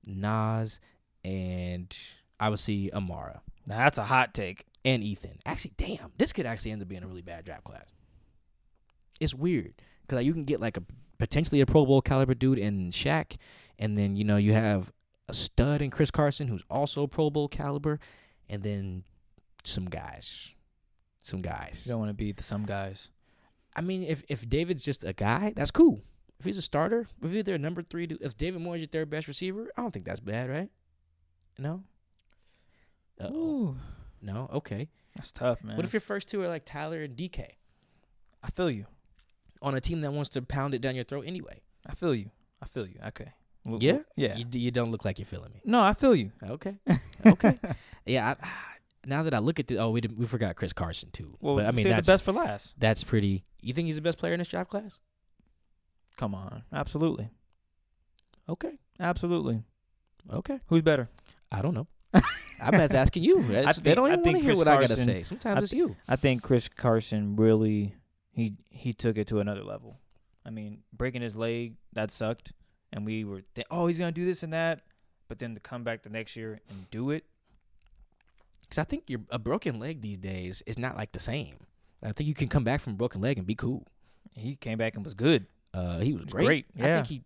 Naz, 0.05 0.79
and 1.23 1.95
I 2.39 2.49
would 2.49 2.59
see 2.59 2.89
Amara 2.91 3.41
now 3.67 3.77
that's 3.77 3.97
a 3.97 4.03
hot 4.03 4.33
take. 4.33 4.65
and 4.83 5.03
Ethan. 5.03 5.37
Actually, 5.45 5.73
damn, 5.77 6.11
this 6.17 6.33
could 6.33 6.45
actually 6.45 6.71
end 6.71 6.81
up 6.81 6.87
being 6.87 7.03
a 7.03 7.07
really 7.07 7.21
bad 7.21 7.45
draft 7.45 7.63
class. 7.63 7.93
It's 9.19 9.33
weird 9.33 9.75
because 10.01 10.17
like, 10.17 10.25
you 10.25 10.33
can 10.33 10.45
get 10.45 10.59
like 10.59 10.77
a 10.77 10.83
potentially 11.19 11.61
a 11.61 11.65
Pro 11.65 11.85
Bowl 11.85 12.01
caliber 12.01 12.33
dude 12.33 12.57
in 12.57 12.89
Shaq, 12.89 13.37
and 13.77 13.97
then 13.97 14.15
you 14.15 14.23
know 14.23 14.37
you 14.37 14.53
have 14.53 14.91
a 15.29 15.33
stud 15.33 15.81
in 15.81 15.91
Chris 15.91 16.11
Carson 16.11 16.47
who's 16.47 16.63
also 16.69 17.05
Pro 17.05 17.29
Bowl 17.29 17.47
caliber, 17.47 17.99
and 18.49 18.63
then 18.63 19.03
some 19.63 19.85
guys, 19.85 20.55
some 21.19 21.41
guys. 21.41 21.83
You 21.85 21.93
don't 21.93 21.99
want 21.99 22.09
to 22.09 22.15
be 22.15 22.31
the 22.31 22.43
some 22.43 22.65
guys. 22.65 23.11
I 23.75 23.81
mean, 23.81 24.03
if 24.03 24.23
if 24.27 24.47
David's 24.47 24.83
just 24.83 25.03
a 25.03 25.13
guy, 25.13 25.53
that's 25.55 25.71
cool. 25.71 26.01
If 26.39 26.45
he's 26.45 26.57
a 26.57 26.61
starter, 26.61 27.07
if 27.23 27.31
he's 27.31 27.43
their 27.43 27.57
number 27.57 27.83
three, 27.83 28.07
dude, 28.07 28.21
if 28.21 28.35
David 28.35 28.61
Moore 28.61 28.75
is 28.75 28.81
your 28.81 28.87
third 28.89 29.09
best 29.09 29.27
receiver, 29.27 29.71
I 29.77 29.81
don't 29.81 29.91
think 29.91 30.05
that's 30.05 30.19
bad, 30.19 30.49
right? 30.49 30.69
No. 31.59 31.83
Oh. 33.19 33.75
No. 34.21 34.49
Okay. 34.53 34.89
that's 35.15 35.31
tough, 35.31 35.63
man. 35.63 35.77
What 35.77 35.85
if 35.85 35.93
your 35.93 35.99
first 35.99 36.27
two 36.29 36.41
are 36.41 36.47
like 36.47 36.65
Tyler 36.65 37.03
and 37.03 37.15
DK 37.15 37.45
I 38.43 38.49
feel 38.49 38.69
you. 38.71 38.85
on 39.61 39.75
a 39.75 39.81
team 39.81 40.01
that 40.01 40.11
wants 40.13 40.29
to 40.31 40.41
pound 40.41 40.73
it 40.73 40.81
down 40.81 40.95
your 40.95 41.03
throat 41.03 41.25
anyway? 41.27 41.61
I 41.87 41.93
feel 41.93 42.15
you. 42.15 42.31
I 42.61 42.65
feel 42.65 42.87
you. 42.87 42.99
Okay. 43.07 43.31
Yeah? 43.65 43.99
Yeah. 44.15 44.35
You, 44.37 44.45
you 44.51 44.71
don't 44.71 44.89
look 44.91 45.05
like 45.05 45.19
you're 45.19 45.25
feeling 45.27 45.51
me. 45.53 45.61
no, 45.65 45.81
I 45.81 45.93
feel 45.93 46.15
you. 46.15 46.31
Okay. 46.43 46.77
Okay. 47.23 47.59
yeah. 48.03 48.33
I, 48.41 48.47
now 49.05 49.23
that 49.23 49.33
I 49.33 49.39
look 49.39 49.59
at 49.59 49.67
the, 49.67 49.77
oh, 49.77 49.89
we 49.91 50.01
did, 50.01 50.17
we 50.17 50.25
forgot 50.25 50.55
Chris 50.55 50.73
Carson 50.73 51.09
too. 51.11 51.35
Well, 51.39 51.55
but 51.55 51.65
I 51.65 51.71
mean, 51.71 51.87
that's 51.87 52.05
the 52.07 52.13
best 52.13 52.23
for 52.23 52.31
last. 52.31 52.75
that's 52.79 53.03
pretty. 53.03 53.43
You 53.61 53.73
think 53.73 53.87
he's 53.87 53.95
the 53.95 54.01
best 54.01 54.17
player 54.17 54.33
in 54.33 54.39
this 54.39 54.47
draft 54.47 54.69
class? 54.69 54.99
Come 56.17 56.35
on. 56.35 56.63
Absolutely. 56.73 57.29
Okay. 58.49 58.77
Absolutely. 58.99 59.63
Okay. 60.31 60.59
Who's 60.67 60.81
better? 60.81 61.09
I 61.51 61.61
don't 61.61 61.73
know. 61.73 61.87
I'm 62.61 62.73
just 62.73 62.93
asking 62.95 63.23
you. 63.23 63.39
It's- 63.51 63.77
they 63.79 63.95
don't 63.95 64.07
even 64.07 64.19
want 64.19 64.23
think 64.23 64.37
to 64.37 64.41
hear 64.43 64.49
Chris 64.51 64.57
what 64.59 64.67
I 64.67 64.81
gotta 64.81 64.97
say. 64.97 65.23
Sometimes 65.23 65.59
I 65.59 65.63
it's 65.63 65.73
you. 65.73 65.95
I 66.07 66.15
think 66.15 66.43
Chris 66.43 66.67
Carson 66.69 67.35
really 67.35 67.95
he 68.31 68.55
he 68.69 68.93
took 68.93 69.17
it 69.17 69.27
to 69.27 69.39
another 69.39 69.63
level. 69.63 69.97
I 70.45 70.49
mean, 70.49 70.79
breaking 70.93 71.21
his 71.21 71.35
leg 71.35 71.75
that 71.93 72.11
sucked, 72.11 72.51
and 72.91 73.05
we 73.05 73.23
were 73.23 73.41
th- 73.55 73.67
oh 73.71 73.87
he's 73.87 73.97
gonna 73.99 74.11
do 74.11 74.25
this 74.25 74.43
and 74.43 74.53
that, 74.53 74.81
but 75.27 75.39
then 75.39 75.53
to 75.55 75.59
come 75.59 75.83
back 75.83 76.03
the 76.03 76.09
next 76.09 76.35
year 76.35 76.59
and 76.69 76.89
do 76.91 77.09
it, 77.11 77.25
Because 78.71 78.79
I 78.79 78.85
think 78.85 79.09
your 79.09 79.19
a 79.29 79.37
broken 79.37 79.79
leg 79.81 79.99
these 79.99 80.17
days 80.17 80.63
is 80.65 80.79
not 80.79 80.95
like 80.95 81.11
the 81.11 81.19
same. 81.19 81.57
I 82.01 82.13
think 82.13 82.29
you 82.29 82.33
can 82.33 82.47
come 82.47 82.63
back 82.63 82.79
from 82.79 82.93
a 82.93 82.95
broken 82.95 83.19
leg 83.19 83.37
and 83.37 83.45
be 83.45 83.53
cool. 83.53 83.85
he 84.33 84.55
came 84.55 84.77
back 84.77 84.95
and 84.95 85.03
was 85.03 85.13
good. 85.13 85.45
Uh, 85.73 85.99
he 85.99 86.13
was 86.13 86.23
was 86.23 86.33
great. 86.33 86.45
great, 86.45 86.65
I 86.79 86.93
think 86.93 87.07
he 87.07 87.21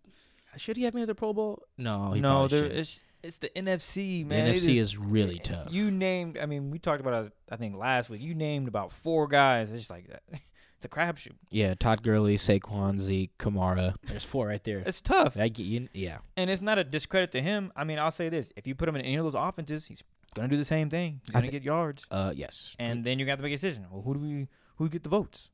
should 0.56 0.76
he 0.76 0.82
have 0.82 0.94
made 0.94 1.06
the 1.06 1.14
Pro 1.14 1.32
Bowl? 1.32 1.62
No, 1.78 2.10
he 2.10 2.20
no, 2.20 2.48
there 2.48 2.64
it's 2.64 3.04
it's 3.22 3.38
the 3.38 3.48
NFC 3.50 4.26
man. 4.26 4.48
It 4.48 4.56
NFC 4.56 4.74
is 4.74 4.96
really 4.98 5.38
tough. 5.38 5.68
You 5.70 5.92
named. 5.92 6.36
I 6.36 6.46
mean, 6.46 6.72
we 6.72 6.80
talked 6.80 7.00
about 7.00 7.26
it. 7.26 7.32
I 7.48 7.54
think 7.54 7.76
last 7.76 8.10
week. 8.10 8.22
You 8.22 8.34
named 8.34 8.66
about 8.66 8.90
four 8.90 9.28
guys. 9.28 9.70
It's 9.70 9.82
just 9.82 9.90
like 9.90 10.08
that. 10.08 10.22
It's 10.78 10.84
a 10.84 10.90
crapshoot. 10.90 11.32
yeah, 11.50 11.72
Todd 11.72 12.02
Gurley, 12.02 12.36
Saquon, 12.36 12.98
Zeke, 12.98 13.30
Kamara. 13.38 13.94
There's 14.02 14.26
four 14.26 14.48
right 14.48 14.62
there. 14.62 14.82
It's 14.84 15.00
tough, 15.00 15.38
I 15.38 15.48
get 15.48 15.64
you. 15.64 15.88
Yeah, 15.94 16.18
and 16.36 16.50
it's 16.50 16.60
not 16.60 16.76
a 16.76 16.84
discredit 16.84 17.30
to 17.32 17.40
him. 17.40 17.72
I 17.74 17.84
mean, 17.84 17.98
I'll 17.98 18.10
say 18.10 18.28
this: 18.28 18.52
if 18.56 18.66
you 18.66 18.74
put 18.74 18.86
him 18.86 18.94
in 18.94 19.00
any 19.00 19.16
of 19.16 19.24
those 19.24 19.34
offenses, 19.34 19.86
he's 19.86 20.04
gonna 20.36 20.48
do 20.48 20.56
the 20.56 20.64
same 20.64 20.88
thing. 20.90 21.20
He's 21.24 21.34
I 21.34 21.38
gonna 21.40 21.46
thi- 21.50 21.58
get 21.58 21.62
yards, 21.64 22.06
uh, 22.10 22.32
yes. 22.36 22.76
and 22.78 23.02
then 23.04 23.18
you 23.18 23.24
got 23.24 23.30
gonna 23.30 23.30
have 23.32 23.38
to 23.40 23.42
make 23.44 23.52
a 23.52 23.56
decision. 23.56 23.86
Well, 23.90 24.02
who 24.02 24.14
do 24.14 24.20
we? 24.20 24.48
Who 24.76 24.88
get 24.88 25.02
the 25.02 25.08
votes? 25.08 25.50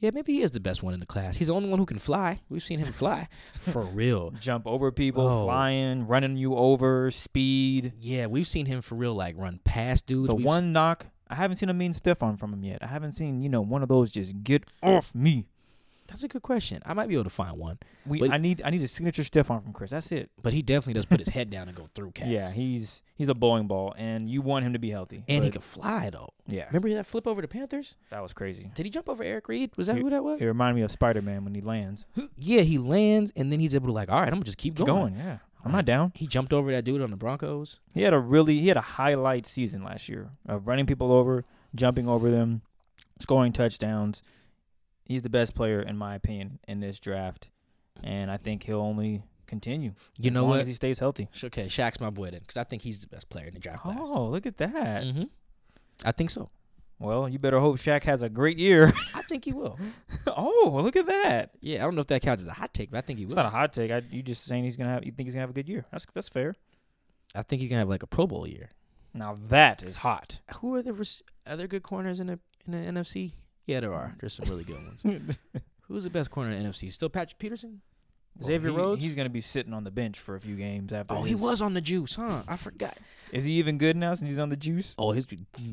yeah, 0.00 0.10
maybe 0.14 0.32
he 0.34 0.42
is 0.42 0.52
the 0.52 0.60
best 0.60 0.80
one 0.82 0.94
in 0.94 1.00
the 1.00 1.06
class. 1.06 1.36
He's 1.36 1.48
the 1.48 1.54
only 1.54 1.68
one 1.68 1.78
who 1.80 1.86
can 1.86 1.98
fly. 1.98 2.40
We've 2.48 2.62
seen 2.62 2.78
him 2.78 2.92
fly 2.92 3.26
for 3.54 3.82
real. 3.82 4.30
Jump 4.38 4.64
over 4.66 4.92
people, 4.92 5.26
Oh. 5.26 5.44
flying, 5.46 6.06
running 6.06 6.36
you 6.36 6.54
over, 6.54 7.10
speed. 7.10 7.94
Yeah, 8.00 8.26
we've 8.26 8.46
seen 8.46 8.66
him 8.66 8.80
for 8.80 8.94
real. 8.94 9.14
Like 9.14 9.34
run 9.36 9.58
past 9.64 10.06
dudes. 10.06 10.28
The 10.28 10.36
We've 10.36 10.46
one 10.46 10.70
knock, 10.70 11.06
I 11.28 11.34
haven't 11.34 11.56
seen 11.56 11.68
a 11.68 11.74
mean 11.74 11.92
stiff 11.94 12.22
arm 12.22 12.36
from 12.36 12.52
him 12.52 12.62
yet. 12.62 12.78
I 12.82 12.86
haven't 12.86 13.12
seen 13.12 13.42
you 13.42 13.48
know 13.48 13.60
one 13.60 13.82
of 13.82 13.88
those 13.88 14.10
just 14.12 14.42
get 14.44 14.64
off 14.82 15.14
me. 15.16 15.48
That's 16.08 16.22
a 16.24 16.28
good 16.28 16.42
question. 16.42 16.80
I 16.86 16.94
might 16.94 17.06
be 17.08 17.14
able 17.14 17.24
to 17.24 17.30
find 17.30 17.58
one, 17.58 17.78
We 18.06 18.18
But- 18.20 18.32
I 18.32 18.38
need 18.38 18.62
I 18.64 18.70
need 18.70 18.82
a 18.82 18.88
signature 18.88 19.22
stiff 19.22 19.50
arm 19.50 19.62
from 19.62 19.72
Chris. 19.74 19.90
That's 19.90 20.10
it. 20.10 20.30
but 20.42 20.52
he 20.54 20.62
definitely 20.62 20.94
does 20.94 21.04
put 21.06 21.18
his 21.20 21.28
head 21.28 21.50
down 21.50 21.68
and 21.68 21.76
go 21.76 21.86
through 21.94 22.10
cats. 22.14 22.30
Yeah, 22.30 22.50
he's 22.52 23.02
he's 23.14 23.28
a 23.28 23.34
bowling 23.34 23.66
ball, 23.66 23.94
and 23.98 24.28
you 24.28 24.40
want 24.42 24.64
him 24.64 24.72
to 24.72 24.78
be 24.78 24.90
healthy. 24.90 25.22
and 25.28 25.44
he 25.44 25.50
can 25.50 25.60
fly 25.60 26.08
though. 26.10 26.30
yeah, 26.46 26.64
Remember 26.68 26.88
that 26.94 27.06
flip 27.06 27.26
over 27.26 27.42
the 27.42 27.48
Panthers? 27.48 27.96
that 28.10 28.22
was 28.22 28.32
crazy. 28.32 28.70
Did 28.74 28.86
he 28.86 28.90
jump 28.90 29.08
over 29.08 29.22
Eric 29.22 29.48
Reid? 29.48 29.76
Was 29.76 29.86
that 29.88 29.96
who 29.98 30.08
that 30.10 30.24
was? 30.24 30.40
It 30.40 30.46
reminded 30.46 30.76
me 30.76 30.82
of 30.82 30.90
Spider 30.90 31.20
Man 31.22 31.44
when 31.44 31.54
he 31.54 31.60
lands. 31.60 32.06
Yeah, 32.38 32.62
he 32.62 32.78
lands 32.78 33.32
and 33.36 33.52
then 33.52 33.60
he's 33.60 33.74
able 33.74 33.88
to 33.88 33.92
like, 33.92 34.08
all 34.08 34.18
right, 34.20 34.28
I'm 34.28 34.34
gonna 34.34 34.44
just 34.44 34.58
keep 34.58 34.76
Keep 34.76 34.86
going. 34.86 35.12
going, 35.14 35.16
yeah. 35.16 35.38
I'm 35.64 35.72
not 35.72 35.84
down. 35.84 36.12
He 36.14 36.26
jumped 36.26 36.52
over 36.54 36.70
that 36.70 36.84
dude 36.84 37.02
on 37.02 37.10
the 37.10 37.16
Broncos. 37.16 37.80
He 37.92 38.02
had 38.02 38.14
a 38.14 38.18
really 38.18 38.58
he 38.60 38.68
had 38.68 38.76
a 38.78 38.80
highlight 38.80 39.44
season 39.44 39.82
last 39.84 40.08
year 40.08 40.30
of 40.46 40.66
running 40.68 40.86
people 40.86 41.12
over, 41.12 41.44
jumping 41.74 42.08
over 42.08 42.30
them, 42.30 42.62
scoring 43.18 43.52
touchdowns. 43.52 44.22
He's 45.08 45.22
the 45.22 45.30
best 45.30 45.54
player 45.54 45.80
in 45.80 45.96
my 45.96 46.14
opinion 46.14 46.58
in 46.68 46.80
this 46.80 47.00
draft, 47.00 47.50
and 48.04 48.30
I 48.30 48.36
think 48.36 48.62
he'll 48.62 48.80
only 48.80 49.22
continue. 49.46 49.94
You 50.18 50.28
as 50.28 50.34
know 50.34 50.42
long 50.42 50.50
what? 50.50 50.60
As 50.60 50.66
he 50.66 50.74
stays 50.74 50.98
healthy. 50.98 51.28
Okay, 51.42 51.64
Shaq's 51.64 51.98
my 52.00 52.10
boy 52.10 52.30
then, 52.30 52.40
because 52.40 52.58
I 52.58 52.64
think 52.64 52.82
he's 52.82 53.00
the 53.00 53.06
best 53.06 53.28
player 53.30 53.46
in 53.46 53.54
the 53.54 53.60
draft 53.60 53.82
class. 53.82 53.98
Oh, 53.98 54.26
look 54.26 54.44
at 54.46 54.58
that. 54.58 55.04
hmm 55.04 55.24
I 56.04 56.12
think 56.12 56.30
so. 56.30 56.50
Well, 57.00 57.28
you 57.28 57.38
better 57.38 57.58
hope 57.60 57.76
Shaq 57.78 58.02
has 58.04 58.22
a 58.22 58.28
great 58.28 58.58
year. 58.58 58.92
I 59.14 59.22
think 59.22 59.44
he 59.44 59.52
will. 59.52 59.78
oh, 60.26 60.80
look 60.82 60.96
at 60.96 61.06
that. 61.06 61.50
Yeah, 61.60 61.78
I 61.78 61.82
don't 61.84 61.94
know 61.94 62.00
if 62.00 62.06
that 62.08 62.22
counts 62.22 62.42
as 62.42 62.48
a 62.48 62.52
hot 62.52 62.74
take, 62.74 62.90
but 62.90 62.98
I 62.98 63.00
think 63.00 63.18
he 63.20 63.24
It's 63.24 63.34
will. 63.34 63.42
not 63.42 63.46
a 63.46 63.50
hot 63.56 63.72
take. 63.72 63.90
I, 63.90 64.02
you 64.10 64.22
just 64.22 64.44
saying 64.44 64.64
he's 64.64 64.76
gonna 64.76 64.90
have. 64.90 65.04
You 65.04 65.12
think 65.12 65.26
he's 65.26 65.34
gonna 65.34 65.42
have 65.42 65.50
a 65.50 65.54
good 65.54 65.68
year? 65.68 65.86
That's 65.90 66.06
that's 66.12 66.28
fair. 66.28 66.54
I 67.34 67.42
think 67.42 67.62
he 67.62 67.68
can 67.68 67.78
have 67.78 67.88
like 67.88 68.02
a 68.02 68.06
Pro 68.06 68.26
Bowl 68.26 68.46
year. 68.46 68.68
Now 69.14 69.36
that 69.48 69.82
is 69.82 69.96
hot. 69.96 70.40
Who 70.60 70.74
are 70.74 70.82
the 70.82 71.22
there 71.56 71.66
good 71.66 71.82
corners 71.82 72.20
in 72.20 72.26
the 72.26 72.38
in 72.66 72.72
the 72.72 73.00
NFC? 73.00 73.32
Yeah, 73.68 73.80
there 73.80 73.92
are. 73.94 74.16
There's 74.18 74.32
some 74.32 74.46
really 74.48 74.64
good 74.64 74.76
ones. 74.76 75.38
Who's 75.82 76.04
the 76.04 76.10
best 76.10 76.30
corner 76.30 76.50
in 76.50 76.60
the 76.62 76.68
NFC? 76.68 76.90
Still 76.90 77.08
Patrick 77.10 77.38
Peterson? 77.38 77.80
Xavier 78.42 78.70
he- 78.70 78.76
Rhodes? 78.76 79.02
He's 79.02 79.14
gonna 79.14 79.28
be 79.28 79.40
sitting 79.40 79.74
on 79.74 79.84
the 79.84 79.90
bench 79.90 80.18
for 80.18 80.34
a 80.36 80.40
few 80.40 80.56
games 80.56 80.92
after. 80.92 81.14
Oh, 81.14 81.22
he 81.22 81.34
was 81.34 81.60
on 81.60 81.74
the 81.74 81.80
juice, 81.80 82.16
huh? 82.16 82.42
I 82.48 82.56
forgot. 82.56 82.96
Is 83.32 83.44
he 83.44 83.54
even 83.54 83.78
good 83.78 83.96
now 83.96 84.14
since 84.14 84.30
he's 84.30 84.38
on 84.38 84.48
the 84.48 84.56
juice? 84.56 84.94
Oh, 84.98 85.10
his, 85.12 85.26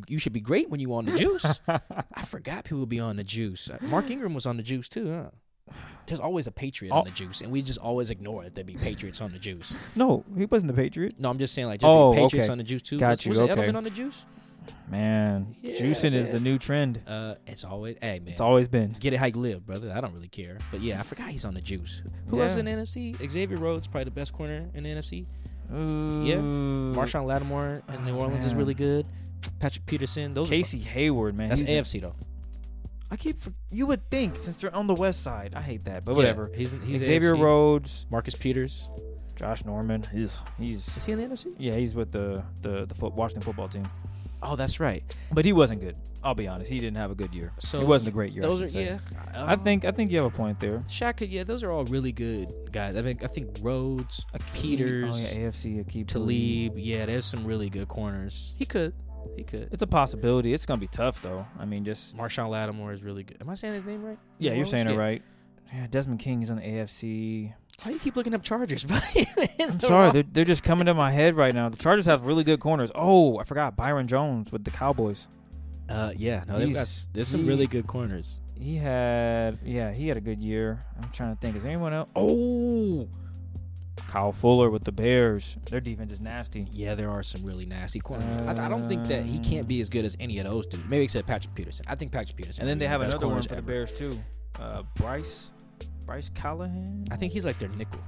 you 0.07 0.17
should 0.17 0.33
be 0.33 0.39
great 0.41 0.69
when 0.69 0.79
you 0.79 0.93
on 0.95 1.05
the 1.05 1.17
juice. 1.17 1.59
I 1.67 2.23
forgot 2.25 2.65
people 2.65 2.85
be 2.85 2.99
on 2.99 3.15
the 3.15 3.23
juice. 3.23 3.69
Uh, 3.69 3.77
Mark 3.81 4.09
Ingram 4.11 4.33
was 4.33 4.45
on 4.45 4.57
the 4.57 4.63
juice 4.63 4.89
too, 4.89 5.09
huh? 5.11 5.73
There's 6.07 6.19
always 6.19 6.47
a 6.47 6.51
Patriot 6.51 6.91
on 6.91 7.01
Oh. 7.01 7.03
the 7.05 7.11
juice, 7.11 7.41
and 7.41 7.51
we 7.51 7.61
just 7.61 7.79
always 7.79 8.09
ignore 8.11 8.43
it. 8.43 8.53
There'd 8.55 8.67
be 8.67 8.75
Patriots 8.75 9.21
on 9.21 9.31
the 9.31 9.39
juice. 9.39 9.75
No, 9.95 10.23
he 10.37 10.45
wasn't 10.45 10.71
the 10.71 10.79
Patriot. 10.79 11.15
No, 11.19 11.29
I'm 11.29 11.37
just 11.37 11.53
saying 11.53 11.67
like 11.67 11.79
just 11.79 11.87
Oh, 11.87 12.11
be 12.11 12.17
Patriots 12.19 12.45
okay. 12.45 12.51
on 12.51 12.57
the 12.57 12.63
juice 12.63 12.81
too. 12.81 12.97
Got 12.99 13.11
was, 13.11 13.25
you, 13.25 13.29
Was 13.29 13.39
okay. 13.41 13.53
Edelman 13.53 13.75
on 13.75 13.83
the 13.83 13.89
juice? 13.89 14.25
Man, 14.89 15.55
Yeah, 15.61 15.73
juicing 15.79 16.13
is 16.13 16.29
the 16.29 16.39
new 16.39 16.57
trend. 16.57 17.01
Uh, 17.07 17.35
it's 17.47 17.63
always 17.63 17.95
hey 18.01 18.19
man. 18.19 18.29
It's 18.33 18.41
always 18.41 18.67
been. 18.67 18.89
Get 18.99 19.13
it 19.13 19.17
how 19.17 19.25
you 19.27 19.37
live, 19.39 19.65
brother. 19.65 19.91
I 19.95 20.01
don't 20.01 20.13
really 20.13 20.27
care. 20.27 20.57
But 20.71 20.81
yeah, 20.81 20.99
I 20.99 21.03
forgot 21.03 21.29
he's 21.29 21.45
on 21.45 21.53
the 21.53 21.61
juice. 21.61 22.03
Who 22.29 22.41
else 22.41 22.57
in 22.57 22.65
the 22.65 22.71
NFC? 22.71 23.15
Xavier 23.29 23.57
Rhodes, 23.57 23.87
probably 23.87 24.05
the 24.05 24.11
best 24.11 24.33
corner 24.33 24.59
in 24.73 24.83
the 24.83 24.89
NFC. 24.89 25.25
Yeah. 25.71 26.35
Ooh. 26.35 26.93
Marshon 26.93 27.25
Lattimore 27.25 27.81
in 27.93 28.05
New 28.05 28.15
Oh, 28.17 28.21
Orleans 28.21 28.45
is 28.45 28.53
really 28.55 28.75
good. 28.75 29.07
Patrick 29.59 29.85
Peterson. 29.85 30.31
Those 30.33 30.49
Casey 30.49 30.79
Hayward, 30.79 31.37
man. 31.37 31.49
that's 31.49 31.61
he's 31.61 31.69
AFC 31.69 32.01
though. 32.01 32.13
I 33.11 33.15
keep. 33.17 33.37
You 33.71 33.85
would 33.87 34.09
think 34.09 34.35
since 34.35 34.57
they're 34.57 34.73
on 34.75 34.87
the 34.87 34.95
west 34.95 35.21
side. 35.21 35.53
I 35.55 35.61
hate 35.61 35.85
that, 35.85 36.03
but 36.05 36.11
Yeah, 36.11 36.17
whatever. 36.17 36.51
he's, 36.55 36.71
he's 36.85 37.03
Xavier 37.03 37.33
AFC. 37.35 37.41
Rhodes, 37.41 38.05
Marcus 38.09 38.35
Peters. 38.35 38.87
Josh 39.35 39.65
Norman. 39.65 40.01
He's 40.13 40.37
he's 40.57 40.95
Is 40.97 41.05
he 41.05 41.11
in 41.11 41.19
the 41.19 41.25
NFC? 41.27 41.53
yeah. 41.59 41.75
He's 41.75 41.93
with 41.93 42.11
the 42.11 42.43
the 42.61 42.85
the 42.85 42.95
foot, 42.95 43.13
Washington 43.13 43.43
football 43.43 43.67
team. 43.67 43.83
Oh, 44.47 44.55
that's 44.55 44.79
right. 44.79 45.03
But 45.31 45.43
he 45.45 45.53
wasn't 45.53 45.81
good. 45.81 45.97
I'll 46.23 46.35
be 46.35 46.47
honest. 46.47 46.71
He 46.71 46.79
didn't 46.79 46.97
have 46.97 47.11
a 47.11 47.15
good 47.15 47.33
year. 47.33 47.51
So 47.59 47.81
it 47.81 47.87
wasn't 47.87 48.09
a 48.09 48.11
great 48.11 48.31
year. 48.31 48.41
Those 48.41 48.59
should 48.59 48.65
are 48.65 48.69
say. 48.69 48.85
yeah. 48.85 48.99
I 49.33 49.53
um, 49.53 49.59
think 49.59 49.85
I 49.85 49.91
think 49.91 50.11
you 50.11 50.17
have 50.17 50.25
a 50.25 50.35
point 50.35 50.59
there. 50.59 50.79
Shaq. 50.89 51.25
Yeah, 51.29 51.43
those 51.43 51.63
are 51.63 51.71
all 51.71 51.85
really 51.85 52.11
good 52.11 52.47
guys. 52.71 52.95
I 52.95 53.01
mean, 53.01 53.17
I 53.23 53.27
think 53.27 53.57
Rhodes, 53.61 54.25
Akeem- 54.33 54.53
Peters, 54.53 55.35
oh 55.35 55.39
yeah, 55.39 55.47
AFC 55.47 55.85
Aqib 55.85 56.07
Talib. 56.07 56.77
Yeah, 56.77 57.05
there's 57.05 57.25
some 57.25 57.45
really 57.45 57.69
good 57.69 57.87
corners. 57.87 58.53
He 58.57 58.65
could. 58.65 58.93
He 59.35 59.43
could. 59.43 59.69
It's 59.71 59.81
a 59.81 59.87
possibility. 59.87 60.53
It's 60.53 60.65
gonna 60.65 60.79
be 60.79 60.87
tough 60.87 61.21
though. 61.21 61.45
I 61.59 61.65
mean, 61.65 61.83
just 61.85 62.15
Marshon 62.15 62.49
Lattimore 62.49 62.93
is 62.93 63.03
really 63.03 63.23
good. 63.23 63.37
Am 63.41 63.49
I 63.49 63.55
saying 63.55 63.73
his 63.73 63.83
name 63.83 64.03
right? 64.03 64.19
yeah, 64.37 64.51
New 64.51 64.57
you're 64.57 64.65
saying 64.65 64.87
it 64.87 64.97
right. 64.97 65.21
Yeah, 65.73 65.87
Desmond 65.87 66.19
King 66.19 66.41
is 66.43 66.49
on 66.49 66.57
the 66.57 66.63
AFC. 66.63 67.53
Why 67.83 67.89
do 67.89 67.93
you 67.93 67.99
keep 67.99 68.15
looking 68.15 68.33
up 68.33 68.41
Chargers? 68.41 68.85
I'm 69.59 69.79
sorry, 69.79 70.11
they're, 70.11 70.23
they're 70.23 70.45
just 70.45 70.63
coming 70.63 70.85
to 70.85 70.93
my 70.93 71.11
head 71.11 71.35
right 71.35 71.53
now. 71.53 71.69
The 71.69 71.77
Chargers 71.77 72.05
have 72.05 72.23
really 72.25 72.43
good 72.43 72.59
corners. 72.59 72.91
Oh, 72.95 73.37
I 73.37 73.43
forgot 73.43 73.75
Byron 73.75 74.07
Jones 74.07 74.51
with 74.51 74.63
the 74.63 74.71
Cowboys. 74.71 75.27
Uh, 75.89 76.11
yeah, 76.15 76.43
no, 76.47 76.57
they've 76.57 76.73
got, 76.73 76.89
there's 77.13 77.27
some 77.27 77.41
he- 77.43 77.47
really 77.47 77.67
good 77.67 77.85
corners. 77.85 78.39
He 78.57 78.75
had 78.77 79.59
yeah, 79.63 79.93
he 79.93 80.07
had 80.07 80.15
a 80.17 80.21
good 80.21 80.39
year. 80.39 80.79
I'm 81.01 81.09
trying 81.11 81.35
to 81.35 81.39
think. 81.41 81.57
Is 81.57 81.65
anyone 81.65 81.93
else? 81.93 82.09
Oh, 82.15 83.07
Kyle 84.07 84.31
Fuller 84.31 84.69
with 84.69 84.85
the 84.85 84.93
Bears. 84.93 85.57
Their 85.69 85.81
defense 85.81 86.13
is 86.13 86.21
nasty. 86.21 86.63
yeah, 86.71 86.95
there 86.95 87.09
are 87.09 87.21
some 87.21 87.43
really 87.45 87.65
nasty 87.65 87.99
corners. 87.99 88.25
I, 88.47 88.65
I 88.65 88.69
don't 88.69 88.87
think 88.87 89.03
that 89.07 89.25
he 89.25 89.39
can't 89.39 89.67
be 89.67 89.81
as 89.81 89.89
good 89.89 90.05
as 90.05 90.15
any 90.21 90.39
of 90.39 90.45
those 90.45 90.65
two. 90.67 90.79
Maybe 90.87 91.03
except 91.03 91.27
Patrick 91.27 91.53
Peterson. 91.53 91.85
I 91.89 91.95
think 91.95 92.13
Patrick 92.13 92.37
Peterson. 92.37 92.61
And 92.61 92.69
then 92.69 92.79
they 92.79 92.87
have 92.87 93.01
another 93.01 93.27
one 93.27 93.33
corners 93.35 93.45
for 93.47 93.55
the. 93.55 93.61
Bears 93.61 93.91
too. 93.91 94.17
Uh, 94.57 94.83
Bryce, 94.95 95.51
Bryce 96.05 96.29
Callahan. 96.29 97.05
I 97.11 97.15
think 97.15 97.33
he's 97.33 97.45
like 97.45 97.57
their 97.59 97.69
nickel. 97.69 97.99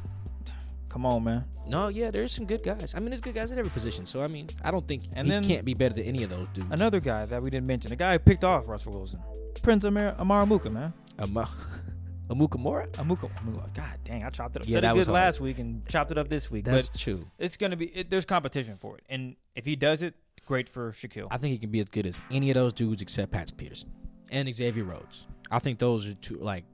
Come 0.90 1.06
on, 1.06 1.24
man. 1.26 1.44
No, 1.68 1.90
yeah, 1.90 2.10
there's 2.12 2.32
some 2.32 2.46
good 2.46 2.64
guys. 2.64 2.94
I 2.96 3.00
mean, 3.00 3.10
there's 3.10 3.22
good 3.22 3.36
guys 3.36 3.52
at 3.52 3.58
every 3.58 3.70
position. 3.72 4.06
So 4.06 4.24
I 4.24 4.28
mean, 4.28 4.48
I 4.64 4.72
don't 4.72 4.88
think 4.88 5.04
And 5.16 5.28
he 5.28 5.32
then- 5.34 5.44
can't 5.44 5.66
be 5.66 5.74
better 5.74 5.94
than 5.96 6.06
any 6.06 6.24
of 6.24 6.30
those 6.30 6.48
dudes. 6.54 6.72
Another 6.72 7.00
guy 7.00 7.26
that 7.26 7.42
we 7.42 7.50
didn't 7.50 7.68
mention. 7.68 7.90
The 7.90 7.96
guy 7.98 8.14
who 8.14 8.20
picked 8.20 8.44
off 8.44 8.68
Russell 8.68 8.94
Wilson. 8.94 9.22
Prince 9.62 9.84
Amar 9.84 10.14
Amaramuka, 10.16 10.72
man. 10.72 10.94
Ama- 11.20 11.50
Amukamura. 12.30 12.90
Amuka. 12.94 13.30
Amuka. 13.40 13.74
God 13.74 13.98
dang, 14.04 14.24
I 14.24 14.30
chopped 14.30 14.56
it 14.56 14.62
up. 14.64 14.68
Yeah, 14.68 14.74
Said 14.76 14.84
that 14.84 14.90
it 14.90 14.94
good 14.94 14.98
was 14.98 15.08
hard. 15.08 15.16
last 15.16 15.40
week 15.42 15.60
and 15.60 15.86
chopped 15.88 16.12
it 16.12 16.18
up 16.18 16.30
this 16.30 16.50
week. 16.52 16.66
That's 16.66 16.90
but 16.90 17.00
true. 17.00 17.26
it's 17.38 17.58
gonna 17.58 17.78
be. 17.78 17.86
It, 17.88 18.10
there's 18.10 18.26
competition 18.26 18.78
for 18.78 18.98
it, 18.98 19.04
and 19.10 19.36
if 19.56 19.66
he 19.66 19.76
does 19.76 20.02
it, 20.02 20.14
great 20.46 20.68
for 20.70 20.92
Shaquill. 20.92 21.28
I 21.32 21.38
think 21.38 21.52
he 21.54 21.58
can 21.58 21.70
be 21.72 21.80
as 21.80 21.90
good 21.90 22.06
as 22.06 22.22
any 22.32 22.50
of 22.50 22.56
those 22.56 22.74
dudes 22.74 23.02
except 23.02 23.32
Patrick 23.32 23.58
Peterson 23.58 23.92
and 24.30 24.54
Xavier 24.54 24.84
Rhodes. 24.84 25.26
I 25.52 25.60
think 25.60 25.80
those 25.80 26.06
are 26.08 26.14
two. 26.16 26.36
Like, 26.38 26.66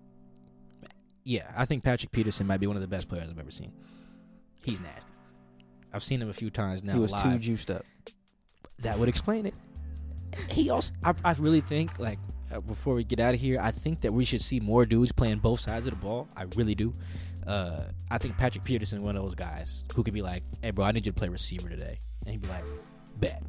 yeah, 1.24 1.52
I 1.56 1.66
think 1.66 1.84
Patrick 1.84 2.12
Peterson 2.12 2.48
might 2.48 2.60
be 2.60 2.68
one 2.68 2.76
of 2.76 2.82
the 2.82 2.88
best 2.88 3.08
players 3.08 3.30
I've 3.30 3.40
ever 3.40 3.52
seen. 3.52 3.72
He's 4.64 4.80
nasty. 4.82 5.14
I've 5.94 6.04
seen 6.04 6.22
him 6.22 6.30
a 6.30 6.34
few 6.34 6.50
times 6.50 6.84
now. 6.84 6.94
he 6.94 7.00
was 7.00 7.14
too 7.14 7.38
juiced 7.38 7.70
up. 7.70 7.84
that 8.80 8.98
would 8.98 9.10
explain 9.10 9.46
it. 9.46 9.54
He 10.50 10.70
also, 10.70 10.94
I, 11.04 11.14
I 11.24 11.34
really 11.34 11.62
think, 11.62 12.00
like, 12.00 12.18
uh, 12.52 12.60
before 12.60 12.96
we 12.96 13.04
get 13.04 13.20
out 13.20 13.36
of 13.36 13.40
here, 13.40 13.60
I 13.62 13.70
think 13.72 14.02
that 14.02 14.12
we 14.12 14.26
should 14.26 14.42
see 14.42 14.60
more 14.60 14.86
dudes 14.86 15.12
playing 15.12 15.40
both 15.40 15.60
sides 15.60 15.86
of 15.86 15.94
the 15.94 16.04
ball. 16.06 16.28
I 16.36 16.46
really 16.56 16.74
do. 16.76 16.92
Uh, 17.46 17.84
I 18.10 18.18
think 18.18 18.38
Patrick 18.38 18.64
Peterson 18.64 19.00
is 19.00 19.04
one 19.06 19.16
of 19.16 19.24
those 19.24 19.36
guys 19.36 19.84
who 19.96 20.02
could 20.04 20.14
be 20.14 20.22
like, 20.22 20.44
"Hey, 20.62 20.72
bro, 20.72 20.86
I 20.86 20.92
need 20.92 21.06
you 21.06 21.12
to 21.12 21.18
play 21.18 21.28
receiver 21.30 21.70
today," 21.70 22.00
and 22.26 22.32
he'd 22.32 22.42
be 22.42 22.48
like, 22.48 22.64
"Bet." 23.20 23.44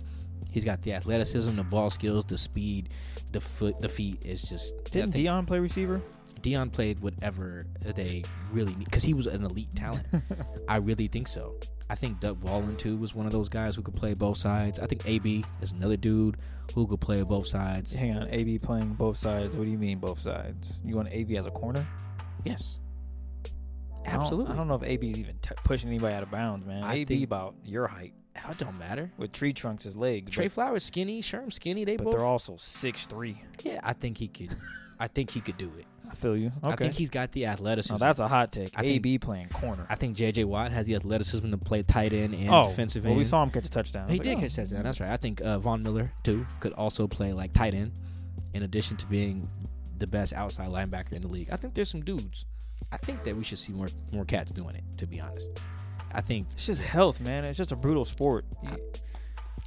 He's 0.51 0.64
got 0.64 0.83
the 0.83 0.93
athleticism, 0.95 1.57
the 1.57 1.64
ball 1.64 1.91
skills, 1.91 2.25
the 2.27 2.37
speed, 2.39 2.91
the 3.33 3.41
foot, 3.41 3.79
the 3.81 3.89
feet. 3.89 4.25
Is 4.27 4.43
just 4.43 4.75
I 4.75 4.91
Didn't 4.91 5.12
think 5.12 5.27
Deion 5.27 5.47
play 5.47 5.59
receiver? 5.61 6.01
Deion 6.45 6.70
played 6.70 7.01
whatever 7.01 7.64
they 7.80 8.22
really 8.53 8.74
need 8.74 8.84
because 8.84 9.03
he 9.03 9.14
was 9.14 9.26
an 9.26 9.45
elite 9.45 9.74
talent. 9.74 10.05
I 10.68 10.76
really 10.76 11.09
think 11.09 11.26
so. 11.26 11.55
I 11.90 11.95
think 11.95 12.20
Doug 12.20 12.42
Wallen 12.42 12.76
too 12.76 12.97
was 12.97 13.14
one 13.14 13.26
of 13.26 13.32
those 13.32 13.49
guys 13.49 13.74
who 13.76 13.82
could 13.82 13.95
play 13.95 14.14
both 14.14 14.36
sides. 14.36 14.78
I 14.78 14.86
think 14.86 15.07
AB 15.09 15.45
is 15.62 15.72
another 15.72 15.97
dude 15.97 16.36
who 16.74 16.86
could 16.86 17.01
play 17.01 17.22
both 17.22 17.47
sides. 17.47 17.95
Hang 17.95 18.16
on, 18.16 18.28
AB 18.30 18.59
playing 18.59 18.92
both 18.95 19.16
sides. 19.16 19.57
What 19.57 19.64
do 19.64 19.70
you 19.70 19.78
mean 19.78 19.99
both 19.99 20.18
sides? 20.20 20.80
You 20.84 20.97
want 20.97 21.09
AB 21.11 21.36
as 21.36 21.47
a 21.47 21.51
corner? 21.51 21.86
Yes, 22.45 22.78
I 24.07 24.11
don't- 24.12 24.20
absolutely. 24.20 24.53
I 24.53 24.57
don't, 24.57 24.68
know 24.68 24.74
if 24.74 24.82
AB's 24.82 25.18
even 25.20 25.36
t- 25.40 25.55
pushing 25.64 25.88
anybody 25.88 26.14
out 26.14 26.22
of 26.22 26.30
bounds, 26.30 26.64
man. 26.64 26.82
I 26.84 26.95
AB 26.97 27.05
think- 27.07 27.24
about 27.24 27.55
your 27.64 27.86
height 27.86 28.12
It 28.51 28.59
don't 28.59 28.78
matter. 28.78 29.11
with 29.16 29.32
tree 29.32 29.53
trunks 29.55 29.86
as 29.86 29.97
legs. 29.97 30.30
Tre 30.32 30.47
but, 30.47 30.53
Flowers 30.53 30.84
skinny, 30.84 31.22
Sherm 31.22 31.51
skinny. 31.53 31.84
They 31.84 31.97
but 31.97 32.05
both. 32.05 32.12
they're 32.12 32.24
also 32.24 32.57
six 32.59 33.07
three. 33.07 33.40
yeah, 33.62 33.80
I 33.82 33.92
think 33.95 34.18
he 34.18 34.28
could. 34.28 34.51
I 35.01 35.07
think 35.09 35.30
he 35.30 35.40
could 35.40 35.57
do 35.59 35.70
it. 35.78 35.86
I 36.14 36.20
feel 36.20 36.36
you. 36.36 36.52
Okay. 36.62 36.72
I 36.72 36.76
think 36.76 36.94
he's 36.94 37.10
got 37.10 37.32
the 37.32 37.46
athleticism. 37.46 37.94
now 37.94 37.98
that's 37.98 38.20
a 38.20 38.28
hot 38.28 38.52
take. 38.52 38.70
I 38.76 38.82
think- 38.82 38.96
AB 38.96 39.18
playing 39.18 39.48
corner. 39.48 39.84
I 39.90 39.96
think 39.96 40.16
J.J. 40.16 40.44
Watt 40.44 40.70
has 40.70 40.86
the 40.86 40.94
athleticism 40.94 41.50
to 41.50 41.58
play 41.58 41.82
tight 41.82 42.12
end 42.12 42.34
and 42.34 42.48
oh, 42.50 42.68
defensive 42.68 43.04
well, 43.04 43.16
we 43.16 43.24
saw 43.24 43.42
him 43.42 43.50
catch 43.50 43.66
a 43.66 43.70
touchdown. 43.70 44.08
He 44.08 44.18
was 44.18 44.26
did 44.26 44.34
like, 44.34 44.42
catch 44.54 44.70
that. 44.70 44.82
That's 44.84 45.00
right. 45.00 45.10
I 45.10 45.16
think 45.16 45.40
uh, 45.40 45.58
Von 45.58 45.82
Miller 45.82 46.12
too 46.22 46.46
could 46.60 46.72
also 46.74 47.08
play 47.08 47.32
like 47.32 47.52
tight 47.52 47.74
end, 47.74 47.90
in 48.52 48.62
addition 48.62 48.96
to 48.98 49.06
being 49.06 49.48
the 49.98 50.06
best 50.06 50.32
outside 50.32 50.70
linebacker 50.70 51.14
in 51.14 51.22
the 51.22 51.28
league. 51.28 51.48
I 51.50 51.56
think 51.56 51.74
there's 51.74 51.90
some 51.90 52.02
dudes. 52.02 52.46
I 52.92 52.96
think 52.98 53.24
that 53.24 53.34
we 53.34 53.42
should 53.42 53.58
see 53.58 53.72
more 53.72 53.88
more 54.12 54.24
cats 54.24 54.52
doing 54.52 54.76
it. 54.76 54.84
To 54.98 55.06
be 55.08 55.20
honest, 55.20 55.48
I 56.14 56.20
think 56.20 56.46
It's 56.52 56.66
just 56.66 56.80
health, 56.80 57.20
man. 57.20 57.44
It's 57.44 57.58
just 57.58 57.72
a 57.72 57.76
brutal 57.76 58.04
sport. 58.04 58.44
You- 58.62 58.78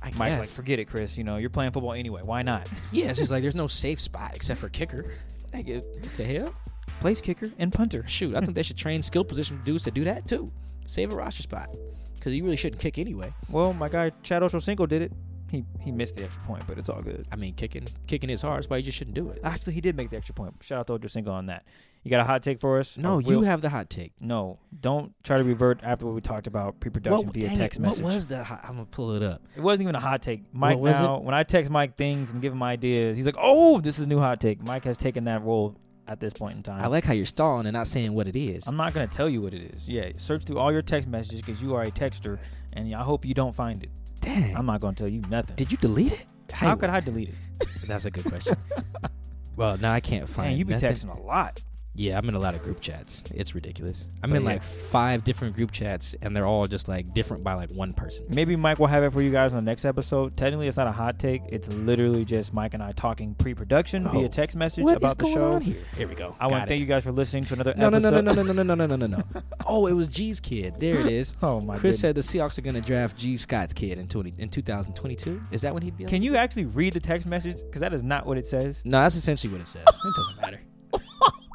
I 0.01 0.11
Mike's 0.11 0.19
guess. 0.19 0.39
like, 0.39 0.49
forget 0.49 0.79
it, 0.79 0.85
Chris. 0.85 1.17
You 1.17 1.23
know, 1.23 1.37
you're 1.37 1.49
playing 1.49 1.71
football 1.71 1.93
anyway. 1.93 2.21
Why 2.23 2.43
not? 2.43 2.69
yeah, 2.91 3.09
it's 3.09 3.19
just 3.19 3.31
like 3.31 3.41
there's 3.41 3.55
no 3.55 3.67
safe 3.67 3.99
spot 3.99 4.31
except 4.35 4.59
for 4.61 4.69
kicker. 4.69 5.11
It- 5.53 5.85
what 6.01 6.17
the 6.17 6.23
hell? 6.23 6.53
Place 6.99 7.21
kicker 7.21 7.49
and 7.59 7.71
punter. 7.71 8.05
Shoot, 8.07 8.35
I 8.35 8.39
think 8.41 8.55
they 8.55 8.63
should 8.63 8.77
train 8.77 9.01
skill 9.03 9.23
position 9.23 9.59
dudes 9.63 9.83
to 9.83 9.91
do 9.91 10.03
that 10.05 10.27
too. 10.27 10.47
Save 10.87 11.11
a 11.13 11.15
roster 11.15 11.43
spot 11.43 11.69
because 12.15 12.33
you 12.33 12.43
really 12.43 12.55
shouldn't 12.55 12.81
kick 12.81 12.97
anyway. 12.97 13.31
Well, 13.49 13.73
my 13.73 13.87
guy 13.89 14.11
Chad 14.23 14.41
Ochocinco 14.41 14.87
did 14.87 15.01
it. 15.03 15.11
He 15.49 15.63
he 15.79 15.91
missed 15.91 16.15
the 16.15 16.25
extra 16.25 16.43
point, 16.43 16.63
but 16.67 16.77
it's 16.77 16.89
all 16.89 17.01
good. 17.01 17.25
I 17.31 17.35
mean, 17.37 17.53
kicking 17.53 17.87
kicking 18.05 18.29
is 18.29 18.41
hard. 18.41 18.57
That's 18.57 18.69
why 18.69 18.77
you 18.77 18.83
just 18.83 18.97
shouldn't 18.97 19.15
do 19.15 19.29
it. 19.29 19.39
Actually, 19.43 19.73
he 19.73 19.81
did 19.81 19.95
make 19.95 20.09
the 20.09 20.17
extra 20.17 20.35
point. 20.35 20.55
Shout 20.61 20.79
out 20.79 20.87
to 20.87 21.07
Ochocinco 21.07 21.29
on 21.29 21.45
that. 21.47 21.65
You 22.03 22.09
got 22.11 22.19
a 22.21 22.25
hot 22.25 22.43
take 22.43 22.59
for 22.59 22.79
us? 22.79 22.97
No, 22.97 23.15
Or 23.15 23.21
you 23.21 23.41
have 23.41 23.61
the 23.61 23.69
hot 23.69 23.89
take. 23.89 24.13
No, 24.19 24.59
don't 24.79 25.13
try 25.23 25.37
to 25.37 25.43
revert 25.43 25.81
after 25.83 26.05
what 26.05 26.15
we 26.15 26.21
talked 26.21 26.47
about 26.47 26.79
pre-production 26.79 27.27
What, 27.27 27.33
via 27.33 27.49
dang 27.49 27.57
text 27.57 27.79
it, 27.79 27.81
message. 27.81 28.03
what 28.03 28.13
was 28.13 28.25
the? 28.25 28.43
Hot, 28.43 28.61
I'm 28.63 28.73
gonna 28.75 28.85
pull 28.85 29.11
it 29.13 29.23
up. 29.23 29.41
It 29.55 29.61
wasn't 29.61 29.83
even 29.83 29.95
a 29.95 29.99
hot 29.99 30.21
take. 30.21 30.43
Mike 30.53 30.77
was 30.77 30.99
now, 30.99 31.19
when 31.19 31.33
I 31.33 31.43
text 31.43 31.69
Mike 31.71 31.95
things 31.95 32.31
and 32.31 32.41
give 32.41 32.53
him 32.53 32.63
ideas, 32.63 33.17
he's 33.17 33.25
like, 33.25 33.35
"Oh, 33.37 33.79
this 33.81 33.99
is 33.99 34.05
a 34.05 34.09
new 34.09 34.19
hot 34.19 34.39
take." 34.39 34.61
Mike 34.63 34.83
has 34.85 34.97
taken 34.97 35.23
that 35.25 35.43
role 35.43 35.75
at 36.07 36.19
this 36.21 36.33
point 36.33 36.55
in 36.55 36.63
time. 36.63 36.81
I 36.81 36.87
like 36.87 37.03
how 37.03 37.13
you're 37.13 37.25
stalling 37.25 37.65
and 37.65 37.73
not 37.73 37.87
saying 37.87 38.13
what 38.13 38.27
it 38.27 38.35
is. 38.37 38.67
I'm 38.67 38.77
not 38.77 38.93
gonna 38.93 39.07
tell 39.07 39.27
you 39.29 39.41
what 39.41 39.53
it 39.53 39.75
is. 39.75 39.89
Yeah, 39.89 40.09
search 40.17 40.43
through 40.43 40.59
all 40.59 40.71
your 40.71 40.81
text 40.81 41.07
messages 41.09 41.41
because 41.41 41.61
you 41.61 41.75
are 41.75 41.83
a 41.83 41.91
texter, 41.91 42.37
and 42.73 42.93
I 42.93 43.03
hope 43.03 43.25
you 43.25 43.33
don't 43.33 43.53
find 43.55 43.83
it. 43.83 43.89
Dang. 44.27 44.57
I'm 44.57 44.65
not 44.65 44.81
gonna 44.81 44.95
tell 44.95 45.07
you 45.07 45.21
nothing. 45.29 45.55
Did 45.55 45.71
you 45.71 45.77
delete 45.77 46.11
it? 46.11 46.25
How 46.51 46.75
could 46.75 46.89
I 46.89 46.99
delete 46.99 47.29
it? 47.29 47.35
That's 47.87 48.05
a 48.05 48.11
good 48.11 48.25
question. 48.25 48.55
well, 49.55 49.77
now 49.77 49.93
I 49.93 50.01
can't 50.01 50.27
find. 50.27 50.49
Man, 50.49 50.57
you 50.57 50.65
be 50.65 50.73
nothing. 50.73 50.91
texting 50.91 51.17
a 51.17 51.21
lot. 51.21 51.63
Yeah, 51.97 52.17
I'm 52.17 52.29
in 52.29 52.35
a 52.35 52.39
lot 52.39 52.53
of 52.53 52.61
group 52.63 52.79
chats. 52.79 53.23
It's 53.33 53.55
ridiculous. 53.55 54.07
I'm 54.23 54.29
But 54.29 54.35
in 54.37 54.43
yeah. 54.43 54.49
like 54.49 54.63
five 54.63 55.23
different 55.23 55.55
group 55.55 55.71
chats, 55.71 56.15
and 56.21 56.35
they're 56.35 56.45
all 56.45 56.67
just 56.67 56.87
like 56.87 57.11
different 57.13 57.43
by 57.43 57.55
like 57.55 57.71
one 57.71 57.91
person. 57.91 58.27
Maybe 58.29 58.55
Mike 58.55 58.77
will 58.77 58.85
have 58.87 59.03
it 59.03 59.11
for 59.11 59.21
you 59.21 59.31
guys 59.31 59.51
on 59.53 59.57
the 59.65 59.69
next 59.69 59.83
episode. 59.83 60.37
Technically, 60.37 60.67
it's 60.67 60.77
not 60.77 60.85
a 60.85 60.91
hot 60.91 61.17
take. 61.17 61.41
It's 61.51 61.67
literally 61.73 62.23
just 62.23 62.53
Mike 62.53 62.75
and 62.75 62.83
I 62.83 62.91
talking 62.91 63.33
pre-production 63.33 64.05
Oh. 64.07 64.11
via 64.11 64.29
text 64.29 64.55
message 64.55 64.83
What 64.83 64.91
is 64.91 64.97
about 64.97 65.17
the 65.17 65.23
going 65.23 65.33
show. 65.35 65.51
on 65.53 65.61
here? 65.61 65.75
Here 65.97 66.07
we 66.07 66.13
go. 66.13 66.35
I 66.39 66.45
want 66.47 66.63
to 66.63 66.67
thank 66.67 66.79
you 66.81 66.85
guys 66.85 67.03
for 67.03 67.11
listening 67.11 67.45
to 67.45 67.55
another 67.55 67.73
No, 67.75 67.89
no, 67.89 67.97
no, 67.97 68.09
no, 68.11 68.21
no, 68.21 68.31
no, 68.31 68.43
no, 68.53 68.63
no, 68.63 68.75
no, 68.75 68.85
no, 68.85 68.95
no, 68.95 69.07
no. 69.07 69.23
Oh, 69.65 69.87
it 69.87 69.93
was 69.93 70.07
G's 70.07 70.39
kid. 70.39 70.75
There 70.79 70.99
it 70.99 71.07
is. 71.07 71.35
Oh 71.41 71.61
my. 71.61 71.73
Chris 71.77 71.99
goodness. 71.99 71.99
said 71.99 72.15
the 72.15 72.21
Seahawks 72.21 72.57
are 72.59 72.61
going 72.61 72.75
to 72.75 72.81
draft 72.81 73.17
G 73.17 73.37
Scott's 73.37 73.73
kid 73.73 73.97
in 73.97 74.07
20 74.07 74.35
in 74.37 74.49
2022. 74.49 75.41
Is 75.51 75.61
that 75.61 75.73
when 75.73 75.81
he'd 75.81 75.97
be? 75.97 76.03
on? 76.05 76.09
Can 76.09 76.21
you 76.21 76.35
actually 76.35 76.65
read 76.65 76.93
the 76.93 76.99
text 76.99 77.25
message? 77.25 77.57
Because 77.65 77.81
that 77.81 77.93
is 77.93 78.03
not 78.03 78.25
what 78.27 78.37
it 78.37 78.45
says. 78.45 78.83
No, 78.85 78.99
that's 78.99 79.15
essentially 79.15 79.51
what 79.51 79.61
it 79.61 79.67
says. 79.67 79.83
it 79.87 80.13
doesn't 80.15 80.41
matter. 80.41 80.59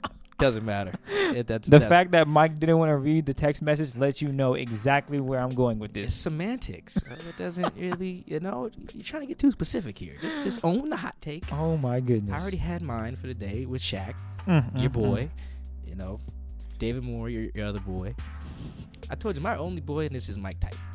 doesn't 0.43 0.65
matter. 0.65 0.93
It, 1.09 1.47
that's 1.47 1.67
The 1.69 1.79
that's, 1.79 1.89
fact 1.89 2.11
that 2.13 2.29
Mike 2.29 2.59
didn't 2.61 2.77
want 2.79 2.91
to 2.91 2.97
read 2.97 3.25
the 3.25 3.33
text 3.33 3.63
message 3.63 3.97
lets 3.97 4.21
you 4.21 4.31
know 4.33 4.53
exactly 4.55 5.19
where 5.21 5.41
I'm 5.41 5.55
going 5.55 5.79
with 5.79 5.97
it's 5.97 6.09
this. 6.09 6.15
semantics. 6.15 6.99
bro. 6.99 7.15
It 7.15 7.37
doesn't 7.39 7.75
really, 7.77 8.23
you 8.27 8.41
know, 8.41 8.71
you're 8.93 9.03
trying 9.03 9.23
to 9.23 9.27
get 9.27 9.39
too 9.39 9.51
specific 9.51 9.97
here. 9.97 10.15
Just 10.21 10.43
just 10.43 10.61
own 10.65 10.89
the 10.91 10.97
hot 10.97 11.15
take. 11.21 11.45
Oh 11.53 11.77
my 11.79 12.01
goodness. 12.01 12.33
I 12.37 12.41
already 12.41 12.59
had 12.59 12.83
mine 12.83 13.17
for 13.17 13.29
the 13.29 13.35
day 13.35 13.65
with 13.65 13.81
Shaq, 13.81 14.15
Mm, 14.47 14.81
your 14.81 14.91
boy. 14.91 15.31
You 15.87 15.95
know, 15.95 16.19
David 16.79 17.03
Moore, 17.05 17.29
your, 17.31 17.51
your 17.55 17.67
other 17.67 17.81
boy. 17.81 18.15
I 19.11 19.15
told 19.15 19.37
you 19.37 19.43
my 19.43 19.57
only 19.57 19.81
boy, 19.81 20.07
and 20.07 20.15
this 20.15 20.29
is 20.29 20.37
Mike 20.37 20.59
Tyson. 20.61 20.87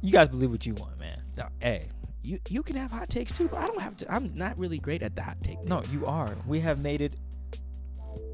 You 0.00 0.12
guys 0.12 0.28
believe 0.28 0.50
what 0.50 0.64
you 0.66 0.74
want, 0.74 0.98
man. 1.00 1.18
Now, 1.36 1.48
hey, 1.60 1.82
you 2.22 2.38
you 2.48 2.62
can 2.62 2.76
have 2.76 2.90
hot 2.90 3.08
takes 3.08 3.32
too, 3.32 3.48
but 3.48 3.58
I 3.58 3.66
don't 3.66 3.80
have 3.82 3.96
to. 3.98 4.12
I'm 4.14 4.32
not 4.34 4.58
really 4.58 4.78
great 4.78 5.02
at 5.02 5.16
the 5.16 5.22
hot 5.22 5.38
take. 5.42 5.58
thing. 5.60 5.68
No, 5.68 5.82
you 5.90 6.06
are. 6.06 6.34
We 6.46 6.60
have 6.60 6.78
made 6.78 7.00
it 7.00 7.14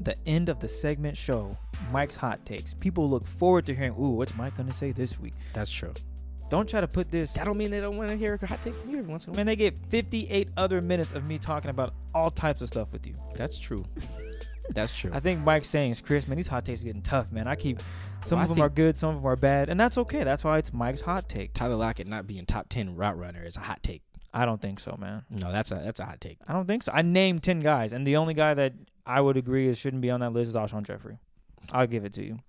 the 0.05 0.15
end 0.25 0.49
of 0.49 0.59
the 0.59 0.67
segment 0.67 1.17
show, 1.17 1.57
Mike's 1.91 2.15
hot 2.15 2.45
takes. 2.45 2.73
People 2.73 3.09
look 3.09 3.25
forward 3.25 3.65
to 3.65 3.75
hearing, 3.75 3.93
"Ooh, 3.93 4.11
what's 4.11 4.35
Mike 4.35 4.55
gonna 4.55 4.73
say 4.73 4.91
this 4.91 5.19
week?" 5.19 5.33
That's 5.53 5.69
true. 5.71 5.93
Don't 6.51 6.69
try 6.69 6.79
to 6.79 6.87
put 6.87 7.09
this. 7.11 7.33
That 7.33 7.45
don't 7.45 7.57
mean 7.57 7.71
they 7.71 7.81
don't 7.81 7.97
want 7.97 8.09
to 8.11 8.15
hear 8.17 8.37
a 8.39 8.45
hot 8.45 8.61
take 8.63 8.75
from 8.75 8.91
you 8.91 8.99
every 8.99 9.09
once 9.11 9.25
in 9.25 9.29
a 9.29 9.31
while. 9.31 9.37
Man, 9.37 9.45
they 9.47 9.55
get 9.55 9.77
58 9.89 10.49
other 10.55 10.79
minutes 10.81 11.11
of 11.11 11.27
me 11.27 11.39
talking 11.39 11.71
about 11.71 11.93
all 12.13 12.29
types 12.29 12.61
of 12.61 12.67
stuff 12.67 12.93
with 12.93 13.05
you. 13.07 13.15
That's 13.35 13.57
true. 13.57 13.83
That's 14.69 14.95
true. 14.97 15.11
I 15.13 15.19
think 15.19 15.43
Mike's 15.43 15.67
saying 15.67 15.91
is 15.91 16.01
Chris, 16.01 16.27
man, 16.27 16.37
these 16.37 16.47
hot 16.47 16.65
takes 16.65 16.81
are 16.81 16.85
getting 16.85 17.01
tough, 17.01 17.31
man. 17.31 17.47
I 17.47 17.55
keep 17.55 17.79
some 18.25 18.37
Well, 18.37 18.45
of 18.45 18.51
I 18.51 18.53
them 18.55 18.63
are 18.63 18.69
good, 18.69 18.97
some 18.97 19.09
of 19.09 19.15
them 19.17 19.25
are 19.25 19.35
bad, 19.35 19.69
and 19.69 19.79
that's 19.79 19.97
okay. 19.97 20.23
That's 20.23 20.43
why 20.43 20.57
it's 20.57 20.73
Mike's 20.73 21.01
hot 21.01 21.27
take. 21.29 21.53
Tyler 21.53 21.75
Lockett 21.75 22.07
not 22.07 22.27
being 22.27 22.45
top 22.45 22.67
ten 22.69 22.95
route 22.95 23.17
runner 23.17 23.43
is 23.43 23.57
a 23.57 23.61
hot 23.61 23.81
take. 23.83 24.01
I 24.33 24.45
don't 24.45 24.61
think 24.61 24.79
so, 24.79 24.97
man. 24.99 25.23
No, 25.29 25.51
that's 25.51 25.71
a 25.71 25.75
that's 25.75 25.99
a 25.99 26.05
hot 26.05 26.19
take. 26.19 26.39
I 26.47 26.53
don't 26.53 26.67
think 26.67 26.83
so. 26.83 26.91
I 26.93 27.01
named 27.01 27.41
10 27.43 27.59
guys, 27.61 27.93
and 27.93 28.05
the 28.05 28.17
only 28.17 28.33
guy 28.33 28.53
that 28.53 28.73
I 29.05 29.21
would 29.21 29.37
agree 29.37 29.67
it 29.67 29.77
shouldn't 29.77 30.01
be 30.01 30.09
on 30.09 30.19
that 30.21 30.33
list 30.33 30.49
is 30.49 30.55
Alshon 30.55 30.83
Jeffery. 30.83 31.17
I'll 31.71 31.87
give 31.87 32.05
it 32.05 32.13
to 32.13 32.23
you. 32.23 32.39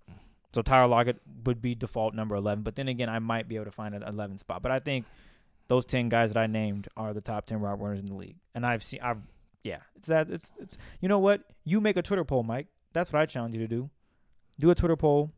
So 0.52 0.62
Tyler 0.62 0.86
Lockett 0.88 1.20
would 1.44 1.60
be 1.60 1.74
default 1.74 2.14
number 2.14 2.34
11, 2.34 2.62
but 2.64 2.76
then 2.76 2.88
again, 2.88 3.08
I 3.10 3.18
might 3.18 3.46
be 3.48 3.56
able 3.56 3.66
to 3.66 3.72
find 3.72 3.94
an 3.94 4.02
11 4.02 4.38
spot. 4.38 4.62
But 4.62 4.72
I 4.72 4.78
think 4.78 5.04
those 5.68 5.84
10 5.84 6.08
guys 6.08 6.32
that 6.32 6.40
I 6.40 6.46
named 6.46 6.88
are 6.96 7.12
the 7.12 7.20
top 7.20 7.46
10 7.46 7.60
route 7.60 7.80
runners 7.80 8.00
in 8.00 8.06
the 8.06 8.14
league. 8.14 8.36
And 8.54 8.64
I've 8.64 8.82
seen, 8.82 9.00
I've, 9.02 9.18
yeah, 9.62 9.80
it's 9.96 10.08
that, 10.08 10.30
it's, 10.30 10.54
it's, 10.58 10.78
you 11.00 11.08
know 11.08 11.18
what? 11.18 11.42
You 11.64 11.80
make 11.80 11.96
a 11.96 12.02
Twitter 12.02 12.24
poll, 12.24 12.42
Mike. 12.42 12.68
That's 12.92 13.12
what 13.12 13.20
I 13.20 13.26
challenge 13.26 13.54
you 13.54 13.60
to 13.60 13.68
do. 13.68 13.90
Do 14.58 14.70
a 14.70 14.74
Twitter 14.74 14.96
poll. 14.96 15.30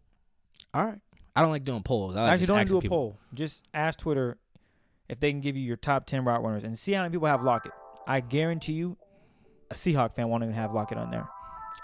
All 0.73 0.85
right. 0.85 1.01
I 1.35 1.43
don't 1.43 1.51
like 1.51 1.65
doing 1.65 1.83
polls. 1.83 2.17
I 2.17 2.23
like 2.23 2.33
Actually, 2.35 2.47
don't 2.47 2.69
do 2.69 2.79
a 2.79 2.81
people. 2.81 2.97
poll. 2.97 3.19
Just 3.35 3.67
ask 3.75 3.99
Twitter 3.99 4.39
if 5.09 5.19
they 5.19 5.31
can 5.33 5.41
give 5.41 5.57
you 5.57 5.63
your 5.63 5.77
top 5.77 6.07
10 6.07 6.25
route 6.25 6.43
runners 6.43 6.63
and 6.65 6.79
see 6.79 6.93
how 6.93 7.03
many 7.03 7.13
people 7.13 7.27
have 7.27 7.43
Lockett. 7.43 7.73
I 8.07 8.21
guarantee 8.21 8.75
you, 8.75 8.97
a 9.71 9.75
Seahawk 9.75 10.15
fan 10.15 10.29
won't 10.29 10.43
even 10.43 10.55
have 10.55 10.73
Lockett 10.73 10.99
on 10.99 11.11
there. 11.11 11.29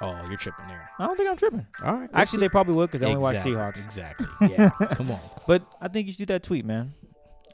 Oh, 0.00 0.26
you're 0.28 0.36
tripping 0.36 0.66
there. 0.66 0.90
I 0.98 1.06
don't 1.06 1.16
think 1.16 1.30
I'm 1.30 1.36
tripping. 1.36 1.66
All 1.84 1.94
right. 1.94 2.10
Actually, 2.12 2.40
they 2.40 2.48
probably 2.48 2.74
would 2.74 2.88
because 2.90 3.00
they 3.00 3.06
only 3.06 3.22
watch 3.22 3.36
Seahawks. 3.36 3.84
Exactly. 3.84 4.26
Yeah. 4.50 4.70
Come 4.94 5.10
on. 5.10 5.20
But 5.46 5.62
I 5.80 5.88
think 5.88 6.06
you 6.06 6.12
should 6.12 6.18
do 6.26 6.26
that 6.26 6.42
tweet, 6.42 6.64
man. 6.64 6.92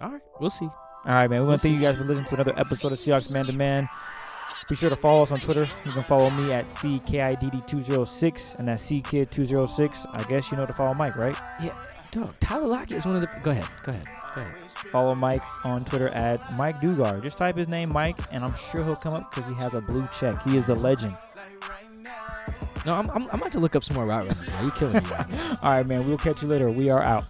All 0.01 0.11
right. 0.11 0.23
We'll 0.41 0.51
see. 0.51 0.65
All 0.67 0.75
right, 1.07 1.29
man. 1.29 1.43
We 1.43 1.49
want 1.49 1.61
to 1.61 1.69
thank 1.69 1.79
you 1.79 1.87
guys 1.87 1.99
for 1.99 2.05
listening 2.05 2.29
to 2.29 2.35
another 2.35 2.55
episode 2.59 2.93
of 2.93 2.99
Seahawks 2.99 3.31
Man 3.33 3.45
to 3.47 3.53
Man. 3.53 3.89
Be 4.69 4.75
sure 4.75 4.91
to 4.91 4.97
follow 4.97 5.23
us 5.23 5.33
on 5.33 5.39
Twitter. 5.41 5.67
You 5.85 5.93
can 5.93 6.03
follow 6.03 6.31
me 6.31 6.53
at 6.53 6.67
CKIDD206 6.67 8.59
and 8.59 8.69
that's 8.69 8.91
CKid206. 8.91 10.07
I 10.13 10.23
guess 10.25 10.51
you 10.51 10.57
know 10.57 10.67
to 10.67 10.73
follow 10.73 10.95
Mike, 10.95 11.17
right? 11.17 11.37
Yeah. 11.63 11.75
Dog, 12.11 12.35
Tyler 12.41 12.67
Lockett 12.67 12.97
is 12.99 13.07
one 13.07 13.17
of 13.17 13.23
the. 13.23 13.29
Go 13.43 13.51
ahead. 13.51 13.69
Go 13.85 13.93
ahead. 13.93 14.07
Follow 14.91 15.15
Mike 15.15 15.43
on 15.65 15.85
Twitter 15.85 16.09
at 16.09 16.41
Mike 16.57 16.81
Dugar. 16.81 17.23
Just 17.23 17.39
type 17.39 17.57
his 17.57 17.69
name, 17.69 17.91
Mike, 17.93 18.19
and 18.31 18.45
I'm 18.45 18.55
sure 18.55 18.83
he'll 18.83 18.97
come 18.97 19.15
up 19.15 19.31
because 19.31 19.49
he 19.49 19.55
has 19.57 19.75
a 19.75 19.81
blue 19.81 20.07
check. 20.19 20.43
He 20.43 20.57
is 20.57 20.65
the 20.65 20.75
legend. 20.75 21.17
No, 22.87 22.95
I'm, 22.95 23.11
I'm, 23.11 23.29
I'm 23.31 23.39
about 23.41 23.53
to 23.53 23.61
look 23.61 23.77
up 23.77 23.85
some 23.85 23.97
more 23.97 24.07
route 24.07 24.27
runners, 24.27 24.49
man. 24.49 24.65
You 24.65 24.71
killing 24.73 24.95
me 25.03 25.11
right 25.11 25.29
now. 25.31 25.57
All 25.63 25.73
right, 25.73 25.87
man. 25.87 26.09
We'll 26.09 26.17
catch 26.17 26.43
you 26.43 26.49
later. 26.49 26.71
We 26.71 26.89
are 26.89 27.03
out. 27.03 27.27